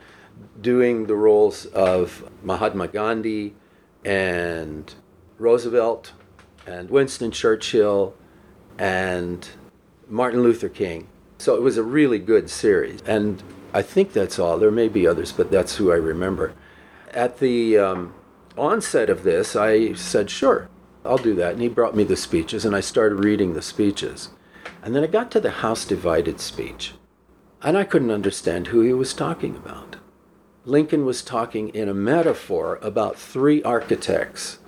doing 0.63 1.07
the 1.07 1.17
roles 1.17 1.67
of 1.67 2.31
Mahatma 2.43 2.89
Gandhi 2.89 3.55
and 4.05 4.95
Roosevelt 5.39 6.13
and 6.67 6.89
Winston 6.89 7.31
Churchill 7.31 8.15
and 8.79 9.49
Martin 10.09 10.43
Luther 10.43 10.69
King. 10.69 11.09
So 11.39 11.57
it 11.57 11.63
was 11.63 11.77
a 11.77 11.83
really 11.83 12.19
good 12.19 12.49
series. 12.49 13.01
And 13.03 13.43
I 13.75 13.83
think 13.83 14.13
that's 14.13 14.39
all. 14.39 14.59
There 14.59 14.71
may 14.71 14.89
be 14.89 15.07
others, 15.07 15.33
but 15.33 15.51
that's 15.51 15.77
who 15.77 15.91
I 15.91 15.97
remember. 15.97 16.55
At 17.13 17.39
the 17.39 17.79
um, 17.79 18.15
onset 18.57 19.11
of 19.11 19.23
this, 19.23 19.57
I 19.57 19.95
said, 19.95 20.31
sure, 20.31 20.69
I'll 21.05 21.19
do 21.19 21.35
that. 21.35 21.53
And 21.53 21.63
he 21.63 21.69
brought 21.69 21.97
me 21.97 22.05
the 22.05 22.17
speeches, 22.17 22.65
and 22.65 22.77
I 22.77 22.81
started 22.81 23.25
reading 23.25 23.55
the 23.55 23.63
speeches. 23.63 24.31
And 24.83 24.95
then 24.95 25.03
I 25.03 25.09
got 25.09 25.31
to 25.33 25.41
the 25.41 25.51
House 25.51 25.85
Divided 25.85 26.41
speech, 26.41 26.93
and 27.63 27.77
I 27.77 27.85
couldn't 27.85 28.11
understand 28.11 28.69
who 28.69 28.81
he 28.81 28.93
was 28.93 29.15
talking 29.15 29.57
about. 29.57 29.97
Lincoln 30.65 31.05
was 31.05 31.23
talking 31.23 31.71
in 31.71 31.89
a 31.89 31.95
metaphor 31.95 32.79
about 32.83 33.17
three 33.19 33.63
architects 33.63 34.59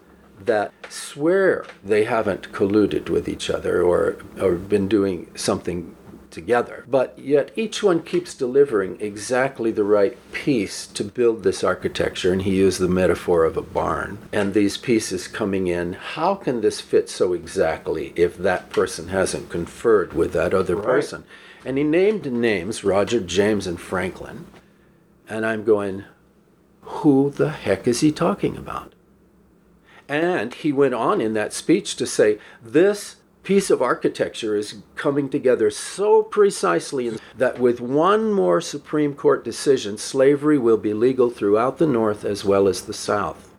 that 0.45 0.73
swear 0.89 1.65
they 1.85 2.05
haven't 2.05 2.53
colluded 2.53 3.09
with 3.09 3.29
each 3.29 3.49
other 3.49 3.83
or, 3.83 4.17
or 4.41 4.55
been 4.57 4.89
doing 4.89 5.31
something 5.37 5.95
together. 6.31 6.85
But 6.89 7.17
yet 7.17 7.53
each 7.55 7.83
one 7.83 8.03
keeps 8.03 8.35
delivering 8.35 9.01
exactly 9.01 9.71
the 9.71 9.85
right 9.85 10.19
piece 10.33 10.89
to 10.89 11.05
build 11.05 11.45
this 11.45 11.63
architecture. 11.63 12.33
And 12.33 12.43
he 12.43 12.57
used 12.57 12.81
the 12.81 12.89
metaphor 12.89 13.45
of 13.45 13.57
a 13.57 13.63
barn. 13.63 14.19
And 14.33 14.53
these 14.53 14.77
pieces 14.77 15.29
coming 15.29 15.69
in, 15.69 15.93
how 15.93 16.35
can 16.35 16.61
this 16.61 16.81
fit 16.81 17.09
so 17.09 17.33
exactly 17.33 18.13
if 18.17 18.37
that 18.39 18.71
person 18.71 19.09
hasn't 19.09 19.49
conferred 19.49 20.13
with 20.13 20.33
that 20.33 20.53
other 20.53 20.75
Right. 20.75 20.85
person? 20.85 21.23
And 21.65 21.79
he 21.79 21.85
named 21.85 22.31
names 22.31 22.83
Roger, 22.83 23.21
James, 23.21 23.69
and 23.69 23.81
Franklin. 23.81 24.45
And 25.29 25.45
I'm 25.47 25.65
going, 25.65 26.05
who 26.83 27.31
the 27.31 27.51
heck 27.51 27.89
is 27.89 28.01
he 28.01 28.13
talking 28.13 28.57
about? 28.57 28.95
And 30.09 30.53
he 30.53 30.73
went 30.73 30.95
on 30.95 31.21
in 31.21 31.33
that 31.35 31.53
speech 31.53 31.97
to 31.97 32.07
say, 32.07 32.39
this 32.63 33.17
piece 33.43 33.71
of 33.71 33.83
architecture 33.83 34.57
is 34.57 34.83
coming 34.97 35.29
together 35.29 35.71
so 35.71 36.23
precisely 36.23 37.19
that 37.37 37.59
with 37.59 37.81
one 37.81 38.33
more 38.33 38.61
Supreme 38.61 39.15
Court 39.15 39.45
decision, 39.45 39.99
slavery 39.99 40.59
will 40.59 40.77
be 40.77 40.95
legal 40.95 41.31
throughout 41.31 41.79
the 41.79 41.87
North 41.87 42.25
as 42.25 42.45
well 42.45 42.67
as 42.69 42.83
the 42.83 42.95
South. 42.95 43.55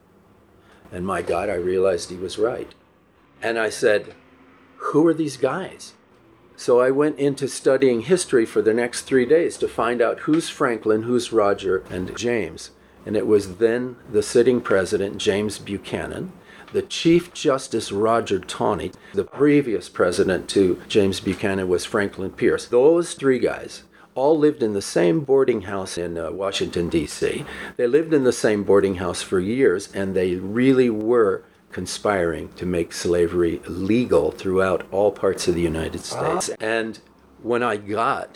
And 0.92 1.06
my 1.06 1.22
God, 1.22 1.50
I 1.50 1.56
realized 1.56 2.10
he 2.10 2.16
was 2.16 2.38
right. 2.38 2.74
And 3.42 3.60
I 3.60 3.70
said, 3.70 4.16
Who 4.78 5.06
are 5.08 5.14
these 5.14 5.38
guys? 5.38 5.94
So 6.58 6.80
I 6.80 6.90
went 6.90 7.20
into 7.20 7.48
studying 7.48 8.02
history 8.02 8.46
for 8.46 8.62
the 8.62 8.74
next 8.74 9.02
three 9.02 9.26
days 9.26 9.58
to 9.58 9.68
find 9.68 10.02
out 10.02 10.20
who's 10.22 10.50
Franklin, 10.50 11.04
who's 11.04 11.34
Roger, 11.34 11.84
and 11.90 12.16
James. 12.18 12.72
And 13.06 13.18
it 13.18 13.28
was 13.28 13.58
then 13.58 13.98
the 14.10 14.24
sitting 14.24 14.62
president, 14.62 15.18
James 15.18 15.60
Buchanan, 15.60 16.32
the 16.72 16.82
Chief 16.82 17.34
Justice 17.34 17.92
Roger 17.92 18.40
Taney. 18.40 18.92
The 19.14 19.24
previous 19.24 19.90
president 19.90 20.50
to 20.50 20.82
James 20.88 21.20
Buchanan 21.20 21.68
was 21.68 21.86
Franklin 21.86 22.32
Pierce. 22.32 22.68
Those 22.68 23.14
three 23.14 23.40
guys 23.40 23.84
all 24.16 24.38
lived 24.38 24.64
in 24.64 24.74
the 24.74 24.82
same 24.82 25.20
boarding 25.20 25.64
house 25.64 25.98
in 25.98 26.18
uh, 26.18 26.32
Washington, 26.32 26.88
D.C. 26.88 27.46
They 27.76 27.86
lived 27.86 28.14
in 28.14 28.24
the 28.24 28.32
same 28.32 28.64
boarding 28.64 28.96
house 28.96 29.22
for 29.22 29.42
years, 29.42 29.92
and 29.94 30.16
they 30.16 30.36
really 30.36 30.90
were 30.90 31.44
conspiring 31.76 32.48
to 32.56 32.66
make 32.66 32.94
slavery 32.94 33.62
legal 33.68 34.32
throughout 34.32 34.88
all 34.94 35.12
parts 35.12 35.46
of 35.50 35.56
the 35.56 35.62
United 35.62 36.00
ah. 36.14 36.40
States. 36.40 36.58
And 36.62 36.98
when 37.44 37.62
I 37.62 37.76
got 37.76 38.30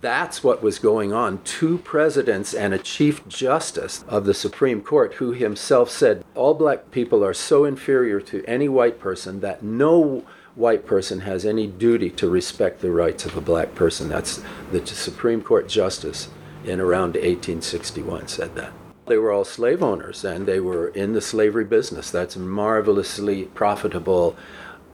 that's 0.00 0.42
what 0.42 0.62
was 0.62 0.78
going 0.78 1.12
on. 1.12 1.42
Two 1.44 1.76
presidents 1.76 2.54
and 2.54 2.72
a 2.72 2.78
chief 2.78 3.28
justice 3.28 4.02
of 4.08 4.24
the 4.24 4.34
Supreme 4.34 4.80
Court 4.80 5.14
who 5.14 5.32
himself 5.32 5.90
said 5.90 6.24
all 6.34 6.54
black 6.54 6.90
people 6.90 7.22
are 7.22 7.34
so 7.34 7.64
inferior 7.64 8.18
to 8.22 8.42
any 8.46 8.66
white 8.66 8.98
person 8.98 9.40
that 9.40 9.62
no 9.62 10.24
white 10.54 10.86
person 10.86 11.20
has 11.20 11.44
any 11.44 11.66
duty 11.66 12.08
to 12.08 12.28
respect 12.28 12.80
the 12.80 12.90
rights 12.90 13.24
of 13.24 13.36
a 13.36 13.42
black 13.42 13.74
person. 13.74 14.08
That's 14.08 14.42
the 14.72 14.84
Supreme 14.86 15.42
Court 15.42 15.68
justice 15.68 16.28
in 16.64 16.80
around 16.80 17.14
1861 17.14 18.28
said 18.28 18.56
that. 18.56 18.72
They 19.10 19.18
were 19.18 19.32
all 19.32 19.44
slave 19.44 19.82
owners 19.82 20.24
and 20.24 20.46
they 20.46 20.60
were 20.60 20.88
in 20.88 21.14
the 21.14 21.20
slavery 21.20 21.64
business. 21.64 22.12
That's 22.12 22.36
a 22.36 22.38
marvelously 22.38 23.46
profitable 23.46 24.36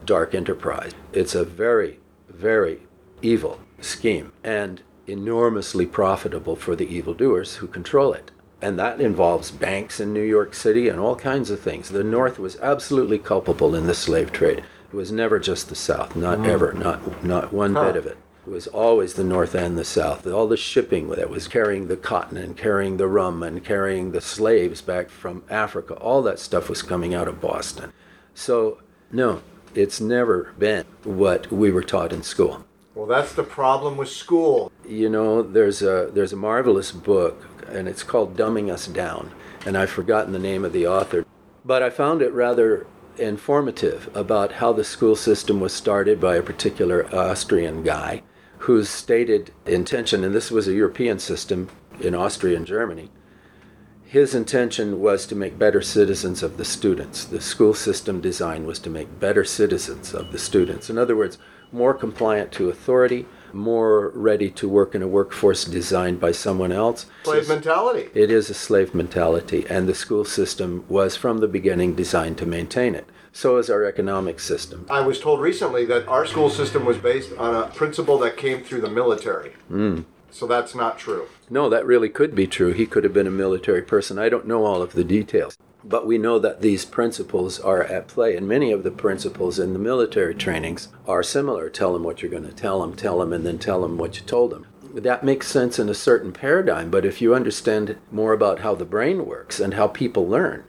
dark 0.05 0.33
enterprise. 0.33 0.93
It's 1.13 1.35
a 1.35 1.43
very, 1.43 1.99
very 2.27 2.81
evil 3.21 3.59
scheme 3.79 4.33
and 4.43 4.81
enormously 5.05 5.85
profitable 5.85 6.55
for 6.55 6.75
the 6.75 6.87
evildoers 6.87 7.57
who 7.57 7.67
control 7.67 8.11
it. 8.11 8.31
And 8.59 8.79
that 8.79 8.99
involves 8.99 9.51
banks 9.51 9.99
in 9.99 10.13
New 10.13 10.23
York 10.23 10.55
City 10.55 10.89
and 10.89 10.99
all 10.99 11.15
kinds 11.15 11.51
of 11.51 11.59
things. 11.59 11.89
The 11.89 12.03
North 12.03 12.39
was 12.39 12.59
absolutely 12.59 13.19
culpable 13.19 13.75
in 13.75 13.85
the 13.85 13.93
slave 13.93 14.31
trade. 14.31 14.63
It 14.91 14.95
was 14.95 15.11
never 15.11 15.37
just 15.37 15.69
the 15.69 15.75
South, 15.75 16.15
not 16.15 16.39
mm. 16.39 16.47
ever, 16.47 16.73
not, 16.73 17.23
not 17.23 17.53
one 17.53 17.75
Huh. 17.75 17.85
bit 17.85 17.97
of 17.97 18.07
it. 18.07 18.17
It 18.47 18.51
was 18.51 18.67
always 18.67 19.15
the 19.15 19.25
North 19.25 19.53
and 19.55 19.77
the 19.77 19.83
South. 19.83 20.25
All 20.25 20.47
the 20.47 20.55
shipping 20.55 21.09
that 21.09 21.29
was 21.29 21.49
carrying 21.49 21.87
the 21.87 21.97
cotton 21.97 22.37
and 22.37 22.55
carrying 22.55 22.95
the 22.95 23.05
rum 23.05 23.43
and 23.43 23.61
carrying 23.61 24.13
the 24.13 24.21
slaves 24.21 24.81
back 24.81 25.09
from 25.09 25.43
Africa, 25.49 25.95
all 25.95 26.21
that 26.21 26.39
stuff 26.39 26.69
was 26.69 26.81
coming 26.81 27.13
out 27.13 27.27
of 27.27 27.41
Boston. 27.41 27.91
So, 28.33 28.77
no, 29.11 29.41
it's 29.75 29.99
never 29.99 30.53
been 30.57 30.85
what 31.03 31.51
we 31.51 31.71
were 31.71 31.83
taught 31.83 32.13
in 32.13 32.23
school. 32.23 32.65
Well, 32.95 33.05
that's 33.05 33.33
the 33.33 33.43
problem 33.43 33.97
with 33.97 34.07
school. 34.07 34.71
You 34.87 35.09
know, 35.09 35.41
there's 35.41 35.81
a 35.81 36.09
there's 36.13 36.31
a 36.31 36.37
marvelous 36.37 36.93
book, 36.93 37.45
and 37.67 37.89
it's 37.89 38.01
called 38.01 38.37
"Dumbing 38.37 38.71
Us 38.71 38.87
Down," 38.87 39.33
and 39.65 39.77
I've 39.77 39.89
forgotten 39.89 40.31
the 40.31 40.39
name 40.39 40.63
of 40.63 40.71
the 40.71 40.87
author, 40.87 41.25
but 41.65 41.83
I 41.83 41.89
found 41.89 42.21
it 42.21 42.31
rather 42.31 42.87
informative 43.17 44.09
about 44.15 44.53
how 44.53 44.71
the 44.71 44.85
school 44.85 45.17
system 45.17 45.59
was 45.59 45.73
started 45.73 46.21
by 46.21 46.37
a 46.37 46.43
particular 46.43 47.13
Austrian 47.13 47.83
guy, 47.83 48.23
whose 48.59 48.89
stated 48.89 49.51
intention, 49.65 50.23
and 50.23 50.33
this 50.33 50.51
was 50.51 50.67
a 50.67 50.73
European 50.73 51.19
system 51.19 51.69
in 52.01 52.15
Austria 52.15 52.57
and 52.57 52.65
Germany. 52.65 53.09
His 54.03 54.33
intention 54.33 55.01
was 55.01 55.25
to 55.27 55.35
make 55.35 55.59
better 55.59 55.81
citizens 55.81 56.41
of 56.41 56.55
the 56.55 56.63
students. 56.63 57.25
The 57.25 57.41
school 57.41 57.73
system 57.73 58.21
design 58.21 58.65
was 58.65 58.79
to 58.79 58.89
make 58.89 59.19
better 59.19 59.43
citizens 59.43 60.13
of 60.13 60.31
the 60.31 60.39
students. 60.39 60.89
In 60.89 60.97
other 60.97 61.15
words, 61.15 61.37
more 61.73 61.93
compliant 61.93 62.53
to 62.53 62.69
authority, 62.69 63.25
more 63.51 64.09
ready 64.15 64.49
to 64.51 64.69
work 64.69 64.95
in 64.95 65.01
a 65.01 65.07
workforce 65.07 65.65
designed 65.65 66.21
by 66.21 66.31
someone 66.31 66.71
else. 66.71 67.05
Slave 67.23 67.49
mentality. 67.49 68.09
It 68.13 68.31
is 68.31 68.49
a 68.49 68.53
slave 68.53 68.95
mentality, 68.95 69.65
and 69.69 69.87
the 69.87 69.95
school 69.95 70.23
system 70.23 70.85
was 70.87 71.17
from 71.17 71.39
the 71.39 71.47
beginning 71.47 71.93
designed 71.93 72.37
to 72.37 72.45
maintain 72.45 72.95
it. 72.95 73.09
So 73.37 73.57
is 73.57 73.69
our 73.69 73.85
economic 73.85 74.39
system. 74.39 74.87
I 74.89 75.01
was 75.01 75.19
told 75.19 75.41
recently 75.41 75.85
that 75.85 76.07
our 76.07 76.25
school 76.25 76.49
system 76.49 76.85
was 76.85 76.97
based 76.97 77.33
on 77.37 77.53
a 77.53 77.67
principle 77.67 78.17
that 78.17 78.35
came 78.35 78.63
through 78.63 78.81
the 78.81 78.89
military. 78.89 79.51
Hmm. 79.67 80.01
So 80.31 80.47
that's 80.47 80.73
not 80.73 80.97
true. 80.97 81.27
No, 81.47 81.69
that 81.69 81.85
really 81.85 82.09
could 82.09 82.33
be 82.33 82.47
true. 82.47 82.73
He 82.73 82.87
could 82.87 83.03
have 83.03 83.13
been 83.13 83.27
a 83.27 83.41
military 83.45 83.83
person. 83.83 84.17
I 84.17 84.27
don't 84.27 84.47
know 84.47 84.65
all 84.65 84.81
of 84.81 84.93
the 84.93 85.03
details. 85.03 85.55
But 85.83 86.07
we 86.07 86.17
know 86.17 86.39
that 86.39 86.61
these 86.61 86.83
principles 86.83 87.59
are 87.59 87.83
at 87.83 88.07
play, 88.07 88.35
and 88.35 88.47
many 88.47 88.71
of 88.71 88.81
the 88.81 88.89
principles 88.89 89.59
in 89.59 89.73
the 89.73 89.77
military 89.77 90.33
trainings 90.33 90.87
are 91.07 91.21
similar. 91.21 91.69
Tell 91.69 91.93
them 91.93 92.03
what 92.03 92.23
you're 92.23 92.31
going 92.31 92.47
to 92.47 92.51
tell 92.51 92.81
them, 92.81 92.95
tell 92.95 93.19
them, 93.19 93.33
and 93.33 93.45
then 93.45 93.59
tell 93.59 93.81
them 93.81 93.99
what 93.99 94.17
you 94.17 94.25
told 94.25 94.49
them. 94.49 94.65
That 94.95 95.23
makes 95.23 95.47
sense 95.47 95.77
in 95.77 95.89
a 95.89 95.93
certain 95.93 96.31
paradigm, 96.31 96.89
but 96.89 97.05
if 97.05 97.21
you 97.21 97.35
understand 97.35 97.97
more 98.11 98.33
about 98.33 98.61
how 98.61 98.73
the 98.73 98.83
brain 98.83 99.27
works 99.27 99.59
and 99.59 99.75
how 99.75 99.87
people 99.89 100.27
learn, 100.27 100.63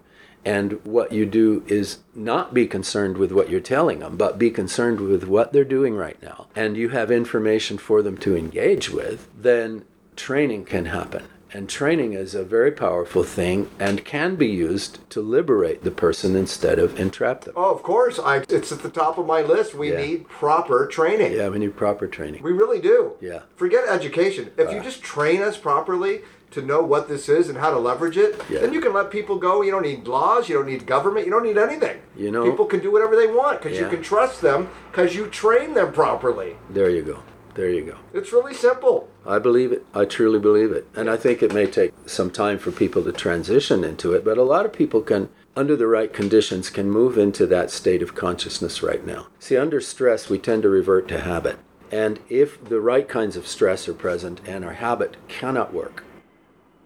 and 0.45 0.85
what 0.85 1.13
you 1.13 1.27
do 1.27 1.63
is 1.67 1.99
not 2.15 2.55
be 2.55 2.67
concerned 2.67 3.17
with 3.17 3.33
what 3.33 3.51
you're 3.51 3.61
telling 3.61 3.99
them, 3.99 4.17
but 4.17 4.39
be 4.39 4.51
concerned 4.51 5.01
with 5.01 5.25
what 5.25 5.53
they're 5.53 5.65
doing 5.65 5.95
right 5.95 6.21
now, 6.23 6.47
and 6.55 6.77
you 6.77 6.91
have 6.91 7.11
information 7.11 7.79
for 7.79 8.03
them 8.03 8.17
to 8.19 8.37
engage 8.37 8.91
with, 8.91 9.29
then 9.37 9.85
training 10.17 10.65
can 10.65 10.87
happen. 10.87 11.25
And 11.51 11.67
training 11.69 12.13
is 12.13 12.35
a 12.35 12.45
very 12.45 12.71
powerful 12.71 13.23
thing 13.23 13.71
and 13.79 14.05
can 14.05 14.37
be 14.37 14.49
used 14.49 15.09
to 15.11 15.23
liberate 15.23 15.83
the 15.83 15.91
person 15.91 16.37
instead 16.37 16.79
of 16.79 17.01
entrap 17.01 17.45
them. 17.45 17.55
Oh, 17.57 17.75
of 17.75 17.83
course. 17.83 18.19
I, 18.19 18.45
it's 18.51 18.71
at 18.71 18.83
the 18.83 18.91
top 18.91 19.17
of 19.17 19.27
my 19.27 19.41
list. 19.41 19.75
We 19.75 19.93
Yeah. 19.93 20.03
need 20.03 20.29
proper 20.29 20.87
training. 20.87 21.33
Yeah, 21.33 21.49
we 21.49 21.59
need 21.59 21.75
proper 21.75 22.07
training. 22.07 22.43
We 22.43 22.53
really 22.53 22.81
do. 22.81 23.13
Yeah. 23.21 23.41
Forget 23.57 23.89
education. 23.89 24.51
If 24.59 24.71
you 24.71 24.79
uh. 24.79 24.83
just 24.83 25.03
train 25.03 25.41
us 25.41 25.57
properly 25.57 26.21
to 26.51 26.63
know 26.63 26.83
what 26.83 27.09
this 27.09 27.29
is 27.29 27.49
and 27.49 27.59
how 27.59 27.71
to 27.71 27.79
leverage 27.79 28.17
it, 28.17 28.41
Yeah. 28.49 28.61
then 28.61 28.73
you 28.73 28.81
can 28.81 28.93
let 28.93 29.11
people 29.11 29.37
go. 29.37 29.63
You 29.63 29.71
don't 29.71 29.83
need 29.83 30.07
laws. 30.07 30.49
You 30.49 30.57
don't 30.57 30.67
need 30.67 30.87
government. 30.87 31.27
You 31.27 31.33
don't 31.33 31.43
need 31.45 31.59
anything. 31.59 31.99
You 32.17 32.31
know- 32.31 32.45
people 32.45 32.67
can 32.67 32.81
do 32.81 32.91
whatever 32.91 33.17
they 33.17 33.27
want 33.27 33.61
because 33.63 33.79
you 33.79 33.87
can 33.89 34.03
trust 34.03 34.41
them 34.43 34.69
because 34.91 35.15
you 35.15 35.27
train 35.27 35.75
them 35.75 35.93
properly. 35.93 36.57
There 36.71 36.91
you 36.91 37.03
go. 37.03 37.19
There 37.55 37.71
you 37.71 37.83
go. 37.83 37.95
It's 38.15 38.33
really 38.33 38.55
simple. 38.55 39.09
I 39.27 39.41
believe 39.41 39.73
it. 39.73 39.85
I 39.93 40.05
truly 40.05 40.39
believe 40.39 40.71
it. 40.71 40.87
And 40.95 41.11
I 41.11 41.17
think 41.17 41.43
it 41.43 41.53
may 41.53 41.67
take 41.67 41.93
some 42.07 42.31
time 42.31 42.57
for 42.57 42.71
people 42.71 43.03
to 43.03 43.11
transition 43.13 43.83
into 43.83 44.13
it, 44.13 44.25
but 44.25 44.39
a 44.39 44.45
lot 44.45 44.65
of 44.65 44.73
people 44.73 45.01
can, 45.03 45.29
under 45.57 45.75
the 45.75 45.89
right 45.89 46.13
conditions, 46.13 46.71
can 46.71 46.89
move 46.89 47.19
into 47.19 47.47
that 47.47 47.73
state 47.73 48.01
of 48.01 48.15
consciousness 48.15 48.81
right 48.81 49.05
now. 49.05 49.27
See, 49.41 49.57
under 49.57 49.81
stress, 49.81 50.31
we 50.31 50.39
tend 50.39 50.63
to 50.63 50.69
revert 50.69 51.09
to 51.09 51.19
habit. 51.19 51.57
And 51.91 52.21
if 52.29 52.63
the 52.63 52.81
right 52.81 53.09
kinds 53.09 53.37
of 53.37 53.49
stress 53.49 53.89
are 53.89 53.95
present 53.95 54.41
and 54.47 54.65
our 54.65 54.75
habit 54.75 55.17
cannot 55.27 55.75
work, 55.75 56.05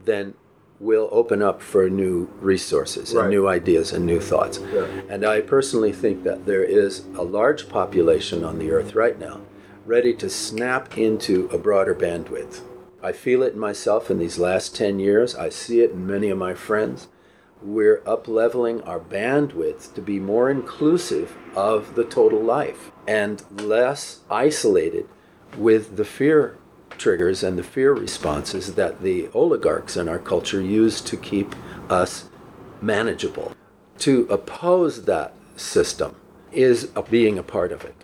then 0.04 0.34
we'll 0.80 1.08
open 1.12 1.40
up 1.40 1.62
for 1.62 1.88
new 1.88 2.28
resources 2.40 3.12
and 3.12 3.30
new 3.30 3.46
ideas 3.46 3.92
and 3.92 4.04
new 4.04 4.20
thoughts. 4.20 4.58
Yeah. 4.72 4.86
And 5.08 5.24
I 5.24 5.40
personally 5.40 5.92
think 5.92 6.24
that 6.24 6.44
there 6.44 6.64
is 6.64 7.04
a 7.14 7.22
large 7.22 7.68
population 7.68 8.42
on 8.42 8.58
the 8.58 8.72
earth 8.72 8.94
right 8.94 9.18
now 9.18 9.40
ready 9.86 10.14
to 10.14 10.28
snap 10.28 10.96
into 10.96 11.46
a 11.52 11.58
broader 11.58 11.94
bandwidth. 11.94 12.62
I 13.02 13.12
feel 13.12 13.42
it 13.42 13.54
in 13.54 13.58
myself 13.58 14.10
in 14.10 14.18
these 14.18 14.38
last 14.38 14.76
10 14.76 15.00
years. 15.00 15.34
I 15.34 15.48
see 15.48 15.80
it 15.80 15.90
in 15.90 16.06
many 16.06 16.30
of 16.30 16.38
my 16.38 16.54
friends. 16.54 17.08
We're 17.60 18.02
up 18.06 18.28
leveling 18.28 18.80
our 18.82 19.00
bandwidth 19.00 19.94
to 19.94 20.00
be 20.00 20.18
more 20.18 20.50
inclusive 20.50 21.36
of 21.54 21.94
the 21.94 22.04
total 22.04 22.40
life 22.40 22.90
and 23.06 23.42
less 23.60 24.20
isolated 24.30 25.08
with 25.56 25.96
the 25.96 26.04
fear 26.04 26.58
triggers 26.98 27.42
and 27.42 27.58
the 27.58 27.62
fear 27.62 27.92
responses 27.92 28.74
that 28.74 29.02
the 29.02 29.28
oligarchs 29.34 29.96
in 29.96 30.08
our 30.08 30.18
culture 30.18 30.60
use 30.60 31.00
to 31.02 31.16
keep 31.16 31.54
us 31.90 32.28
manageable. 32.80 33.52
To 33.98 34.26
oppose 34.30 35.04
that 35.04 35.34
system 35.56 36.16
is 36.50 36.90
a- 36.94 37.02
being 37.02 37.38
a 37.38 37.42
part 37.42 37.72
of 37.72 37.84
it. 37.84 37.94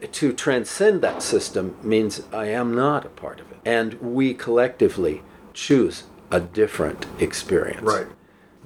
And 0.00 0.12
to 0.12 0.32
transcend 0.32 1.02
that 1.02 1.22
system 1.22 1.76
means 1.82 2.22
I 2.32 2.46
am 2.46 2.74
not 2.74 3.04
a 3.04 3.10
part 3.10 3.40
of 3.40 3.50
it. 3.50 3.58
And 3.64 3.94
we 3.94 4.34
collectively 4.34 5.22
choose 5.52 6.04
a 6.30 6.40
different 6.40 7.06
experience. 7.18 7.82
Right. 7.82 8.06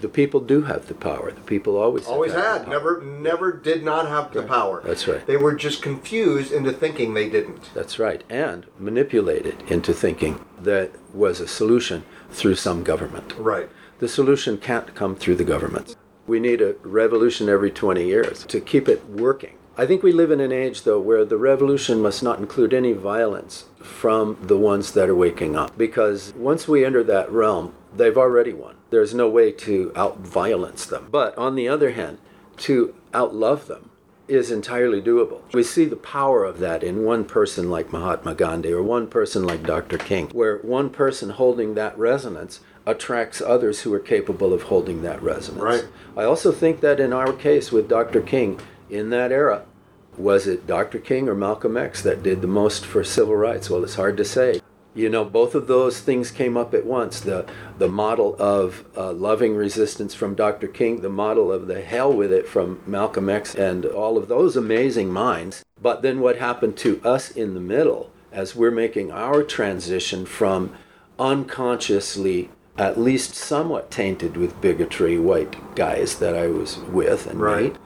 The 0.03 0.09
people 0.09 0.41
do 0.41 0.63
have 0.63 0.89
the 0.89 0.95
power. 0.95 1.31
The 1.31 1.41
people 1.43 1.77
always 1.77 2.07
have 2.07 2.13
Always 2.13 2.33
had. 2.33 2.67
Never, 2.67 3.01
never 3.01 3.53
did 3.53 3.85
not 3.85 4.09
have 4.09 4.33
the 4.33 4.43
power. 4.43 4.83
That's 4.85 5.07
right. 5.07 5.25
They 5.25 5.37
were 5.37 5.55
just 5.55 5.81
confused 5.81 6.51
into 6.53 6.73
thinking 6.73 7.15
they 7.15 7.31
didn't. 7.31 7.71
That's 7.73 8.01
right. 8.01 8.25
And 8.29 8.67
manipulated 8.81 9.63
into 9.69 9.95
thinking 9.95 10.45
that 10.61 10.91
was 11.15 11.39
a 11.39 11.47
solution 11.47 12.03
through 12.33 12.57
some 12.57 12.83
government. 12.83 13.33
Right. 13.39 13.71
The 14.01 14.09
solution 14.09 14.59
can't 14.59 14.93
come 14.97 15.15
through 15.15 15.37
the 15.37 15.45
government. 15.45 15.95
We 16.27 16.41
need 16.41 16.61
a 16.61 16.75
revolution 16.83 17.49
every 17.49 17.71
20 17.71 18.05
years 18.05 18.45
to 18.47 18.61
keep 18.61 18.89
it 18.89 19.09
working. 19.09 19.57
I 19.79 19.87
think 19.87 20.03
we 20.03 20.11
live 20.11 20.33
in 20.33 20.41
an 20.41 20.51
age, 20.51 20.83
though, 20.83 21.01
where 21.01 21.25
the 21.25 21.37
revolution 21.37 22.03
must 22.03 22.25
not 22.25 22.41
include 22.41 22.75
any 22.75 22.93
violence 22.93 23.67
from 23.79 24.37
the 24.43 24.59
ones 24.59 24.93
that 24.93 25.09
are 25.09 25.15
waking 25.15 25.55
up. 25.55 25.79
Because 25.79 26.33
once 26.35 26.67
we 26.67 26.85
enter 26.85 27.05
that 27.05 27.31
realm, 27.31 27.73
they've 27.97 28.17
already 28.17 28.53
won. 28.53 28.77
There's 28.91 29.15
no 29.15 29.29
way 29.29 29.53
to 29.53 29.93
out 29.97 30.19
violence 30.19 30.87
them. 30.87 31.09
But 31.11 31.37
on 31.37 31.55
the 31.55 31.69
other 31.69 31.93
hand, 31.93 32.19
to 32.59 32.95
outlove 33.13 33.67
them 33.67 33.91
is 34.29 34.51
entirely 34.51 35.03
doable. 35.03 35.41
We 35.53 35.63
see 35.63 35.85
the 35.85 35.97
power 35.97 36.45
of 36.45 36.59
that 36.61 36.83
in 36.83 37.05
one 37.05 37.25
person 37.25 37.71
like 37.71 37.93
Mahatma 37.93 38.35
Gandhi 38.35 38.73
or 38.73 38.83
one 38.83 39.07
person 39.07 39.45
like 39.45 39.63
Dr. 39.65 39.99
King, 39.99 40.29
where 40.31 40.59
one 40.59 40.91
person 40.91 41.31
holding 41.31 41.75
that 41.75 41.99
resonance 41.99 42.61
attracts 42.87 43.41
others 43.41 43.83
who 43.83 43.93
are 43.93 44.01
capable 44.01 44.55
of 44.55 44.63
holding 44.65 45.03
that 45.03 45.23
resonance. 45.23 45.63
Right. 45.63 45.87
I 46.17 46.25
also 46.25 46.51
think 46.51 46.81
that 46.81 46.99
in 46.99 47.13
our 47.13 47.33
case 47.33 47.71
with 47.71 47.89
Dr. 47.89 48.23
King, 48.23 48.59
in 48.89 49.11
that 49.11 49.33
era, 49.33 49.65
was 50.17 50.47
it 50.47 50.67
Dr. 50.67 50.99
King 50.99 51.29
or 51.29 51.35
Malcolm 51.35 51.77
X 51.77 52.03
that 52.03 52.23
did 52.23 52.41
the 52.41 52.47
most 52.47 52.87
for 52.87 53.05
civil 53.05 53.37
rights? 53.37 53.69
Well, 53.69 53.85
it's 53.85 53.97
hard 53.97 54.17
to 54.17 54.25
say. 54.25 54.62
You 54.95 55.09
know, 55.09 55.25
both 55.25 55.55
of 55.55 55.69
those 55.69 56.01
things 56.01 56.31
came 56.31 56.57
up 56.57 56.75
at 56.75 56.85
once. 56.85 57.21
The 57.21 57.47
the 57.79 57.89
model 57.89 58.37
of 58.39 58.85
uh, 58.97 59.13
loving 59.13 59.57
resistance 59.57 60.15
from 60.15 60.35
Dr. 60.35 60.69
King, 60.69 61.01
the 61.01 61.09
model 61.09 61.51
of 61.51 61.67
the 61.67 61.81
hell 61.81 62.13
with 62.13 62.33
it 62.33 62.47
from 62.47 62.81
Malcolm 62.87 63.31
X, 63.31 63.55
and 63.55 63.87
all 63.87 64.19
of 64.19 64.29
those 64.29 64.57
amazing 64.57 65.11
minds. 65.11 65.65
But 65.81 66.03
then 66.03 66.21
what 66.21 66.37
happened 66.37 66.77
to 66.79 67.01
us 67.03 67.31
in 67.31 67.55
the 67.55 67.61
middle 67.61 68.11
as 68.31 68.55
we're 68.55 68.71
making 68.71 69.11
our 69.11 69.43
transition 69.43 70.27
from 70.27 70.75
unconsciously 71.19 72.51
at 72.79 72.99
least 72.99 73.35
somewhat 73.35 73.91
tainted 73.91 74.37
with 74.37 74.61
bigotry 74.61 75.19
white 75.19 75.75
guys 75.75 76.19
that 76.19 76.35
I 76.35 76.47
was 76.47 76.79
with 76.79 77.27
and 77.27 77.41
Right. 77.41 77.73
made 77.73 77.79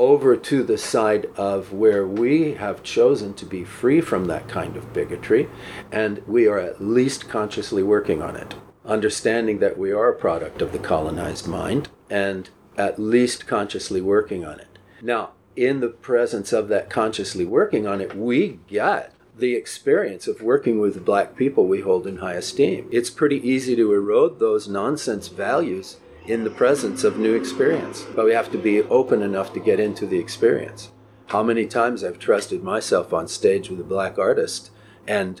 over 0.00 0.34
to 0.34 0.62
the 0.62 0.78
side 0.78 1.26
of 1.36 1.74
where 1.74 2.06
we 2.06 2.54
have 2.54 2.82
chosen 2.82 3.34
to 3.34 3.44
be 3.44 3.62
free 3.62 4.00
from 4.00 4.24
that 4.24 4.48
kind 4.48 4.74
of 4.74 4.94
bigotry, 4.94 5.46
and 5.92 6.26
we 6.26 6.46
are 6.46 6.58
at 6.58 6.82
least 6.82 7.28
consciously 7.28 7.82
working 7.82 8.22
on 8.22 8.34
it, 8.34 8.54
understanding 8.86 9.58
that 9.58 9.76
we 9.76 9.92
are 9.92 10.08
a 10.08 10.18
product 10.18 10.62
of 10.62 10.72
the 10.72 10.78
colonized 10.78 11.46
mind, 11.46 11.90
and 12.08 12.48
at 12.78 12.98
least 12.98 13.46
consciously 13.46 14.00
working 14.00 14.42
on 14.42 14.58
it. 14.58 14.78
Now, 15.02 15.32
in 15.54 15.80
the 15.80 15.88
presence 15.88 16.50
of 16.50 16.68
that 16.68 16.88
consciously 16.88 17.44
working 17.44 17.86
on 17.86 18.00
it, 18.00 18.16
we 18.16 18.58
get 18.68 19.12
the 19.36 19.54
experience 19.54 20.26
of 20.26 20.40
working 20.40 20.80
with 20.80 21.04
black 21.04 21.36
people 21.36 21.66
we 21.66 21.82
hold 21.82 22.06
in 22.06 22.16
high 22.16 22.34
esteem. 22.34 22.88
It's 22.90 23.10
pretty 23.10 23.46
easy 23.46 23.76
to 23.76 23.92
erode 23.92 24.38
those 24.38 24.66
nonsense 24.66 25.28
values 25.28 25.98
in 26.26 26.44
the 26.44 26.50
presence 26.50 27.04
of 27.04 27.18
new 27.18 27.34
experience, 27.34 28.06
but 28.14 28.24
we 28.24 28.32
have 28.32 28.50
to 28.52 28.58
be 28.58 28.82
open 28.82 29.22
enough 29.22 29.52
to 29.54 29.60
get 29.60 29.80
into 29.80 30.06
the 30.06 30.18
experience. 30.18 30.90
How 31.26 31.42
many 31.42 31.66
times 31.66 32.02
I've 32.02 32.18
trusted 32.18 32.62
myself 32.62 33.12
on 33.12 33.28
stage 33.28 33.70
with 33.70 33.80
a 33.80 33.84
black 33.84 34.18
artist 34.18 34.70
and 35.06 35.40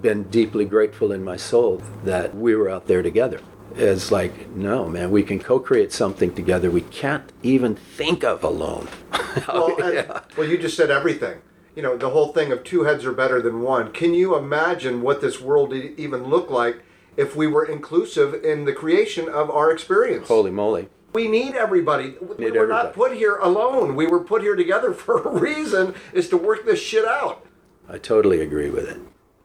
been 0.00 0.24
deeply 0.24 0.64
grateful 0.64 1.12
in 1.12 1.24
my 1.24 1.36
soul 1.36 1.82
that 2.04 2.34
we 2.34 2.54
were 2.54 2.68
out 2.68 2.86
there 2.86 3.02
together. 3.02 3.40
It's 3.74 4.10
like, 4.10 4.50
no, 4.50 4.88
man, 4.88 5.10
we 5.10 5.22
can 5.22 5.38
co 5.38 5.58
create 5.58 5.92
something 5.92 6.34
together 6.34 6.70
we 6.70 6.82
can't 6.82 7.32
even 7.42 7.74
think 7.74 8.24
of 8.24 8.42
alone. 8.44 8.88
Well, 9.48 9.82
and, 9.82 10.20
well, 10.36 10.46
you 10.46 10.58
just 10.58 10.76
said 10.76 10.90
everything. 10.90 11.40
You 11.74 11.82
know, 11.82 11.96
the 11.96 12.10
whole 12.10 12.34
thing 12.34 12.52
of 12.52 12.64
two 12.64 12.82
heads 12.82 13.06
are 13.06 13.12
better 13.12 13.40
than 13.40 13.62
one. 13.62 13.90
Can 13.90 14.12
you 14.12 14.36
imagine 14.36 15.00
what 15.00 15.22
this 15.22 15.40
world 15.40 15.72
even 15.72 16.24
look 16.24 16.50
like 16.50 16.82
if 17.16 17.36
we 17.36 17.46
were 17.46 17.64
inclusive 17.64 18.44
in 18.44 18.64
the 18.64 18.72
creation 18.72 19.28
of 19.28 19.50
our 19.50 19.70
experience? 19.70 20.28
Holy 20.28 20.50
moly. 20.50 20.88
We 21.12 21.28
need 21.28 21.54
everybody. 21.54 22.14
We 22.20 22.46
Need 22.46 22.56
were 22.56 22.66
not 22.66 22.94
put 22.94 23.12
here 23.12 23.36
alone. 23.36 23.96
We 23.96 24.06
were 24.06 24.20
put 24.20 24.42
here 24.42 24.56
together 24.56 24.92
for 24.94 25.22
a 25.22 25.38
reason 25.38 25.94
is 26.12 26.28
to 26.30 26.36
work 26.36 26.64
this 26.64 26.80
shit 26.80 27.04
out. 27.04 27.44
I 27.88 27.98
totally 27.98 28.40
agree 28.40 28.70
with 28.70 28.88
it. 28.88 29.00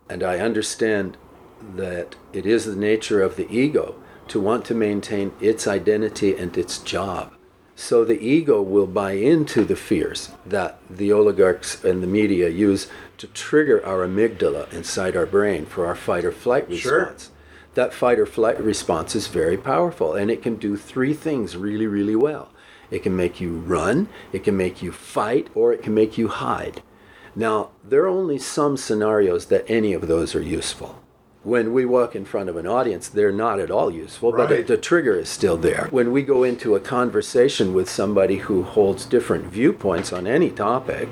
And 0.09 0.23
I 0.23 0.39
understand 0.39 1.17
that 1.75 2.15
it 2.31 2.45
is 2.45 2.65
the 2.65 2.75
nature 2.75 3.21
of 3.21 3.35
the 3.35 3.51
ego 3.53 3.95
to 4.29 4.39
want 4.39 4.65
to 4.65 4.75
maintain 4.75 5.31
its 5.41 5.67
identity 5.67 6.35
and 6.35 6.57
its 6.57 6.77
job. 6.77 7.33
So 7.75 8.03
the 8.03 8.19
ego 8.19 8.61
will 8.61 8.87
buy 8.87 9.13
into 9.13 9.63
the 9.63 9.75
fears 9.75 10.31
that 10.45 10.79
the 10.89 11.11
oligarchs 11.11 11.83
and 11.83 12.01
the 12.01 12.07
media 12.07 12.49
use 12.49 12.89
to 13.17 13.27
trigger 13.27 13.85
our 13.85 14.05
amygdala 14.07 14.71
inside 14.73 15.15
our 15.15 15.25
brain 15.25 15.65
for 15.65 15.85
our 15.85 15.95
fight 15.95 16.25
or 16.25 16.31
flight 16.31 16.67
response. 16.69 17.25
Sure. 17.25 17.33
That 17.77 17.93
fight 17.93 18.17
or 18.17 18.25
flight 18.25 18.59
response 18.59 19.15
is 19.15 19.27
very 19.27 19.55
powerful 19.55 20.15
and 20.15 20.31
it 20.31 20.41
can 20.41 20.55
do 20.55 20.75
three 20.75 21.13
things 21.13 21.55
really, 21.55 21.85
really 21.85 22.15
well. 22.15 22.49
It 22.89 23.03
can 23.03 23.15
make 23.15 23.39
you 23.39 23.51
run, 23.51 24.09
it 24.33 24.43
can 24.43 24.57
make 24.57 24.81
you 24.81 24.91
fight, 24.91 25.49
or 25.53 25.71
it 25.73 25.83
can 25.83 25.93
make 25.93 26.17
you 26.17 26.27
hide. 26.27 26.81
Now, 27.35 27.69
there 27.87 28.01
are 28.05 28.07
only 28.07 28.39
some 28.39 28.77
scenarios 28.77 29.45
that 29.49 29.63
any 29.69 29.93
of 29.93 30.07
those 30.07 30.33
are 30.33 30.41
useful. 30.41 31.03
When 31.43 31.71
we 31.71 31.85
walk 31.85 32.15
in 32.15 32.25
front 32.25 32.49
of 32.49 32.57
an 32.57 32.65
audience, 32.65 33.09
they're 33.09 33.31
not 33.31 33.59
at 33.59 33.69
all 33.69 33.91
useful, 33.91 34.31
but 34.31 34.49
Right. 34.49 34.65
the 34.65 34.77
trigger 34.77 35.13
is 35.13 35.29
still 35.29 35.55
there. 35.55 35.87
When 35.91 36.11
we 36.11 36.23
go 36.23 36.41
into 36.43 36.73
a 36.73 36.79
conversation 36.79 37.75
with 37.75 37.87
somebody 37.87 38.37
who 38.37 38.63
holds 38.63 39.05
different 39.05 39.45
viewpoints 39.45 40.11
on 40.11 40.25
any 40.25 40.49
topic, 40.49 41.09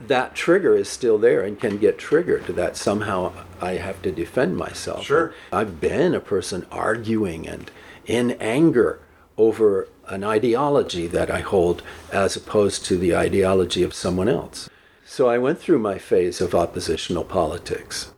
that 0.00 0.34
trigger 0.34 0.76
is 0.76 0.88
still 0.88 1.18
there 1.18 1.42
and 1.42 1.60
can 1.60 1.78
get 1.78 1.98
triggered 1.98 2.46
that 2.46 2.76
somehow 2.76 3.32
I 3.60 3.72
have 3.72 4.02
to 4.02 4.12
defend 4.12 4.56
myself. 4.56 5.04
Sure. 5.04 5.34
I've 5.52 5.80
been 5.80 6.14
a 6.14 6.20
person 6.20 6.66
arguing 6.70 7.48
and 7.48 7.70
in 8.06 8.32
anger 8.32 9.00
over 9.36 9.88
an 10.06 10.22
ideology 10.22 11.06
that 11.06 11.30
I 11.30 11.40
hold 11.40 11.82
as 12.12 12.36
opposed 12.36 12.84
to 12.86 12.98
the 12.98 13.16
ideology 13.16 13.82
of 13.82 13.94
someone 13.94 14.28
else. 14.28 14.68
So 15.04 15.28
I 15.28 15.38
went 15.38 15.58
through 15.60 15.78
my 15.78 15.98
phase 15.98 16.40
of 16.40 16.54
oppositional 16.54 17.24
politics. 17.24 18.12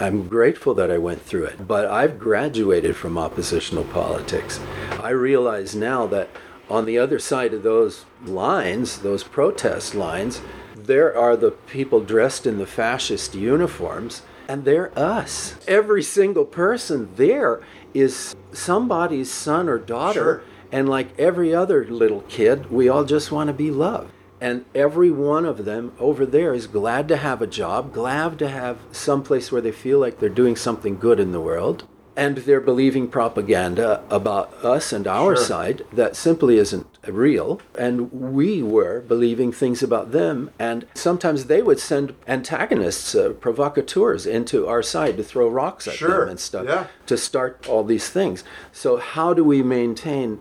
I'm 0.00 0.28
grateful 0.28 0.74
that 0.74 0.90
I 0.90 0.98
went 0.98 1.22
through 1.22 1.44
it, 1.44 1.66
but 1.66 1.86
I've 1.86 2.18
graduated 2.18 2.94
from 2.94 3.18
oppositional 3.18 3.84
politics. 3.84 4.60
I 5.02 5.10
realize 5.10 5.74
now 5.74 6.06
that 6.06 6.28
on 6.70 6.84
the 6.84 6.98
other 6.98 7.18
side 7.18 7.52
of 7.52 7.62
those 7.62 8.04
lines, 8.24 8.98
those 8.98 9.24
protest 9.24 9.94
lines, 9.94 10.40
there 10.88 11.16
are 11.16 11.36
the 11.36 11.52
people 11.52 12.00
dressed 12.00 12.46
in 12.46 12.58
the 12.58 12.66
fascist 12.66 13.34
uniforms, 13.34 14.22
and 14.48 14.64
they're 14.64 14.90
us. 14.98 15.54
Every 15.68 16.02
single 16.02 16.46
person 16.46 17.10
there 17.16 17.60
is 17.94 18.34
somebody's 18.52 19.30
son 19.30 19.68
or 19.68 19.78
daughter, 19.78 20.20
Sure. 20.20 20.42
and 20.72 20.88
like 20.88 21.08
every 21.18 21.54
other 21.54 21.84
little 21.84 22.24
kid, 22.28 22.70
we 22.70 22.88
all 22.88 23.04
just 23.04 23.30
want 23.30 23.48
to 23.48 23.52
be 23.52 23.70
loved. 23.70 24.10
And 24.40 24.64
every 24.74 25.10
one 25.10 25.44
of 25.44 25.64
them 25.64 25.92
over 25.98 26.24
there 26.24 26.54
is 26.54 26.66
glad 26.66 27.06
to 27.08 27.16
have 27.16 27.42
a 27.42 27.46
job, 27.46 27.92
glad 27.92 28.38
to 28.38 28.48
have 28.48 28.78
some 28.90 29.22
place 29.22 29.52
where 29.52 29.60
they 29.60 29.72
feel 29.72 29.98
like 29.98 30.18
they're 30.18 30.28
doing 30.28 30.56
something 30.56 30.96
good 30.98 31.20
in 31.20 31.32
the 31.32 31.40
world. 31.40 31.84
And 32.18 32.38
they're 32.38 32.60
believing 32.60 33.06
propaganda 33.06 34.02
about 34.10 34.52
us 34.64 34.92
and 34.92 35.06
our 35.06 35.36
Sure. 35.36 35.44
side 35.44 35.84
that 35.92 36.16
simply 36.16 36.58
isn't 36.58 36.86
real. 37.06 37.60
And 37.78 38.10
we 38.12 38.60
were 38.60 39.00
believing 39.06 39.52
things 39.52 39.84
about 39.84 40.10
them. 40.10 40.50
And 40.58 40.84
sometimes 40.94 41.44
they 41.44 41.62
would 41.62 41.78
send 41.78 42.14
antagonists, 42.26 43.14
uh, 43.14 43.34
provocateurs, 43.40 44.26
into 44.26 44.66
our 44.66 44.82
side 44.82 45.16
to 45.18 45.22
throw 45.22 45.48
rocks 45.48 45.86
at 45.86 45.94
Sure. 45.94 46.20
them 46.22 46.30
and 46.30 46.40
stuff 46.40 46.66
Yeah. 46.66 46.84
to 47.06 47.16
start 47.16 47.64
all 47.68 47.84
these 47.84 48.08
things. 48.08 48.42
So, 48.72 48.96
how 48.96 49.32
do 49.32 49.44
we 49.44 49.62
maintain 49.62 50.40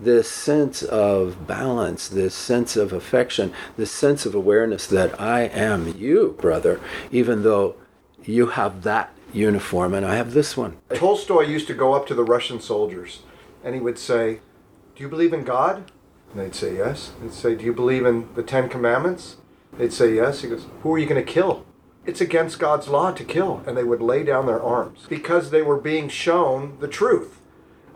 this 0.00 0.28
sense 0.28 0.82
of 0.84 1.46
balance, 1.48 2.06
this 2.06 2.34
sense 2.36 2.76
of 2.76 2.92
affection, 2.92 3.50
this 3.76 3.90
sense 3.90 4.26
of 4.26 4.34
awareness 4.36 4.86
that 4.86 5.20
I 5.20 5.40
am 5.52 5.92
you, 5.98 6.36
brother, 6.38 6.78
even 7.10 7.42
though 7.42 7.74
you 8.24 8.46
have 8.48 8.82
that 8.82 9.10
uniform 9.36 9.94
and 9.94 10.04
I 10.04 10.16
have 10.16 10.32
this 10.32 10.56
one? 10.56 10.78
Tolstoy 10.94 11.42
used 11.42 11.66
to 11.68 11.74
go 11.74 11.92
up 11.94 12.06
to 12.08 12.14
the 12.14 12.24
Russian 12.24 12.60
soldiers 12.60 13.20
and 13.62 13.74
he 13.74 13.80
would 13.80 13.98
say, 13.98 14.40
Do 14.96 15.02
you 15.02 15.08
believe 15.08 15.32
in 15.32 15.44
God? 15.44 15.90
And 16.32 16.40
they'd 16.40 16.54
say 16.54 16.76
yes. 16.76 17.12
He'd 17.22 17.32
say, 17.32 17.54
Do 17.54 17.64
you 17.64 17.72
believe 17.72 18.04
in 18.06 18.28
the 18.34 18.42
Ten 18.42 18.68
Commandments? 18.68 19.36
They'd 19.78 19.92
say 19.92 20.14
yes. 20.14 20.42
He 20.42 20.48
goes, 20.48 20.66
Who 20.82 20.94
are 20.94 20.98
you 20.98 21.06
going 21.06 21.24
to 21.24 21.32
kill? 21.32 21.64
It's 22.06 22.20
against 22.20 22.58
God's 22.58 22.88
law 22.88 23.10
to 23.12 23.24
kill. 23.24 23.62
And 23.66 23.76
they 23.76 23.84
would 23.84 24.00
lay 24.00 24.22
down 24.22 24.46
their 24.46 24.62
arms 24.62 25.06
because 25.08 25.50
they 25.50 25.62
were 25.62 25.78
being 25.78 26.08
shown 26.08 26.78
the 26.80 26.88
truth. 26.88 27.40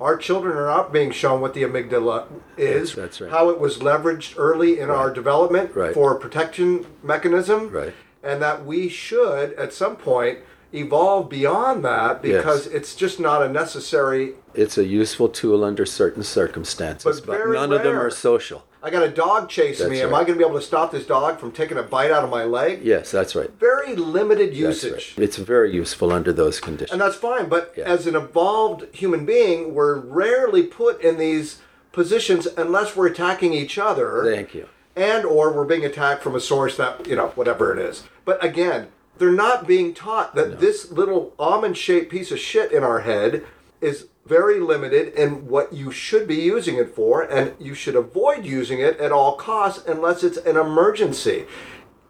Our 0.01 0.17
children 0.17 0.57
are 0.57 0.67
not 0.67 0.93
being 0.95 1.11
shown 1.11 1.41
what 1.43 1.53
the 1.53 1.63
amygdala 1.63 2.27
is, 2.57 2.95
that's 2.95 3.21
right. 3.21 3.31
how 3.31 3.51
it 3.51 3.61
was 3.61 3.79
leveraged 3.79 4.35
early 4.39 4.81
in 4.81 4.89
our 4.89 5.13
development 5.13 5.75
Right. 5.77 5.93
for 5.93 6.15
a 6.15 6.19
protection 6.19 6.87
mechanism, 7.03 7.69
Right. 7.69 7.93
and 8.23 8.41
that 8.41 8.65
we 8.65 8.89
should 8.89 9.53
at 9.53 9.75
some 9.75 9.97
point 9.97 10.39
evolve 10.73 11.29
beyond 11.29 11.85
that 11.85 12.25
Yes. 12.25 12.37
because 12.39 12.67
it's 12.69 12.95
just 12.95 13.19
not 13.21 13.43
a 13.43 13.49
necessary. 13.49 14.35
It's 14.55 14.79
a 14.79 14.85
useful 14.85 15.29
tool 15.29 15.65
under 15.65 15.85
certain 15.87 16.23
circumstances, 16.23 17.21
But 17.21 17.39
but, 17.39 17.49
none 17.53 17.73
of 17.73 17.83
them 17.83 17.99
are 17.99 18.11
social. 18.11 18.65
I 18.83 18.89
got 18.91 19.03
a 19.03 19.09
dog 19.11 19.49
chasing 19.51 19.89
That's 19.89 20.01
me. 20.01 20.03
Am. 20.03 20.15
I 20.15 20.21
going 20.25 20.39
to 20.39 20.43
be 20.43 20.45
able 20.45 20.59
to 20.59 20.65
stop 20.65 20.91
this 20.91 21.05
dog 21.07 21.39
from 21.39 21.53
taking 21.53 21.77
a 21.77 21.83
bite 21.83 22.11
out 22.11 22.25
of 22.25 22.31
my 22.31 22.45
leg? 22.45 22.81
Yes, 22.83 23.11
that's 23.11 23.35
right. 23.35 23.51
Very 23.61 23.95
limited 23.95 24.55
usage. 24.57 25.15
right. 25.19 25.25
It's 25.25 25.37
very 25.37 25.71
useful 25.75 26.11
under 26.13 26.33
those 26.33 26.61
conditions. 26.61 26.93
And 26.93 27.01
that's 27.01 27.17
fine. 27.17 27.49
But 27.51 27.75
Yeah. 27.77 27.85
as 27.85 28.07
an 28.07 28.17
evolved 28.17 28.87
human 28.95 29.27
being, 29.27 29.75
we're 29.75 29.97
rarely 29.99 30.63
put 30.63 31.03
in 31.03 31.19
these 31.19 31.59
positions 31.93 32.47
unless 32.57 32.97
we're 32.97 33.09
attacking 33.09 33.53
each 33.53 33.77
other. 33.79 34.23
Thank 34.25 34.55
you. 34.55 34.67
and 34.97 35.25
or 35.25 35.53
we're 35.53 35.65
being 35.65 35.85
attacked 35.85 36.21
from 36.23 36.35
a 36.35 36.41
source 36.41 36.77
that 36.77 37.07
you 37.07 37.15
know 37.15 37.29
whatever 37.37 37.73
it 37.73 37.79
is 37.79 38.03
but 38.25 38.43
again 38.45 38.89
they're 39.21 39.31
not 39.31 39.67
being 39.69 39.95
taught 39.95 40.35
that 40.35 40.59
this 40.61 40.91
little 40.91 41.33
almond 41.39 41.77
shaped 41.77 42.11
piece 42.11 42.33
of 42.33 42.39
shit 42.41 42.73
in 42.73 42.83
our 42.83 43.01
head 43.01 43.45
is 43.81 44.07
very 44.27 44.59
limited 44.59 45.13
in 45.15 45.47
what 45.47 45.73
you 45.73 45.91
should 45.93 46.27
be 46.27 46.37
using 46.37 46.77
it 46.77 46.95
for 46.95 47.23
and 47.23 47.53
you 47.61 47.75
should 47.75 47.95
avoid 47.95 48.45
using 48.45 48.81
it 48.81 48.99
at 48.99 49.13
all 49.13 49.37
costs 49.37 49.85
unless 49.87 50.25
it's 50.25 50.39
an 50.39 50.57
emergency 50.57 51.45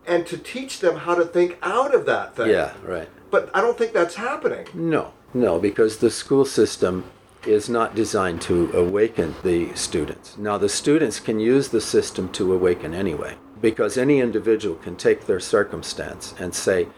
and 0.07 0.27
to 0.27 0.39
teach 0.39 0.81
them 0.81 0.97
how 0.99 1.15
to 1.15 1.25
think 1.25 1.59
out 1.63 1.95
of 1.95 2.07
that 2.07 2.35
thing 2.37 2.49
Yeah, 2.51 2.73
right. 2.85 3.09
but 3.31 3.51
i 3.55 3.61
don't 3.61 3.77
think 3.77 3.93
that's 3.93 4.15
happening 4.15 4.67
No, 4.73 5.13
no, 5.35 5.59
because 5.59 5.99
the 5.99 6.11
school 6.11 6.45
system 6.45 7.05
is 7.47 7.69
not 7.69 7.95
designed 7.95 8.43
to 8.43 8.71
awaken 8.75 9.35
the 9.43 9.75
students. 9.75 10.37
Now, 10.37 10.59
the 10.59 10.69
students 10.69 11.19
can 11.19 11.41
use 11.41 11.69
the 11.71 11.81
system 11.81 12.29
to 12.33 12.53
awaken 12.53 12.93
anyway, 12.93 13.37
because 13.63 13.97
any 13.97 14.21
individual 14.21 14.77
can 14.77 14.95
take 14.97 15.25
their 15.25 15.41
circumstance 15.41 16.35
and 16.39 16.55
say, 16.55 16.89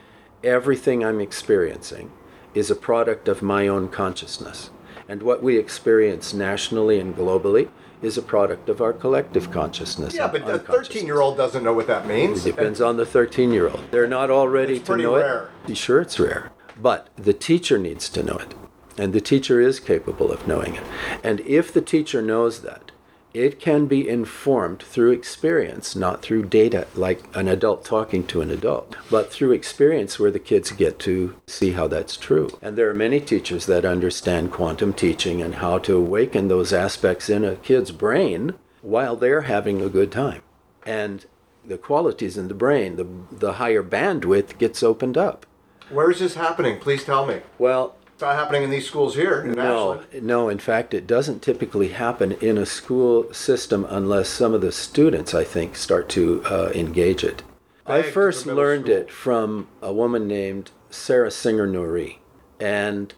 everything 0.44 1.04
I'm 1.04 1.20
experiencing 1.20 2.10
is 2.54 2.70
a 2.70 2.76
product 2.76 3.28
of 3.28 3.42
my 3.42 3.66
own 3.68 3.88
consciousness. 3.88 4.70
And 5.08 5.22
what 5.22 5.42
we 5.42 5.58
experience 5.58 6.32
nationally 6.34 6.98
and 7.00 7.14
globally 7.16 7.68
is 8.02 8.18
a 8.18 8.22
product 8.22 8.68
of 8.68 8.80
our 8.80 8.92
collective 8.92 9.50
consciousness. 9.50 10.14
yeah 10.14 10.26
but 10.26 10.44
the 10.44 10.58
13 10.58 11.06
year 11.06 11.20
old 11.20 11.36
doesn't 11.36 11.62
know 11.62 11.72
what 11.72 11.86
that 11.86 12.06
means 12.06 12.44
It 12.44 12.56
depends 12.56 12.80
on 12.80 12.96
the 12.96 13.06
13 13.06 13.52
year 13.52 13.68
old. 13.68 13.84
They're 13.90 14.08
not 14.08 14.30
all 14.30 14.48
ready 14.48 14.74
It's 14.74 14.82
to 14.82 14.86
pretty 14.86 15.02
know 15.04 15.16
rare. 15.16 15.50
it. 15.68 15.76
Sure, 15.76 16.00
it's 16.00 16.18
rare. 16.18 16.50
But 16.80 17.08
the 17.16 17.32
teacher 17.32 17.78
needs 17.78 18.08
to 18.10 18.22
know 18.22 18.36
it. 18.36 18.54
And 18.98 19.12
the 19.12 19.20
teacher 19.20 19.60
is 19.60 19.80
capable 19.80 20.30
of 20.30 20.46
knowing 20.46 20.74
it. 20.74 20.82
And 21.24 21.40
if 21.40 21.72
the 21.72 21.80
teacher 21.80 22.20
knows 22.20 22.60
that, 22.62 22.91
it 23.34 23.58
can 23.58 23.86
be 23.86 24.08
informed 24.08 24.82
through 24.82 25.12
experience, 25.12 25.96
not 25.96 26.22
through 26.22 26.44
data 26.44 26.86
like 26.94 27.24
an 27.34 27.48
adult 27.48 27.84
talking 27.84 28.26
to 28.26 28.40
an 28.40 28.50
adult, 28.50 28.96
but 29.10 29.32
through 29.32 29.52
experience 29.52 30.18
where 30.18 30.30
the 30.30 30.38
kids 30.38 30.70
get 30.72 30.98
to 31.00 31.36
see 31.46 31.72
how 31.72 31.88
that's 31.88 32.16
true. 32.16 32.50
And 32.60 32.76
there 32.76 32.90
are 32.90 32.94
many 32.94 33.20
teachers 33.20 33.66
that 33.66 33.84
understand 33.84 34.52
quantum 34.52 34.92
teaching 34.92 35.40
and 35.40 35.56
how 35.56 35.78
to 35.78 35.96
awaken 35.96 36.48
those 36.48 36.72
aspects 36.72 37.30
in 37.30 37.44
a 37.44 37.56
kid's 37.56 37.90
brain 37.90 38.54
while 38.82 39.16
they're 39.16 39.42
having 39.42 39.80
a 39.80 39.88
good 39.88 40.12
time. 40.12 40.42
And 40.84 41.24
the 41.64 41.78
qualities 41.78 42.36
in 42.36 42.48
the 42.48 42.54
brain, 42.54 42.96
the, 42.96 43.06
the 43.30 43.54
higher 43.54 43.82
bandwidth 43.82 44.58
gets 44.58 44.82
opened 44.82 45.16
up. 45.16 45.46
Where 45.90 46.10
is 46.10 46.18
this 46.18 46.34
happening? 46.34 46.78
Please 46.80 47.04
tell 47.04 47.26
me. 47.26 47.40
Well, 47.58 47.96
not 48.22 48.36
happening 48.36 48.62
in 48.62 48.70
these 48.70 48.86
schools 48.86 49.14
here 49.14 49.42
in 49.42 49.52
no, 49.52 50.00
Ashland. 50.00 50.24
no. 50.26 50.48
In 50.48 50.58
fact, 50.58 50.94
it 50.94 51.06
doesn't 51.06 51.42
typically 51.42 51.88
happen 51.88 52.32
in 52.32 52.56
a 52.56 52.64
school 52.64 53.32
system 53.34 53.86
unless 53.88 54.28
some 54.28 54.54
of 54.54 54.62
the 54.62 54.72
students, 54.72 55.34
I 55.34 55.44
think, 55.44 55.76
start 55.76 56.08
to 56.10 56.42
uh, 56.46 56.70
engage 56.74 57.22
it. 57.22 57.42
I 57.84 58.02
first 58.02 58.46
learned 58.46 58.86
school. 58.86 58.96
it 58.96 59.10
from 59.10 59.68
a 59.82 59.92
woman 59.92 60.26
named 60.26 60.70
Sarah 60.88 61.30
Singer 61.30 61.66
Nourie 61.66 62.18
and 62.58 63.12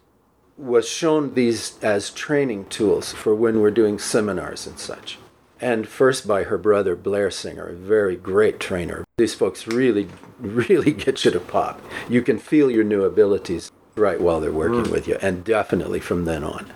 was 0.57 0.87
shown 0.87 1.33
these 1.33 1.77
as 1.81 2.09
training 2.09 2.65
tools 2.65 3.13
for 3.13 3.35
when 3.35 3.61
we're 3.61 3.71
doing 3.71 3.99
seminars 3.99 4.65
and 4.65 4.79
such. 4.79 5.19
And 5.61 5.87
first 5.87 6.27
by 6.27 6.43
her 6.43 6.57
brother 6.57 6.95
Blair 6.95 7.31
Singer, 7.31 7.67
a 7.67 7.73
very 7.73 8.15
great 8.15 8.59
trainer. 8.59 9.05
These 9.17 9.35
folks 9.35 9.67
really, 9.67 10.07
really 10.39 10.91
get 11.05 11.23
you 11.23 11.31
to 11.31 11.39
pop. 11.39 11.81
You 12.09 12.21
can 12.21 12.39
feel 12.39 12.69
your 12.69 12.83
new 12.83 13.03
abilities 13.03 13.71
right 13.95 14.19
while 14.19 14.39
they're 14.39 14.51
working 14.51 14.85
mm. 14.85 14.91
with 14.91 15.07
you, 15.07 15.17
and 15.21 15.43
definitely 15.43 15.99
from 15.99 16.25
then 16.25 16.43
on. 16.43 16.71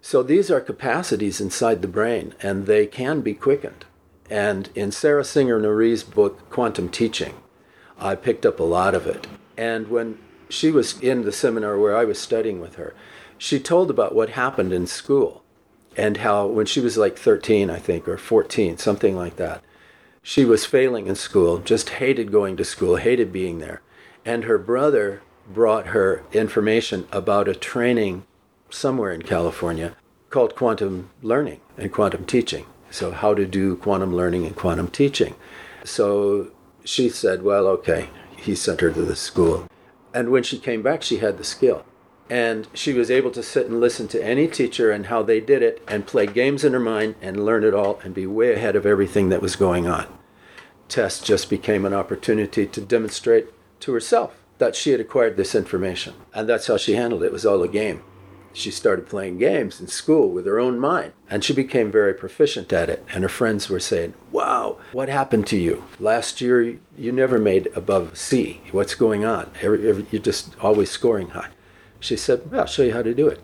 So 0.00 0.22
these 0.22 0.50
are 0.50 0.60
capacities 0.60 1.40
inside 1.40 1.82
the 1.82 1.88
brain, 1.88 2.34
and 2.42 2.66
they 2.66 2.86
can 2.86 3.20
be 3.20 3.34
quickened. 3.34 3.84
And 4.30 4.70
in 4.74 4.92
Sarah 4.92 5.24
Singer 5.24 5.60
Nourie's 5.60 6.02
book, 6.02 6.48
Quantum 6.50 6.88
Teaching, 6.88 7.34
I 7.98 8.14
picked 8.14 8.46
up 8.46 8.60
a 8.60 8.64
lot 8.64 8.94
of 8.94 9.06
it. 9.06 9.26
And 9.56 9.88
when 9.88 10.18
she 10.48 10.70
was 10.70 11.00
in 11.00 11.22
the 11.22 11.32
seminar 11.32 11.78
where 11.78 11.96
I 11.96 12.04
was 12.04 12.18
studying 12.18 12.60
with 12.60 12.76
her, 12.76 12.94
she 13.36 13.58
told 13.58 13.90
about 13.90 14.14
what 14.14 14.30
happened 14.30 14.72
in 14.72 14.86
school 14.86 15.42
and 15.96 16.18
how 16.18 16.46
when 16.46 16.66
she 16.66 16.80
was 16.80 16.96
like 16.96 17.18
13, 17.18 17.70
I 17.70 17.78
think, 17.78 18.06
or 18.06 18.16
14, 18.16 18.78
something 18.78 19.16
like 19.16 19.36
that, 19.36 19.62
she 20.22 20.44
was 20.44 20.64
failing 20.64 21.06
in 21.06 21.14
school, 21.14 21.58
just 21.58 21.90
hated 21.90 22.30
going 22.30 22.56
to 22.56 22.64
school, 22.64 22.96
hated 22.96 23.32
being 23.32 23.58
there. 23.58 23.82
And 24.24 24.44
her 24.44 24.58
brother 24.58 25.22
brought 25.48 25.88
her 25.88 26.24
information 26.32 27.08
about 27.10 27.48
a 27.48 27.54
training 27.54 28.24
somewhere 28.70 29.12
in 29.12 29.22
California 29.22 29.96
called 30.30 30.54
quantum 30.54 31.10
learning 31.22 31.60
and 31.76 31.92
quantum 31.92 32.24
teaching. 32.24 32.66
So, 32.90 33.10
how 33.10 33.34
to 33.34 33.46
do 33.46 33.76
quantum 33.76 34.14
learning 34.14 34.46
and 34.46 34.56
quantum 34.56 34.88
teaching. 34.88 35.34
So, 35.84 36.50
she 36.84 37.08
said, 37.08 37.42
Well, 37.42 37.66
okay. 37.66 38.08
He 38.36 38.54
sent 38.54 38.80
her 38.80 38.90
to 38.90 39.02
the 39.02 39.16
school. 39.16 39.66
And 40.14 40.30
when 40.30 40.42
she 40.42 40.58
came 40.58 40.80
back, 40.80 41.02
she 41.02 41.18
had 41.18 41.36
the 41.38 41.44
skill. 41.44 41.84
And 42.30 42.68
she 42.72 42.92
was 42.92 43.10
able 43.10 43.30
to 43.32 43.42
sit 43.42 43.66
and 43.66 43.80
listen 43.80 44.06
to 44.08 44.24
any 44.24 44.46
teacher 44.46 44.90
and 44.90 45.06
how 45.06 45.22
they 45.22 45.40
did 45.40 45.62
it 45.62 45.82
and 45.88 46.06
play 46.06 46.26
games 46.26 46.62
in 46.62 46.72
her 46.72 46.80
mind 46.80 47.16
and 47.20 47.44
learn 47.44 47.64
it 47.64 47.74
all 47.74 48.00
and 48.04 48.14
be 48.14 48.26
way 48.26 48.54
ahead 48.54 48.76
of 48.76 48.86
everything 48.86 49.28
that 49.30 49.42
was 49.42 49.56
going 49.56 49.86
on. 49.86 50.06
Test 50.88 51.24
just 51.24 51.50
became 51.50 51.84
an 51.84 51.94
opportunity 51.94 52.66
to 52.66 52.80
demonstrate 52.80 53.48
to 53.80 53.92
herself 53.92 54.34
that 54.58 54.76
she 54.76 54.90
had 54.90 55.00
acquired 55.00 55.36
this 55.36 55.54
information. 55.54 56.14
And 56.34 56.48
that's 56.48 56.66
how 56.66 56.76
she 56.76 56.94
handled 56.94 57.22
it. 57.22 57.26
It 57.26 57.32
was 57.32 57.46
all 57.46 57.62
a 57.62 57.68
game. 57.68 58.02
She 58.52 58.70
started 58.70 59.08
playing 59.08 59.38
games 59.38 59.80
in 59.80 59.86
school 59.86 60.30
with 60.30 60.46
her 60.46 60.58
own 60.58 60.80
mind, 60.80 61.12
and 61.30 61.44
she 61.44 61.52
became 61.52 61.92
very 61.92 62.14
proficient 62.14 62.72
at 62.72 62.88
it. 62.88 63.04
And 63.12 63.22
her 63.22 63.28
friends 63.28 63.68
were 63.68 63.78
saying, 63.78 64.14
Wow, 64.32 64.78
what 64.92 65.08
happened 65.08 65.46
to 65.48 65.56
you? 65.56 65.84
Last 66.00 66.40
year, 66.40 66.78
you 66.96 67.12
never 67.12 67.38
made 67.38 67.68
above 67.76 68.18
C. 68.18 68.60
What's 68.72 68.94
going 68.94 69.24
on? 69.24 69.50
You're 69.62 70.02
just 70.02 70.58
always 70.60 70.90
scoring 70.90 71.28
high. 71.28 71.50
She 72.00 72.16
said, 72.16 72.50
well, 72.50 72.60
I'll 72.60 72.66
show 72.66 72.82
you 72.82 72.92
how 72.92 73.02
to 73.02 73.14
do 73.14 73.28
it. 73.28 73.40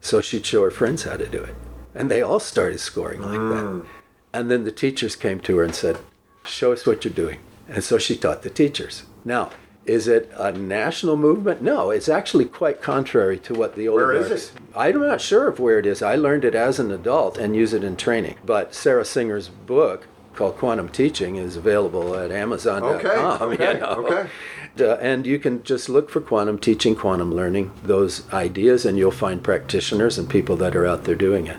So 0.00 0.20
she'd 0.20 0.46
show 0.46 0.62
her 0.62 0.70
friends 0.70 1.04
how 1.04 1.16
to 1.16 1.26
do 1.26 1.42
it. 1.42 1.56
And 1.94 2.10
they 2.10 2.22
all 2.22 2.40
started 2.40 2.80
scoring 2.80 3.20
like 3.22 3.32
that. 3.32 3.64
Mm. 3.64 3.86
And 4.32 4.50
then 4.50 4.64
the 4.64 4.72
teachers 4.72 5.16
came 5.16 5.40
to 5.40 5.56
her 5.56 5.64
and 5.64 5.74
said, 5.74 5.98
Show 6.44 6.72
us 6.72 6.86
what 6.86 7.04
you're 7.04 7.12
doing. 7.12 7.40
And 7.68 7.82
so 7.82 7.98
she 7.98 8.16
taught 8.16 8.42
the 8.42 8.50
teachers. 8.50 9.02
Now, 9.24 9.50
is 9.88 10.06
it 10.06 10.30
a 10.36 10.52
national 10.52 11.16
movement? 11.16 11.62
No, 11.62 11.90
it's 11.90 12.08
actually 12.08 12.44
quite 12.44 12.82
contrary 12.82 13.38
to 13.38 13.54
what 13.54 13.74
the 13.74 13.88
old 13.88 13.96
Where 13.96 14.12
is 14.12 14.18
oligarchs. 14.26 14.52
it? 14.54 14.62
I'm 14.76 15.00
not 15.00 15.20
sure 15.20 15.48
of 15.48 15.58
where 15.58 15.78
it 15.78 15.86
is. 15.86 16.02
I 16.02 16.14
learned 16.14 16.44
it 16.44 16.54
as 16.54 16.78
an 16.78 16.90
adult 16.92 17.38
and 17.38 17.56
use 17.56 17.72
it 17.72 17.82
in 17.82 17.96
training. 17.96 18.36
But 18.44 18.74
Sarah 18.74 19.04
Singer's 19.04 19.48
book 19.48 20.06
called 20.34 20.58
Quantum 20.58 20.90
Teaching 20.90 21.36
is 21.36 21.56
available 21.56 22.14
at 22.14 22.30
Amazon.com. 22.30 22.96
Okay, 22.96 23.08
okay, 23.64 23.74
you 23.74 23.80
know. 23.80 24.06
okay. 24.06 24.30
Uh, 24.78 24.94
and 24.96 25.26
you 25.26 25.38
can 25.38 25.62
just 25.64 25.88
look 25.88 26.10
for 26.10 26.20
quantum 26.20 26.58
teaching, 26.58 26.94
quantum 26.94 27.34
learning, 27.34 27.72
those 27.82 28.30
ideas, 28.32 28.84
and 28.86 28.96
you'll 28.96 29.10
find 29.10 29.42
practitioners 29.42 30.18
and 30.18 30.28
people 30.30 30.54
that 30.56 30.76
are 30.76 30.86
out 30.86 31.04
there 31.04 31.16
doing 31.16 31.46
it. 31.48 31.56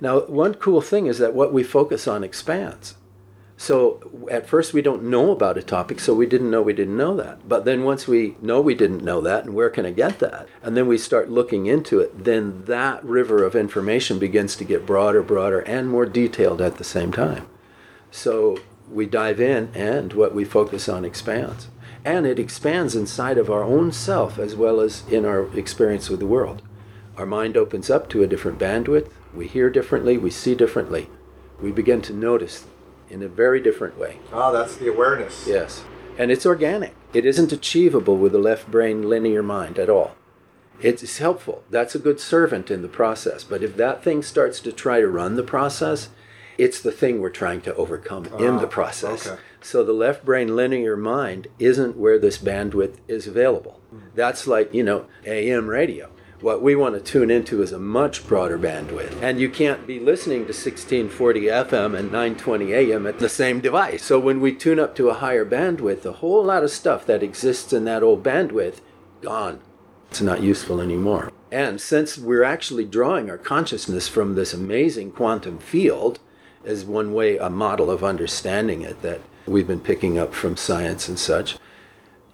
Now, 0.00 0.20
one 0.22 0.54
cool 0.54 0.80
thing 0.82 1.06
is 1.06 1.18
that 1.18 1.32
what 1.32 1.52
we 1.52 1.62
focus 1.62 2.06
on 2.06 2.22
expands. 2.24 2.96
So 3.60 4.28
at 4.30 4.48
first 4.48 4.72
we 4.72 4.82
don't 4.82 5.02
know 5.02 5.32
about 5.32 5.58
a 5.58 5.62
topic, 5.64 5.98
so 5.98 6.14
we 6.14 6.26
didn't 6.26 6.48
know 6.50 6.62
we 6.62 6.72
didn't 6.72 6.96
know 6.96 7.16
that. 7.16 7.48
But 7.48 7.64
then 7.64 7.82
once 7.82 8.06
we 8.06 8.36
know 8.40 8.60
we 8.60 8.76
didn't 8.76 9.02
know 9.02 9.20
that, 9.20 9.44
and 9.44 9.52
where 9.52 9.68
can 9.68 9.84
I 9.84 9.90
get 9.90 10.20
that? 10.20 10.48
And 10.62 10.76
then 10.76 10.86
we 10.86 10.96
start 10.96 11.28
looking 11.28 11.66
into 11.66 11.98
it, 11.98 12.24
then 12.24 12.62
that 12.66 13.04
river 13.04 13.42
of 13.42 13.56
information 13.56 14.20
begins 14.20 14.54
to 14.56 14.64
get 14.64 14.86
broader, 14.86 15.24
broader, 15.24 15.58
and 15.58 15.88
more 15.88 16.06
detailed 16.06 16.60
at 16.60 16.76
the 16.76 16.84
same 16.84 17.10
time. 17.10 17.48
So 18.12 18.60
we 18.88 19.06
dive 19.06 19.40
in, 19.40 19.70
and 19.74 20.12
what 20.12 20.36
we 20.36 20.44
focus 20.44 20.88
on 20.88 21.04
expands. 21.04 21.66
And 22.04 22.26
it 22.26 22.38
expands 22.38 22.94
inside 22.94 23.38
of 23.38 23.50
our 23.50 23.64
own 23.64 23.90
self 23.90 24.38
as 24.38 24.54
well 24.54 24.78
as 24.78 25.02
in 25.08 25.24
our 25.24 25.52
experience 25.58 26.08
with 26.08 26.20
the 26.20 26.26
world. 26.28 26.62
Our 27.16 27.26
mind 27.26 27.56
opens 27.56 27.90
up 27.90 28.08
to 28.10 28.22
a 28.22 28.28
different 28.28 28.60
bandwidth. 28.60 29.10
We 29.34 29.48
hear 29.48 29.68
differently, 29.68 30.16
we 30.16 30.30
see 30.30 30.54
differently. 30.54 31.10
We 31.60 31.72
begin 31.72 32.02
to 32.02 32.12
notice 32.12 32.64
in 33.10 33.22
a 33.22 33.28
very 33.28 33.60
different 33.60 33.98
way. 33.98 34.18
Oh, 34.32 34.52
that's 34.52 34.76
the 34.76 34.88
awareness. 34.88 35.46
Yes. 35.46 35.84
And 36.18 36.30
it's 36.30 36.46
organic. 36.46 36.94
It 37.12 37.24
isn't 37.24 37.52
achievable 37.52 38.16
with 38.16 38.32
the 38.32 38.38
left 38.38 38.70
brain 38.70 39.08
linear 39.08 39.42
mind 39.42 39.78
at 39.78 39.88
all. 39.88 40.16
It's 40.80 41.18
helpful. 41.18 41.64
That's 41.70 41.94
a 41.94 41.98
good 41.98 42.20
servant 42.20 42.70
in 42.70 42.82
the 42.82 42.88
process. 42.88 43.42
But 43.42 43.62
if 43.62 43.76
that 43.76 44.04
thing 44.04 44.22
starts 44.22 44.60
to 44.60 44.72
try 44.72 45.00
to 45.00 45.08
run 45.08 45.34
the 45.34 45.42
process, 45.42 46.08
it's 46.56 46.80
the 46.80 46.92
thing 46.92 47.20
we're 47.20 47.30
trying 47.30 47.60
to 47.62 47.74
overcome 47.74 48.26
in 48.38 48.56
the 48.56 48.66
ah, 48.66 48.70
process. 48.70 49.26
okay. 49.26 49.40
So 49.60 49.82
the 49.82 49.92
left 49.92 50.24
brain 50.24 50.54
linear 50.54 50.96
mind 50.96 51.48
isn't 51.58 51.96
where 51.96 52.18
this 52.18 52.38
bandwidth 52.38 52.96
is 53.08 53.26
available. 53.26 53.80
Mm. 53.94 54.00
That's 54.14 54.46
like, 54.46 54.72
you 54.72 54.82
know, 54.82 55.06
AM 55.24 55.68
radio. 55.68 56.10
What 56.40 56.62
we 56.62 56.76
want 56.76 56.94
to 56.94 57.00
tune 57.00 57.32
into 57.32 57.62
is 57.62 57.72
a 57.72 57.80
much 57.80 58.24
broader 58.28 58.56
bandwidth. 58.56 59.20
And 59.20 59.40
you 59.40 59.50
can't 59.50 59.88
be 59.88 59.98
listening 59.98 60.42
to 60.42 60.52
1640 60.52 61.40
FM 61.46 61.98
and 61.98 62.12
920 62.12 62.72
AM 62.72 63.08
at 63.08 63.18
the 63.18 63.28
same 63.28 63.60
device. 63.60 64.04
So 64.04 64.20
when 64.20 64.40
we 64.40 64.54
tune 64.54 64.78
up 64.78 64.94
to 64.96 65.08
a 65.08 65.14
higher 65.14 65.44
bandwidth, 65.44 66.04
a 66.04 66.12
whole 66.12 66.44
lot 66.44 66.62
of 66.62 66.70
stuff 66.70 67.04
that 67.06 67.24
exists 67.24 67.72
in 67.72 67.84
that 67.86 68.04
old 68.04 68.22
bandwidth, 68.22 68.76
gone. 69.20 69.58
It's 70.12 70.20
not 70.20 70.40
useful 70.40 70.80
anymore. 70.80 71.32
And 71.50 71.80
since 71.80 72.16
we're 72.16 72.44
actually 72.44 72.84
drawing 72.84 73.28
our 73.28 73.38
consciousness 73.38 74.06
from 74.06 74.36
this 74.36 74.54
amazing 74.54 75.10
quantum 75.10 75.58
field, 75.58 76.20
as 76.64 76.84
one 76.84 77.12
way, 77.12 77.36
a 77.36 77.50
model 77.50 77.90
of 77.90 78.04
understanding 78.04 78.82
it 78.82 79.02
that 79.02 79.22
we've 79.44 79.66
been 79.66 79.80
picking 79.80 80.20
up 80.20 80.32
from 80.34 80.56
science 80.56 81.08
and 81.08 81.18
such, 81.18 81.56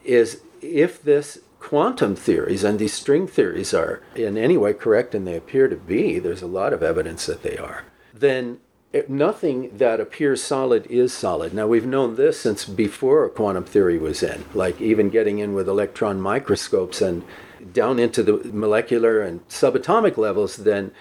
is 0.04 0.42
if 0.60 1.02
this 1.02 1.38
quantum 1.64 2.14
theories 2.14 2.62
and 2.62 2.78
these 2.78 2.92
string 2.92 3.26
theories 3.26 3.72
are 3.72 4.02
in 4.14 4.36
any 4.36 4.54
way 4.54 4.74
correct, 4.74 5.14
and 5.14 5.26
they 5.26 5.34
appear 5.34 5.66
to 5.66 5.76
be, 5.76 6.18
there's 6.18 6.42
a 6.42 6.46
lot 6.46 6.74
of 6.74 6.82
evidence 6.82 7.24
that 7.24 7.42
they 7.42 7.56
are, 7.56 7.84
then 8.12 8.58
it, 8.92 9.08
nothing 9.08 9.74
that 9.78 9.98
appears 9.98 10.42
solid 10.42 10.86
is 10.90 11.10
solid. 11.10 11.54
Now, 11.54 11.66
we've 11.66 11.86
known 11.86 12.16
this 12.16 12.38
since 12.38 12.66
before 12.66 13.26
quantum 13.30 13.64
theory 13.64 13.96
was 13.96 14.22
in, 14.22 14.44
like 14.52 14.78
even 14.78 15.08
getting 15.08 15.38
in 15.38 15.54
with 15.54 15.66
electron 15.66 16.20
microscopes 16.20 17.00
and 17.00 17.24
down 17.72 17.98
into 17.98 18.22
the 18.22 18.34
molecular 18.52 19.22
and 19.22 19.48
subatomic 19.48 20.18
levels, 20.18 20.56
then 20.56 20.92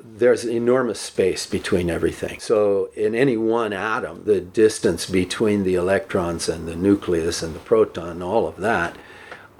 there's 0.00 0.44
enormous 0.44 1.00
space 1.00 1.46
between 1.46 1.90
everything. 1.90 2.38
So, 2.38 2.90
in 2.94 3.16
any 3.16 3.36
one 3.36 3.72
atom, 3.72 4.22
the 4.22 4.40
distance 4.40 5.04
between 5.10 5.64
the 5.64 5.74
electrons 5.74 6.48
and 6.48 6.68
the 6.68 6.76
nucleus 6.76 7.42
and 7.42 7.56
the 7.56 7.60
proton, 7.60 8.22
all 8.22 8.46
of 8.46 8.58
that, 8.58 8.96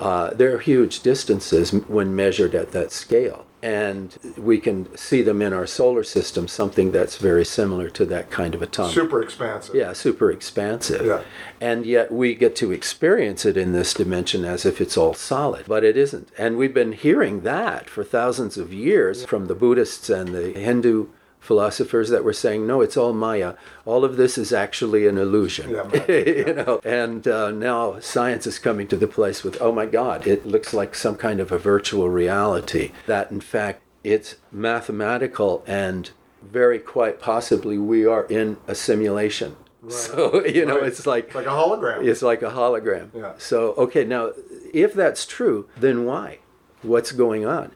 uh, 0.02 0.34
there 0.34 0.52
are 0.52 0.58
huge 0.58 1.00
distances 1.00 1.70
when 1.70 2.16
measured 2.16 2.56
at 2.56 2.72
that 2.72 2.90
scale. 2.90 3.46
And 3.62 4.18
we 4.36 4.58
can 4.58 4.94
see 4.96 5.22
them 5.22 5.40
in 5.40 5.52
our 5.52 5.68
solar 5.68 6.02
system, 6.02 6.48
something 6.48 6.90
that's 6.90 7.18
very 7.18 7.44
similar 7.44 7.88
to 7.90 8.04
that 8.06 8.28
kind 8.28 8.56
of 8.56 8.62
a 8.62 8.64
atomic. 8.64 8.94
Super 8.94 9.22
expansive. 9.22 9.76
Yeah, 9.76 9.92
super 9.92 10.32
expansive. 10.32 11.06
Yeah. 11.06 11.22
And 11.60 11.86
yet 11.86 12.10
we 12.10 12.34
get 12.34 12.56
to 12.56 12.72
experience 12.72 13.46
it 13.46 13.56
in 13.56 13.72
this 13.72 13.94
dimension 13.94 14.44
as 14.44 14.66
if 14.66 14.80
it's 14.80 14.96
all 14.96 15.14
solid, 15.14 15.66
but 15.68 15.84
it 15.84 15.96
isn't. 15.96 16.30
And 16.36 16.56
we've 16.56 16.74
been 16.74 16.90
hearing 16.90 17.42
that 17.42 17.88
for 17.88 18.02
thousands 18.02 18.58
of 18.58 18.72
years 18.72 19.24
from 19.24 19.46
the 19.46 19.54
Buddhists 19.54 20.10
and 20.10 20.34
the 20.34 20.50
Hindu 20.50 21.06
philosophers 21.42 22.08
that 22.08 22.24
were 22.24 22.32
saying, 22.32 22.66
no, 22.66 22.80
it's 22.80 22.96
all 22.96 23.12
Maya. 23.12 23.54
All 23.84 24.04
of 24.04 24.16
this 24.16 24.38
is 24.38 24.52
actually 24.52 25.06
an 25.06 25.18
illusion. 25.18 25.70
Yeah, 25.70 25.80
right. 25.92 26.26
you 26.26 26.54
know, 26.54 26.80
and 26.84 27.26
uh, 27.28 27.50
now 27.50 27.98
science 28.00 28.46
is 28.46 28.58
coming 28.58 28.86
to 28.88 28.96
the 28.96 29.08
place 29.08 29.42
with, 29.44 29.60
oh 29.60 29.72
my 29.72 29.86
God, 29.86 30.26
it 30.26 30.46
looks 30.46 30.72
like 30.72 30.94
some 30.94 31.16
kind 31.16 31.40
of 31.40 31.50
a 31.52 31.58
virtual 31.58 32.08
reality. 32.08 32.92
That 33.06 33.30
in 33.32 33.40
fact, 33.40 33.82
it's 34.04 34.36
mathematical 34.50 35.62
and 35.66 36.10
very 36.42 36.78
quite 36.78 37.20
possibly 37.20 37.78
we 37.78 38.04
are 38.06 38.24
in 38.24 38.56
a 38.66 38.74
simulation 38.74 39.56
Right. 39.80 39.92
So 39.92 40.44
you 40.56 40.64
know, 40.64 40.78
Right. 40.78 40.86
it's 40.88 41.06
like 41.06 41.26
It's 41.26 41.34
like 41.34 41.46
a 41.46 41.50
hologram. 41.50 42.04
it's 42.06 42.22
like 42.22 42.42
a 42.42 42.50
hologram. 42.50 43.08
Yeah. 43.14 43.32
So, 43.38 43.74
okay, 43.76 44.04
now, 44.04 44.30
if 44.72 44.94
that's 44.94 45.26
true, 45.26 45.66
then 45.76 46.04
why? 46.04 46.38
What's 46.82 47.10
going 47.12 47.44
on? 47.44 47.72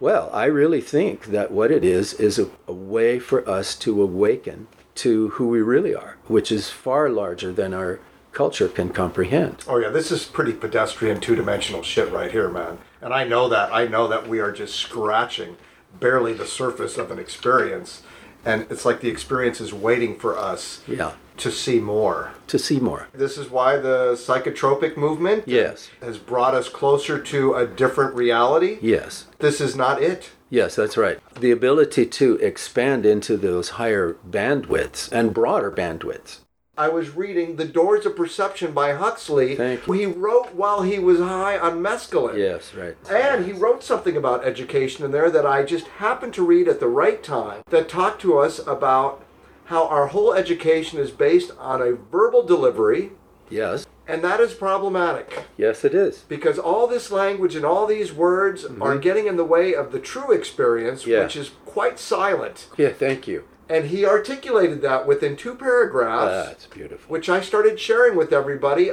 Well, 0.00 0.30
I 0.32 0.46
really 0.46 0.80
think 0.80 1.26
that 1.26 1.50
what 1.50 1.70
it 1.70 1.84
is 1.84 2.14
is 2.14 2.38
a, 2.38 2.48
a 2.66 2.72
way 2.72 3.18
for 3.18 3.46
us 3.46 3.76
to 3.76 4.02
awaken 4.02 4.66
to 4.94 5.28
who 5.30 5.48
we 5.48 5.60
really 5.60 5.94
are, 5.94 6.16
which 6.26 6.50
is 6.50 6.70
far 6.70 7.10
larger 7.10 7.52
than 7.52 7.74
our 7.74 8.00
culture 8.32 8.68
can 8.68 8.88
comprehend. 8.88 9.62
Oh 9.68 9.76
yeah, 9.76 9.90
this 9.90 10.10
is 10.10 10.24
pretty 10.24 10.54
pedestrian, 10.54 11.20
two-dimensional 11.20 11.82
shit 11.82 12.10
right 12.10 12.32
here, 12.32 12.48
man. 12.48 12.78
And 13.02 13.12
I 13.12 13.24
know 13.24 13.48
that. 13.50 13.74
I 13.74 13.86
know 13.86 14.08
that 14.08 14.26
we 14.26 14.38
are 14.40 14.52
just 14.52 14.74
scratching 14.76 15.58
barely 15.98 16.32
the 16.32 16.46
surface 16.46 16.96
of 16.96 17.10
an 17.10 17.18
experience, 17.18 18.02
and 18.42 18.66
it's 18.70 18.86
like 18.86 19.02
the 19.02 19.10
experience 19.10 19.60
is 19.60 19.74
waiting 19.74 20.18
for 20.18 20.38
us 20.38 20.80
Yeah. 20.88 21.12
To 21.40 21.50
see 21.50 21.80
more. 21.80 22.32
To 22.48 22.58
see 22.58 22.78
more. 22.80 23.08
This 23.12 23.36
is 23.38 23.50
why 23.50 23.76
the 23.76 24.12
psychotropic 24.14 24.96
movement 24.96 25.44
Yes. 25.46 25.90
has 26.02 26.18
brought 26.18 26.54
us 26.54 26.68
closer 26.68 27.18
to 27.18 27.54
a 27.54 27.66
different 27.66 28.14
reality. 28.14 28.78
Yes. 28.80 29.26
This 29.38 29.60
is 29.60 29.74
not 29.76 30.02
it. 30.02 30.30
Yes, 30.50 30.74
that's 30.74 30.96
right. 30.96 31.18
The 31.38 31.50
ability 31.52 32.06
to 32.06 32.34
expand 32.36 33.06
into 33.06 33.36
those 33.36 33.70
higher 33.70 34.16
bandwidths 34.28 35.10
and 35.12 35.32
broader 35.32 35.70
bandwidths. 35.70 36.38
I 36.76 36.88
was 36.88 37.14
reading 37.14 37.56
The 37.56 37.66
Doors 37.66 38.06
of 38.06 38.16
Perception 38.16 38.72
by 38.72 38.94
Huxley. 38.94 39.54
Thank 39.54 39.86
you. 39.86 39.92
He 39.92 40.06
wrote 40.06 40.54
while 40.54 40.80
he 40.82 40.98
was 40.98 41.18
high 41.18 41.58
on 41.58 41.82
mescaline. 41.82 42.38
Yes, 42.38 42.72
right. 42.74 42.96
And 43.10 43.44
he 43.44 43.52
wrote 43.52 43.82
something 43.84 44.16
about 44.16 44.44
education 44.46 45.04
in 45.04 45.10
there 45.10 45.30
that 45.30 45.44
I 45.44 45.62
just 45.62 45.86
happened 45.98 46.32
to 46.34 46.42
read 46.44 46.68
at 46.68 46.80
the 46.80 46.88
right 46.88 47.22
time 47.22 47.62
that 47.68 47.88
talked 47.88 48.22
to 48.22 48.38
us 48.38 48.60
about 48.66 49.22
how 49.70 49.86
our 49.86 50.08
whole 50.08 50.34
education 50.34 50.98
is 50.98 51.12
based 51.12 51.52
on 51.56 51.80
a 51.80 51.92
verbal 51.92 52.42
delivery, 52.42 53.12
Yes. 53.48 53.86
and 54.08 54.20
that 54.24 54.40
is 54.40 54.52
problematic 54.52 55.44
Yes, 55.56 55.84
it 55.84 55.94
is. 55.94 56.24
because 56.28 56.58
all 56.58 56.88
this 56.88 57.12
language 57.12 57.54
and 57.54 57.64
all 57.64 57.86
these 57.86 58.12
words 58.12 58.66
are 58.80 58.98
getting 58.98 59.28
in 59.28 59.36
the 59.36 59.44
way 59.44 59.72
of 59.72 59.92
the 59.92 60.00
true 60.00 60.32
experience, 60.32 61.02
Mm-hmm. 61.02 61.10
Yeah. 61.12 61.22
which 61.22 61.36
is 61.36 61.52
quite 61.66 62.00
silent. 62.00 62.66
Yeah, 62.76 62.88
thank 62.88 63.28
you. 63.28 63.44
And 63.68 63.86
he 63.86 64.04
articulated 64.04 64.82
that 64.82 65.06
within 65.06 65.36
two 65.36 65.54
paragraphs, 65.54 66.48
That's 66.48 66.66
beautiful. 66.66 67.08
which 67.08 67.28
I 67.28 67.40
started 67.40 67.78
sharing 67.78 68.16
with 68.16 68.32
everybody. 68.32 68.90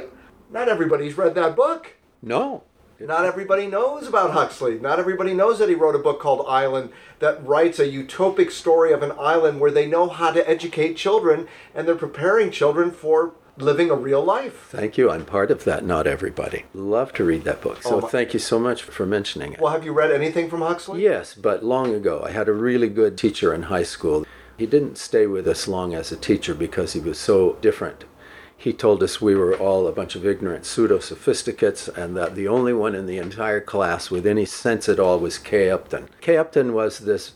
Not 0.48 0.68
everybody's 0.68 1.18
read 1.18 1.34
that 1.34 1.56
book. 1.56 1.94
No. 2.22 2.62
Not 3.00 3.24
everybody 3.24 3.68
knows 3.68 4.08
about 4.08 4.32
Huxley. 4.32 4.78
Not 4.80 4.98
everybody 4.98 5.32
knows 5.32 5.60
that 5.60 5.68
he 5.68 5.74
wrote 5.76 5.94
a 5.94 6.00
book 6.00 6.18
called 6.20 6.44
Island 6.48 6.90
that 7.20 7.44
writes 7.46 7.78
a 7.78 7.86
utopic 7.86 8.50
story 8.50 8.92
of 8.92 9.04
an 9.04 9.12
island 9.18 9.60
where 9.60 9.70
they 9.70 9.86
know 9.86 10.08
how 10.08 10.32
to 10.32 10.48
educate 10.50 10.96
children 10.96 11.46
and 11.76 11.86
they're 11.86 11.94
preparing 11.94 12.50
children 12.50 12.90
for 12.90 13.34
living 13.56 13.88
a 13.90 13.94
real 13.94 14.24
life. 14.24 14.66
Thank 14.70 14.98
you. 14.98 15.10
I'm 15.12 15.24
part 15.24 15.52
of 15.52 15.62
that, 15.62 15.84
not 15.84 16.08
everybody. 16.08 16.64
Love 16.74 17.12
to 17.14 17.24
read 17.24 17.44
that 17.44 17.60
book. 17.60 17.82
So 17.84 17.98
Oh, 17.98 18.00
thank 18.00 18.34
you 18.34 18.40
so 18.40 18.58
much 18.58 18.82
for 18.82 19.06
mentioning 19.06 19.52
it. 19.52 19.60
Well, 19.60 19.72
have 19.72 19.84
you 19.84 19.92
read 19.92 20.10
anything 20.10 20.50
from 20.50 20.62
Huxley? 20.62 21.02
Yes, 21.02 21.34
but 21.34 21.64
long 21.64 21.94
ago. 21.94 22.24
I 22.26 22.32
had 22.32 22.48
a 22.48 22.52
really 22.52 22.88
good 22.88 23.16
teacher 23.16 23.54
in 23.54 23.64
high 23.64 23.84
school. 23.84 24.26
He 24.56 24.66
didn't 24.66 24.98
stay 24.98 25.26
with 25.28 25.46
us 25.46 25.68
long 25.68 25.94
as 25.94 26.10
a 26.10 26.16
teacher 26.16 26.52
because 26.52 26.94
he 26.94 27.00
was 27.00 27.18
so 27.18 27.58
different. 27.60 28.04
He 28.60 28.72
told 28.72 29.04
us 29.04 29.20
we 29.20 29.36
were 29.36 29.56
all 29.56 29.86
a 29.86 29.92
bunch 29.92 30.16
of 30.16 30.26
ignorant 30.26 30.66
pseudo 30.66 30.98
sophisticates 30.98 31.86
and 31.86 32.16
that 32.16 32.34
the 32.34 32.48
only 32.48 32.72
one 32.72 32.96
in 32.96 33.06
the 33.06 33.18
entire 33.18 33.60
class 33.60 34.10
with 34.10 34.26
any 34.26 34.44
sense 34.44 34.88
at 34.88 34.98
all 34.98 35.20
was 35.20 35.38
Kay 35.38 35.70
Upton. 35.70 36.08
Kay 36.20 36.36
Upton 36.36 36.72
was 36.72 36.98
this 36.98 37.34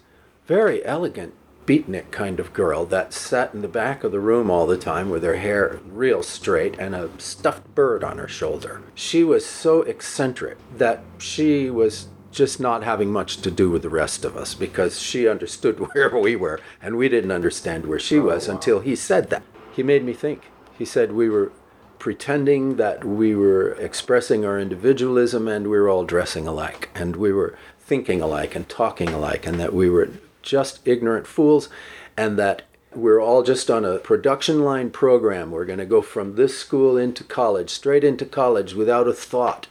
very 0.48 0.84
elegant 0.84 1.34
beatnik 1.64 2.10
kind 2.10 2.40
of 2.40 2.52
girl 2.52 2.84
that 2.86 3.12
sat 3.12 3.54
in 3.54 3.62
the 3.62 3.68
back 3.68 4.02
of 4.02 4.10
the 4.10 4.18
room 4.18 4.50
all 4.50 4.66
the 4.66 4.76
time 4.76 5.10
with 5.10 5.22
her 5.22 5.36
hair 5.36 5.78
real 5.86 6.24
straight 6.24 6.76
and 6.80 6.92
a 6.92 7.08
stuffed 7.18 7.72
bird 7.72 8.02
on 8.02 8.18
her 8.18 8.26
shoulder. 8.26 8.82
She 8.96 9.22
was 9.22 9.46
so 9.46 9.82
eccentric 9.82 10.58
that 10.76 11.04
she 11.18 11.70
was 11.70 12.08
just 12.32 12.58
not 12.58 12.82
having 12.82 13.12
much 13.12 13.36
to 13.42 13.50
do 13.52 13.70
with 13.70 13.82
the 13.82 13.88
rest 13.88 14.24
of 14.24 14.36
us 14.36 14.54
because 14.54 14.98
she 14.98 15.28
understood 15.28 15.78
where 15.92 16.18
we 16.18 16.34
were 16.34 16.58
and 16.80 16.96
we 16.96 17.08
didn't 17.08 17.30
understand 17.30 17.86
where 17.86 18.00
she 18.00 18.18
oh, 18.18 18.22
was 18.22 18.48
until 18.48 18.80
he 18.80 18.96
said 18.96 19.30
that. 19.30 19.44
He 19.72 19.84
made 19.84 20.04
me 20.04 20.14
think. 20.14 20.51
He 20.82 20.86
said 20.86 21.12
we 21.12 21.30
were 21.30 21.52
pretending 22.00 22.74
that 22.74 23.04
we 23.04 23.36
were 23.36 23.74
expressing 23.74 24.44
our 24.44 24.58
individualism 24.58 25.46
and 25.46 25.70
we 25.70 25.78
were 25.78 25.88
all 25.88 26.02
dressing 26.02 26.48
alike 26.48 26.90
and 26.92 27.14
we 27.14 27.32
were 27.32 27.56
thinking 27.78 28.20
alike 28.20 28.56
and 28.56 28.68
talking 28.68 29.10
alike 29.10 29.46
and 29.46 29.60
that 29.60 29.72
we 29.72 29.88
were 29.88 30.08
just 30.42 30.80
ignorant 30.84 31.28
fools 31.28 31.68
and 32.16 32.36
that 32.36 32.62
we're 32.96 33.20
all 33.22 33.44
just 33.44 33.70
on 33.70 33.84
a 33.84 33.98
production 34.00 34.64
line 34.64 34.90
program. 34.90 35.52
We're 35.52 35.66
going 35.66 35.78
to 35.78 35.86
go 35.86 36.02
from 36.02 36.34
this 36.34 36.58
school 36.58 36.96
into 36.96 37.22
college, 37.22 37.70
straight 37.70 38.02
into 38.02 38.24
college 38.24 38.74
without 38.74 39.06
a 39.06 39.12
thought. 39.12 39.68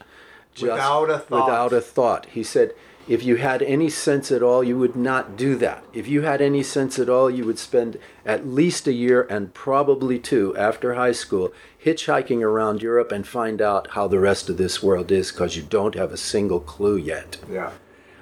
Just 0.54 0.72
Without 0.72 1.10
a 1.10 1.20
thought. 1.20 1.46
Without 1.46 1.74
a 1.74 1.82
thought. 1.82 2.26
He 2.28 2.42
said, 2.42 2.74
if 3.08 3.24
you 3.24 3.38
had 3.38 3.62
any 3.62 3.90
sense 3.90 4.32
at 4.32 4.44
all, 4.44 4.64
you 4.64 4.78
would 4.78 4.96
not 4.96 5.36
do 5.36 5.56
that. 5.58 5.84
If 5.94 6.08
you 6.08 6.22
had 6.22 6.42
any 6.42 6.64
sense 6.64 7.00
at 7.00 7.10
all, 7.10 7.30
you 7.30 7.46
would 7.46 7.60
spend 7.60 7.98
at 8.26 8.48
least 8.48 8.88
a 8.88 8.94
year 8.94 9.24
and 9.24 9.54
probably 9.54 10.20
two 10.20 10.56
after 10.56 10.94
high 10.94 11.12
school 11.12 11.52
hitchhiking 11.84 12.42
around 12.42 12.82
Europe 12.82 13.12
and 13.12 13.26
find 13.26 13.62
out 13.62 13.92
how 13.92 14.08
the 14.08 14.20
rest 14.20 14.50
of 14.50 14.58
this 14.58 14.84
world 14.84 15.12
is 15.12 15.32
because 15.32 15.58
you 15.58 15.64
don't 15.64 15.96
have 15.96 16.12
a 16.12 16.18
single 16.18 16.60
clue 16.60 16.98
yet. 16.98 17.38
Yeah. 17.50 17.72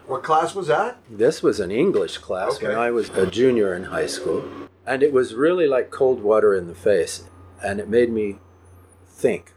What 0.08 0.24
class 0.24 0.56
was 0.56 0.68
that? 0.68 0.98
This 1.10 1.44
was 1.44 1.60
an 1.60 1.70
English 1.70 2.18
class 2.18 2.62
when 2.62 2.76
I 2.76 2.90
was 2.90 3.10
a 3.10 3.28
junior 3.28 3.76
in 3.76 3.84
high 3.86 4.08
school, 4.08 4.44
and 4.84 5.04
it 5.04 5.14
was 5.14 5.36
really 5.36 5.68
like 5.68 5.92
cold 5.92 6.24
water 6.24 6.56
in 6.56 6.68
the 6.68 6.74
face, 6.74 7.26
and 7.64 7.80
it 7.80 7.88
made 7.88 8.12
me 8.12 8.40
think. 9.08 9.54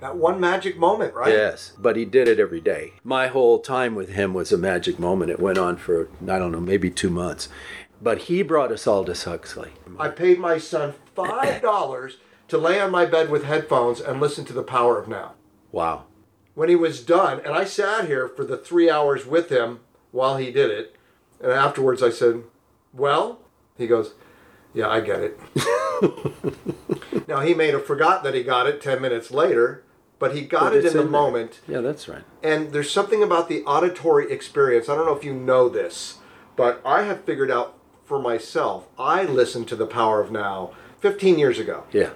That 0.00 0.16
one 0.16 0.38
magic 0.40 0.76
moment, 0.76 1.14
right? 1.14 1.32
Yes, 1.32 1.72
but 1.78 1.96
he 1.96 2.04
did 2.04 2.28
it 2.28 2.38
every 2.38 2.60
day. 2.60 2.94
My 3.02 3.28
whole 3.28 3.60
time 3.60 3.94
with 3.94 4.10
him 4.10 4.34
was 4.34 4.52
a 4.52 4.58
magic 4.58 4.98
moment. 4.98 5.30
It 5.30 5.40
went 5.40 5.56
on 5.58 5.76
for, 5.76 6.08
I 6.22 6.38
don't 6.38 6.52
know, 6.52 6.60
maybe 6.60 6.90
two 6.90 7.10
months. 7.10 7.48
But 8.02 8.22
he 8.22 8.42
brought 8.42 8.72
us 8.72 8.86
all 8.86 9.04
to 9.04 9.14
Huxley. 9.14 9.70
I 9.98 10.08
paid 10.08 10.38
my 10.38 10.58
son 10.58 10.94
$5 11.16 12.12
to 12.48 12.58
lay 12.58 12.80
on 12.80 12.90
my 12.90 13.06
bed 13.06 13.30
with 13.30 13.44
headphones 13.44 14.00
and 14.00 14.20
listen 14.20 14.44
to 14.46 14.52
The 14.52 14.62
Power 14.62 14.98
of 14.98 15.08
Now. 15.08 15.34
Wow. 15.72 16.04
when 16.54 16.68
he 16.68 16.76
was 16.76 17.02
done, 17.04 17.40
and 17.40 17.54
I 17.54 17.64
sat 17.64 18.06
here 18.06 18.28
for 18.28 18.44
the 18.44 18.56
three 18.58 18.88
hours 18.90 19.26
with 19.26 19.48
him 19.50 19.80
while 20.12 20.36
he 20.36 20.52
did 20.52 20.70
it, 20.70 20.94
and 21.40 21.50
afterwards 21.50 22.02
I 22.02 22.10
said, 22.10 22.42
Well, 22.92 23.40
he 23.76 23.86
goes, 23.86 24.14
Yeah, 24.74 24.88
I 24.88 25.00
get 25.00 25.20
it. 25.20 25.40
now 27.28 27.40
he 27.40 27.54
may 27.54 27.70
have 27.70 27.86
forgotten 27.86 28.24
that 28.24 28.34
he 28.34 28.42
got 28.42 28.66
it 28.66 28.82
10 28.82 29.00
minutes 29.00 29.30
later, 29.30 29.84
but 30.18 30.34
he 30.34 30.42
got 30.42 30.72
But 30.72 30.76
it 30.76 30.84
in 30.84 30.92
the 30.92 31.02
in 31.02 31.10
moment. 31.10 31.60
Yeah, 31.68 31.80
that's 31.80 32.08
right. 32.08 32.24
And 32.42 32.72
there's 32.72 32.90
something 32.90 33.22
about 33.22 33.48
the 33.48 33.62
auditory 33.62 34.30
experience. 34.32 34.88
I 34.88 34.96
don't 34.96 35.06
know 35.06 35.16
if 35.16 35.24
you 35.24 35.32
know 35.32 35.68
this, 35.68 36.18
but 36.56 36.80
I 36.84 37.02
have 37.02 37.24
figured 37.24 37.50
out 37.50 37.78
for 38.04 38.18
myself. 38.20 38.86
I 38.98 39.24
listened 39.24 39.68
to 39.68 39.76
The 39.76 39.86
Power 39.86 40.20
of 40.20 40.30
Now 40.30 40.72
15 41.00 41.38
years 41.38 41.58
ago. 41.58 41.84
Yeah. 41.92 42.10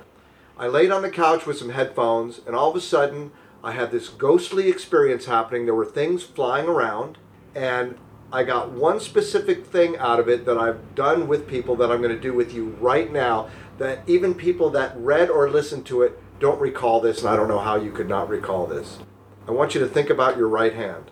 I 0.59 0.67
laid 0.67 0.91
on 0.91 1.03
the 1.03 1.11
couch 1.11 1.47
with 1.47 1.59
some 1.59 1.71
headphones, 1.71 2.41
and 2.45 2.57
all 2.57 2.71
of 2.71 2.77
a 2.77 2.81
sudden, 2.81 3.31
I 3.63 3.73
had 3.73 3.93
this 3.93 4.09
ghostly 4.09 4.69
experience 4.69 5.27
happening. 5.27 5.65
There 5.65 5.75
were 5.75 5.85
things 5.85 6.25
flying 6.25 6.67
around, 6.67 7.19
and 7.55 7.97
I 8.31 8.45
got 8.45 8.73
one 8.73 9.01
specific 9.01 9.67
thing 9.67 9.97
out 9.97 10.21
of 10.21 10.29
it 10.29 10.45
that 10.45 10.59
I've 10.59 10.95
done 10.95 11.29
with 11.29 11.49
people 11.49 11.77
that 11.77 11.91
I'm 11.91 12.03
going 12.03 12.15
to 12.15 12.21
do 12.21 12.35
with 12.35 12.53
you 12.53 12.77
right 12.81 13.11
now. 13.11 13.49
That 13.79 14.03
even 14.07 14.35
people 14.35 14.71
that 14.71 14.97
read 14.97 15.31
or 15.31 15.49
listened 15.49 15.87
to 15.87 16.03
it 16.03 16.19
don't 16.41 16.61
recall 16.61 17.01
this, 17.01 17.21
and 17.21 17.29
I 17.29 17.37
don't 17.37 17.49
know 17.49 17.61
how 17.61 17.77
you 17.77 17.91
could 17.91 18.09
not 18.09 18.29
recall 18.29 18.67
this. 18.67 18.99
I 19.47 19.53
want 19.53 19.75
you 19.75 19.81
to 19.81 19.89
think 19.89 20.11
about 20.11 20.37
your 20.37 20.49
right 20.49 20.75
hand. 20.75 21.11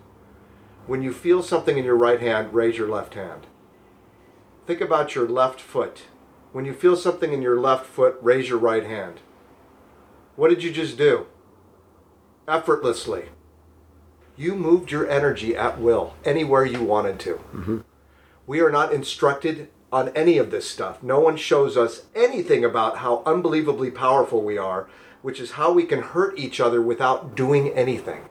When 0.86 1.00
you 1.00 1.12
feel 1.12 1.42
something 1.42 1.78
in 1.78 1.84
your 1.84 1.96
right 1.96 2.20
hand, 2.20 2.52
raise 2.52 2.76
your 2.76 2.88
left 2.88 3.14
hand. 3.14 3.46
Think 4.66 4.80
about 4.80 5.14
your 5.14 5.28
left 5.28 5.60
foot. 5.60 6.02
When 6.52 6.64
you 6.64 6.74
feel 6.74 6.96
something 6.96 7.32
in 7.32 7.40
your 7.40 7.58
left 7.58 7.86
foot, 7.86 8.18
raise 8.20 8.48
your 8.48 8.58
right 8.58 8.84
hand. 8.84 9.20
What 10.36 10.48
did 10.48 10.62
you 10.62 10.70
just 10.70 10.98
do? 10.98 11.26
Effortlessly. 12.46 13.26
You 14.36 14.54
moved 14.54 14.90
your 14.90 15.08
energy 15.08 15.56
at 15.56 15.80
will, 15.80 16.14
anywhere 16.24 16.64
you 16.64 16.82
wanted 16.82 17.18
to. 17.20 17.34
Mm-hmm. 17.54 17.78
We 18.46 18.60
are 18.60 18.70
not 18.70 18.92
instructed 18.92 19.70
on 19.90 20.10
any 20.10 20.36
of 20.36 20.50
this 20.50 20.68
stuff. 20.68 21.02
No 21.02 21.20
one 21.20 21.36
shows 21.36 21.76
us 21.76 22.02
anything 22.14 22.64
about 22.64 22.98
how 22.98 23.22
unbelievably 23.24 23.92
powerful 23.92 24.42
we 24.42 24.58
are, 24.58 24.88
which 25.22 25.40
is 25.40 25.52
how 25.52 25.72
we 25.72 25.84
can 25.84 26.02
hurt 26.02 26.38
each 26.38 26.60
other 26.60 26.82
without 26.82 27.34
doing 27.34 27.70
anything. 27.70 28.28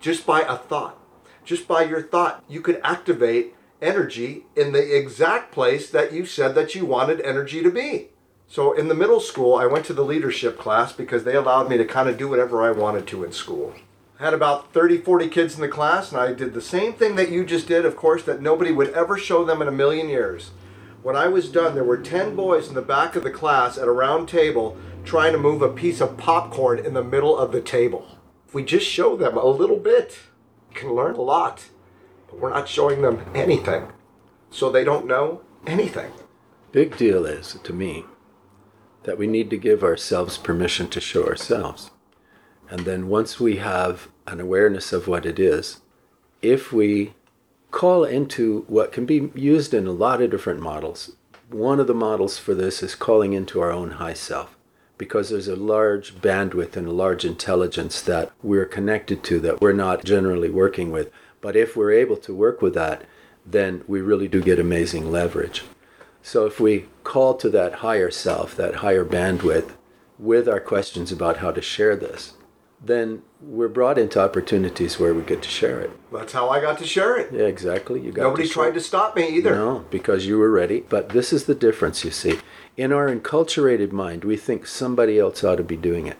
Just 0.00 0.24
by 0.24 0.42
a 0.42 0.56
thought. 0.56 0.96
Just 1.44 1.66
by 1.66 1.82
your 1.82 2.02
thought, 2.02 2.44
you 2.48 2.60
could 2.60 2.80
activate 2.84 3.54
energy 3.82 4.44
in 4.54 4.72
the 4.72 4.96
exact 4.96 5.52
place 5.52 5.90
that 5.90 6.12
you 6.12 6.24
said 6.24 6.54
that 6.54 6.74
you 6.74 6.86
wanted 6.86 7.20
energy 7.22 7.62
to 7.62 7.70
be. 7.70 8.08
So 8.46 8.72
in 8.72 8.88
the 8.88 8.94
middle 8.94 9.20
school, 9.20 9.54
I 9.54 9.66
went 9.66 9.84
to 9.86 9.92
the 9.92 10.04
leadership 10.04 10.58
class 10.58 10.92
because 10.92 11.24
they 11.24 11.34
allowed 11.34 11.68
me 11.68 11.76
to 11.78 11.84
kind 11.84 12.08
of 12.08 12.18
do 12.18 12.28
whatever 12.28 12.62
I 12.62 12.70
wanted 12.70 13.06
to 13.08 13.24
in 13.24 13.32
school. 13.32 13.74
Had 14.20 14.34
about 14.34 14.74
30, 14.74 14.98
40 14.98 15.28
kids 15.28 15.54
in 15.54 15.62
the 15.62 15.68
class, 15.68 16.12
and 16.12 16.20
I 16.20 16.34
did 16.34 16.52
the 16.52 16.60
same 16.60 16.92
thing 16.92 17.16
that 17.16 17.30
you 17.30 17.42
just 17.42 17.66
did, 17.66 17.86
of 17.86 17.96
course, 17.96 18.22
that 18.24 18.42
nobody 18.42 18.70
would 18.70 18.90
ever 18.90 19.16
show 19.16 19.46
them 19.46 19.62
in 19.62 19.68
a 19.68 19.72
million 19.72 20.10
years. 20.10 20.50
When 21.02 21.16
I 21.16 21.28
was 21.28 21.48
done, 21.48 21.74
there 21.74 21.84
were 21.84 21.96
10 21.96 22.36
boys 22.36 22.68
in 22.68 22.74
the 22.74 22.82
back 22.82 23.16
of 23.16 23.24
the 23.24 23.30
class 23.30 23.78
at 23.78 23.88
a 23.88 23.92
round 23.92 24.28
table 24.28 24.76
trying 25.06 25.32
to 25.32 25.38
move 25.38 25.62
a 25.62 25.70
piece 25.70 26.02
of 26.02 26.18
popcorn 26.18 26.78
in 26.78 26.92
the 26.92 27.02
middle 27.02 27.34
of 27.34 27.50
the 27.50 27.62
table. 27.62 28.18
If 28.46 28.52
we 28.52 28.62
just 28.62 28.86
show 28.86 29.16
them 29.16 29.38
a 29.38 29.46
little 29.46 29.78
bit, 29.78 30.18
we 30.68 30.74
can 30.74 30.92
learn 30.92 31.14
a 31.14 31.22
lot. 31.22 31.70
But 32.28 32.40
we're 32.40 32.50
not 32.50 32.68
showing 32.68 33.00
them 33.00 33.24
anything. 33.34 33.86
So 34.50 34.68
they 34.68 34.84
don't 34.84 35.06
know 35.06 35.40
anything. 35.66 36.12
Big 36.72 36.98
deal 36.98 37.24
is, 37.24 37.58
to 37.62 37.72
me, 37.72 38.04
that 39.04 39.16
we 39.16 39.26
need 39.26 39.48
to 39.48 39.56
give 39.56 39.82
ourselves 39.82 40.36
permission 40.36 40.88
to 40.88 41.00
show 41.00 41.26
ourselves. 41.26 41.90
And 42.70 42.80
then 42.80 43.08
once 43.08 43.40
we 43.40 43.56
have 43.56 44.08
an 44.28 44.40
awareness 44.40 44.92
of 44.92 45.08
what 45.08 45.26
it 45.26 45.38
is, 45.38 45.80
if 46.40 46.72
we 46.72 47.14
call 47.72 48.04
into 48.04 48.64
what 48.68 48.92
can 48.92 49.04
be 49.04 49.30
used 49.34 49.74
in 49.74 49.86
a 49.86 49.92
lot 49.92 50.22
of 50.22 50.30
different 50.30 50.60
models, 50.60 51.12
one 51.50 51.80
of 51.80 51.88
the 51.88 51.94
models 51.94 52.38
for 52.38 52.54
this 52.54 52.82
is 52.82 52.94
calling 52.94 53.32
into 53.32 53.60
our 53.60 53.72
own 53.72 53.92
high 53.92 54.14
self 54.14 54.56
because 54.98 55.30
there's 55.30 55.48
a 55.48 55.56
large 55.56 56.14
bandwidth 56.16 56.76
and 56.76 56.86
a 56.86 56.92
large 56.92 57.24
intelligence 57.24 58.02
that 58.02 58.30
we're 58.42 58.66
connected 58.66 59.24
to 59.24 59.40
that 59.40 59.60
we're 59.60 59.72
not 59.72 60.04
generally 60.04 60.50
working 60.50 60.92
with. 60.92 61.10
But 61.40 61.56
if 61.56 61.74
we're 61.74 61.92
able 61.92 62.18
to 62.18 62.34
work 62.34 62.60
with 62.60 62.74
that, 62.74 63.02
then 63.44 63.82
we 63.88 64.00
really 64.00 64.28
do 64.28 64.42
get 64.42 64.58
amazing 64.58 65.10
leverage. 65.10 65.64
So 66.22 66.44
if 66.44 66.60
we 66.60 66.86
call 67.02 67.34
to 67.36 67.48
that 67.48 67.76
higher 67.76 68.10
self, 68.10 68.54
that 68.56 68.76
higher 68.76 69.04
bandwidth, 69.04 69.72
with 70.18 70.46
our 70.46 70.60
questions 70.60 71.10
about 71.10 71.38
how 71.38 71.50
to 71.50 71.62
share 71.62 71.96
this, 71.96 72.34
then 72.82 73.22
we're 73.42 73.68
brought 73.68 73.98
into 73.98 74.20
opportunities 74.20 74.98
where 74.98 75.12
we 75.12 75.22
get 75.22 75.42
to 75.42 75.48
share 75.48 75.80
it. 75.80 75.90
That's 76.12 76.32
how 76.32 76.48
I 76.48 76.60
got 76.60 76.78
to 76.78 76.86
share 76.86 77.18
it. 77.18 77.32
Yeah, 77.32 77.44
exactly. 77.44 78.00
You 78.00 78.12
got 78.12 78.22
Nobody 78.22 78.46
to 78.46 78.52
tried 78.52 78.74
to 78.74 78.80
stop 78.80 79.14
me 79.16 79.28
either. 79.28 79.54
No, 79.54 79.84
because 79.90 80.26
you 80.26 80.38
were 80.38 80.50
ready. 80.50 80.84
But 80.88 81.10
this 81.10 81.32
is 81.32 81.44
the 81.44 81.54
difference, 81.54 82.04
you 82.04 82.10
see. 82.10 82.38
In 82.76 82.92
our 82.92 83.14
enculturated 83.14 83.92
mind, 83.92 84.24
we 84.24 84.36
think 84.36 84.66
somebody 84.66 85.18
else 85.18 85.44
ought 85.44 85.56
to 85.56 85.64
be 85.64 85.76
doing 85.76 86.06
it. 86.06 86.18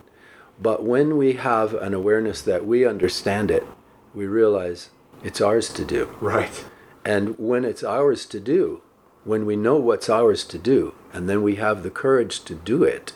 But 0.60 0.84
when 0.84 1.16
we 1.16 1.34
have 1.34 1.72
an 1.72 1.94
awareness 1.94 2.42
that 2.42 2.66
we 2.66 2.84
understand 2.84 3.50
it, 3.50 3.66
we 4.14 4.26
realize 4.26 4.90
it's 5.24 5.40
ours 5.40 5.72
to 5.72 5.84
do. 5.84 6.14
Right. 6.20 6.64
And 7.04 7.38
when 7.38 7.64
it's 7.64 7.82
ours 7.82 8.26
to 8.26 8.40
do, 8.40 8.82
when 9.24 9.46
we 9.46 9.56
know 9.56 9.76
what's 9.76 10.10
ours 10.10 10.44
to 10.44 10.58
do, 10.58 10.94
and 11.12 11.28
then 11.28 11.42
we 11.42 11.56
have 11.56 11.82
the 11.82 11.90
courage 11.90 12.44
to 12.44 12.54
do 12.54 12.84
it, 12.84 13.14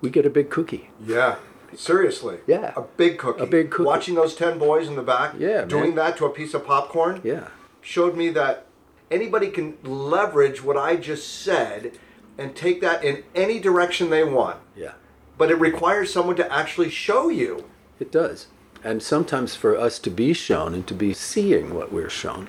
we 0.00 0.10
get 0.10 0.26
a 0.26 0.30
big 0.30 0.50
cookie. 0.50 0.90
Yeah. 1.04 1.36
Seriously. 1.76 2.38
Yeah. 2.46 2.72
A 2.76 2.82
big 2.82 3.18
cookie. 3.18 3.42
A 3.42 3.46
big 3.46 3.70
cookie. 3.70 3.84
Watching 3.84 4.14
those 4.14 4.34
10 4.34 4.58
boys 4.58 4.88
in 4.88 4.96
the 4.96 5.02
back 5.02 5.34
Yeah, 5.38 5.64
doing 5.64 5.94
man. 5.94 5.96
that 5.96 6.16
to 6.18 6.26
a 6.26 6.30
piece 6.30 6.54
of 6.54 6.66
popcorn 6.66 7.20
Yeah. 7.24 7.48
showed 7.80 8.16
me 8.16 8.30
that 8.30 8.66
anybody 9.10 9.48
can 9.48 9.76
leverage 9.82 10.62
what 10.62 10.76
I 10.76 10.96
just 10.96 11.42
said 11.42 11.92
and 12.38 12.54
take 12.54 12.80
that 12.80 13.04
in 13.04 13.24
any 13.34 13.58
direction 13.60 14.10
they 14.10 14.24
want. 14.24 14.58
Yeah. 14.76 14.92
But 15.38 15.50
it 15.50 15.56
requires 15.56 16.12
someone 16.12 16.36
to 16.36 16.52
actually 16.52 16.90
show 16.90 17.28
you. 17.28 17.64
It 17.98 18.10
does. 18.12 18.46
And 18.82 19.02
sometimes 19.02 19.54
for 19.54 19.76
us 19.76 19.98
to 20.00 20.10
be 20.10 20.32
shown 20.32 20.72
and 20.74 20.86
to 20.86 20.94
be 20.94 21.12
seeing 21.12 21.74
what 21.74 21.92
we're 21.92 22.08
shown, 22.08 22.48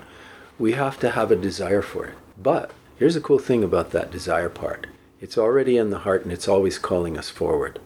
we 0.57 0.73
have 0.73 0.99
to 1.01 1.09
have 1.11 1.31
a 1.31 1.35
desire 1.35 1.81
for 1.81 2.05
it. 2.05 2.13
But 2.41 2.71
here's 2.97 3.15
a 3.15 3.21
cool 3.21 3.39
thing 3.39 3.63
about 3.63 3.91
that 3.91 4.11
desire 4.11 4.49
part 4.49 4.87
it's 5.19 5.37
already 5.37 5.77
in 5.77 5.89
the 5.91 5.99
heart 5.99 6.23
and 6.23 6.31
it's 6.31 6.47
always 6.47 6.79
calling 6.79 7.17
us 7.17 7.29
forward. 7.29 7.79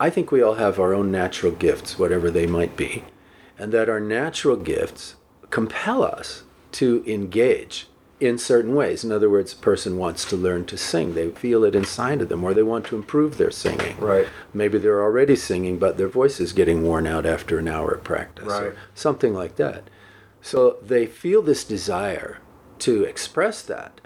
I 0.00 0.08
think 0.10 0.32
we 0.32 0.40
all 0.42 0.54
have 0.54 0.80
our 0.80 0.94
own 0.94 1.10
natural 1.12 1.52
gifts, 1.52 1.98
whatever 1.98 2.30
they 2.30 2.46
might 2.46 2.74
be, 2.76 3.04
and 3.58 3.70
that 3.72 3.90
our 3.90 4.00
natural 4.00 4.56
gifts 4.56 5.14
compel 5.50 6.02
us 6.02 6.44
to 6.72 7.04
engage 7.06 7.86
in 8.18 8.38
certain 8.38 8.74
ways. 8.74 9.04
In 9.04 9.12
other 9.12 9.28
words, 9.28 9.52
a 9.52 9.56
person 9.56 9.98
wants 9.98 10.24
to 10.26 10.36
learn 10.36 10.64
to 10.66 10.78
sing. 10.78 11.14
They 11.14 11.30
feel 11.30 11.64
it 11.64 11.74
inside 11.74 12.22
of 12.22 12.30
them, 12.30 12.42
or 12.42 12.54
they 12.54 12.62
want 12.62 12.86
to 12.86 12.96
improve 12.96 13.36
their 13.36 13.50
singing. 13.50 13.98
Right. 13.98 14.26
Maybe 14.54 14.78
they're 14.78 15.02
already 15.02 15.36
singing, 15.36 15.78
but 15.78 15.98
their 15.98 16.08
voice 16.08 16.40
is 16.40 16.52
getting 16.54 16.82
worn 16.82 17.06
out 17.06 17.26
after 17.26 17.58
an 17.58 17.68
hour 17.68 17.90
of 17.92 18.04
practice, 18.04 18.46
Right. 18.46 18.62
or 18.62 18.76
something 18.94 19.34
like 19.34 19.56
that. 19.56 19.84
So 20.40 20.76
they 20.82 21.04
feel 21.06 21.42
this 21.42 21.64
desire 21.64 22.38
to 22.80 23.04
express 23.04 23.60
that, 23.62 23.99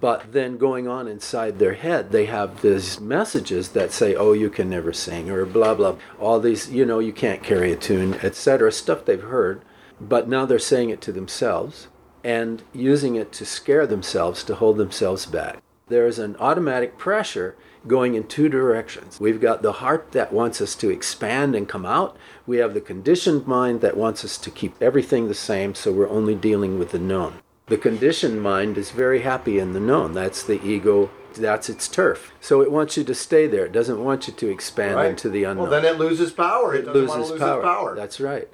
but 0.00 0.32
then 0.32 0.56
going 0.56 0.88
on 0.88 1.08
inside 1.08 1.58
their 1.58 1.74
head, 1.74 2.10
they 2.10 2.26
have 2.26 2.62
these 2.62 3.00
messages 3.00 3.70
that 3.70 3.92
say, 3.92 4.14
"Oh, 4.14 4.32
you 4.32 4.50
can 4.50 4.68
never 4.68 4.92
sing," 4.92 5.30
or 5.30 5.44
blah 5.44 5.74
blah. 5.74 5.96
All 6.20 6.40
these, 6.40 6.70
you 6.70 6.84
know, 6.84 6.98
you 6.98 7.12
can't 7.12 7.42
carry 7.42 7.72
a 7.72 7.76
tune, 7.76 8.14
etc. 8.22 8.72
Stuff 8.72 9.04
they've 9.04 9.22
heard, 9.22 9.62
but 10.00 10.28
now 10.28 10.46
they're 10.46 10.58
saying 10.58 10.90
it 10.90 11.00
to 11.02 11.12
themselves 11.12 11.88
and 12.24 12.62
using 12.72 13.16
it 13.16 13.30
to 13.32 13.44
scare 13.44 13.86
themselves 13.86 14.42
to 14.44 14.54
hold 14.54 14.78
themselves 14.78 15.26
back. 15.26 15.62
There 15.88 16.06
is 16.06 16.18
an 16.18 16.36
automatic 16.40 16.96
pressure 16.96 17.54
going 17.86 18.14
in 18.14 18.24
two 18.24 18.48
directions. 18.48 19.20
We've 19.20 19.40
got 19.40 19.60
the 19.60 19.72
heart 19.72 20.12
that 20.12 20.32
wants 20.32 20.62
us 20.62 20.74
to 20.76 20.88
expand 20.88 21.54
and 21.54 21.68
come 21.68 21.84
out. 21.84 22.16
We 22.46 22.56
have 22.56 22.72
the 22.72 22.80
conditioned 22.80 23.46
mind 23.46 23.82
that 23.82 23.96
wants 23.96 24.24
us 24.24 24.38
to 24.38 24.50
keep 24.50 24.74
everything 24.80 25.28
the 25.28 25.34
same, 25.34 25.74
so 25.74 25.92
we're 25.92 26.08
only 26.08 26.34
dealing 26.34 26.78
with 26.78 26.92
the 26.92 26.98
known. 26.98 27.34
The 27.66 27.78
conditioned 27.78 28.42
mind 28.42 28.76
is 28.76 28.90
very 28.90 29.22
happy 29.22 29.58
in 29.58 29.72
the 29.72 29.80
known. 29.80 30.12
That's 30.12 30.42
the 30.42 30.62
ego, 30.62 31.10
that's 31.34 31.68
its 31.70 31.88
turf. 31.88 32.32
So 32.40 32.60
it 32.60 32.70
wants 32.70 32.96
you 32.96 33.04
to 33.04 33.14
stay 33.14 33.46
there. 33.46 33.64
It 33.64 33.72
doesn't 33.72 34.02
want 34.04 34.28
you 34.28 34.34
to 34.34 34.48
expand 34.50 34.96
Right? 34.96 35.10
into 35.10 35.30
the 35.30 35.44
unknown 35.44 35.70
Well, 35.70 35.82
then 35.82 35.90
it 35.94 35.98
loses 35.98 36.30
power. 36.30 36.74
It, 36.74 36.84
doesn't 36.84 37.06
want 37.08 37.20
loses 37.20 37.28
to 37.28 37.32
lose 37.34 37.40
power. 37.40 37.60
its 37.60 37.64
power. 37.66 37.94
That's 37.96 38.20
right. 38.20 38.48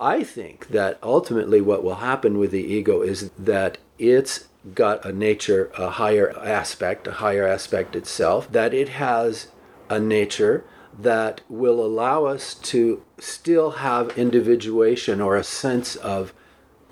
I 0.00 0.24
think 0.24 0.68
that 0.68 0.98
ultimately 1.02 1.60
what 1.60 1.84
will 1.84 1.96
happen 1.96 2.38
with 2.38 2.50
the 2.50 2.64
ego 2.64 3.02
is 3.02 3.30
that 3.38 3.78
it's 3.98 4.48
got 4.74 5.04
a 5.04 5.12
nature, 5.12 5.70
a 5.78 5.90
higher 5.90 6.36
aspect, 6.38 7.06
a 7.06 7.12
higher 7.12 7.46
aspect 7.46 7.94
itself, 7.94 8.50
that 8.50 8.74
it 8.74 8.88
has 8.88 9.48
a 9.88 10.00
nature 10.00 10.64
that 10.98 11.42
will 11.48 11.84
allow 11.84 12.24
us 12.24 12.54
to 12.54 13.02
still 13.18 13.72
have 13.72 14.16
individuation 14.18 15.20
or 15.20 15.36
a 15.36 15.44
sense 15.44 15.94
of 15.96 16.32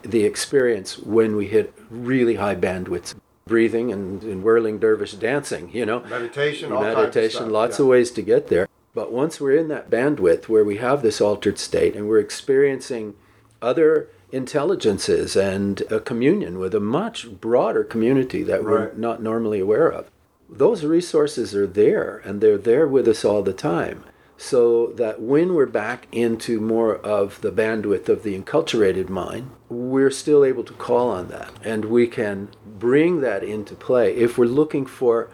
the 0.05 0.25
experience 0.25 0.99
when 0.99 1.37
we 1.37 1.49
hit 1.49 1.75
really 1.91 2.37
high 2.37 2.57
bandwidths. 2.57 3.15
Breathing 3.47 3.93
and, 3.93 4.23
and 4.23 4.43
whirling 4.43 4.79
dervish 4.79 5.13
dancing, 5.13 5.71
you 5.73 5.85
know. 5.85 6.01
Meditation, 6.01 6.73
all 6.73 6.83
kinds 6.83 7.17
of 7.17 7.31
stuff, 7.33 7.51
lots 7.51 7.79
yeah. 7.79 7.83
of 7.83 7.89
ways 7.89 8.11
to 8.13 8.23
get 8.23 8.49
there. 8.49 8.69
But 8.95 9.13
once 9.13 9.41
we're 9.41 9.57
in 9.57 9.69
that 9.69 9.91
bandwidth 9.91 10.49
where 10.49 10.65
we 10.65 10.79
have 10.79 11.03
this 11.03 11.21
altered 11.21 11.59
state 11.59 11.95
and 11.95 12.09
we're 12.09 12.21
experiencing 12.21 13.15
other 13.61 14.09
intelligences 14.31 15.37
and 15.37 15.83
a 15.91 16.01
communion 16.01 16.59
with 16.59 16.75
a 16.75 16.81
much 16.81 17.31
broader 17.41 17.85
community 17.85 18.43
that 18.45 18.65
we're 18.65 18.93
not 18.95 19.23
normally 19.23 19.61
aware 19.61 19.91
of, 19.91 20.11
those 20.49 20.85
resources 20.85 21.55
are 21.55 21.67
there 21.67 22.23
and 22.25 22.41
they're 22.41 22.59
there 22.59 22.87
with 22.87 23.09
us 23.09 23.25
all 23.25 23.43
the 23.43 23.53
time. 23.53 24.05
So 24.37 24.89
that 24.97 25.21
when 25.21 25.55
we're 25.55 25.67
back 25.67 26.09
into 26.11 26.61
more 26.61 26.97
of 26.97 27.41
the 27.41 27.53
bandwidth 27.53 28.09
of 28.09 28.25
the 28.25 28.39
enculturated 28.39 29.09
mind, 29.09 29.51
we're 29.69 30.11
still 30.11 30.45
able 30.45 30.65
to 30.65 30.73
call 30.73 31.09
on 31.11 31.29
that. 31.29 31.53
And 31.63 31.85
we 31.85 32.07
can 32.07 32.49
bring 32.67 33.21
that 33.21 33.45
into 33.45 33.75
play 33.75 34.15
if 34.15 34.37
we're 34.37 34.47
looking 34.47 34.87
for 34.87 35.31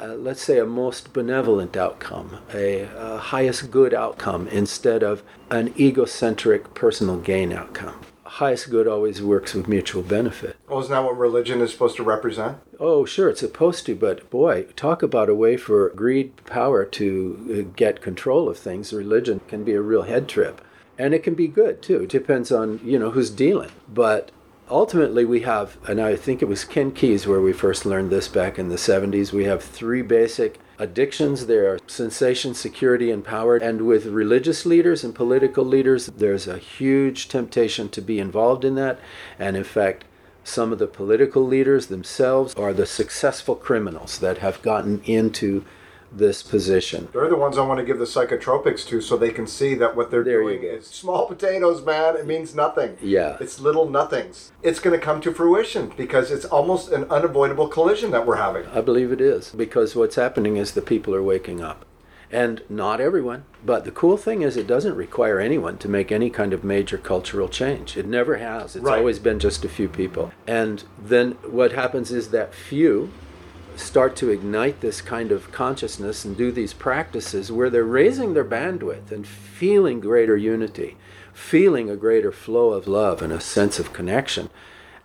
uh, 0.00 0.08
let's 0.14 0.42
say, 0.42 0.58
a 0.58 0.66
most 0.66 1.12
benevolent 1.12 1.76
outcome, 1.76 2.38
a, 2.52 2.82
a 2.96 3.18
highest 3.18 3.70
good 3.70 3.94
outcome, 3.94 4.48
instead 4.48 5.02
of 5.02 5.22
an 5.50 5.72
egocentric 5.78 6.74
personal 6.74 7.16
gain 7.16 7.52
outcome. 7.52 8.00
Highest 8.38 8.68
good 8.68 8.88
always 8.88 9.22
works 9.22 9.54
with 9.54 9.68
mutual 9.68 10.02
benefit. 10.02 10.56
Well, 10.68 10.80
isn't 10.80 10.90
that 10.90 11.04
what 11.04 11.16
religion 11.16 11.60
is 11.60 11.70
supposed 11.70 11.94
to 11.98 12.02
represent? 12.02 12.58
Oh, 12.80 13.04
sure, 13.04 13.28
it's 13.28 13.38
supposed 13.38 13.86
to, 13.86 13.94
but 13.94 14.28
boy, 14.28 14.64
talk 14.74 15.04
about 15.04 15.28
a 15.28 15.36
way 15.36 15.56
for 15.56 15.90
greed 15.90 16.44
power 16.44 16.84
to 16.84 17.64
uh, 17.68 17.72
get 17.76 18.00
control 18.00 18.48
of 18.48 18.58
things. 18.58 18.92
Religion 18.92 19.40
can 19.46 19.62
be 19.62 19.70
a 19.74 19.80
real 19.80 20.02
head 20.02 20.28
trip. 20.28 20.60
And 20.98 21.14
it 21.14 21.22
can 21.22 21.34
be 21.34 21.46
good 21.46 21.80
too. 21.80 22.02
It 22.02 22.08
depends 22.08 22.50
on, 22.50 22.80
you 22.82 22.98
know, 22.98 23.12
who's 23.12 23.30
dealing. 23.30 23.70
But 23.88 24.32
ultimately 24.68 25.24
we 25.24 25.42
have 25.42 25.78
and 25.86 26.00
I 26.00 26.16
think 26.16 26.42
it 26.42 26.48
was 26.48 26.64
Ken 26.64 26.90
Keyes 26.90 27.28
where 27.28 27.40
we 27.40 27.52
first 27.52 27.86
learned 27.86 28.10
this 28.10 28.26
back 28.26 28.58
in 28.58 28.68
the 28.68 28.74
70s. 28.74 29.32
We 29.32 29.44
have 29.44 29.62
three 29.62 30.02
basic 30.02 30.58
addictions. 30.78 31.46
There 31.46 31.72
are 31.72 31.78
sensation, 31.86 32.54
security, 32.54 33.10
and 33.10 33.24
power. 33.24 33.56
And 33.56 33.82
with 33.82 34.06
religious 34.06 34.66
leaders 34.66 35.04
and 35.04 35.14
political 35.14 35.64
leaders, 35.64 36.06
there's 36.06 36.46
a 36.46 36.58
huge 36.58 37.28
temptation 37.28 37.88
to 37.90 38.00
be 38.00 38.18
involved 38.18 38.64
in 38.64 38.74
that. 38.74 38.98
And 39.38 39.56
in 39.56 39.64
fact, 39.64 40.04
some 40.44 40.72
of 40.72 40.78
the 40.78 40.86
political 40.86 41.46
leaders 41.46 41.86
themselves 41.86 42.54
are 42.54 42.74
the 42.74 42.86
successful 42.86 43.54
criminals 43.54 44.18
that 44.18 44.38
have 44.38 44.60
gotten 44.62 45.02
into 45.04 45.64
this 46.16 46.42
position. 46.42 47.08
They're 47.12 47.28
the 47.28 47.36
ones 47.36 47.58
I 47.58 47.66
want 47.66 47.80
to 47.80 47.84
give 47.86 47.98
the 47.98 48.04
psychotropics 48.04 48.86
to 48.88 49.00
so 49.00 49.16
they 49.16 49.30
can 49.30 49.46
see 49.46 49.74
that 49.74 49.96
what 49.96 50.10
they're 50.10 50.24
There 50.24 50.40
doing 50.40 50.62
is 50.62 50.86
small 50.86 51.26
potatoes, 51.26 51.84
man. 51.84 52.16
It 52.16 52.26
means 52.26 52.54
nothing. 52.54 52.96
Yeah. 53.00 53.36
It's 53.40 53.60
little 53.60 53.88
nothings. 53.88 54.52
It's 54.62 54.78
going 54.80 54.98
to 54.98 55.04
come 55.04 55.20
to 55.22 55.32
fruition 55.32 55.92
because 55.96 56.30
it's 56.30 56.44
almost 56.44 56.90
an 56.92 57.04
unavoidable 57.10 57.68
collision 57.68 58.10
that 58.12 58.26
we're 58.26 58.36
having. 58.36 58.66
I 58.66 58.80
believe 58.80 59.12
it 59.12 59.20
is 59.20 59.50
because 59.50 59.96
what's 59.96 60.16
happening 60.16 60.56
is 60.56 60.72
the 60.72 60.82
people 60.82 61.14
are 61.14 61.22
waking 61.22 61.62
up. 61.62 61.84
And 62.32 62.62
not 62.68 63.00
everyone. 63.00 63.44
But 63.64 63.84
the 63.84 63.92
cool 63.92 64.16
thing 64.16 64.42
is, 64.42 64.56
it 64.56 64.66
doesn't 64.66 64.96
require 64.96 65.38
anyone 65.38 65.78
to 65.78 65.88
make 65.88 66.10
any 66.10 66.30
kind 66.30 66.52
of 66.52 66.64
major 66.64 66.98
cultural 66.98 67.48
change. 67.48 67.96
It 67.96 68.06
never 68.06 68.36
has. 68.38 68.74
It's 68.74 68.84
Right. 68.84 68.98
always 68.98 69.20
been 69.20 69.38
just 69.38 69.64
a 69.64 69.68
few 69.68 69.88
people. 69.88 70.32
And 70.46 70.82
then 71.00 71.32
what 71.48 71.72
happens 71.72 72.10
is 72.10 72.28
that 72.30 72.52
few 72.52 73.10
start 73.76 74.16
to 74.16 74.30
ignite 74.30 74.80
this 74.80 75.00
kind 75.00 75.32
of 75.32 75.50
consciousness 75.52 76.24
and 76.24 76.36
do 76.36 76.52
these 76.52 76.72
practices 76.72 77.50
where 77.50 77.70
they're 77.70 77.84
raising 77.84 78.34
their 78.34 78.44
bandwidth 78.44 79.10
and 79.10 79.26
feeling 79.26 80.00
greater 80.00 80.36
unity, 80.36 80.96
feeling 81.32 81.90
a 81.90 81.96
greater 81.96 82.32
flow 82.32 82.70
of 82.70 82.86
love 82.86 83.22
and 83.22 83.32
a 83.32 83.40
sense 83.40 83.78
of 83.78 83.92
connection, 83.92 84.50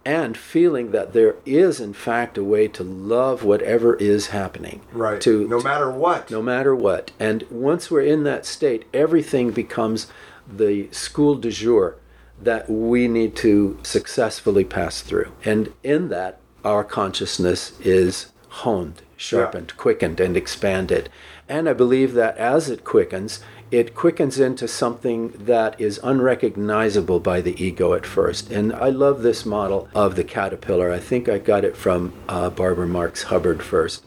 and 0.06 0.38
feeling 0.38 0.92
that 0.92 1.14
there 1.14 1.36
is, 1.46 1.80
in 1.80 1.94
fact, 1.94 2.38
a 2.38 2.44
way 2.44 2.68
to 2.68 2.84
love 2.84 3.44
whatever 3.44 3.96
is 3.96 4.28
happening. 4.28 4.82
Right. 4.92 5.20
To, 5.22 5.48
no 5.48 5.62
matter 5.62 5.92
what. 5.92 6.32
no 6.32 6.42
matter 6.42 6.76
what. 6.76 7.12
And 7.20 7.44
once 7.50 7.92
we're 7.92 8.02
in 8.02 8.24
that 8.24 8.46
state, 8.46 8.86
everything 8.94 9.52
becomes 9.52 10.08
the 10.48 10.90
school 10.92 11.36
de 11.36 11.52
jour 11.52 11.98
that 12.42 12.70
we 12.70 13.08
need 13.08 13.36
to 13.36 13.78
successfully 13.84 14.64
pass 14.64 15.02
through. 15.02 15.32
And 15.44 15.74
in 15.84 16.10
that, 16.10 16.40
our 16.64 16.84
consciousness 16.84 17.78
is 17.82 18.32
honed, 18.50 19.02
sharpened, 19.16 19.76
quickened, 19.78 20.20
and 20.20 20.36
expanded. 20.36 21.10
And 21.48 21.70
I 21.70 21.74
believe 21.74 22.14
that 22.14 22.38
as 22.38 22.70
it 22.70 22.84
quickens, 22.84 23.40
it 23.72 23.94
quickens 23.94 24.40
into 24.40 24.68
something 24.68 25.30
that 25.30 25.80
is 25.80 26.00
unrecognizable 26.04 27.20
by 27.20 27.42
the 27.42 27.64
ego 27.64 27.94
at 27.94 28.06
first. 28.06 28.52
And 28.52 28.74
I 28.74 28.90
love 28.90 29.22
this 29.22 29.46
model 29.46 29.88
of 29.94 30.16
the 30.16 30.24
caterpillar. 30.24 30.92
I 30.92 31.00
think 31.00 31.30
I 31.30 31.38
got 31.38 31.64
it 31.64 31.78
from 31.78 32.14
uh, 32.28 32.50
Barbara 32.50 32.88
Marx 32.88 33.24
Hubbard 33.24 33.62
first. 33.62 34.04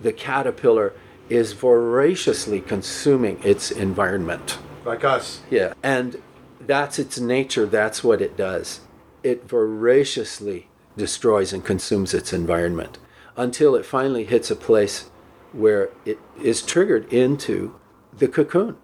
The 0.00 0.12
caterpillar 0.12 0.94
is 1.28 1.52
voraciously 1.52 2.60
consuming 2.60 3.42
its 3.42 3.70
environment. 3.70 4.58
Like 4.84 5.04
us. 5.04 5.40
Yeah. 5.50 5.74
And 5.82 6.22
that's 6.60 6.98
its 6.98 7.18
nature, 7.18 7.66
that's 7.66 8.02
what 8.02 8.22
it 8.22 8.36
does. 8.36 8.80
It 9.22 9.48
voraciously 9.48 10.68
destroys 10.96 11.52
and 11.52 11.64
consumes 11.64 12.14
its 12.14 12.32
environment 12.32 12.98
until 13.36 13.74
it 13.74 13.86
finally 13.86 14.24
hits 14.24 14.50
a 14.50 14.56
place 14.56 15.10
where 15.52 15.90
it 16.04 16.18
is 16.42 16.62
triggered 16.62 17.12
into 17.12 17.78
the 18.12 18.28
cocoon. 18.28 18.76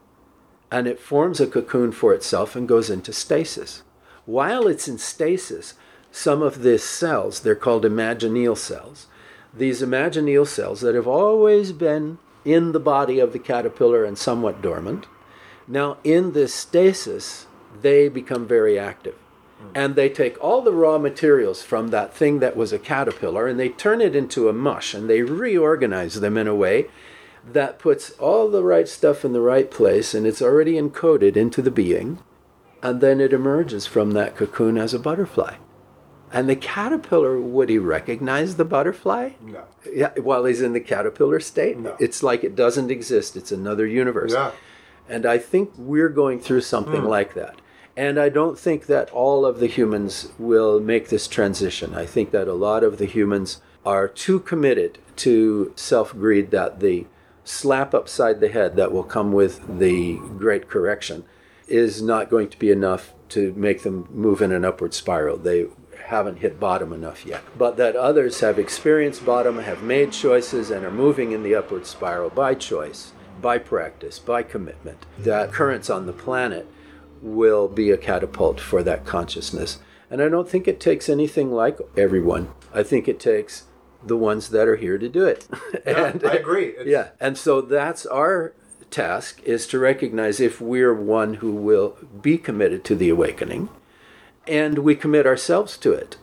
And 0.70 0.86
it 0.86 1.00
forms 1.00 1.40
a 1.40 1.46
cocoon 1.46 1.92
for 1.92 2.14
itself 2.14 2.56
and 2.56 2.68
goes 2.68 2.88
into 2.90 3.12
stasis. 3.12 3.82
While 4.24 4.66
it's 4.66 4.88
in 4.88 4.98
stasis, 4.98 5.74
some 6.10 6.42
of 6.42 6.62
the 6.62 6.78
cells, 6.78 7.40
they're 7.40 7.54
called 7.54 7.84
imaginal 7.84 8.56
cells, 8.56 9.06
these 9.54 9.82
imaginal 9.82 10.46
cells 10.46 10.80
that 10.80 10.94
have 10.94 11.08
always 11.08 11.72
been 11.72 12.18
in 12.44 12.72
the 12.72 12.80
body 12.80 13.18
of 13.18 13.32
the 13.32 13.38
caterpillar 13.38 14.04
and 14.04 14.16
somewhat 14.16 14.62
dormant, 14.62 15.06
now 15.68 15.98
in 16.04 16.32
this 16.32 16.54
stasis, 16.54 17.46
they 17.80 18.08
become 18.08 18.46
very 18.46 18.78
active. 18.78 19.14
Mm. 19.62 19.70
And 19.74 19.94
they 19.94 20.08
take 20.08 20.42
all 20.42 20.62
the 20.62 20.72
raw 20.72 20.98
materials 20.98 21.62
from 21.62 21.88
that 21.88 22.14
thing 22.14 22.40
that 22.40 22.56
was 22.56 22.72
a 22.72 22.78
caterpillar 22.78 23.46
and 23.46 23.58
they 23.58 23.68
turn 23.68 24.00
it 24.00 24.16
into 24.16 24.48
a 24.48 24.52
mush 24.52 24.94
and 24.94 25.08
they 25.08 25.22
reorganize 25.22 26.20
them 26.20 26.36
in 26.36 26.46
a 26.46 26.54
way 26.54 26.88
that 27.50 27.78
puts 27.78 28.10
all 28.12 28.48
the 28.48 28.62
right 28.62 28.88
stuff 28.88 29.24
in 29.24 29.32
the 29.32 29.40
right 29.40 29.70
place 29.70 30.14
and 30.14 30.26
it's 30.26 30.42
already 30.42 30.74
encoded 30.74 31.36
into 31.36 31.62
the 31.62 31.70
being. 31.70 32.18
And 32.82 33.00
then 33.00 33.20
it 33.20 33.32
emerges 33.32 33.86
from 33.86 34.10
that 34.12 34.36
cocoon 34.36 34.76
as 34.76 34.92
a 34.92 34.98
butterfly. 34.98 35.56
And 36.32 36.48
the 36.48 36.56
caterpillar, 36.56 37.38
would 37.38 37.68
he 37.68 37.78
recognize 37.78 38.56
the 38.56 38.64
butterfly? 38.64 39.32
No. 39.40 39.64
Yeah, 39.92 40.18
while 40.18 40.46
he's 40.46 40.62
in 40.62 40.72
the 40.72 40.80
caterpillar 40.80 41.40
state? 41.40 41.78
No. 41.78 41.94
It's 42.00 42.22
like 42.22 42.42
it 42.42 42.56
doesn't 42.56 42.90
exist, 42.90 43.36
it's 43.36 43.52
another 43.52 43.86
universe. 43.86 44.32
Yeah. 44.32 44.52
And 45.08 45.26
I 45.26 45.36
think 45.36 45.72
we're 45.76 46.08
going 46.08 46.40
through 46.40 46.62
something 46.62 47.02
hmm. 47.02 47.06
like 47.06 47.34
that. 47.34 47.60
And 47.96 48.18
I 48.18 48.28
don't 48.28 48.58
think 48.58 48.86
that 48.86 49.10
all 49.10 49.44
of 49.44 49.60
the 49.60 49.66
humans 49.66 50.28
will 50.38 50.80
make 50.80 51.08
this 51.08 51.28
transition. 51.28 51.94
I 51.94 52.06
think 52.06 52.30
that 52.30 52.48
a 52.48 52.54
lot 52.54 52.82
of 52.82 52.98
the 52.98 53.06
humans 53.06 53.60
are 53.84 54.08
too 54.08 54.40
committed 54.40 54.98
to 55.16 55.72
self 55.76 56.12
greed 56.12 56.50
that 56.52 56.80
the 56.80 57.06
slap 57.44 57.94
upside 57.94 58.40
the 58.40 58.48
head 58.48 58.76
that 58.76 58.92
will 58.92 59.02
come 59.02 59.32
with 59.32 59.78
the 59.78 60.16
great 60.38 60.68
correction 60.68 61.24
is 61.66 62.00
not 62.00 62.30
going 62.30 62.48
to 62.48 62.58
be 62.58 62.70
enough 62.70 63.12
to 63.30 63.52
make 63.54 63.82
them 63.82 64.08
move 64.10 64.40
in 64.40 64.52
an 64.52 64.64
upward 64.64 64.94
spiral. 64.94 65.36
They 65.36 65.66
haven't 66.06 66.38
hit 66.38 66.60
bottom 66.60 66.92
enough 66.92 67.24
yet. 67.24 67.42
But 67.56 67.76
that 67.78 67.96
others 67.96 68.40
have 68.40 68.58
experienced 68.58 69.24
bottom, 69.24 69.58
have 69.58 69.82
made 69.82 70.12
choices, 70.12 70.70
and 70.70 70.84
are 70.84 70.90
moving 70.90 71.32
in 71.32 71.42
the 71.42 71.54
upward 71.54 71.86
spiral 71.86 72.30
by 72.30 72.54
choice, 72.54 73.12
by 73.40 73.58
practice, 73.58 74.18
by 74.18 74.42
commitment. 74.42 75.06
That 75.18 75.52
currents 75.52 75.88
on 75.88 76.06
the 76.06 76.12
planet 76.12 76.66
will 77.22 77.68
be 77.68 77.90
a 77.90 77.96
catapult 77.96 78.60
for 78.60 78.82
that 78.82 79.06
consciousness. 79.06 79.78
And 80.10 80.20
I 80.20 80.28
don't 80.28 80.48
think 80.48 80.68
it 80.68 80.80
takes 80.80 81.08
anything 81.08 81.50
like 81.52 81.78
everyone. 81.96 82.50
I 82.74 82.82
think 82.82 83.08
it 83.08 83.18
takes 83.20 83.64
the 84.04 84.16
ones 84.16 84.48
that 84.50 84.68
are 84.68 84.76
here 84.76 84.98
to 84.98 85.08
do 85.08 85.24
it. 85.24 85.46
Yeah, 85.86 86.12
I 86.24 86.32
agree. 86.34 86.68
It's- 86.70 86.86
yeah. 86.86 87.08
And 87.20 87.38
so 87.38 87.60
that's 87.60 88.04
our 88.06 88.52
task 88.90 89.40
is 89.44 89.66
to 89.68 89.78
recognize 89.78 90.38
if 90.40 90.60
we're 90.60 90.92
one 90.92 91.34
who 91.34 91.52
will 91.52 91.96
be 92.20 92.36
committed 92.36 92.84
to 92.84 92.94
the 92.94 93.08
awakening 93.08 93.70
and 94.46 94.78
we 94.80 94.94
commit 94.94 95.26
ourselves 95.26 95.78
to 95.78 95.92
it. 95.92 96.18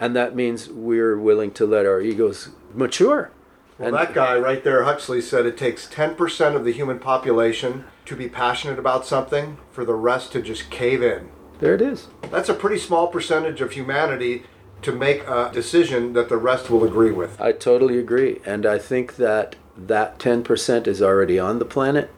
And 0.00 0.16
that 0.16 0.34
means 0.34 0.68
we're 0.68 1.18
willing 1.18 1.50
to 1.52 1.66
let 1.66 1.86
our 1.86 2.00
egos 2.00 2.48
mature. 2.74 3.30
Well, 3.78 3.88
and 3.88 3.96
that 3.96 4.14
guy 4.14 4.36
right 4.38 4.64
there, 4.64 4.84
Huxley, 4.84 5.20
said 5.20 5.46
it 5.46 5.56
takes 5.56 5.86
10% 5.86 6.56
of 6.56 6.64
the 6.64 6.72
human 6.72 6.98
population 6.98 7.84
to 8.08 8.16
be 8.16 8.28
passionate 8.28 8.78
about 8.78 9.06
something, 9.06 9.58
for 9.70 9.84
the 9.84 9.94
rest 9.94 10.32
to 10.32 10.42
just 10.42 10.70
cave 10.70 11.02
in. 11.02 11.28
there 11.60 11.74
it 11.74 11.82
is. 11.82 12.08
That's 12.30 12.48
a 12.48 12.54
pretty 12.54 12.78
small 12.78 13.08
percentage 13.08 13.60
of 13.60 13.72
humanity 13.72 14.44
to 14.82 14.92
make 14.92 15.26
a 15.26 15.50
decision 15.52 16.12
that 16.12 16.28
the 16.28 16.36
rest 16.36 16.70
will 16.70 16.84
agree 16.84 17.10
with. 17.10 17.40
I 17.40 17.52
totally 17.52 17.98
agree. 17.98 18.40
And 18.46 18.64
I 18.64 18.78
think 18.78 19.16
that 19.16 19.56
that 19.76 20.18
10% 20.18 20.86
is 20.86 21.02
already 21.02 21.38
on 21.38 21.58
the 21.58 21.64
planet 21.64 22.10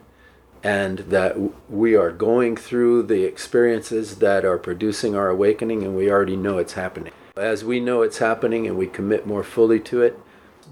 and 0.62 0.98
that 0.98 1.36
we 1.70 1.96
are 1.96 2.10
going 2.10 2.56
through 2.56 3.04
the 3.04 3.24
experiences 3.24 4.16
that 4.16 4.44
are 4.44 4.58
producing 4.58 5.14
our 5.16 5.30
awakening 5.30 5.82
and 5.82 5.96
we 5.96 6.10
already 6.10 6.36
know 6.36 6.58
it's 6.58 6.74
happening. 6.74 7.12
As 7.36 7.64
we 7.64 7.80
know 7.80 8.02
it's 8.02 8.18
happening 8.18 8.66
and 8.66 8.76
we 8.76 8.86
commit 8.86 9.26
more 9.26 9.42
fully 9.42 9.80
to 9.80 10.02
it, 10.02 10.18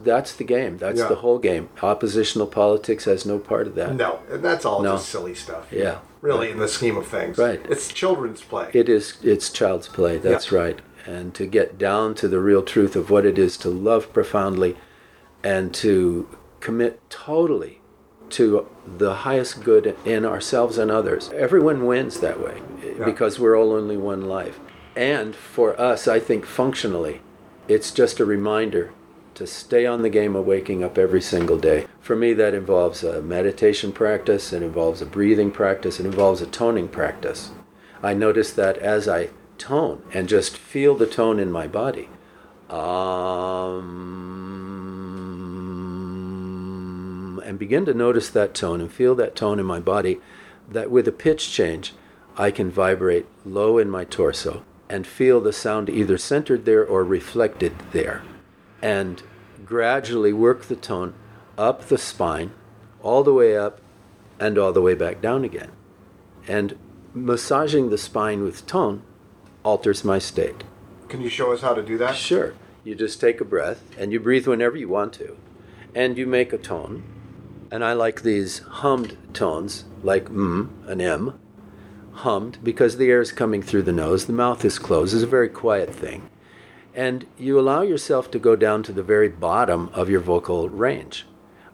that's 0.03 0.33
the 0.35 0.45
game. 0.45 0.79
That's 0.79 1.01
Yeah. 1.01 1.09
the 1.09 1.17
whole 1.17 1.39
game. 1.39 1.69
Oppositional 1.83 2.47
politics 2.47 3.05
has 3.05 3.27
no 3.27 3.39
part 3.39 3.67
of 3.67 3.75
that. 3.75 3.95
No, 3.95 4.21
and 4.31 4.43
that's 4.43 4.65
all 4.65 4.83
No. 4.83 4.93
just 4.93 5.09
silly 5.09 5.35
stuff. 5.35 5.67
Yeah. 5.71 5.99
Really, 6.21 6.51
in 6.51 6.59
the 6.59 6.69
scheme 6.69 6.97
of 6.97 7.07
things. 7.07 7.39
Right. 7.39 7.61
It's 7.69 7.89
children's 7.89 8.41
play. 8.43 8.69
It 8.73 8.89
is 8.89 9.15
it's 9.23 9.51
child's 9.51 9.89
play. 9.89 10.19
That's 10.19 10.51
Yeah. 10.53 10.59
right. 10.59 10.79
And 11.07 11.33
to 11.35 11.47
get 11.47 11.79
down 11.79 12.15
to 12.17 12.29
the 12.29 12.39
real 12.41 12.63
truth 12.63 12.95
of 12.97 13.09
what 13.11 13.25
it 13.25 13.39
is 13.39 13.57
to 13.59 13.71
love 13.71 14.13
profoundly 14.13 14.77
and 15.43 15.73
to 15.75 16.29
commit 16.61 17.01
totally 17.09 17.81
to 18.31 18.67
the 18.99 19.15
highest 19.15 19.65
good 19.65 19.97
in 20.05 20.27
ourselves 20.27 20.77
and 20.77 20.91
others. 20.91 21.31
Everyone 21.35 21.87
wins 21.87 22.21
that 22.21 22.41
way 22.43 22.61
because 23.05 23.39
we're 23.41 23.57
all 23.57 23.73
only 23.73 23.97
one 23.97 24.23
life. 24.29 24.61
And 24.95 25.35
for 25.35 25.81
us, 25.81 26.07
I 26.09 26.19
think 26.19 26.45
functionally, 26.45 27.23
it's 27.69 27.91
just 27.91 28.21
a 28.21 28.25
reminder 28.27 28.91
to 29.39 29.47
stay 29.47 29.87
on 29.87 30.03
the 30.03 30.11
game 30.11 30.35
of 30.35 30.45
waking 30.45 30.83
up 30.83 30.99
every 30.99 31.23
single 31.23 31.57
day. 31.59 31.87
For 32.01 32.17
me, 32.17 32.33
that 32.33 32.55
involves 32.55 33.05
a 33.05 33.23
meditation 33.23 33.93
practice, 33.93 34.53
it 34.53 34.65
involves 34.65 35.01
a 35.01 35.07
breathing 35.07 35.53
practice, 35.53 36.01
it 36.01 36.07
involves 36.07 36.41
a 36.41 36.47
toning 36.47 36.89
practice. 36.89 37.53
I 38.03 38.15
notice 38.15 38.51
that 38.55 38.79
as 38.79 39.07
I 39.07 39.31
tone 39.57 40.03
and 40.13 40.29
just 40.29 40.57
feel 40.57 40.97
the 40.97 41.07
tone 41.07 41.39
in 41.39 41.53
my 41.53 41.69
body, 41.69 42.09
um, 42.69 43.81
and 47.47 47.61
begin 47.61 47.85
to 47.85 47.95
notice 47.95 48.29
that 48.31 48.55
tone 48.55 48.81
and 48.81 48.93
feel 48.93 49.15
that 49.15 49.37
tone 49.37 49.61
in 49.61 49.67
my 49.67 49.79
body, 49.79 50.21
that 50.69 50.91
with 50.91 51.07
a 51.07 51.13
pitch 51.13 51.53
change, 51.53 51.95
I 52.37 52.51
can 52.51 52.73
vibrate 52.73 53.27
low 53.47 53.79
in 53.79 53.89
my 53.89 54.03
torso 54.03 54.65
and 54.89 55.07
feel 55.07 55.41
the 55.41 55.53
sound 55.53 55.89
either 55.89 56.19
centered 56.19 56.65
there 56.65 56.85
or 56.85 57.05
reflected 57.05 57.79
there. 57.93 58.25
And 58.81 59.23
gradually 59.65 60.33
work 60.33 60.65
the 60.65 60.77
tone 60.77 61.15
up 61.57 61.89
the 61.89 61.99
spine, 61.99 62.53
all 63.03 63.23
the 63.23 63.35
way 63.35 63.57
up 63.57 63.81
and 64.39 64.57
all 64.57 64.73
the 64.73 64.83
way 64.83 64.95
back 64.95 65.21
down 65.21 65.45
again. 65.45 65.73
And 66.47 66.79
massaging 67.13 67.91
the 67.91 67.99
spine 67.99 68.43
with 68.43 68.67
tone 68.67 69.03
alters 69.65 70.05
my 70.05 70.19
state. 70.19 70.65
Can 71.09 71.21
you 71.21 71.29
show 71.29 71.53
us 71.53 71.63
how 71.63 71.75
to 71.75 71.83
do 71.83 71.99
that? 71.99 72.17
Sure. 72.17 72.55
You 72.85 72.95
just 72.95 73.21
take 73.21 73.41
a 73.41 73.45
breath 73.45 73.83
and 73.99 74.13
you 74.13 74.21
breathe 74.21 74.47
whenever 74.47 74.77
you 74.77 74.89
want 74.89 75.13
to. 75.15 75.37
And 75.95 76.17
you 76.17 76.27
make 76.27 76.53
a 76.53 76.59
tone. 76.59 77.03
And 77.71 77.85
I 77.85 77.93
like 77.93 78.23
these 78.23 78.61
hummed 78.61 79.17
tones, 79.35 79.85
like 80.03 80.27
mm, 80.27 80.71
an 80.89 81.01
M, 81.01 81.39
hummed, 82.13 82.59
because 82.63 82.97
the 82.97 83.11
air 83.11 83.21
is 83.21 83.33
coming 83.33 83.63
through 83.63 83.83
the 83.83 83.93
nose, 83.93 84.27
the 84.27 84.33
mouth 84.33 84.65
is 84.65 84.79
closed. 84.79 85.15
It's 85.15 85.23
a 85.23 85.27
very 85.27 85.49
quiet 85.49 85.95
thing. 85.95 86.31
And 86.95 87.27
you 87.39 87.59
allow 87.59 87.83
yourself 87.83 88.31
to 88.33 88.39
go 88.39 88.57
down 88.57 88.83
to 88.85 88.93
the 88.93 89.03
very 89.03 89.29
bottom 89.29 89.89
of 89.93 90.09
your 90.09 90.21
vocal 90.21 90.69
range. 90.69 91.27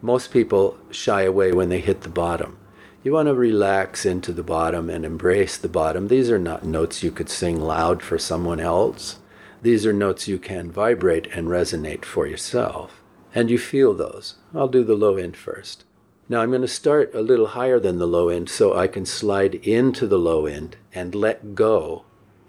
Most 0.03 0.31
people 0.31 0.77
shy 0.91 1.23
away 1.23 1.53
when 1.53 1.69
they 1.69 1.81
hit 1.81 2.03
the 2.03 2.09
bottom. 2.09 2.59
You 3.03 3.13
want 3.13 3.29
to 3.29 3.35
relax 3.35 4.07
into 4.07 4.33
the 4.33 4.43
bottom 4.43 4.89
and 4.89 5.05
embrace 5.05 5.57
the 5.57 5.69
bottom. 5.69 6.09
These 6.09 6.31
are 6.31 6.39
not 6.39 6.65
notes 6.65 7.03
you 7.03 7.11
could 7.11 7.29
sing 7.29 7.61
loud 7.61 8.03
for 8.03 8.19
someone 8.19 8.61
else. 8.61 9.19
These 9.63 9.87
are 9.87 9.93
notes 9.93 10.29
you 10.29 10.39
can 10.39 10.71
vibrate 10.71 11.27
and 11.29 11.49
resonate 11.49 12.05
for 12.05 12.27
yourself. 12.27 13.03
And 13.35 13.51
you 13.51 13.59
feel 13.59 13.95
those. 13.95 14.37
I'll 14.55 14.69
do 14.69 14.85
the 14.85 14.95
low 14.95 15.17
end 15.17 15.37
first. 15.37 15.85
Now 16.29 16.41
I'm 16.41 16.51
going 16.51 16.63
to 16.63 16.69
start 16.69 17.15
a 17.15 17.21
little 17.21 17.49
higher 17.49 17.79
than 17.79 17.99
the 17.99 18.07
low 18.07 18.31
end 18.31 18.49
so 18.49 18.75
I 18.75 18.87
can 18.87 19.05
slide 19.05 19.55
into 19.57 20.07
the 20.07 20.19
low 20.19 20.47
end 20.47 20.77
and 20.95 21.15
let 21.15 21.55
go 21.55 22.05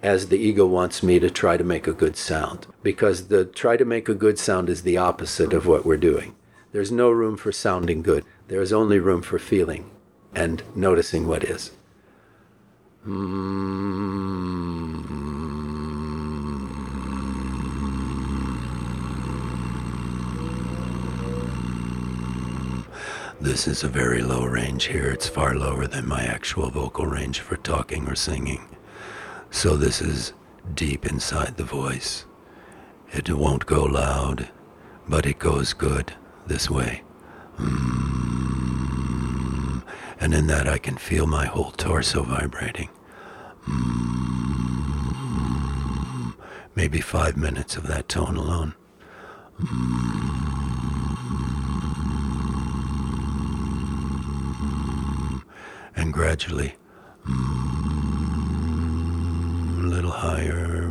as 0.05 0.27
the 0.27 0.37
ego 0.37 0.67
wants 0.67 1.01
me 1.01 1.17
to 1.17 1.31
try 1.31 1.57
to 1.57 1.63
make 1.63 1.87
a 1.87 1.93
good 1.93 2.15
sound. 2.15 2.67
Because 2.83 3.27
the 3.29 3.43
try 3.43 3.75
to 3.75 3.83
make 3.83 4.07
a 4.07 4.13
good 4.13 4.37
sound 4.37 4.69
is 4.69 4.83
the 4.83 4.97
opposite 4.97 5.51
of 5.51 5.65
what 5.65 5.83
we're 5.83 5.97
doing. 5.97 6.35
There's 6.71 6.91
no 6.91 7.09
room 7.09 7.37
for 7.37 7.51
sounding 7.51 8.03
good, 8.03 8.23
there 8.47 8.61
is 8.61 8.71
only 8.71 8.99
room 8.99 9.23
for 9.23 9.39
feeling 9.39 9.89
and 10.35 10.61
noticing 10.75 11.25
what 11.27 11.43
is. 11.43 11.71
This 23.41 23.67
is 23.67 23.83
a 23.83 23.87
very 23.87 24.21
low 24.21 24.45
range 24.45 24.85
here. 24.85 25.09
It's 25.09 25.27
far 25.27 25.55
lower 25.55 25.87
than 25.87 26.07
my 26.07 26.23
actual 26.23 26.69
vocal 26.69 27.07
range 27.07 27.39
for 27.39 27.57
talking 27.57 28.07
or 28.07 28.15
singing. 28.15 28.74
So 29.55 29.77
this 29.77 30.01
is 30.01 30.33
deep 30.73 31.05
inside 31.05 31.55
the 31.55 31.63
voice. 31.63 32.25
It 33.13 33.29
won't 33.29 33.65
go 33.65 33.85
loud, 33.85 34.49
but 35.07 35.25
it 35.25 35.39
goes 35.39 35.71
good 35.71 36.13
this 36.45 36.69
way. 36.69 37.03
Mm. 37.57 37.95
And 40.19 40.33
in 40.33 40.47
that, 40.47 40.67
I 40.67 40.77
can 40.77 40.97
feel 40.97 41.25
my 41.25 41.45
whole 41.45 41.71
torso 41.71 42.23
vibrating. 42.23 42.89
Mm. 43.65 43.95
Maybe 46.75 46.99
five 46.99 47.37
minutes 47.37 47.77
of 47.77 47.87
that 47.87 48.09
tone 48.09 48.35
alone. 48.35 48.75
Mm. 49.61 50.25
And 55.95 56.11
gradually, 56.11 56.75
mm, 57.25 57.64
higher. 60.15 60.89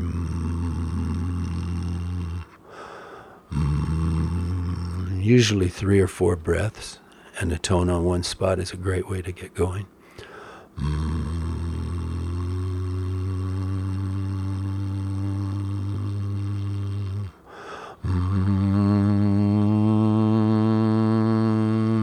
Usually 5.19 5.69
three 5.69 5.99
or 5.99 6.07
four 6.07 6.37
breaths, 6.37 6.99
and 7.41 7.51
a 7.51 7.59
tone 7.59 7.89
on 7.89 8.05
one 8.05 8.23
spot 8.23 8.59
is 8.59 8.73
a 8.73 8.77
great 8.77 9.09
way 9.09 9.23
to 9.23 9.33
get 9.33 9.55
going. 9.55 9.87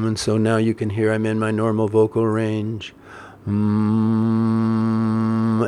And 0.08 0.18
so 0.18 0.38
now 0.38 0.58
you 0.58 0.74
can 0.74 0.90
hear 0.90 1.14
I'm 1.14 1.28
in 1.28 1.38
my 1.38 1.52
normal 1.52 1.88
vocal 1.88 2.26
range. 2.26 2.96
Mm, 3.48 3.52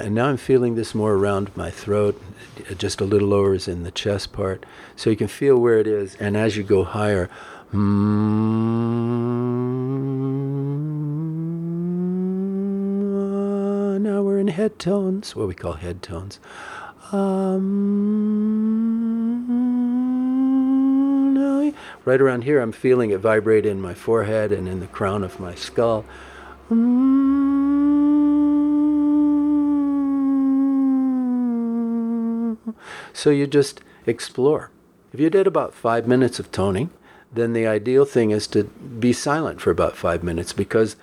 And 0.05 0.13
now 0.15 0.28
I'm 0.28 0.38
feeling 0.38 0.76
this 0.76 0.93
more 0.93 1.13
around 1.13 1.55
my 1.57 1.71
throat, 1.71 2.21
just 2.78 3.01
a 3.01 3.05
little 3.05 3.30
lower 3.30 3.53
is 3.55 3.67
in 3.67 3.84
the 3.84 3.91
chest 3.91 4.32
part. 4.34 4.65
So 4.95 5.09
you 5.09 5.15
can 5.15 5.28
feel 5.28 5.57
where 5.57 5.80
it 5.80 5.88
is. 5.88 6.15
And 6.19 6.38
as 6.38 6.55
you 6.55 6.63
go 6.63 6.84
higher, 6.84 7.30
mm, 7.74 7.80
now 14.01 14.21
we're 14.21 14.38
in 14.39 14.47
head 14.49 14.78
tones, 14.80 15.36
what 15.36 15.47
we 15.47 15.55
call 15.55 15.74
head 15.74 16.01
tones. 16.03 16.39
Um, 17.11 17.63
right 22.05 22.21
around 22.21 22.43
here, 22.43 22.59
I'm 22.61 22.71
feeling 22.71 23.11
it 23.11 23.19
vibrate 23.19 23.65
in 23.65 23.82
my 23.82 23.93
forehead 23.93 24.51
and 24.51 24.67
in 24.67 24.80
the 24.80 24.88
crown 24.88 25.24
of 25.24 25.39
my 25.39 25.55
skull. 25.55 26.05
So 33.14 33.30
you 33.30 33.47
just 33.47 33.82
explore. 34.05 34.72
If 35.14 35.20
you 35.20 35.30
did 35.30 35.47
about 35.47 35.74
five 35.74 36.07
minutes 36.07 36.39
of 36.39 36.51
toning, 36.51 36.89
then 37.32 37.53
the 37.53 37.68
ideal 37.68 38.05
thing 38.05 38.32
is 38.32 38.47
to 38.47 38.64
be 38.64 39.14
silent 39.14 39.61
for 39.61 39.72
about 39.72 39.95
five 39.95 40.24
minutes 40.24 40.53
because 40.53 40.95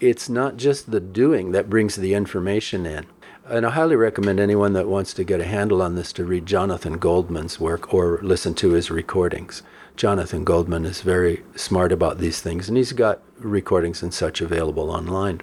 it's 0.00 0.28
not 0.28 0.56
just 0.56 0.90
the 0.90 1.00
doing 1.00 1.52
that 1.52 1.70
brings 1.70 1.96
the 1.96 2.14
information 2.14 2.84
in. 2.84 3.06
And 3.48 3.64
I 3.64 3.70
highly 3.70 3.94
recommend 3.94 4.40
anyone 4.40 4.72
that 4.72 4.88
wants 4.88 5.14
to 5.14 5.24
get 5.24 5.40
a 5.40 5.44
handle 5.44 5.80
on 5.80 5.94
this 5.94 6.12
to 6.14 6.24
read 6.24 6.46
Jonathan 6.46 6.98
Goldman's 6.98 7.60
work 7.60 7.94
or 7.94 8.18
listen 8.22 8.54
to 8.54 8.72
his 8.72 8.90
recordings. 8.90 9.62
Jonathan 9.94 10.42
Goldman 10.42 10.84
is 10.84 11.00
very 11.00 11.44
smart 11.54 11.92
about 11.92 12.18
these 12.18 12.40
things, 12.40 12.68
and 12.68 12.76
he's 12.76 12.92
got 12.92 13.22
recordings 13.38 14.02
and 14.02 14.12
such 14.12 14.40
available 14.40 14.90
online. 14.90 15.40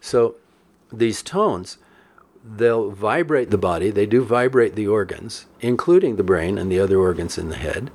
So 0.00 0.36
these 0.90 1.22
tones, 1.22 1.78
they'll 2.44 2.90
vibrate 2.90 3.50
the 3.50 3.58
body, 3.58 3.90
they 3.90 4.06
do 4.06 4.22
vibrate 4.22 4.74
the 4.74 4.86
organs, 4.86 5.46
including 5.60 6.16
the 6.16 6.22
brain 6.22 6.58
and 6.58 6.70
the 6.70 6.78
other 6.78 6.98
organs 6.98 7.38
in 7.38 7.48
the 7.48 7.56
head. 7.56 7.90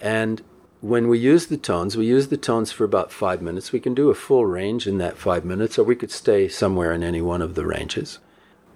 And 0.00 0.42
when 0.80 1.08
we 1.08 1.18
use 1.18 1.46
the 1.46 1.58
tones, 1.58 1.96
we 1.96 2.06
use 2.06 2.28
the 2.28 2.36
tones 2.36 2.72
for 2.72 2.84
about 2.84 3.12
five 3.12 3.42
minutes. 3.42 3.72
We 3.72 3.80
can 3.80 3.94
do 3.94 4.08
a 4.08 4.14
full 4.14 4.46
range 4.46 4.86
in 4.86 4.98
that 4.98 5.18
five 5.18 5.44
minutes, 5.44 5.78
or 5.78 5.84
we 5.84 5.96
could 5.96 6.10
stay 6.10 6.48
somewhere 6.48 6.92
in 6.92 7.02
any 7.02 7.20
one 7.20 7.42
of 7.42 7.54
the 7.54 7.66
ranges. 7.66 8.18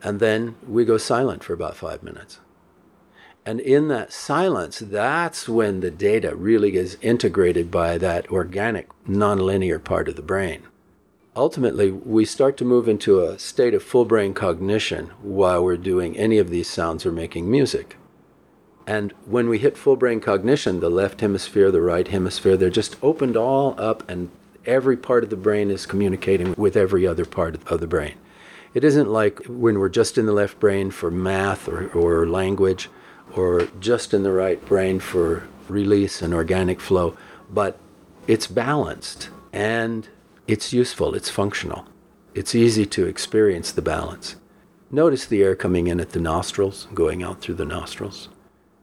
And 0.02 0.20
then 0.20 0.56
we 0.66 0.84
go 0.84 0.98
silent 0.98 1.44
for 1.44 1.52
about 1.52 1.76
five 1.76 2.02
minutes. 2.02 2.40
And 3.46 3.60
in 3.60 3.88
that 3.88 4.12
silence, 4.12 4.78
that's 4.78 5.48
when 5.48 5.80
the 5.80 5.90
data 5.90 6.36
really 6.36 6.76
is 6.76 6.98
integrated 7.00 7.70
by 7.70 7.96
that 7.98 8.28
organic, 8.30 8.88
nonlinear 9.06 9.82
part 9.82 10.08
of 10.08 10.16
the 10.16 10.22
brain. 10.22 10.62
Ultimately, 11.36 11.92
we 11.92 12.24
start 12.24 12.56
to 12.56 12.64
move 12.64 12.88
into 12.88 13.22
a 13.22 13.38
state 13.38 13.72
of 13.72 13.84
full 13.84 14.04
brain 14.04 14.34
cognition 14.34 15.06
while 15.22 15.62
we're 15.62 15.76
doing 15.76 16.16
any 16.16 16.38
of 16.38 16.50
these 16.50 16.68
sounds 16.68 17.06
or 17.06 17.12
making 17.12 17.48
music. 17.48 17.96
And 18.84 19.12
when 19.26 19.48
we 19.48 19.58
hit 19.58 19.76
full 19.76 19.94
brain 19.94 20.20
cognition, 20.20 20.80
the 20.80 20.90
left 20.90 21.20
hemisphere, 21.20 21.70
the 21.70 21.80
right 21.80 22.08
hemisphere, 22.08 22.56
they're 22.56 22.68
just 22.68 22.96
opened 23.00 23.36
all 23.36 23.76
up, 23.78 24.08
and 24.10 24.30
every 24.66 24.96
part 24.96 25.22
of 25.22 25.30
the 25.30 25.36
brain 25.36 25.70
is 25.70 25.86
communicating 25.86 26.52
with 26.58 26.76
every 26.76 27.06
other 27.06 27.24
part 27.24 27.54
of 27.70 27.78
the 27.78 27.86
brain. 27.86 28.16
It 28.74 28.82
isn't 28.82 29.08
like 29.08 29.40
when 29.46 29.78
we're 29.78 29.88
just 29.88 30.18
in 30.18 30.26
the 30.26 30.32
left 30.32 30.58
brain 30.58 30.90
for 30.90 31.12
math 31.12 31.68
or, 31.68 31.88
or 31.90 32.26
language, 32.26 32.88
or 33.36 33.68
just 33.78 34.12
in 34.12 34.24
the 34.24 34.32
right 34.32 34.64
brain 34.66 34.98
for 34.98 35.46
release 35.68 36.22
and 36.22 36.34
organic 36.34 36.80
flow, 36.80 37.16
but 37.48 37.78
it's 38.26 38.48
balanced 38.48 39.30
and 39.52 40.08
it's 40.50 40.72
useful, 40.72 41.14
it's 41.14 41.30
functional. 41.30 41.86
It's 42.34 42.56
easy 42.56 42.84
to 42.86 43.06
experience 43.06 43.70
the 43.70 43.82
balance. 43.82 44.34
Notice 44.90 45.24
the 45.24 45.44
air 45.44 45.54
coming 45.54 45.86
in 45.86 46.00
at 46.00 46.10
the 46.10 46.18
nostrils, 46.18 46.88
going 46.92 47.22
out 47.22 47.40
through 47.40 47.54
the 47.54 47.64
nostrils. 47.64 48.28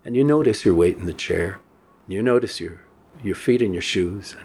And 0.05 0.15
you 0.15 0.24
notice 0.24 0.63
your 0.63 0.76
weight 0.76 0.95
in 0.95 1.07
the 1.07 1.13
chair. 1.13 1.59
You 2.07 2.24
notice 2.24 2.61
your, 2.61 2.84
your 3.22 3.36
feet 3.36 3.61
in 3.61 3.74
your 3.74 3.82
shoes. 3.82 4.38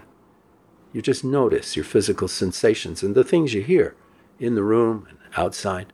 You 0.92 1.00
just 1.00 1.22
notice 1.22 1.76
your 1.76 1.84
physical 1.84 2.26
sensations 2.26 3.04
and 3.04 3.14
the 3.14 3.22
things 3.22 3.54
you 3.54 3.62
hear 3.62 3.94
in 4.40 4.56
the 4.56 4.64
room 4.64 5.06
and 5.08 5.18
outside. 5.36 5.92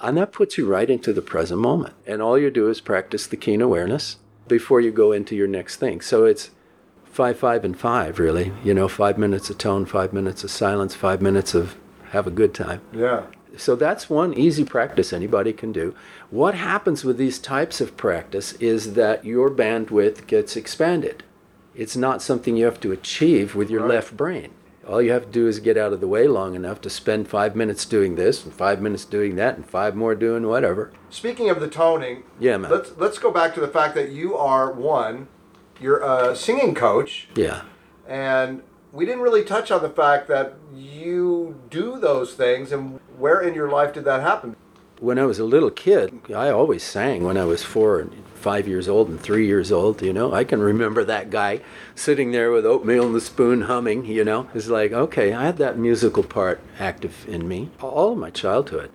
And 0.00 0.16
that 0.16 0.32
puts 0.32 0.56
you 0.56 0.66
right 0.66 0.88
into 0.88 1.12
the 1.12 1.20
present 1.20 1.60
moment. 1.60 1.92
And 2.06 2.22
all 2.22 2.38
you 2.38 2.50
do 2.50 2.70
is 2.70 2.80
practice 2.80 3.26
the 3.26 3.36
keen 3.36 3.60
awareness 3.60 4.16
before 4.48 4.80
you 4.80 4.92
go 4.92 5.12
into 5.12 5.36
your 5.36 5.46
next 5.46 5.76
thing. 5.76 6.00
So 6.00 6.24
it's 6.24 6.52
five, 7.14 7.38
five, 7.38 7.64
and 7.64 7.78
five, 7.78 8.18
really. 8.18 8.52
You 8.64 8.74
know, 8.74 8.88
five 8.88 9.16
minutes 9.18 9.48
of 9.48 9.56
tone, 9.56 9.86
five 9.86 10.12
minutes 10.12 10.42
of 10.42 10.50
silence, 10.50 10.94
five 10.96 11.22
minutes 11.22 11.54
of 11.54 11.76
have 12.10 12.26
a 12.26 12.30
good 12.30 12.52
time. 12.52 12.80
Yeah. 12.92 13.22
So 13.56 13.76
that's 13.76 14.10
one 14.10 14.34
easy 14.34 14.64
practice 14.64 15.12
anybody 15.12 15.52
can 15.52 15.70
do. 15.70 15.94
What 16.30 16.54
happens 16.56 17.04
with 17.04 17.16
these 17.16 17.38
types 17.38 17.80
of 17.80 17.96
practice 17.96 18.52
is 18.54 18.94
that 18.94 19.24
your 19.24 19.48
bandwidth 19.48 20.26
gets 20.26 20.56
expanded. 20.56 21.22
It's 21.76 21.96
not 21.96 22.20
something 22.20 22.56
you 22.56 22.64
have 22.64 22.80
to 22.80 22.90
achieve 22.90 23.54
with 23.54 23.70
your 23.70 23.82
Right. 23.82 23.90
left 23.90 24.16
brain. 24.16 24.50
All 24.86 25.00
you 25.00 25.12
have 25.12 25.26
to 25.26 25.30
do 25.30 25.46
is 25.46 25.60
get 25.60 25.76
out 25.78 25.92
of 25.92 26.00
the 26.00 26.08
way 26.08 26.26
long 26.26 26.54
enough 26.56 26.80
to 26.82 26.90
spend 26.90 27.28
five 27.28 27.54
minutes 27.54 27.86
doing 27.86 28.16
this 28.16 28.44
and 28.44 28.52
five 28.52 28.82
minutes 28.82 29.04
doing 29.04 29.36
that 29.36 29.56
and 29.56 29.64
five 29.64 29.94
more 29.94 30.14
doing 30.16 30.46
whatever. 30.48 30.90
Speaking 31.08 31.48
of 31.48 31.60
the 31.60 31.68
toning, 31.68 32.24
Yeah, 32.40 32.56
man. 32.58 32.70
let's 32.72 32.92
let's 32.98 33.18
go 33.18 33.30
back 33.30 33.54
to 33.54 33.60
the 33.60 33.68
fact 33.68 33.94
that 33.94 34.10
you 34.10 34.36
are 34.36 34.70
one, 34.72 35.28
you're 35.80 36.02
a 36.02 36.34
singing 36.36 36.74
coach, 36.74 37.28
Yeah. 37.34 37.62
and 38.06 38.62
we 38.92 39.04
didn't 39.04 39.22
really 39.22 39.44
touch 39.44 39.70
on 39.70 39.82
the 39.82 39.90
fact 39.90 40.28
that 40.28 40.54
you 40.74 41.60
do 41.70 41.98
those 41.98 42.34
things 42.34 42.72
and 42.72 43.00
where 43.18 43.40
in 43.40 43.54
your 43.54 43.68
life 43.68 43.92
did 43.92 44.04
that 44.04 44.20
happen? 44.22 44.56
When 45.00 45.18
I 45.18 45.24
was 45.24 45.38
a 45.38 45.44
little 45.44 45.70
kid, 45.70 46.20
I 46.34 46.48
always 46.50 46.82
sang 46.82 47.24
when 47.24 47.36
I 47.36 47.44
was 47.44 47.62
four 47.62 47.98
and 48.00 48.12
five 48.34 48.68
years 48.68 48.88
old 48.88 49.08
and 49.08 49.20
three 49.20 49.46
years 49.46 49.72
old, 49.72 50.00
you 50.02 50.12
know. 50.12 50.32
I 50.32 50.44
can 50.44 50.60
remember 50.60 51.02
that 51.04 51.30
guy 51.30 51.60
sitting 51.94 52.30
there 52.30 52.52
with 52.52 52.64
oatmeal 52.64 53.06
and 53.06 53.14
the 53.14 53.20
spoon 53.20 53.62
humming, 53.62 54.04
you 54.04 54.24
know. 54.24 54.48
It's 54.54 54.68
like, 54.68 54.92
okay, 54.92 55.32
I 55.32 55.44
had 55.44 55.56
that 55.58 55.78
musical 55.78 56.22
part 56.22 56.60
active 56.78 57.26
in 57.28 57.48
me 57.48 57.70
all 57.80 58.12
of 58.12 58.18
my 58.18 58.30
childhood. 58.30 58.90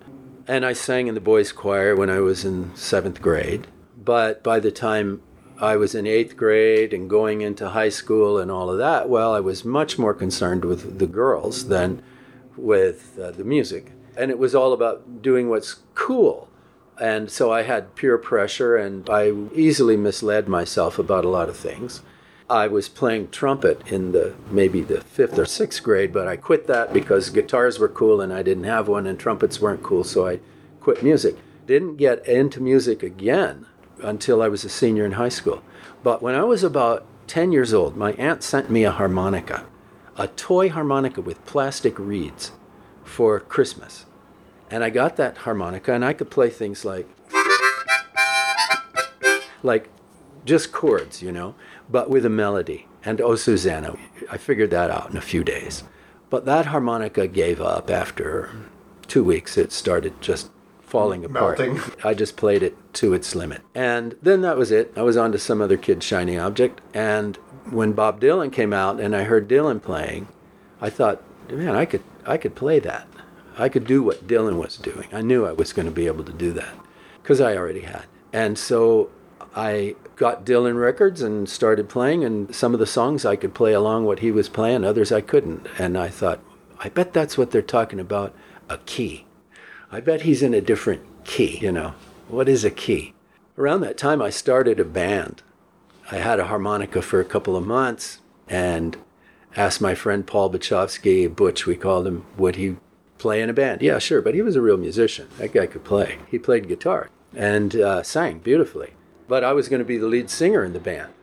And 0.47 0.65
I 0.65 0.73
sang 0.73 1.07
in 1.07 1.15
the 1.15 1.22
boys' 1.22 1.51
choir 1.51 1.95
when 1.95 2.10
I 2.10 2.19
was 2.19 2.45
in 2.45 2.73
seventh 2.76 3.22
grade. 3.22 3.68
But 3.97 4.41
by 4.43 4.60
the 4.60 4.72
time 4.72 5.22
I 5.61 5.76
was 5.76 5.94
in 5.94 6.07
eighth 6.07 6.38
grade 6.38 6.94
and 6.94 7.10
going 7.10 7.41
into 7.41 7.69
high 7.69 7.90
school 7.90 8.38
and 8.38 8.49
all 8.49 8.69
of 8.69 8.77
that, 8.77 9.10
well, 9.10 9.34
I 9.34 9.41
was 9.41 9.65
much 9.65 9.99
more 9.99 10.14
concerned 10.14 10.64
with 10.64 10.99
the 10.99 11.07
girls 11.07 11.68
than 11.68 12.02
with 12.56 13.19
uh, 13.22 13.31
the 13.31 13.44
music. 13.44 13.91
And 14.15 14.31
it 14.31 14.40
was 14.40 14.56
all 14.56 14.72
about 14.72 15.22
doing 15.22 15.49
what's 15.49 15.81
cool. 15.95 16.48
And 16.98 17.30
so 17.30 17.52
I 17.52 17.64
had 17.64 17.95
peer 17.95 18.18
pressure 18.18 18.77
and 18.77 19.10
I 19.10 19.34
easily 19.53 19.98
misled 19.98 20.48
myself 20.48 20.98
about 20.98 21.26
a 21.26 21.30
lot 21.30 21.49
of 21.49 21.57
things. 21.57 22.02
I 22.49 22.68
was 22.68 22.88
playing 22.88 23.30
trumpet 23.30 23.81
in 23.86 24.14
the 24.14 24.36
maybe 24.49 24.81
the 24.81 25.02
fifth 25.02 25.38
or 25.38 25.45
sixth 25.45 25.84
grade, 25.84 26.14
but 26.14 26.27
I 26.27 26.38
quit 26.38 26.68
that 26.68 26.94
because 26.94 27.30
guitars 27.30 27.80
were 27.80 27.90
cool 27.90 28.22
and 28.22 28.34
I 28.34 28.44
didn't 28.44 28.64
have 28.64 28.88
one, 28.88 29.06
and 29.06 29.19
trumpets 29.19 29.61
weren't 29.61 29.84
cool, 29.84 30.03
so 30.03 30.27
I 30.27 30.40
quit 30.80 31.03
music. 31.03 31.36
Didn't 31.68 31.98
get 31.98 32.27
into 32.27 32.60
music 32.60 33.03
again 33.03 33.68
until 34.01 34.41
I 34.41 34.47
was 34.47 34.63
a 34.63 34.69
senior 34.69 35.05
in 35.05 35.13
high 35.13 35.30
school. 35.30 35.61
But 36.03 36.21
when 36.21 36.35
I 36.35 36.43
was 36.43 36.63
about 36.63 37.05
10 37.27 37.51
years 37.51 37.73
old, 37.73 37.95
my 37.95 38.13
aunt 38.13 38.43
sent 38.43 38.69
me 38.69 38.84
a 38.84 38.91
harmonica, 38.91 39.65
a 40.17 40.27
toy 40.27 40.69
harmonica 40.69 41.21
with 41.21 41.45
plastic 41.45 41.99
reeds 41.99 42.51
for 43.03 43.39
Christmas. 43.39 44.05
And 44.71 44.84
I 44.84 44.89
got 44.89 45.15
that 45.17 45.38
harmonica 45.39 45.93
and 45.93 46.05
I 46.05 46.13
could 46.13 46.30
play 46.30 46.49
things 46.49 46.85
like 46.85 47.07
like 49.61 49.89
just 50.45 50.71
chords, 50.71 51.21
you 51.21 51.31
know, 51.31 51.53
but 51.89 52.09
with 52.09 52.26
a 52.26 52.30
melody. 52.30 52.88
And 53.03 53.19
oh 53.21 53.35
Susanna, 53.35 53.95
I 54.31 54.38
figured 54.38 54.71
that 54.71 54.89
out 54.89 55.09
in 55.09 55.17
a 55.17 55.21
few 55.21 55.43
days. 55.43 55.84
But 56.30 56.45
that 56.45 56.67
harmonica 56.67 57.27
gave 57.27 57.59
up 57.59 57.89
after 57.89 58.51
2 59.07 59.23
weeks. 59.23 59.57
It 59.57 59.71
started 59.71 60.21
just 60.21 60.51
falling 60.90 61.24
apart. 61.24 61.60
Melting. 61.60 61.82
I 62.03 62.14
just 62.14 62.36
played 62.36 62.64
it 62.64 62.76
to 62.95 63.14
its 63.14 63.36
limit. 63.36 63.61
And 63.76 64.16
then 64.22 64.41
that 64.41 64.57
was 64.57 64.72
it. 64.72 64.91
I 64.95 65.03
was 65.03 65.18
on 65.18 65.32
to 65.32 65.40
some 65.40 65.61
other 65.61 65.78
kid's 65.78 66.06
shiny 66.06 66.38
object. 66.38 66.82
And 66.94 67.38
when 67.70 67.94
Bob 67.94 68.20
Dylan 68.20 68.52
came 68.52 68.74
out 68.74 68.99
and 68.99 69.16
I 69.16 69.24
heard 69.24 69.48
Dylan 69.48 69.82
playing, 69.82 70.28
I 70.82 70.90
thought, 70.90 71.22
man, 71.49 71.76
I 71.76 71.86
could 71.86 72.03
I 72.26 72.38
could 72.38 72.56
play 72.56 72.80
that. 72.80 73.07
I 73.57 73.70
could 73.70 73.86
do 73.86 74.02
what 74.02 74.28
Dylan 74.28 74.57
was 74.57 74.78
doing. 74.78 75.10
I 75.11 75.22
knew 75.22 75.45
I 75.45 75.52
was 75.52 75.74
going 75.74 75.86
to 75.86 75.91
be 75.91 76.07
able 76.07 76.24
to 76.24 76.34
do 76.34 76.53
that 76.53 76.74
because 77.22 77.41
I 77.41 77.56
already 77.56 77.82
had. 77.82 78.06
And 78.32 78.57
so 78.57 79.10
I 79.56 79.95
got 80.16 80.45
Dylan 80.45 80.80
records 80.80 81.22
and 81.22 81.49
started 81.49 81.90
playing 81.90 82.24
and 82.24 82.53
some 82.53 82.74
of 82.74 82.80
the 82.80 82.86
songs 82.86 83.26
I 83.26 83.36
could 83.36 83.53
play 83.53 83.74
along 83.74 84.06
what 84.06 84.20
he 84.20 84.32
was 84.32 84.48
playing, 84.49 84.84
others 84.84 85.11
I 85.11 85.22
couldn't. 85.22 85.68
And 85.78 85.98
I 85.98 86.10
thought, 86.10 86.40
I 86.80 86.90
bet 86.90 87.14
that's 87.14 87.38
what 87.38 87.52
they're 87.52 87.61
talking 87.61 87.99
about, 87.99 88.34
a 88.70 88.78
key. 88.80 89.26
I 89.91 89.99
bet 90.02 90.22
he's 90.22 90.44
in 90.44 90.53
a 90.53 90.61
different 90.61 91.02
key, 91.24 91.57
you 91.57 91.72
know. 91.72 91.95
What 92.28 92.48
is 92.48 92.64
a 92.64 92.70
key? 92.70 93.14
Around 93.57 93.82
that 93.82 93.98
time, 93.98 94.22
I 94.22 94.30
started 94.30 94.80
a 94.80 94.86
band. 94.86 95.41
I 96.11 96.18
had 96.18 96.40
a 96.40 96.45
harmonica 96.45 97.02
for 97.02 97.20
a 97.20 97.26
couple 97.26 97.56
of 97.56 97.66
months 97.66 98.20
and 98.48 98.98
asked 99.56 99.82
my 99.82 99.95
friend 99.95 100.26
Paul 100.26 100.52
Bachowski, 100.52 101.34
Butch, 101.34 101.66
we 101.66 101.76
called 101.76 102.06
him, 102.06 102.26
would 102.38 102.56
he 102.56 102.78
play 103.18 103.41
in 103.41 103.49
a 103.49 103.53
band? 103.53 103.82
Yeah, 103.82 103.98
sure, 103.99 104.22
but 104.22 104.36
he 104.36 104.41
was 104.41 104.56
a 104.56 104.61
real 104.61 104.78
musician. 104.78 105.28
That 105.38 105.53
guy 105.53 105.66
could 105.66 105.84
play. 105.84 106.20
He 106.30 106.38
played 106.38 106.68
guitar 106.68 107.10
and 107.36 107.76
uh, 107.76 108.03
sang 108.03 108.40
beautifully. 108.40 108.94
But 109.28 109.44
I 109.44 109.53
was 109.53 109.70
going 109.70 109.80
to 109.80 109.86
be 109.86 109.98
the 109.98 110.07
lead 110.07 110.30
singer 110.30 110.64
in 110.64 110.74
the 110.74 110.80
band. 110.80 111.14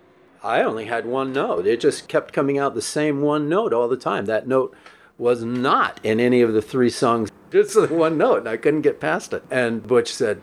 I 0.43 0.63
only 0.63 0.85
had 0.85 1.07
one 1.07 1.33
note. 1.33 1.67
It 1.67 1.81
just 1.81 2.09
kept 2.09 2.33
coming 2.33 2.59
out 2.59 2.75
the 2.75 2.83
same 2.83 3.23
one 3.23 3.49
note 3.49 3.73
all 3.73 3.89
the 3.89 3.97
time. 3.97 4.27
That 4.27 4.47
note 4.47 4.75
was 5.19 5.43
not 5.43 5.99
in 6.05 6.21
any 6.21 6.43
of 6.43 6.53
the 6.53 6.63
three 6.63 6.91
songs. 6.91 7.31
Just 7.51 7.74
the 7.74 7.86
one 7.89 8.18
note, 8.18 8.39
and 8.39 8.48
I 8.48 8.56
couldn't 8.56 8.82
get 8.82 9.01
past 9.01 9.32
it. 9.32 9.44
And 9.51 9.86
Butch 9.86 10.12
said, 10.12 10.40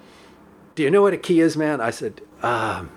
"Do 0.76 0.84
you 0.84 0.92
know 0.92 1.02
what 1.02 1.14
a 1.14 1.18
key 1.18 1.40
is, 1.40 1.58
man?" 1.58 1.82
I 1.82 1.90
said, 1.90 2.22
um, 2.42 2.90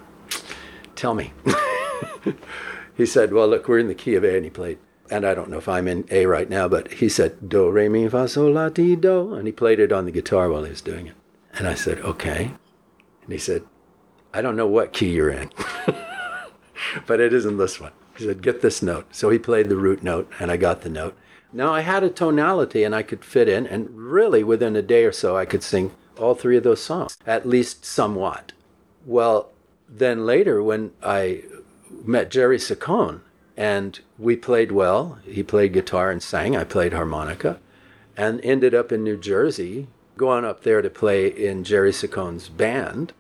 "Tell 0.95 1.15
me." 1.15 1.33
he 2.97 3.07
said, 3.07 3.33
"Well, 3.33 3.49
look, 3.49 3.69
we're 3.69 3.79
in 3.79 3.89
the 3.89 3.95
key 3.95 4.15
of 4.15 4.25
A," 4.25 4.37
and 4.37 4.45
he 4.45 4.51
played. 4.51 4.79
And 5.09 5.25
I 5.25 5.35
don't 5.35 5.51
know 5.51 5.59
if 5.59 5.69
I'm 5.69 5.87
in 5.87 6.05
A 6.11 6.27
right 6.27 6.51
now, 6.51 6.67
but 6.67 6.95
he 6.95 7.09
said 7.09 7.49
Do 7.49 7.71
Re 7.71 7.89
Mi 7.89 8.09
Fa 8.09 8.27
Sol 8.27 8.53
La 8.53 8.69
Ti 8.69 8.97
Do, 8.97 9.35
and 9.35 9.47
he 9.47 9.53
played 9.53 9.79
it 9.79 9.93
on 9.93 10.05
the 10.05 10.11
guitar 10.11 10.49
while 10.49 10.65
he 10.65 10.71
was 10.71 10.81
doing 10.81 11.07
it. 11.07 11.15
And 11.55 11.69
I 11.69 11.75
said, 11.75 12.01
"Okay." 12.01 12.53
And 13.23 13.33
he 13.33 13.39
said, 13.39 13.65
"I 14.35 14.43
don't 14.43 14.57
know 14.57 14.67
what 14.67 14.93
key 14.93 15.11
you're 15.11 15.31
in." 15.31 15.51
but 17.07 17.21
it 17.21 17.33
isn't 17.33 17.57
this 17.57 17.81
one. 17.81 17.93
He 18.17 18.25
said, 18.25 18.43
Get 18.43 18.63
this 18.63 18.83
note. 18.83 19.15
So 19.15 19.31
he 19.31 19.39
played 19.39 19.69
the 19.69 19.77
root 19.77 20.03
note, 20.03 20.31
and 20.39 20.51
I 20.51 20.57
got 20.57 20.83
the 20.83 20.89
note. 20.89 21.17
Now 21.57 21.73
I 21.73 21.81
had 21.81 22.05
a 22.05 22.11
tonality 22.11 22.85
and 22.85 22.95
I 22.95 23.03
could 23.03 23.25
fit 23.25 23.49
in, 23.49 23.67
and 23.67 23.89
really 23.91 24.45
within 24.45 24.77
a 24.77 24.83
day 24.83 25.07
or 25.07 25.13
so, 25.13 25.39
I 25.39 25.47
could 25.47 25.63
sing 25.63 25.93
all 26.19 26.35
three 26.35 26.59
of 26.59 26.65
those 26.65 26.83
songs, 26.83 27.17
at 27.27 27.49
least 27.49 27.83
somewhat. 27.83 28.53
Well, 29.07 29.53
then 29.89 30.27
later, 30.27 30.63
when 30.63 30.93
I 31.03 31.45
met 32.05 32.31
Jerry 32.31 32.59
Saccone, 32.59 33.21
and 33.57 33.99
we 34.19 34.37
played 34.37 34.71
well, 34.71 35.19
he 35.25 35.43
played 35.43 35.73
guitar 35.73 36.11
and 36.11 36.23
sang, 36.23 36.55
I 36.55 36.65
played 36.65 36.93
harmonica, 36.93 37.59
and 38.19 38.39
ended 38.45 38.75
up 38.75 38.93
in 38.93 39.03
New 39.03 39.17
Jersey, 39.17 39.87
going 40.19 40.45
up 40.45 40.63
there 40.63 40.83
to 40.83 40.91
play 40.91 41.27
in 41.27 41.65
Jerry 41.65 41.93
Saccone's 41.93 42.51
band. 42.51 43.15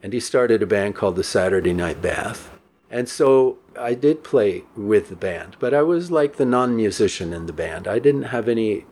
And 0.00 0.12
he 0.12 0.20
started 0.20 0.62
a 0.62 0.66
band 0.66 0.94
called 0.94 1.16
the 1.16 1.24
Saturday 1.24 1.72
Night 1.72 2.00
Bath. 2.00 2.56
And 2.90 3.08
so 3.08 3.58
I 3.78 3.94
did 3.94 4.24
play 4.24 4.64
with 4.76 5.08
the 5.08 5.16
band, 5.16 5.56
but 5.60 5.72
I 5.72 5.82
was 5.82 6.10
like 6.10 6.36
the 6.36 6.44
non 6.44 6.74
musician 6.74 7.32
in 7.32 7.46
the 7.46 7.52
band. 7.52 7.86
I 7.86 7.98
didn't 8.00 8.24
have 8.24 8.48
any 8.48 8.86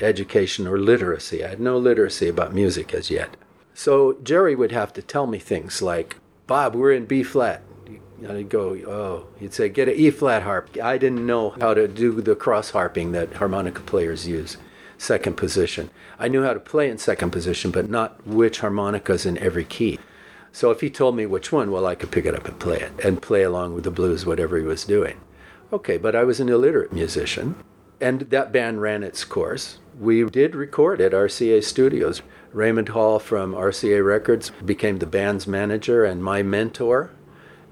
education 0.00 0.66
or 0.66 0.78
literacy. 0.78 1.44
I 1.44 1.48
had 1.48 1.60
no 1.60 1.76
literacy 1.76 2.28
about 2.28 2.54
music 2.54 2.94
as 2.94 3.10
yet. 3.10 3.36
So 3.74 4.14
Jerry 4.22 4.54
would 4.54 4.72
have 4.72 4.92
to 4.94 5.02
tell 5.02 5.26
me 5.26 5.38
things 5.38 5.82
like, 5.82 6.16
Bob, 6.46 6.74
we're 6.74 6.92
in 6.92 7.04
B 7.04 7.22
flat. 7.22 7.62
I'd 8.28 8.48
go, 8.48 8.74
oh, 8.86 9.26
he'd 9.38 9.52
say, 9.52 9.68
get 9.68 9.88
an 9.88 9.96
E 9.96 10.10
flat 10.10 10.42
harp. 10.42 10.76
I 10.82 10.96
didn't 10.96 11.26
know 11.26 11.50
how 11.60 11.74
to 11.74 11.88
do 11.88 12.20
the 12.20 12.36
cross 12.36 12.70
harping 12.70 13.12
that 13.12 13.34
harmonica 13.34 13.80
players 13.80 14.28
use, 14.28 14.56
second 14.96 15.36
position. 15.36 15.90
I 16.18 16.28
knew 16.28 16.44
how 16.44 16.54
to 16.54 16.60
play 16.60 16.88
in 16.88 16.98
second 16.98 17.30
position, 17.32 17.70
but 17.70 17.90
not 17.90 18.24
which 18.26 18.60
harmonicas 18.60 19.26
in 19.26 19.38
every 19.38 19.64
key. 19.64 19.98
So 20.52 20.70
if 20.70 20.82
he 20.82 20.90
told 20.90 21.16
me 21.16 21.24
which 21.24 21.50
one, 21.50 21.70
well, 21.70 21.86
I 21.86 21.94
could 21.94 22.10
pick 22.10 22.26
it 22.26 22.34
up 22.34 22.46
and 22.46 22.58
play 22.60 22.78
it 22.78 22.92
and 23.02 23.22
play 23.22 23.42
along 23.42 23.74
with 23.74 23.84
the 23.84 23.90
blues, 23.90 24.26
whatever 24.26 24.58
he 24.58 24.64
was 24.64 24.84
doing. 24.84 25.18
Okay, 25.72 25.96
but 25.96 26.14
I 26.14 26.24
was 26.24 26.38
an 26.38 26.50
illiterate 26.50 26.92
musician, 26.92 27.56
and 28.00 28.20
that 28.20 28.52
band 28.52 28.82
ran 28.82 29.02
its 29.02 29.24
course. 29.24 29.78
We 29.98 30.22
did 30.28 30.54
record 30.54 31.00
at 31.00 31.12
RCA 31.12 31.64
Studios. 31.64 32.20
Raymond 32.52 32.90
Hall 32.90 33.18
from 33.18 33.54
RCA 33.54 34.04
Records 34.04 34.50
became 34.62 34.98
the 34.98 35.06
band's 35.06 35.46
manager 35.46 36.04
and 36.04 36.22
my 36.22 36.42
mentor, 36.42 37.10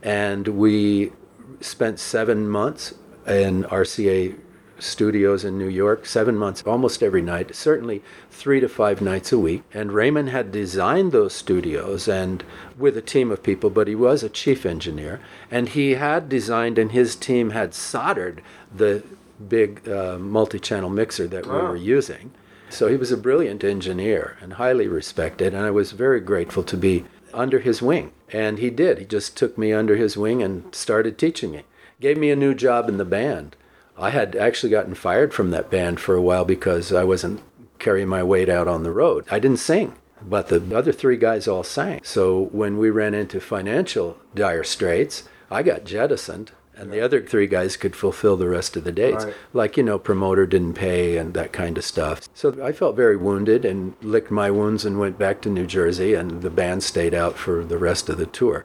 and 0.03 0.49
we 0.49 1.13
spent 1.61 1.99
seven 1.99 2.49
months 2.49 2.95
in 3.27 3.65
RCA 3.65 4.39
studios 4.81 5.45
in 5.45 5.59
New 5.59 5.69
York, 5.69 6.07
seven 6.07 6.37
months, 6.37 6.63
almost 6.67 7.03
every 7.03 7.23
night, 7.23 7.55
certainly 7.55 8.03
three 8.31 8.61
to 8.61 8.69
five 8.69 9.01
nights 9.01 9.33
a 9.33 9.39
week. 9.39 9.63
And 9.73 9.93
Raymond 9.93 10.31
had 10.31 10.53
designed 10.53 11.13
those 11.13 11.33
studios 11.33 12.09
and 12.09 12.45
with 12.79 12.97
a 12.97 13.03
team 13.03 13.31
of 13.31 13.43
people, 13.43 13.71
but 13.71 13.89
he 13.89 13.95
was 13.95 14.23
a 14.23 14.29
chief 14.29 14.65
engineer. 14.65 15.21
And 15.51 15.69
he 15.71 15.93
had 15.95 16.29
designed, 16.29 16.79
and 16.79 16.93
his 16.93 17.17
team 17.17 17.51
had 17.51 17.75
soldered 17.75 18.43
the 18.75 19.03
big 19.49 19.89
uh, 19.89 20.19
multi 20.19 20.59
channel 20.59 20.91
mixer 20.91 21.27
that 21.29 21.47
we 21.47 21.53
were 21.53 21.77
using. 21.77 22.33
So 22.69 22.87
he 22.89 22.97
was 22.97 23.11
a 23.11 23.17
brilliant 23.17 23.65
engineer 23.65 24.37
and 24.41 24.55
highly 24.55 24.87
respected. 24.87 25.55
And 25.55 25.67
I 25.67 25.71
was 25.71 25.93
very 25.93 26.21
grateful 26.21 26.63
to 26.63 26.77
be 26.77 27.05
under 27.35 27.59
his 27.59 27.83
wing. 27.83 28.13
And 28.33 28.59
he 28.59 28.71
did. 28.71 28.99
He 28.99 29.05
just 29.05 29.37
took 29.37 29.59
me 29.59 29.73
under 29.73 29.97
his 29.97 30.17
wing 30.17 30.43
and 30.43 30.73
started 30.75 31.19
teaching 31.19 31.51
me. 31.51 31.65
Gave 32.01 32.17
me 32.17 32.31
a 32.31 32.37
new 32.37 32.55
job 32.55 32.89
in 32.89 32.97
the 32.97 33.05
band. 33.05 33.57
I 34.01 34.11
had 34.11 34.35
actually 34.35 34.71
gotten 34.71 34.95
fired 34.95 35.35
from 35.35 35.51
that 35.51 35.71
band 35.71 36.01
for 36.01 36.15
a 36.15 36.23
while 36.23 36.45
because 36.45 36.93
I 36.93 37.05
wasn't 37.05 37.43
carrying 37.79 38.09
my 38.09 38.23
weight 38.23 38.49
out 38.49 38.67
on 38.67 38.83
the 38.83 38.93
road. 38.93 39.27
I 39.31 39.39
didn't 39.39 39.59
sing, 39.59 39.95
but 40.23 40.49
the 40.49 40.77
other 40.77 40.93
three 40.93 41.17
guys 41.17 41.47
all 41.47 41.63
sang. 41.63 42.01
So 42.03 42.49
when 42.53 42.79
we 42.79 42.91
ran 42.91 43.15
into 43.15 43.41
financial 43.41 44.19
dire 44.35 44.65
straits, 44.65 45.29
I 45.51 45.63
got 45.63 45.85
jettisoned. 45.85 46.53
And 46.77 46.91
the 46.91 47.01
other 47.03 47.21
three 47.21 47.47
guys 47.47 47.77
could 47.77 47.95
fulfill 47.95 48.39
the 48.39 48.49
rest 48.49 48.75
of 48.75 48.85
the 48.85 48.93
dates. 48.93 49.27
Right. 49.27 49.35
Like, 49.53 49.77
you 49.77 49.83
know, 49.83 49.99
promoter 49.99 50.47
didn't 50.47 50.75
pay 50.75 51.19
and 51.19 51.35
that 51.35 51.53
kind 51.53 51.77
of 51.77 51.85
stuff. 51.85 52.27
So 52.33 52.57
I 52.65 52.73
felt 52.73 52.97
very 52.97 53.19
wounded 53.19 53.67
and 53.67 53.95
licked 54.01 54.31
my 54.31 54.51
wounds 54.51 54.87
and 54.87 54.99
went 54.99 55.19
back 55.19 55.43
to 55.43 55.51
New 55.51 55.67
Jersey, 55.67 56.15
and 56.15 56.41
the 56.41 56.49
band 56.49 56.83
stayed 56.83 57.13
out 57.13 57.37
for 57.37 57.67
the 57.67 57.77
rest 57.77 58.09
of 58.09 58.17
the 58.17 58.25
tour. 58.25 58.65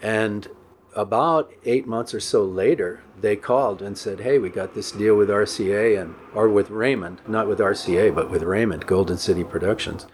And 0.00 0.48
about 0.96 1.52
eight 1.64 1.86
months 1.86 2.12
or 2.12 2.20
so 2.20 2.42
later, 2.42 3.02
they 3.22 3.36
called 3.36 3.80
and 3.80 3.96
said, 3.96 4.20
"Hey, 4.20 4.38
we 4.38 4.50
got 4.50 4.74
this 4.74 4.90
deal 4.90 5.16
with 5.16 5.30
RCA 5.30 5.96
and 5.96 6.14
or 6.34 6.48
with 6.48 6.70
Raymond, 6.70 7.20
not 7.26 7.48
with 7.48 7.60
RCA, 7.60 8.10
but 8.10 8.30
with 8.30 8.42
Raymond, 8.42 8.86
Golden 8.86 9.16
City 9.16 9.44
Productions, 9.44 10.06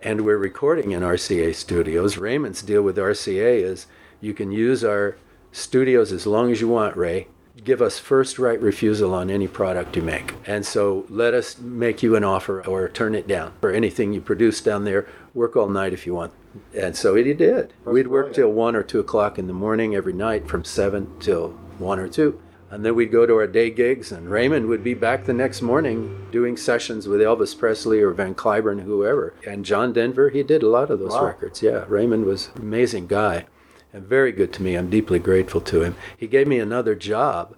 and 0.00 0.20
we're 0.22 0.38
recording 0.38 0.92
in 0.92 1.02
RCA 1.02 1.52
studios. 1.54 2.16
Raymond's 2.16 2.62
deal 2.62 2.82
with 2.82 2.96
RCA 2.96 3.62
is 3.62 3.86
you 4.20 4.34
can 4.34 4.52
use 4.52 4.84
our 4.84 5.16
studios 5.50 6.12
as 6.12 6.26
long 6.26 6.52
as 6.52 6.60
you 6.60 6.68
want, 6.68 6.96
Ray. 6.96 7.28
Give 7.62 7.80
us 7.80 7.98
first 7.98 8.38
right 8.38 8.60
refusal 8.60 9.14
on 9.14 9.30
any 9.30 9.46
product 9.46 9.96
you 9.96 10.02
make. 10.02 10.34
And 10.44 10.66
so 10.66 11.06
let 11.08 11.34
us 11.34 11.58
make 11.58 12.02
you 12.02 12.16
an 12.16 12.24
offer 12.24 12.64
or 12.66 12.88
turn 12.88 13.14
it 13.14 13.28
down 13.28 13.52
for 13.60 13.70
anything 13.70 14.12
you 14.12 14.20
produce 14.20 14.60
down 14.60 14.84
there. 14.84 15.06
Work 15.34 15.56
all 15.56 15.68
night 15.68 15.92
if 15.92 16.06
you 16.06 16.14
want. 16.14 16.32
And 16.76 16.96
so 16.96 17.14
he 17.14 17.32
did. 17.32 17.72
We'd 17.84 18.08
work 18.08 18.26
brilliant. 18.26 18.34
till 18.34 18.52
one 18.52 18.76
or 18.76 18.82
two 18.82 18.98
o'clock 18.98 19.38
in 19.38 19.46
the 19.46 19.52
morning 19.52 19.94
every 19.94 20.12
night 20.12 20.48
from 20.48 20.64
seven 20.64 21.12
till 21.20 21.50
one 21.78 21.98
or 21.98 22.08
two. 22.08 22.40
And 22.74 22.84
then 22.84 22.96
we'd 22.96 23.12
go 23.12 23.24
to 23.24 23.36
our 23.36 23.46
day 23.46 23.70
gigs, 23.70 24.10
and 24.10 24.28
Raymond 24.28 24.66
would 24.66 24.82
be 24.82 24.94
back 24.94 25.26
the 25.26 25.32
next 25.32 25.62
morning 25.62 26.26
doing 26.32 26.56
sessions 26.56 27.06
with 27.06 27.20
Elvis 27.20 27.56
Presley 27.56 28.00
or 28.00 28.10
Van 28.10 28.34
Cliburn, 28.34 28.82
whoever. 28.82 29.32
And 29.46 29.64
John 29.64 29.92
Denver, 29.92 30.30
he 30.30 30.42
did 30.42 30.64
a 30.64 30.68
lot 30.68 30.90
of 30.90 30.98
those 30.98 31.12
Wow. 31.12 31.26
records. 31.26 31.62
Yeah, 31.62 31.84
Raymond 31.86 32.24
was 32.24 32.50
an 32.56 32.62
amazing 32.62 33.06
guy 33.06 33.46
and 33.92 34.04
very 34.04 34.32
good 34.32 34.52
to 34.54 34.62
me. 34.64 34.74
I'm 34.74 34.90
deeply 34.90 35.20
grateful 35.20 35.60
to 35.60 35.82
him. 35.82 35.94
He 36.16 36.26
gave 36.26 36.48
me 36.48 36.58
another 36.58 36.96
job 36.96 37.54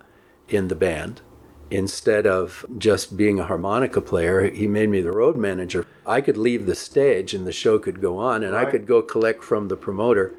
in 0.50 0.68
the 0.68 0.74
band. 0.74 1.22
Instead 1.70 2.26
of 2.26 2.66
just 2.76 3.16
being 3.16 3.40
a 3.40 3.46
harmonica 3.46 4.02
player, 4.02 4.50
he 4.50 4.66
made 4.66 4.90
me 4.90 5.00
the 5.00 5.12
road 5.12 5.34
manager. 5.38 5.86
I 6.04 6.20
could 6.20 6.36
leave 6.36 6.66
the 6.66 6.74
stage 6.74 7.32
and 7.32 7.46
the 7.46 7.52
show 7.52 7.78
could 7.78 8.02
go 8.02 8.18
on, 8.18 8.44
and 8.44 8.54
I 8.54 8.66
could 8.66 8.86
go 8.86 9.00
collect 9.00 9.42
from 9.42 9.68
the 9.68 9.76
promoter 9.78 10.34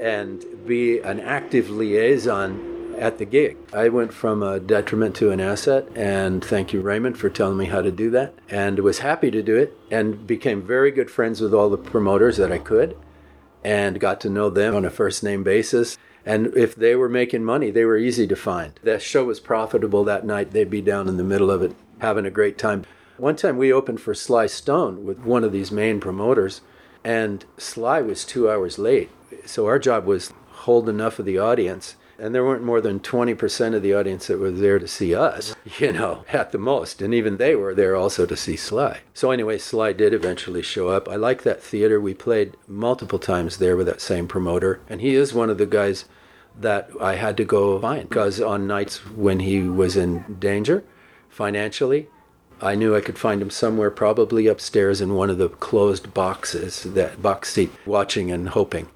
and 0.00 0.44
be 0.66 0.98
an 0.98 1.20
active 1.20 1.70
liaison 1.70 2.69
at 3.00 3.18
the 3.18 3.24
gig. 3.24 3.56
I 3.72 3.88
went 3.88 4.12
from 4.12 4.42
a 4.42 4.60
detriment 4.60 5.16
to 5.16 5.30
an 5.30 5.40
asset, 5.40 5.88
and 5.96 6.44
thank 6.44 6.72
you, 6.72 6.82
Raymond, 6.82 7.18
for 7.18 7.30
telling 7.30 7.56
me 7.56 7.64
how 7.64 7.80
to 7.80 7.90
do 7.90 8.10
that. 8.10 8.34
And 8.48 8.78
was 8.80 8.98
happy 8.98 9.30
to 9.30 9.42
do 9.42 9.56
it, 9.56 9.76
and 9.90 10.26
became 10.26 10.62
very 10.62 10.90
good 10.90 11.10
friends 11.10 11.40
with 11.40 11.54
all 11.54 11.70
the 11.70 11.78
promoters 11.78 12.36
that 12.36 12.52
I 12.52 12.58
could, 12.58 12.96
and 13.64 13.98
got 13.98 14.20
to 14.20 14.30
know 14.30 14.50
them 14.50 14.76
on 14.76 14.84
a 14.84 14.90
first 14.90 15.24
name 15.24 15.42
basis. 15.42 15.96
And 16.26 16.48
if 16.54 16.76
they 16.76 16.94
were 16.94 17.08
making 17.08 17.42
money, 17.44 17.70
they 17.70 17.86
were 17.86 17.96
easy 17.96 18.26
to 18.26 18.36
find. 18.36 18.78
That 18.82 19.00
show 19.00 19.24
was 19.24 19.40
profitable 19.40 20.04
that 20.04 20.26
night. 20.26 20.50
They'd 20.50 20.68
be 20.68 20.82
down 20.82 21.08
in 21.08 21.16
the 21.16 21.24
middle 21.24 21.50
of 21.50 21.62
it 21.62 21.74
having 22.00 22.26
a 22.26 22.30
great 22.30 22.58
time. 22.58 22.84
One 23.16 23.36
time 23.36 23.56
we 23.56 23.72
opened 23.72 24.00
for 24.00 24.14
Sly 24.14 24.46
Stone 24.46 25.04
with 25.04 25.20
one 25.20 25.44
of 25.44 25.52
these 25.52 25.72
main 25.72 26.00
promoters, 26.00 26.60
and 27.02 27.44
Sly 27.56 28.02
was 28.02 28.24
two 28.24 28.50
hours 28.50 28.78
late. 28.78 29.10
So 29.46 29.66
our 29.66 29.78
job 29.78 30.04
was 30.04 30.32
hold 30.50 30.88
enough 30.88 31.18
of 31.18 31.24
the 31.24 31.38
audience. 31.38 31.96
And 32.20 32.34
there 32.34 32.44
weren't 32.44 32.62
more 32.62 32.82
than 32.82 33.00
20% 33.00 33.74
of 33.74 33.82
the 33.82 33.94
audience 33.94 34.26
that 34.26 34.38
was 34.38 34.60
there 34.60 34.78
to 34.78 34.86
see 34.86 35.14
us, 35.14 35.56
you 35.78 35.92
know, 35.92 36.24
at 36.30 36.52
the 36.52 36.58
most. 36.58 37.00
And 37.00 37.14
even 37.14 37.38
they 37.38 37.54
were 37.54 37.74
there 37.74 37.96
also 37.96 38.26
to 38.26 38.36
see 38.36 38.56
Sly. 38.56 39.00
So, 39.14 39.30
anyway, 39.30 39.56
Sly 39.56 39.94
did 39.94 40.12
eventually 40.12 40.60
show 40.60 40.88
up. 40.88 41.08
I 41.08 41.16
like 41.16 41.42
that 41.42 41.62
theater. 41.62 41.98
We 41.98 42.12
played 42.12 42.56
multiple 42.68 43.18
times 43.18 43.56
there 43.56 43.76
with 43.76 43.86
that 43.86 44.02
same 44.02 44.28
promoter. 44.28 44.80
And 44.88 45.00
he 45.00 45.14
is 45.14 45.32
one 45.32 45.48
of 45.48 45.56
the 45.56 45.66
guys 45.66 46.04
that 46.58 46.90
I 47.00 47.14
had 47.14 47.36
to 47.38 47.44
go 47.44 47.80
find 47.80 48.08
because 48.08 48.40
on 48.40 48.66
nights 48.66 48.98
when 49.06 49.40
he 49.40 49.62
was 49.62 49.96
in 49.96 50.36
danger 50.38 50.84
financially, 51.30 52.08
I 52.60 52.74
knew 52.74 52.94
I 52.94 53.00
could 53.00 53.18
find 53.18 53.40
him 53.40 53.48
somewhere, 53.48 53.90
probably 53.90 54.46
upstairs 54.46 55.00
in 55.00 55.14
one 55.14 55.30
of 55.30 55.38
the 55.38 55.48
closed 55.48 56.12
boxes, 56.12 56.82
that 56.82 57.22
box 57.22 57.54
seat, 57.54 57.72
watching 57.86 58.30
and 58.30 58.50
hoping. 58.50 58.88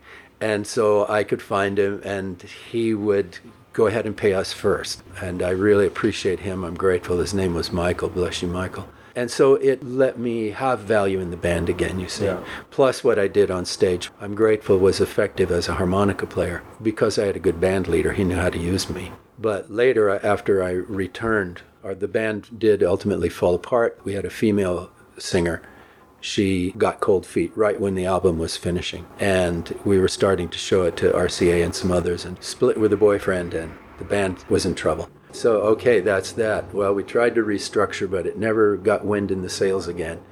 And 0.44 0.66
so 0.66 1.08
I 1.08 1.24
could 1.24 1.40
find 1.40 1.78
him, 1.78 2.02
and 2.04 2.42
he 2.42 2.92
would 2.92 3.38
go 3.72 3.86
ahead 3.86 4.04
and 4.04 4.14
pay 4.14 4.34
us 4.34 4.52
first. 4.52 5.02
And 5.22 5.42
I 5.42 5.48
really 5.48 5.86
appreciate 5.86 6.40
him. 6.40 6.64
I'm 6.64 6.74
grateful. 6.74 7.16
His 7.16 7.32
name 7.32 7.54
was 7.54 7.72
Michael. 7.72 8.10
Bless 8.10 8.42
you, 8.42 8.48
Michael. 8.48 8.86
And 9.16 9.30
so 9.30 9.54
it 9.54 9.82
let 9.82 10.18
me 10.18 10.50
have 10.50 10.80
value 10.80 11.18
in 11.18 11.30
the 11.30 11.38
band 11.38 11.70
again, 11.70 11.98
you 11.98 12.10
see. 12.10 12.26
Yeah. 12.26 12.44
Plus, 12.70 13.02
what 13.02 13.18
I 13.18 13.26
did 13.26 13.50
on 13.50 13.64
stage, 13.64 14.10
I'm 14.20 14.34
grateful 14.34 14.76
was 14.76 15.00
effective 15.00 15.50
as 15.50 15.66
a 15.66 15.76
harmonica 15.76 16.26
player 16.26 16.62
because 16.82 17.18
I 17.18 17.24
had 17.24 17.36
a 17.36 17.46
good 17.48 17.58
band 17.58 17.88
leader. 17.88 18.12
He 18.12 18.24
knew 18.24 18.36
how 18.36 18.50
to 18.50 18.58
use 18.58 18.90
me. 18.90 19.12
But 19.38 19.70
later, 19.70 20.10
uh, 20.10 20.20
after 20.22 20.62
I 20.62 20.72
returned, 20.72 21.62
or 21.82 21.94
the 21.94 22.06
band 22.06 22.58
did 22.58 22.82
ultimately 22.82 23.30
fall 23.30 23.54
apart. 23.54 23.98
We 24.04 24.12
had 24.12 24.26
a 24.26 24.30
female 24.30 24.90
singer. 25.16 25.62
She 26.24 26.72
got 26.78 27.00
cold 27.00 27.26
feet 27.26 27.52
right 27.54 27.78
when 27.78 27.94
the 27.94 28.06
album 28.06 28.38
was 28.38 28.56
finishing. 28.56 29.04
And 29.20 29.78
we 29.84 29.98
were 29.98 30.08
starting 30.08 30.48
to 30.48 30.56
show 30.56 30.84
it 30.84 30.96
to 30.96 31.12
RCA 31.12 31.62
and 31.62 31.74
some 31.74 31.92
others 31.92 32.24
and 32.24 32.42
split 32.42 32.80
with 32.80 32.94
a 32.94 32.96
boyfriend, 32.96 33.52
and 33.52 33.74
the 33.98 34.06
band 34.06 34.42
was 34.48 34.64
in 34.64 34.74
trouble. 34.74 35.10
So, 35.32 35.56
okay, 35.60 36.00
that's 36.00 36.32
that. 36.32 36.72
Well, 36.72 36.94
we 36.94 37.02
tried 37.02 37.34
to 37.34 37.42
restructure, 37.42 38.10
but 38.10 38.26
it 38.26 38.38
never 38.38 38.78
got 38.78 39.04
wind 39.04 39.30
in 39.30 39.42
the 39.42 39.50
sails 39.50 39.86
again. 39.86 40.22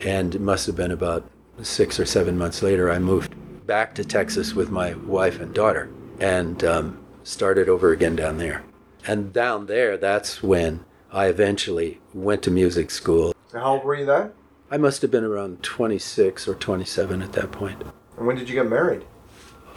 And 0.00 0.32
it 0.32 0.40
must 0.40 0.68
have 0.68 0.76
been 0.76 0.92
about 0.92 1.28
six 1.60 1.98
or 1.98 2.06
seven 2.06 2.38
months 2.38 2.62
later, 2.62 2.88
I 2.88 3.00
moved 3.00 3.34
back 3.66 3.96
to 3.96 4.04
Texas 4.04 4.54
with 4.54 4.70
my 4.70 4.94
wife 4.94 5.40
and 5.40 5.52
daughter 5.52 5.90
and 6.20 6.62
um, 6.62 7.04
started 7.24 7.68
over 7.68 7.90
again 7.90 8.14
down 8.14 8.38
there. 8.38 8.62
And 9.08 9.32
down 9.32 9.66
there, 9.66 9.96
that's 9.96 10.40
when 10.40 10.84
I 11.10 11.26
eventually 11.26 11.98
went 12.14 12.44
to 12.44 12.52
music 12.52 12.92
school. 12.92 13.34
How 13.52 13.74
old 13.74 13.84
were 13.84 13.96
you 13.96 14.06
then? 14.06 14.30
I 14.72 14.78
must 14.78 15.02
have 15.02 15.10
been 15.10 15.22
around 15.22 15.62
26 15.62 16.48
or 16.48 16.54
27 16.54 17.20
at 17.20 17.34
that 17.34 17.52
point. 17.52 17.82
And 18.16 18.26
when 18.26 18.36
did 18.36 18.48
you 18.48 18.54
get 18.54 18.70
married? 18.70 19.04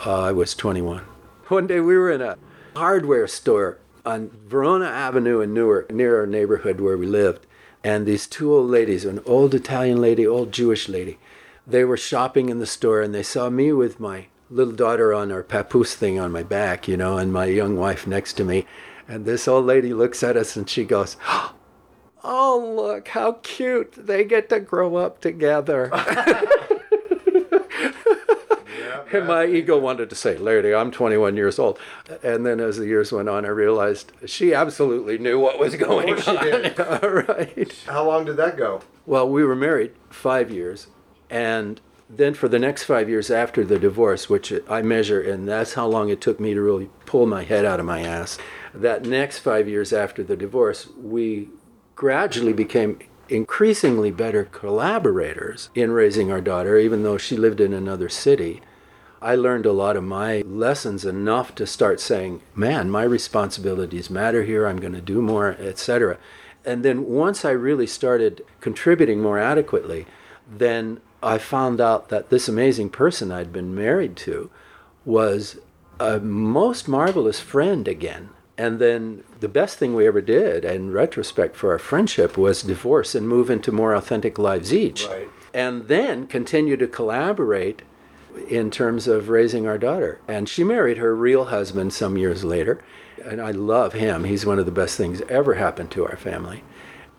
Uh, 0.06 0.22
I 0.22 0.32
was 0.32 0.56
21. 0.56 1.00
One 1.50 1.68
day 1.68 1.82
we 1.82 1.98
were 1.98 2.10
in 2.10 2.22
a 2.22 2.38
hardware 2.78 3.28
store 3.28 3.80
on 4.06 4.32
Verona 4.48 4.86
Avenue 4.86 5.42
in 5.42 5.54
Newark, 5.54 5.92
near 5.92 6.22
our 6.22 6.26
neighborhood 6.26 6.80
where 6.80 6.98
we 6.98 7.08
lived. 7.08 7.46
And 7.84 8.06
these 8.06 8.26
two 8.26 8.54
old 8.54 8.70
ladies, 8.70 9.04
an 9.04 9.20
old 9.26 9.54
Italian 9.54 10.00
lady, 10.00 10.26
old 10.26 10.54
Jewish 10.54 10.88
lady, 10.88 11.20
they 11.68 11.84
were 11.84 11.98
shopping 11.98 12.48
in 12.48 12.60
the 12.60 12.66
store 12.66 13.02
and 13.02 13.14
they 13.14 13.22
saw 13.22 13.50
me 13.50 13.74
with 13.74 14.00
my 14.00 14.28
little 14.50 14.74
daughter 14.74 15.14
on 15.14 15.30
our 15.30 15.44
papoose 15.44 15.94
thing 15.94 16.18
on 16.20 16.32
my 16.32 16.44
back, 16.44 16.88
you 16.88 16.96
know, 16.96 17.18
and 17.18 17.34
my 17.34 17.48
young 17.48 17.76
wife 17.76 18.08
next 18.08 18.34
to 18.34 18.46
me. 18.46 18.66
And 19.10 19.26
this 19.26 19.46
old 19.46 19.66
lady 19.66 19.94
looks 19.94 20.24
at 20.24 20.38
us 20.38 20.56
and 20.56 20.70
she 20.70 20.86
goes, 20.86 21.18
Oh, 21.28 21.55
Oh, 22.28 22.74
look, 22.76 23.10
how 23.10 23.34
cute. 23.44 23.94
They 23.94 24.24
get 24.24 24.50
to 24.50 24.60
grow 24.60 24.96
up 24.96 25.22
together. 25.22 25.92
And 29.12 29.28
my 29.28 29.46
ego 29.46 29.78
wanted 29.78 30.10
to 30.10 30.16
say, 30.16 30.38
Lady, 30.38 30.74
I'm 30.74 30.92
21 30.92 31.38
years 31.38 31.60
old. 31.60 31.80
And 32.24 32.46
then 32.46 32.60
as 32.60 32.78
the 32.78 32.86
years 32.86 33.12
went 33.12 33.30
on, 33.30 33.46
I 33.46 33.50
realized 33.50 34.12
she 34.26 34.54
absolutely 34.54 35.18
knew 35.18 35.40
what 35.40 35.60
was 35.60 35.76
going 35.76 36.14
on. 36.22 36.44
did. 36.44 36.80
All 36.80 37.10
right. 37.10 37.84
How 37.86 38.06
long 38.06 38.26
did 38.26 38.38
that 38.38 38.58
go? 38.58 38.82
Well, 39.06 39.30
we 39.30 39.44
were 39.44 39.56
married 39.56 39.94
five 40.10 40.52
years. 40.52 40.88
And 41.30 41.80
then 42.10 42.34
for 42.34 42.48
the 42.48 42.60
next 42.60 42.84
five 42.84 43.08
years 43.08 43.32
after 43.32 43.64
the 43.64 43.80
divorce, 43.80 44.30
which 44.30 44.54
I 44.70 44.82
measure, 44.82 45.22
and 45.22 45.48
that's 45.48 45.74
how 45.74 45.88
long 45.88 46.10
it 46.10 46.22
took 46.22 46.40
me 46.40 46.54
to 46.54 46.62
really 46.62 46.90
pull 47.06 47.26
my 47.26 47.44
head 47.44 47.66
out 47.66 47.80
of 47.80 47.86
my 47.86 48.02
ass, 48.02 48.38
that 48.74 49.06
next 49.06 49.40
five 49.40 49.68
years 49.70 49.94
after 49.94 50.24
the 50.24 50.36
divorce, 50.36 50.88
we 50.98 51.50
gradually 51.96 52.54
became 52.54 53.00
increasingly 53.30 54.12
better 54.12 54.46
collaborators 54.46 55.70
in 55.74 55.92
raising 55.92 56.32
our 56.32 56.42
daughter, 56.42 56.78
even 56.78 57.04
though 57.04 57.18
she 57.18 57.38
lived 57.38 57.60
in 57.60 57.74
another 57.74 58.10
city. 58.10 58.62
I 59.22 59.36
learned 59.36 59.66
a 59.66 59.72
lot 59.72 59.98
of 59.98 60.04
my 60.04 60.42
lessons 60.42 61.06
enough 61.06 61.56
to 61.56 61.66
start 61.66 62.00
saying, 62.00 62.42
man, 62.54 62.92
my 62.92 63.04
responsibilities 63.04 64.10
matter 64.10 64.44
here. 64.44 64.68
I'm 64.68 64.80
going 64.80 64.94
to 64.94 65.02
do 65.02 65.22
more, 65.22 65.52
etc. 65.60 66.18
And 66.64 66.84
then 66.84 67.06
once 67.06 67.44
I 67.44 67.52
really 67.52 67.88
started 67.88 68.46
contributing 68.60 69.22
more 69.22 69.40
adequately, 69.40 70.06
then 70.48 71.02
I 71.24 71.40
found 71.40 71.82
out 71.82 72.10
that 72.10 72.30
this 72.30 72.48
amazing 72.48 72.90
person 72.90 73.32
I'd 73.32 73.54
been 73.54 73.74
married 73.74 74.16
to 74.18 74.52
was 75.06 75.58
a 76.00 76.20
most 76.20 76.88
marvelous 76.88 77.40
friend 77.40 77.88
again. 77.88 78.30
And 78.58 78.80
then 78.80 79.24
the 79.40 79.50
best 79.50 79.78
thing 79.78 79.94
we 79.96 80.08
ever 80.08 80.22
did, 80.22 80.64
in 80.64 80.92
retrospect, 80.92 81.56
for 81.56 81.72
our 81.72 81.80
friendship 81.80 82.38
was 82.38 82.64
divorce 82.64 83.14
and 83.14 83.28
move 83.28 83.50
into 83.50 83.72
more 83.72 83.94
authentic 83.94 84.40
lives 84.40 84.74
each. 84.74 85.06
Right. 85.08 85.30
And 85.54 85.88
then 85.88 86.28
continue 86.28 86.78
to 86.78 86.88
collaborate 86.88 87.82
in 88.50 88.72
terms 88.72 89.08
of 89.08 89.30
raising 89.30 89.68
our 89.68 89.78
daughter. 89.78 90.20
And 90.28 90.48
she 90.48 90.64
married 90.64 90.98
her 90.98 91.16
real 91.16 91.46
husband 91.46 91.94
some 91.94 92.18
years 92.18 92.44
later. 92.44 92.82
And 93.26 93.42
I 93.42 93.52
love 93.52 93.94
him. 93.94 94.24
He's 94.24 94.46
one 94.46 94.60
of 94.60 94.66
the 94.66 94.72
best 94.72 94.98
things 94.98 95.22
ever 95.30 95.56
happened 95.56 95.92
to 95.92 96.06
our 96.06 96.18
family. 96.18 96.64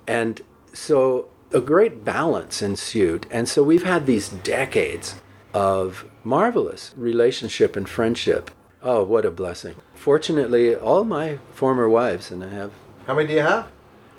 And 0.07 0.41
so 0.73 1.29
a 1.53 1.61
great 1.61 2.05
balance 2.05 2.63
ensued. 2.63 3.27
And 3.31 3.49
so 3.49 3.63
we've 3.63 3.85
had 3.85 4.07
these 4.07 4.29
decades 4.29 5.17
of 5.55 6.05
marvelous 6.23 6.93
relationship 6.97 7.77
and 7.77 7.89
friendship. 7.89 8.51
Oh, 8.89 9.03
what 9.03 9.25
a 9.25 9.33
blessing. 9.33 9.75
Fortunately, 9.97 10.73
all 10.73 11.03
my 11.03 11.41
former 11.53 11.89
wives, 11.89 12.31
and 12.31 12.45
I 12.45 12.51
have 12.51 12.71
How 13.09 13.17
many 13.17 13.27
do 13.27 13.35
you 13.35 13.41
have? 13.41 13.67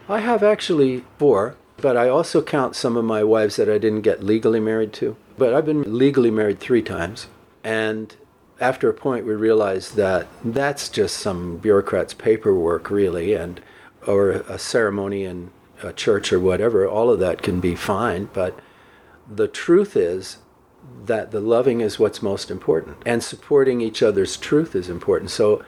I 0.09 0.19
have 0.19 0.43
actually 0.43 1.05
four, 1.17 1.55
but 1.77 1.95
I 1.95 2.09
also 2.09 2.41
count 2.41 2.75
some 2.75 2.97
of 2.97 3.05
my 3.05 3.23
wives 3.23 3.55
that 3.55 3.69
I 3.69 3.77
didn't 3.77 4.01
get 4.01 4.25
legally 4.25 4.59
married 4.59 4.91
to. 4.95 5.15
But 5.37 5.53
I've 5.53 5.65
been 5.65 5.97
legally 5.97 6.31
married 6.31 6.59
three 6.59 6.81
times. 6.81 7.27
And 7.63 8.13
after 8.59 8.89
a 8.89 8.93
point, 8.93 9.25
we 9.25 9.35
realized 9.35 9.95
that 9.95 10.27
that's 10.43 10.89
just 10.89 11.15
some 11.15 11.59
bureaucrat's 11.59 12.13
paperwork, 12.13 12.89
really, 12.89 13.35
and 13.35 13.61
or 14.05 14.31
a 14.31 14.59
ceremony 14.59 15.23
in 15.23 15.51
a 15.81 15.93
church 15.93 16.33
or 16.33 16.41
whatever. 16.41 16.85
All 16.85 17.09
of 17.09 17.19
that 17.19 17.41
can 17.41 17.61
be 17.61 17.75
fine, 17.75 18.27
but 18.33 18.59
the 19.33 19.47
truth 19.47 19.95
is 19.95 20.39
that 21.05 21.31
the 21.31 21.39
loving 21.39 21.81
is 21.81 21.99
what's 21.99 22.21
most 22.21 22.49
important, 22.51 22.97
and 23.05 23.23
supporting 23.23 23.81
each 23.81 24.01
other's 24.03 24.37
truth 24.37 24.75
is 24.75 24.89
important. 24.89 25.31
So 25.31 25.63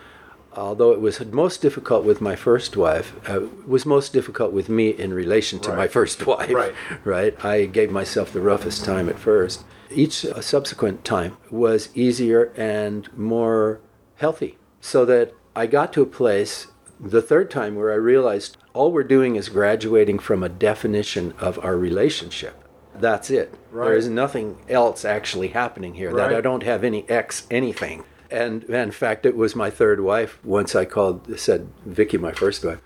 although 0.53 0.91
it 0.91 0.99
was 1.01 1.23
most 1.25 1.61
difficult 1.61 2.03
with 2.03 2.21
my 2.21 2.35
first 2.35 2.75
wife, 2.75 3.13
uh, 3.29 3.43
it 3.43 3.67
was 3.67 3.85
most 3.85 4.13
difficult 4.13 4.51
with 4.51 4.69
me 4.69 4.89
in 4.89 5.13
relation 5.13 5.59
to 5.59 5.75
my 5.75 5.87
first 5.87 6.25
wife. 6.33 6.51
Right. 6.51 6.73
Right. 7.03 7.45
I 7.45 7.65
gave 7.65 7.91
myself 7.91 8.33
the 8.33 8.41
roughest 8.41 8.83
time 8.83 9.09
at 9.09 9.19
first. 9.19 9.63
each 9.91 10.25
uh, 10.25 10.41
subsequent 10.41 11.03
time 11.05 11.37
was 11.49 11.89
easier 11.95 12.51
and 12.55 13.11
more 13.17 13.79
healthy. 14.15 14.57
So 14.81 15.05
that 15.05 15.33
I 15.55 15.67
got 15.67 15.93
to 15.93 16.01
a 16.01 16.05
place 16.05 16.67
the 16.99 17.21
third 17.21 17.49
time 17.49 17.75
where 17.75 17.91
I 17.91 17.95
realized 17.95 18.57
all 18.73 18.91
we're 18.91 19.03
doing 19.03 19.35
is 19.35 19.49
graduating 19.49 20.19
from 20.19 20.43
a 20.43 20.49
definition 20.49 21.33
of 21.39 21.57
our 21.63 21.77
relationship. 21.77 22.63
That's 22.99 23.29
it. 23.29 23.53
Right. 23.71 23.85
There 23.85 23.95
is 23.95 24.09
nothing 24.09 24.57
else 24.67 25.05
actually 25.05 25.49
happening 25.49 25.93
here. 25.95 26.13
That 26.13 26.33
I 26.33 26.41
don't 26.41 26.63
have 26.63 26.83
any 26.83 27.07
ex 27.09 27.45
anything. 27.49 28.03
And 28.31 28.63
in 28.65 28.91
fact, 28.91 29.25
it 29.25 29.35
was 29.35 29.55
my 29.55 29.69
third 29.69 30.01
wife. 30.01 30.39
Once 30.43 30.75
I 30.75 30.85
called, 30.85 31.39
said 31.39 31.69
Vicky, 31.85 32.17
my 32.17 32.31
first 32.31 32.63
wife. 32.63 32.79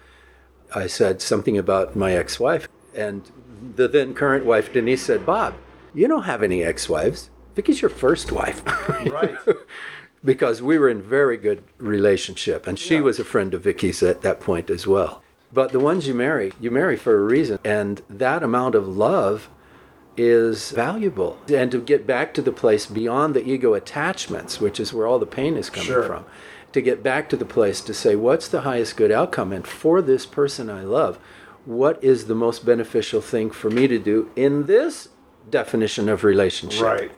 I 0.73 0.88
said 0.88 1.22
something 1.22 1.57
about 1.57 1.95
my 1.95 2.14
ex-wife, 2.15 2.68
and 2.95 3.30
the 3.76 3.88
then 3.88 4.15
current 4.15 4.44
wife 4.45 4.73
Denise 4.73 5.03
said, 5.03 5.23
"Bob, 5.26 5.53
you 5.94 6.07
don't 6.07 6.23
have 6.23 6.41
any 6.41 6.64
ex-wives. 6.64 7.30
Vicky's 7.56 7.81
your 7.81 7.90
first 7.90 8.31
wife." 8.31 8.64
Right. 8.90 9.35
because 10.26 10.61
we 10.61 10.77
were 10.80 10.90
in 10.90 11.02
very 11.02 11.38
good 11.38 11.64
relationship 11.77 12.65
and 12.65 12.80
she 12.80 12.95
Yeah. 12.95 13.02
was 13.02 13.19
a 13.19 13.23
friend 13.26 13.53
of 13.53 13.61
Vicky's 13.61 14.02
at 14.02 14.22
that 14.22 14.40
point 14.40 14.69
as 14.69 14.88
well. 14.88 15.22
But 15.52 15.72
the 15.72 15.80
ones 15.80 16.07
you 16.07 16.14
marry, 16.14 16.53
you 16.60 16.72
marry 16.72 16.95
for 16.95 17.15
a 17.19 17.23
reason 17.23 17.60
and 17.64 18.02
that 18.10 18.41
amount 18.41 18.73
of 18.76 18.88
love 18.88 19.49
is 20.18 20.72
valuable. 20.72 21.38
And 21.53 21.72
to 21.72 21.81
get 21.81 22.06
back 22.06 22.34
to 22.35 22.41
the 22.41 22.52
place 22.52 22.85
beyond 22.85 23.34
the 23.35 23.48
ego 23.48 23.73
attachments, 23.73 24.60
which 24.61 24.80
is 24.80 24.94
where 24.94 25.07
all 25.07 25.19
the 25.19 25.26
pain 25.26 25.57
is 25.57 25.69
coming 25.69 25.88
Sure. 25.88 26.03
from. 26.03 26.26
To 26.73 26.81
get 26.81 27.03
back 27.03 27.30
to 27.30 27.38
the 27.38 27.45
place 27.45 27.81
to 27.81 27.94
say 27.94 28.15
what's 28.15 28.48
the 28.48 28.61
highest 28.61 28.98
good 28.98 29.11
outcome 29.11 29.52
and 29.53 29.65
for 29.68 30.02
this 30.02 30.26
person 30.26 30.69
I 30.69 30.81
love, 30.84 31.19
what 31.65 32.03
is 32.03 32.26
the 32.26 32.35
most 32.35 32.65
beneficial 32.65 33.22
thing 33.22 33.52
for 33.52 33.69
me 33.69 33.88
to 33.88 33.99
do 33.99 34.30
in 34.35 34.65
this 34.65 35.10
definition 35.49 36.10
of 36.10 36.23
relationship? 36.23 36.81
right. 36.84 37.11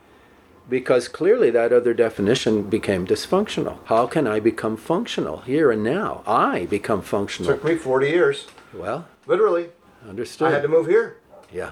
because 0.68 1.08
clearly 1.08 1.52
that 1.52 1.72
other 1.72 1.94
definition 1.94 2.64
became 2.64 3.06
dysfunctional. 3.06 3.78
How 3.86 4.08
can 4.08 4.26
I 4.28 4.40
become 4.40 4.76
functional 4.78 5.38
here 5.42 5.72
and 5.72 5.84
now? 5.84 6.24
I 6.26 6.66
become 6.66 7.02
functional. 7.04 7.52
Took 7.54 7.64
me 7.64 7.76
40 7.76 8.10
years. 8.10 8.48
Well, 8.74 9.06
Literally. 9.28 9.70
understood. 10.10 10.48
I 10.48 10.52
had 10.52 10.64
to 10.64 10.68
move 10.68 10.88
here. 10.88 11.18
yeah, 11.54 11.72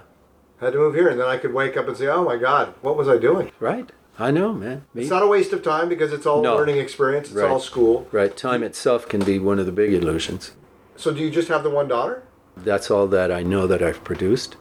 had 0.65 0.73
to 0.73 0.79
move 0.79 0.95
here, 0.95 1.07
and 1.09 1.19
then 1.19 1.27
I 1.27 1.37
could 1.37 1.53
wake 1.53 1.77
up 1.77 1.87
and 1.87 1.95
say, 1.97 2.07
"Oh 2.07 2.23
my 2.23 2.37
God, 2.37 2.73
what 2.81 2.97
was 2.97 3.07
I 3.07 3.17
doing?" 3.17 3.51
right. 3.59 3.91
I 4.19 4.29
know, 4.29 4.53
man. 4.53 4.83
It's 4.93 5.09
not 5.09 5.23
a 5.23 5.27
waste 5.27 5.53
of 5.53 5.63
time 5.63 5.89
because 5.89 6.13
it's 6.13 6.27
all 6.27 6.43
No. 6.43 6.55
learning 6.55 6.77
experience. 6.77 7.29
It's 7.29 7.35
Right. 7.37 7.49
all 7.49 7.59
school. 7.59 8.07
right. 8.11 8.35
Time 8.37 8.61
itself 8.61 9.09
can 9.09 9.21
be 9.23 9.39
one 9.39 9.57
of 9.57 9.65
the 9.65 9.71
big 9.71 9.91
illusions. 9.91 10.51
So, 10.95 11.11
do 11.11 11.19
you 11.19 11.31
just 11.31 11.47
have 11.47 11.63
the 11.63 11.71
one 11.71 11.87
daughter? 11.87 12.21
That's 12.55 12.91
all 12.91 13.07
that 13.07 13.31
I 13.31 13.41
know 13.41 13.65
that 13.65 13.81
I've 13.81 14.03
produced. 14.03 14.55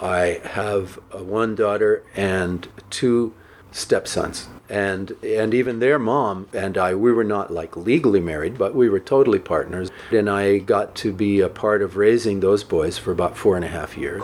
I 0.00 0.40
have 0.44 1.00
one 1.10 1.56
daughter 1.56 2.04
and 2.16 2.68
two 2.90 3.32
stepsons. 3.72 4.46
And 4.70 5.16
and 5.24 5.52
even 5.52 5.80
their 5.80 5.98
mom 5.98 6.46
and 6.52 6.78
I 6.78 6.94
we 6.94 7.12
were 7.12 7.24
not 7.24 7.52
like 7.52 7.76
legally 7.76 8.20
married, 8.20 8.56
but 8.56 8.74
we 8.74 8.88
were 8.88 9.00
totally 9.00 9.38
partners. 9.40 9.90
And 10.12 10.30
I 10.30 10.58
got 10.58 10.94
to 10.96 11.12
be 11.12 11.40
a 11.40 11.48
part 11.48 11.82
of 11.82 11.96
raising 11.96 12.38
those 12.40 12.62
boys 12.62 12.98
for 12.98 13.10
about 13.10 13.36
four 13.36 13.56
and 13.56 13.64
a 13.64 13.68
half 13.68 13.96
years. 13.98 14.22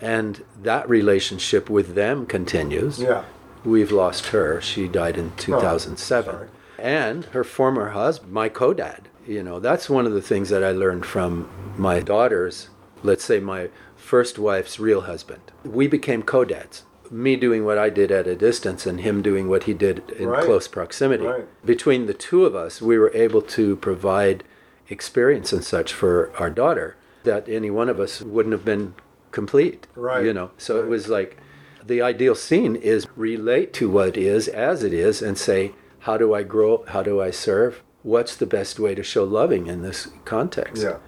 And 0.00 0.44
that 0.62 0.88
relationship 0.88 1.68
with 1.68 1.94
them 1.94 2.26
continues. 2.26 2.98
Yeah. 3.00 3.24
We've 3.64 3.90
lost 3.92 4.26
her. 4.28 4.60
She 4.60 4.86
died 4.88 5.16
in 5.16 5.32
2007. 5.36 6.32
sorry. 6.34 6.48
and 6.78 7.24
her 7.26 7.42
former 7.44 7.90
husband, 7.90 8.32
my 8.32 8.48
co-dad. 8.48 9.08
You 9.26 9.42
know, 9.42 9.58
that's 9.60 9.90
one 9.90 10.06
of 10.06 10.12
the 10.12 10.22
things 10.22 10.48
that 10.50 10.62
I 10.64 10.70
learned 10.70 11.04
from 11.04 11.48
my 11.76 12.00
daughters, 12.00 12.68
let's 13.02 13.24
say 13.24 13.40
my 13.40 13.68
first 13.96 14.38
wife's 14.38 14.78
real 14.78 15.02
husband. 15.02 15.42
We 15.64 15.86
became 15.88 16.22
co-dads. 16.22 16.84
Me 17.10 17.36
doing 17.36 17.64
what 17.64 17.78
I 17.78 17.90
did 17.90 18.10
at 18.12 18.26
a 18.26 18.36
distance 18.36 18.86
and 18.86 19.00
him 19.00 19.20
doing 19.22 19.48
what 19.48 19.64
he 19.64 19.74
did 19.74 20.08
in 20.18 20.28
Right. 20.28 20.44
close 20.44 20.68
proximity. 20.68 21.26
Right. 21.26 21.66
Between 21.66 22.06
the 22.06 22.14
two 22.14 22.46
of 22.46 22.54
us, 22.54 22.80
we 22.80 22.96
were 22.98 23.10
able 23.12 23.42
to 23.42 23.76
provide 23.76 24.44
experience 24.88 25.52
and 25.52 25.64
such 25.64 25.92
for 25.92 26.30
our 26.38 26.48
daughter 26.50 26.96
that 27.24 27.48
any 27.48 27.70
one 27.70 27.88
of 27.88 27.98
us 28.00 28.22
wouldn't 28.22 28.52
have 28.52 28.64
been 28.64 28.94
complete. 29.30 29.86
Right. 29.94 30.24
You 30.24 30.32
know, 30.32 30.50
so 30.58 30.80
it 30.80 30.86
was 30.88 31.08
like 31.08 31.36
the 31.84 32.02
ideal 32.02 32.34
scene 32.34 32.76
is 32.76 33.06
relate 33.16 33.72
to 33.74 33.90
what 33.90 34.16
is 34.16 34.48
as 34.48 34.82
it 34.82 34.92
is 34.92 35.22
and 35.22 35.36
say, 35.38 35.72
how 36.00 36.16
do 36.16 36.34
I 36.34 36.42
grow? 36.42 36.84
How 36.88 37.02
do 37.02 37.20
I 37.20 37.30
serve? 37.30 37.82
What's 38.02 38.36
the 38.36 38.46
best 38.46 38.78
way 38.78 38.94
to 38.94 39.02
show 39.02 39.24
loving 39.24 39.66
in 39.66 39.82
this 39.82 40.08
context? 40.24 40.82
Yeah. 40.82 40.98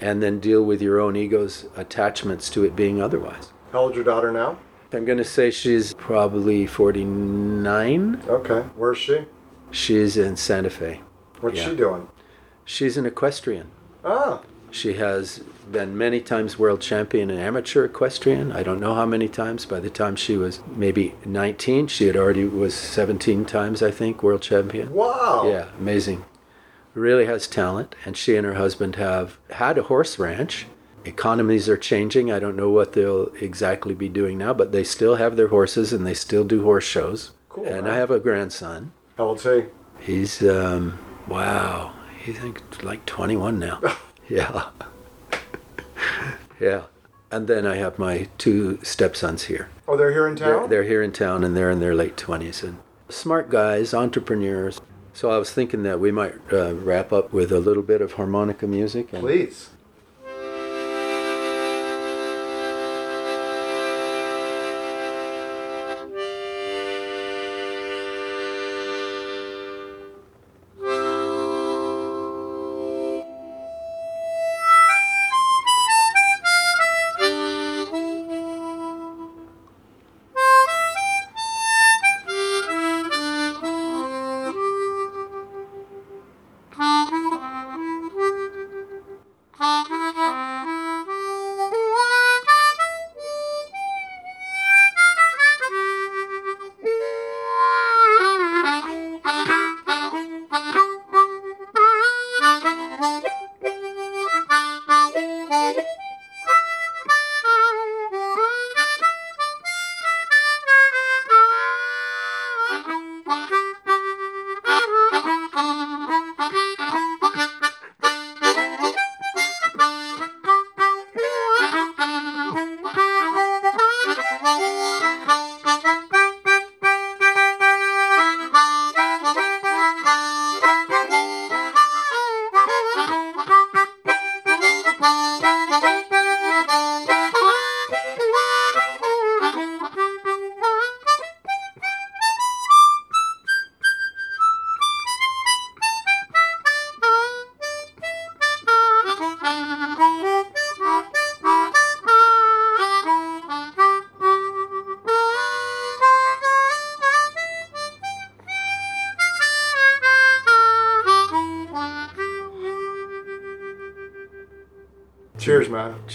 And 0.00 0.22
then 0.22 0.40
deal 0.40 0.62
with 0.62 0.82
your 0.82 1.00
own 1.00 1.16
ego's 1.16 1.66
attachments 1.76 2.50
to 2.50 2.64
it 2.64 2.76
being 2.76 3.00
otherwise. 3.00 3.52
How 3.72 3.80
old's 3.80 3.96
your 3.96 4.04
daughter 4.04 4.30
now? 4.30 4.58
I'm 4.92 5.04
going 5.04 5.18
to 5.18 5.24
say 5.24 5.50
she's 5.50 5.94
probably 5.94 6.66
49. 6.66 8.22
Okay. 8.28 8.60
Where's 8.76 8.98
she? 8.98 9.24
She's 9.70 10.16
in 10.16 10.36
Santa 10.36 10.70
Fe. 10.70 11.00
What's 11.40 11.58
Yeah. 11.58 11.70
she 11.70 11.76
doing? 11.76 12.08
She's 12.64 12.96
an 12.96 13.06
equestrian. 13.06 13.70
Ah, 14.04 14.42
She 14.70 14.94
has 14.94 15.42
been 15.70 15.96
many 15.96 16.20
times 16.20 16.58
world 16.58 16.80
champion 16.80 17.30
in 17.30 17.38
amateur 17.38 17.84
equestrian. 17.84 18.52
I 18.52 18.62
don't 18.62 18.80
know 18.80 18.94
how 18.94 19.06
many 19.06 19.28
times. 19.28 19.66
By 19.66 19.80
the 19.80 19.90
time 19.90 20.16
she 20.16 20.36
was 20.36 20.60
maybe 20.74 21.14
19, 21.24 21.88
she 21.88 22.06
had 22.06 22.16
already 22.16 22.44
was 22.44 22.74
17 22.74 23.44
times, 23.44 23.82
I 23.82 23.90
think, 23.90 24.22
world 24.22 24.42
champion. 24.42 24.92
wow. 24.92 25.44
Yeah, 25.46 25.68
amazing. 25.78 26.24
Really 26.94 27.26
has 27.26 27.46
talent, 27.46 27.94
and 28.04 28.16
she 28.16 28.36
and 28.36 28.46
her 28.46 28.54
husband 28.54 28.96
have 28.96 29.38
had 29.50 29.76
a 29.76 29.82
horse 29.84 30.18
ranch. 30.18 30.66
Economies 31.04 31.68
are 31.68 31.76
changing. 31.76 32.32
I 32.32 32.38
don't 32.38 32.56
know 32.56 32.70
what 32.70 32.94
they'll 32.94 33.26
exactly 33.40 33.94
be 33.94 34.08
doing 34.08 34.38
now, 34.38 34.54
but 34.54 34.72
they 34.72 34.82
still 34.82 35.16
have 35.16 35.36
their 35.36 35.48
horses 35.48 35.92
and 35.92 36.06
they 36.06 36.14
still 36.14 36.42
do 36.42 36.62
horse 36.62 36.84
shows. 36.86 37.32
Cool, 37.48 37.66
and 37.66 37.84
man. 37.84 37.92
I 37.92 37.96
have 37.96 38.10
a 38.10 38.18
grandson. 38.18 38.92
How 39.18 39.24
old's 39.26 39.44
he? 39.44 39.64
He's 40.00 40.42
um 40.42 40.98
wow, 41.28 41.92
he's 42.22 42.40
like, 42.40 42.82
like 42.82 43.06
21 43.06 43.58
now. 43.58 43.80
yeah. 44.28 44.70
Yeah. 46.60 46.82
And 47.30 47.48
then 47.48 47.66
I 47.66 47.76
have 47.76 47.98
my 47.98 48.28
two 48.38 48.78
stepsons 48.82 49.44
here. 49.44 49.68
Oh, 49.88 49.96
they're 49.96 50.12
here 50.12 50.28
in 50.28 50.36
They're, 50.36 50.60
town. 50.60 50.70
they're 50.70 50.84
here 50.84 51.02
in 51.02 51.12
town 51.12 51.42
and 51.42 51.56
they're 51.56 51.70
in 51.70 51.80
their 51.80 51.94
late 51.94 52.16
20s 52.16 52.62
and 52.62 52.78
smart 53.08 53.50
guys, 53.50 53.92
entrepreneurs. 53.92 54.80
So 55.12 55.30
I 55.30 55.38
was 55.38 55.50
thinking 55.50 55.82
that 55.82 55.98
we 55.98 56.12
might 56.12 56.34
uh, 56.52 56.74
wrap 56.74 57.12
up 57.12 57.32
with 57.32 57.50
a 57.50 57.58
little 57.58 57.82
bit 57.82 58.00
of 58.00 58.12
harmonica 58.12 58.66
music. 58.66 59.12
And 59.12 59.22
Please. 59.22 59.70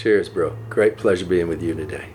Cheers, 0.01 0.29
bro. 0.29 0.57
Great 0.67 0.97
pleasure 0.97 1.27
being 1.27 1.47
with 1.47 1.61
you 1.61 1.75
today. 1.75 2.07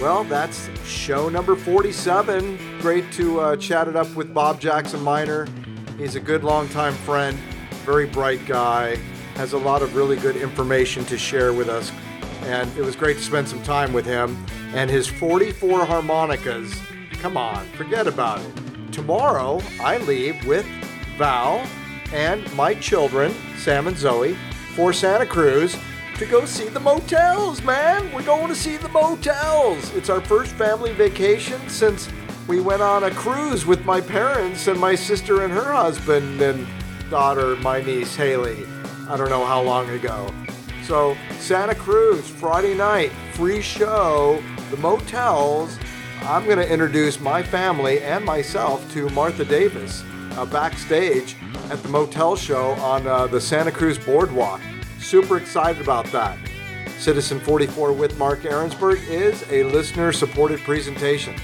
Well, 0.00 0.24
that's 0.24 0.70
show 0.86 1.28
number 1.28 1.56
47. 1.56 2.78
Great 2.80 3.12
to 3.12 3.40
uh, 3.40 3.56
chat 3.56 3.86
it 3.86 3.96
up 3.96 4.14
with 4.14 4.32
Bob 4.32 4.62
Jackson 4.62 5.02
Minor. 5.02 5.46
He's 5.98 6.16
a 6.16 6.20
good 6.20 6.42
longtime 6.42 6.94
friend, 6.94 7.38
very 7.84 8.06
bright 8.06 8.46
guy, 8.46 8.96
has 9.34 9.52
a 9.52 9.58
lot 9.58 9.82
of 9.82 9.94
really 9.94 10.16
good 10.16 10.36
information 10.36 11.04
to 11.04 11.18
share 11.18 11.52
with 11.52 11.68
us. 11.68 11.92
And 12.42 12.70
it 12.76 12.82
was 12.82 12.96
great 12.96 13.16
to 13.16 13.22
spend 13.22 13.48
some 13.48 13.62
time 13.62 13.92
with 13.92 14.04
him. 14.04 14.36
And 14.74 14.90
his 14.90 15.06
44 15.06 15.86
harmonicas, 15.86 16.74
come 17.20 17.36
on, 17.36 17.64
forget 17.70 18.06
about 18.06 18.40
it. 18.40 18.92
Tomorrow, 18.92 19.60
I 19.80 19.98
leave 19.98 20.44
with 20.46 20.66
Val 21.16 21.66
and 22.12 22.52
my 22.54 22.74
children, 22.74 23.34
Sam 23.58 23.86
and 23.86 23.96
Zoe, 23.96 24.36
for 24.74 24.92
Santa 24.92 25.26
Cruz 25.26 25.76
to 26.16 26.26
go 26.26 26.44
see 26.44 26.68
the 26.68 26.80
motels, 26.80 27.62
man. 27.62 28.12
We're 28.12 28.22
going 28.22 28.48
to 28.48 28.54
see 28.54 28.76
the 28.76 28.88
motels. 28.88 29.92
It's 29.94 30.10
our 30.10 30.20
first 30.20 30.52
family 30.52 30.92
vacation 30.92 31.68
since 31.68 32.08
we 32.46 32.60
went 32.60 32.82
on 32.82 33.04
a 33.04 33.10
cruise 33.10 33.66
with 33.66 33.84
my 33.84 34.00
parents 34.00 34.66
and 34.68 34.78
my 34.78 34.94
sister 34.94 35.42
and 35.42 35.52
her 35.52 35.72
husband 35.72 36.40
and 36.40 36.66
daughter, 37.10 37.56
my 37.56 37.80
niece 37.80 38.14
Haley. 38.14 38.64
I 39.08 39.16
don't 39.16 39.30
know 39.30 39.44
how 39.44 39.62
long 39.62 39.90
ago. 39.90 40.30
So, 40.84 41.16
Santa 41.38 41.74
Cruz, 41.74 42.28
Friday 42.28 42.74
night, 42.74 43.10
free 43.32 43.62
show, 43.62 44.42
the 44.70 44.76
motels. 44.76 45.78
I'm 46.20 46.44
going 46.44 46.58
to 46.58 46.70
introduce 46.70 47.18
my 47.18 47.42
family 47.42 48.02
and 48.02 48.22
myself 48.22 48.92
to 48.92 49.08
Martha 49.10 49.46
Davis 49.46 50.04
uh, 50.32 50.44
backstage 50.44 51.36
at 51.70 51.82
the 51.82 51.88
motel 51.88 52.36
show 52.36 52.72
on 52.72 53.06
uh, 53.06 53.26
the 53.26 53.40
Santa 53.40 53.72
Cruz 53.72 53.98
Boardwalk. 53.98 54.60
Super 54.98 55.38
excited 55.38 55.80
about 55.80 56.04
that. 56.06 56.36
Citizen 56.98 57.40
44 57.40 57.94
with 57.94 58.18
Mark 58.18 58.40
Ahrensberg 58.40 59.02
is 59.08 59.42
a 59.50 59.64
listener 59.64 60.12
supported 60.12 60.60
presentation. 60.60 61.34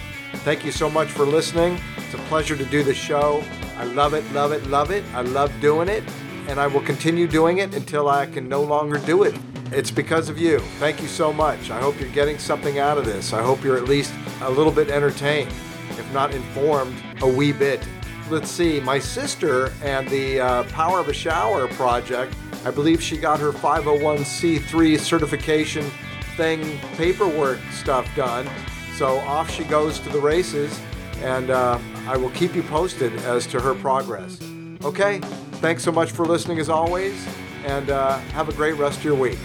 Thank 0.44 0.66
you 0.66 0.72
so 0.72 0.90
much 0.90 1.08
for 1.08 1.24
listening. 1.24 1.80
It's 1.96 2.12
a 2.12 2.18
pleasure 2.28 2.56
to 2.56 2.64
do 2.66 2.82
the 2.82 2.94
show. 2.94 3.42
I 3.78 3.84
love 3.84 4.12
it, 4.12 4.30
love 4.32 4.52
it, 4.52 4.66
love 4.66 4.90
it. 4.90 5.02
I 5.14 5.22
love 5.22 5.50
doing 5.62 5.88
it, 5.88 6.04
and 6.50 6.60
I 6.60 6.66
will 6.66 6.82
continue 6.82 7.26
doing 7.26 7.58
it 7.58 7.74
until 7.74 8.08
I 8.08 8.26
can 8.26 8.48
no 8.48 8.62
longer 8.62 8.98
do 8.98 9.22
it. 9.22 9.34
It's 9.72 9.90
because 9.90 10.28
of 10.28 10.36
you. 10.36 10.58
Thank 10.78 11.00
you 11.00 11.08
so 11.08 11.32
much. 11.32 11.70
I 11.70 11.80
hope 11.80 11.98
you're 11.98 12.10
getting 12.10 12.38
something 12.38 12.78
out 12.78 12.98
of 12.98 13.06
this. 13.06 13.32
I 13.32 13.40
hope 13.40 13.64
you're 13.64 13.78
at 13.78 13.84
least 13.84 14.12
a 14.42 14.50
little 14.50 14.72
bit 14.72 14.90
entertained, 14.90 15.50
if 15.90 16.12
not 16.12 16.34
informed, 16.34 16.94
a 17.22 17.26
wee 17.26 17.52
bit. 17.52 17.80
Let's 18.28 18.50
see, 18.50 18.80
my 18.80 18.98
sister 18.98 19.72
and 19.82 20.06
the 20.08 20.40
uh, 20.40 20.64
Power 20.64 21.00
of 21.00 21.08
a 21.08 21.14
Shower 21.14 21.66
project 21.68 22.34
I 22.62 22.70
believe 22.70 23.02
she 23.02 23.16
got 23.16 23.40
her 23.40 23.52
501c3 23.52 24.98
certification 24.98 25.90
thing, 26.36 26.78
paperwork 26.96 27.58
stuff 27.72 28.14
done. 28.14 28.48
So 28.96 29.18
off 29.20 29.50
she 29.50 29.64
goes 29.64 29.98
to 30.00 30.10
the 30.10 30.20
races, 30.20 30.78
and 31.22 31.48
uh, 31.48 31.78
I 32.06 32.18
will 32.18 32.28
keep 32.30 32.54
you 32.54 32.62
posted 32.62 33.14
as 33.20 33.46
to 33.48 33.60
her 33.60 33.74
progress. 33.74 34.38
Okay, 34.84 35.22
thanks 35.60 35.84
so 35.84 35.92
much 35.92 36.10
for 36.10 36.24
listening 36.24 36.58
as 36.58 36.68
always, 36.68 37.26
and 37.64 37.90
uh, 37.90 38.18
have 38.34 38.48
a 38.48 38.52
great 38.52 38.76
rest 38.76 38.98
of 38.98 39.04
your 39.04 39.14
week. 39.14 39.38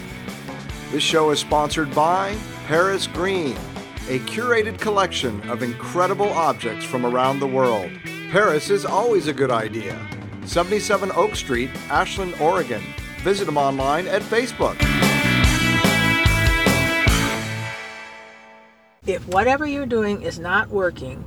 This 0.92 1.04
show 1.04 1.30
is 1.32 1.40
sponsored 1.40 1.94
by 1.94 2.36
Paris 2.66 3.08
Green, 3.08 3.56
a 4.08 4.20
curated 4.20 4.80
collection 4.80 5.48
of 5.50 5.62
incredible 5.62 6.30
objects 6.30 6.86
from 6.86 7.06
around 7.06 7.40
the 7.40 7.48
world. 7.48 7.92
Paris 8.32 8.70
is 8.70 8.86
always 8.86 9.28
a 9.28 9.34
good 9.34 9.52
idea. 9.52 10.00
77 10.46 11.12
Oak 11.14 11.36
Street, 11.36 11.70
Ashland, 11.90 12.36
Oregon 12.40 12.82
visit 13.26 13.46
them 13.46 13.58
online 13.58 14.08
at 14.08 14.22
Facebook. 14.22 14.76
If 19.08 19.28
whatever 19.28 19.66
you're 19.66 19.88
doing 19.88 20.22
is 20.22 20.38
not 20.38 20.70
working, 20.70 21.24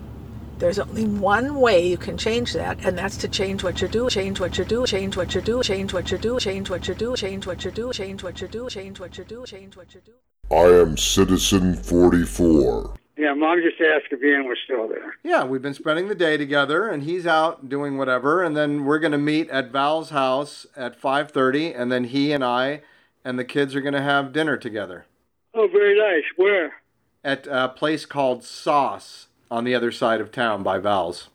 there's 0.59 0.79
only 0.79 1.07
one 1.07 1.61
way 1.61 1.87
you 1.87 1.97
can 1.97 2.19
change 2.19 2.53
that, 2.53 2.85
and 2.85 2.99
that's 2.99 3.17
to 3.19 3.29
change 3.29 3.63
what 3.63 3.81
you 3.81 3.89
do, 3.89 4.11
change 4.11 4.41
what 4.41 4.59
you 4.59 4.65
do, 4.65 4.87
change 4.87 5.17
what 5.17 5.35
you 5.35 5.41
do, 5.41 5.63
change 5.63 5.93
what 5.93 6.11
you 6.11 6.19
do, 6.19 6.39
change 6.41 6.69
what 6.69 6.89
you 6.89 6.95
do, 6.95 7.17
change 7.17 7.47
what 7.47 7.65
you 7.65 7.71
do, 7.71 7.93
change 7.93 8.23
what 8.23 8.41
you 8.41 8.49
do, 8.49 8.69
change 8.69 9.01
what 9.01 9.19
you 9.19 9.25
do, 9.25 9.47
change 9.47 9.77
what 9.77 9.95
you 9.95 10.01
do. 10.01 10.13
I 10.51 10.81
am 10.81 10.97
Citizen 10.97 11.75
44. 11.75 12.97
Yeah, 13.17 13.35
Mom 13.35 13.61
just 13.63 13.81
asked 13.81 14.13
if 14.13 14.23
Ian 14.23 14.49
was 14.49 14.59
still 14.65 14.89
there. 14.89 15.15
Yeah, 15.25 15.45
we've 15.45 15.63
been 15.63 15.75
spending 15.75 16.09
the 16.09 16.15
day 16.15 16.37
together, 16.37 16.89
and 16.89 17.03
he's 17.03 17.27
out 17.27 17.69
doing 17.69 17.99
whatever, 17.99 18.43
and 18.43 18.57
then 18.57 18.85
we're 18.85 18.99
going 18.99 19.13
to 19.13 19.19
meet 19.19 19.49
at 19.51 19.71
Val's 19.71 20.11
house 20.11 20.67
at 20.77 21.01
5.30, 21.01 21.79
and 21.79 21.91
then 21.91 22.05
he 22.05 22.33
and 22.33 22.45
I 22.45 22.83
and 23.25 23.39
the 23.39 23.45
kids 23.45 23.75
are 23.75 23.81
going 23.81 23.95
to 23.95 24.03
have 24.03 24.33
dinner 24.33 24.57
together. 24.57 25.07
Oh, 25.55 25.69
very 25.69 25.99
nice. 25.99 26.25
Where? 26.37 26.75
At 27.25 27.47
a 27.49 27.69
place 27.69 28.07
called 28.07 28.45
Sauce 28.45 29.28
on 29.51 29.65
the 29.65 29.75
other 29.75 29.91
side 29.91 30.21
of 30.21 30.31
town 30.33 30.63
by 30.63 30.79
Val's. 30.79 31.29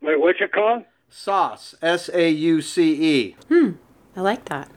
Wait, 0.00 0.20
what's 0.20 0.40
it 0.40 0.52
called? 0.52 0.84
Sauce, 1.08 1.74
S-A-U-C-E. 1.80 3.36
Hmm, 3.48 3.70
I 4.16 4.20
like 4.20 4.44
that. 4.46 4.70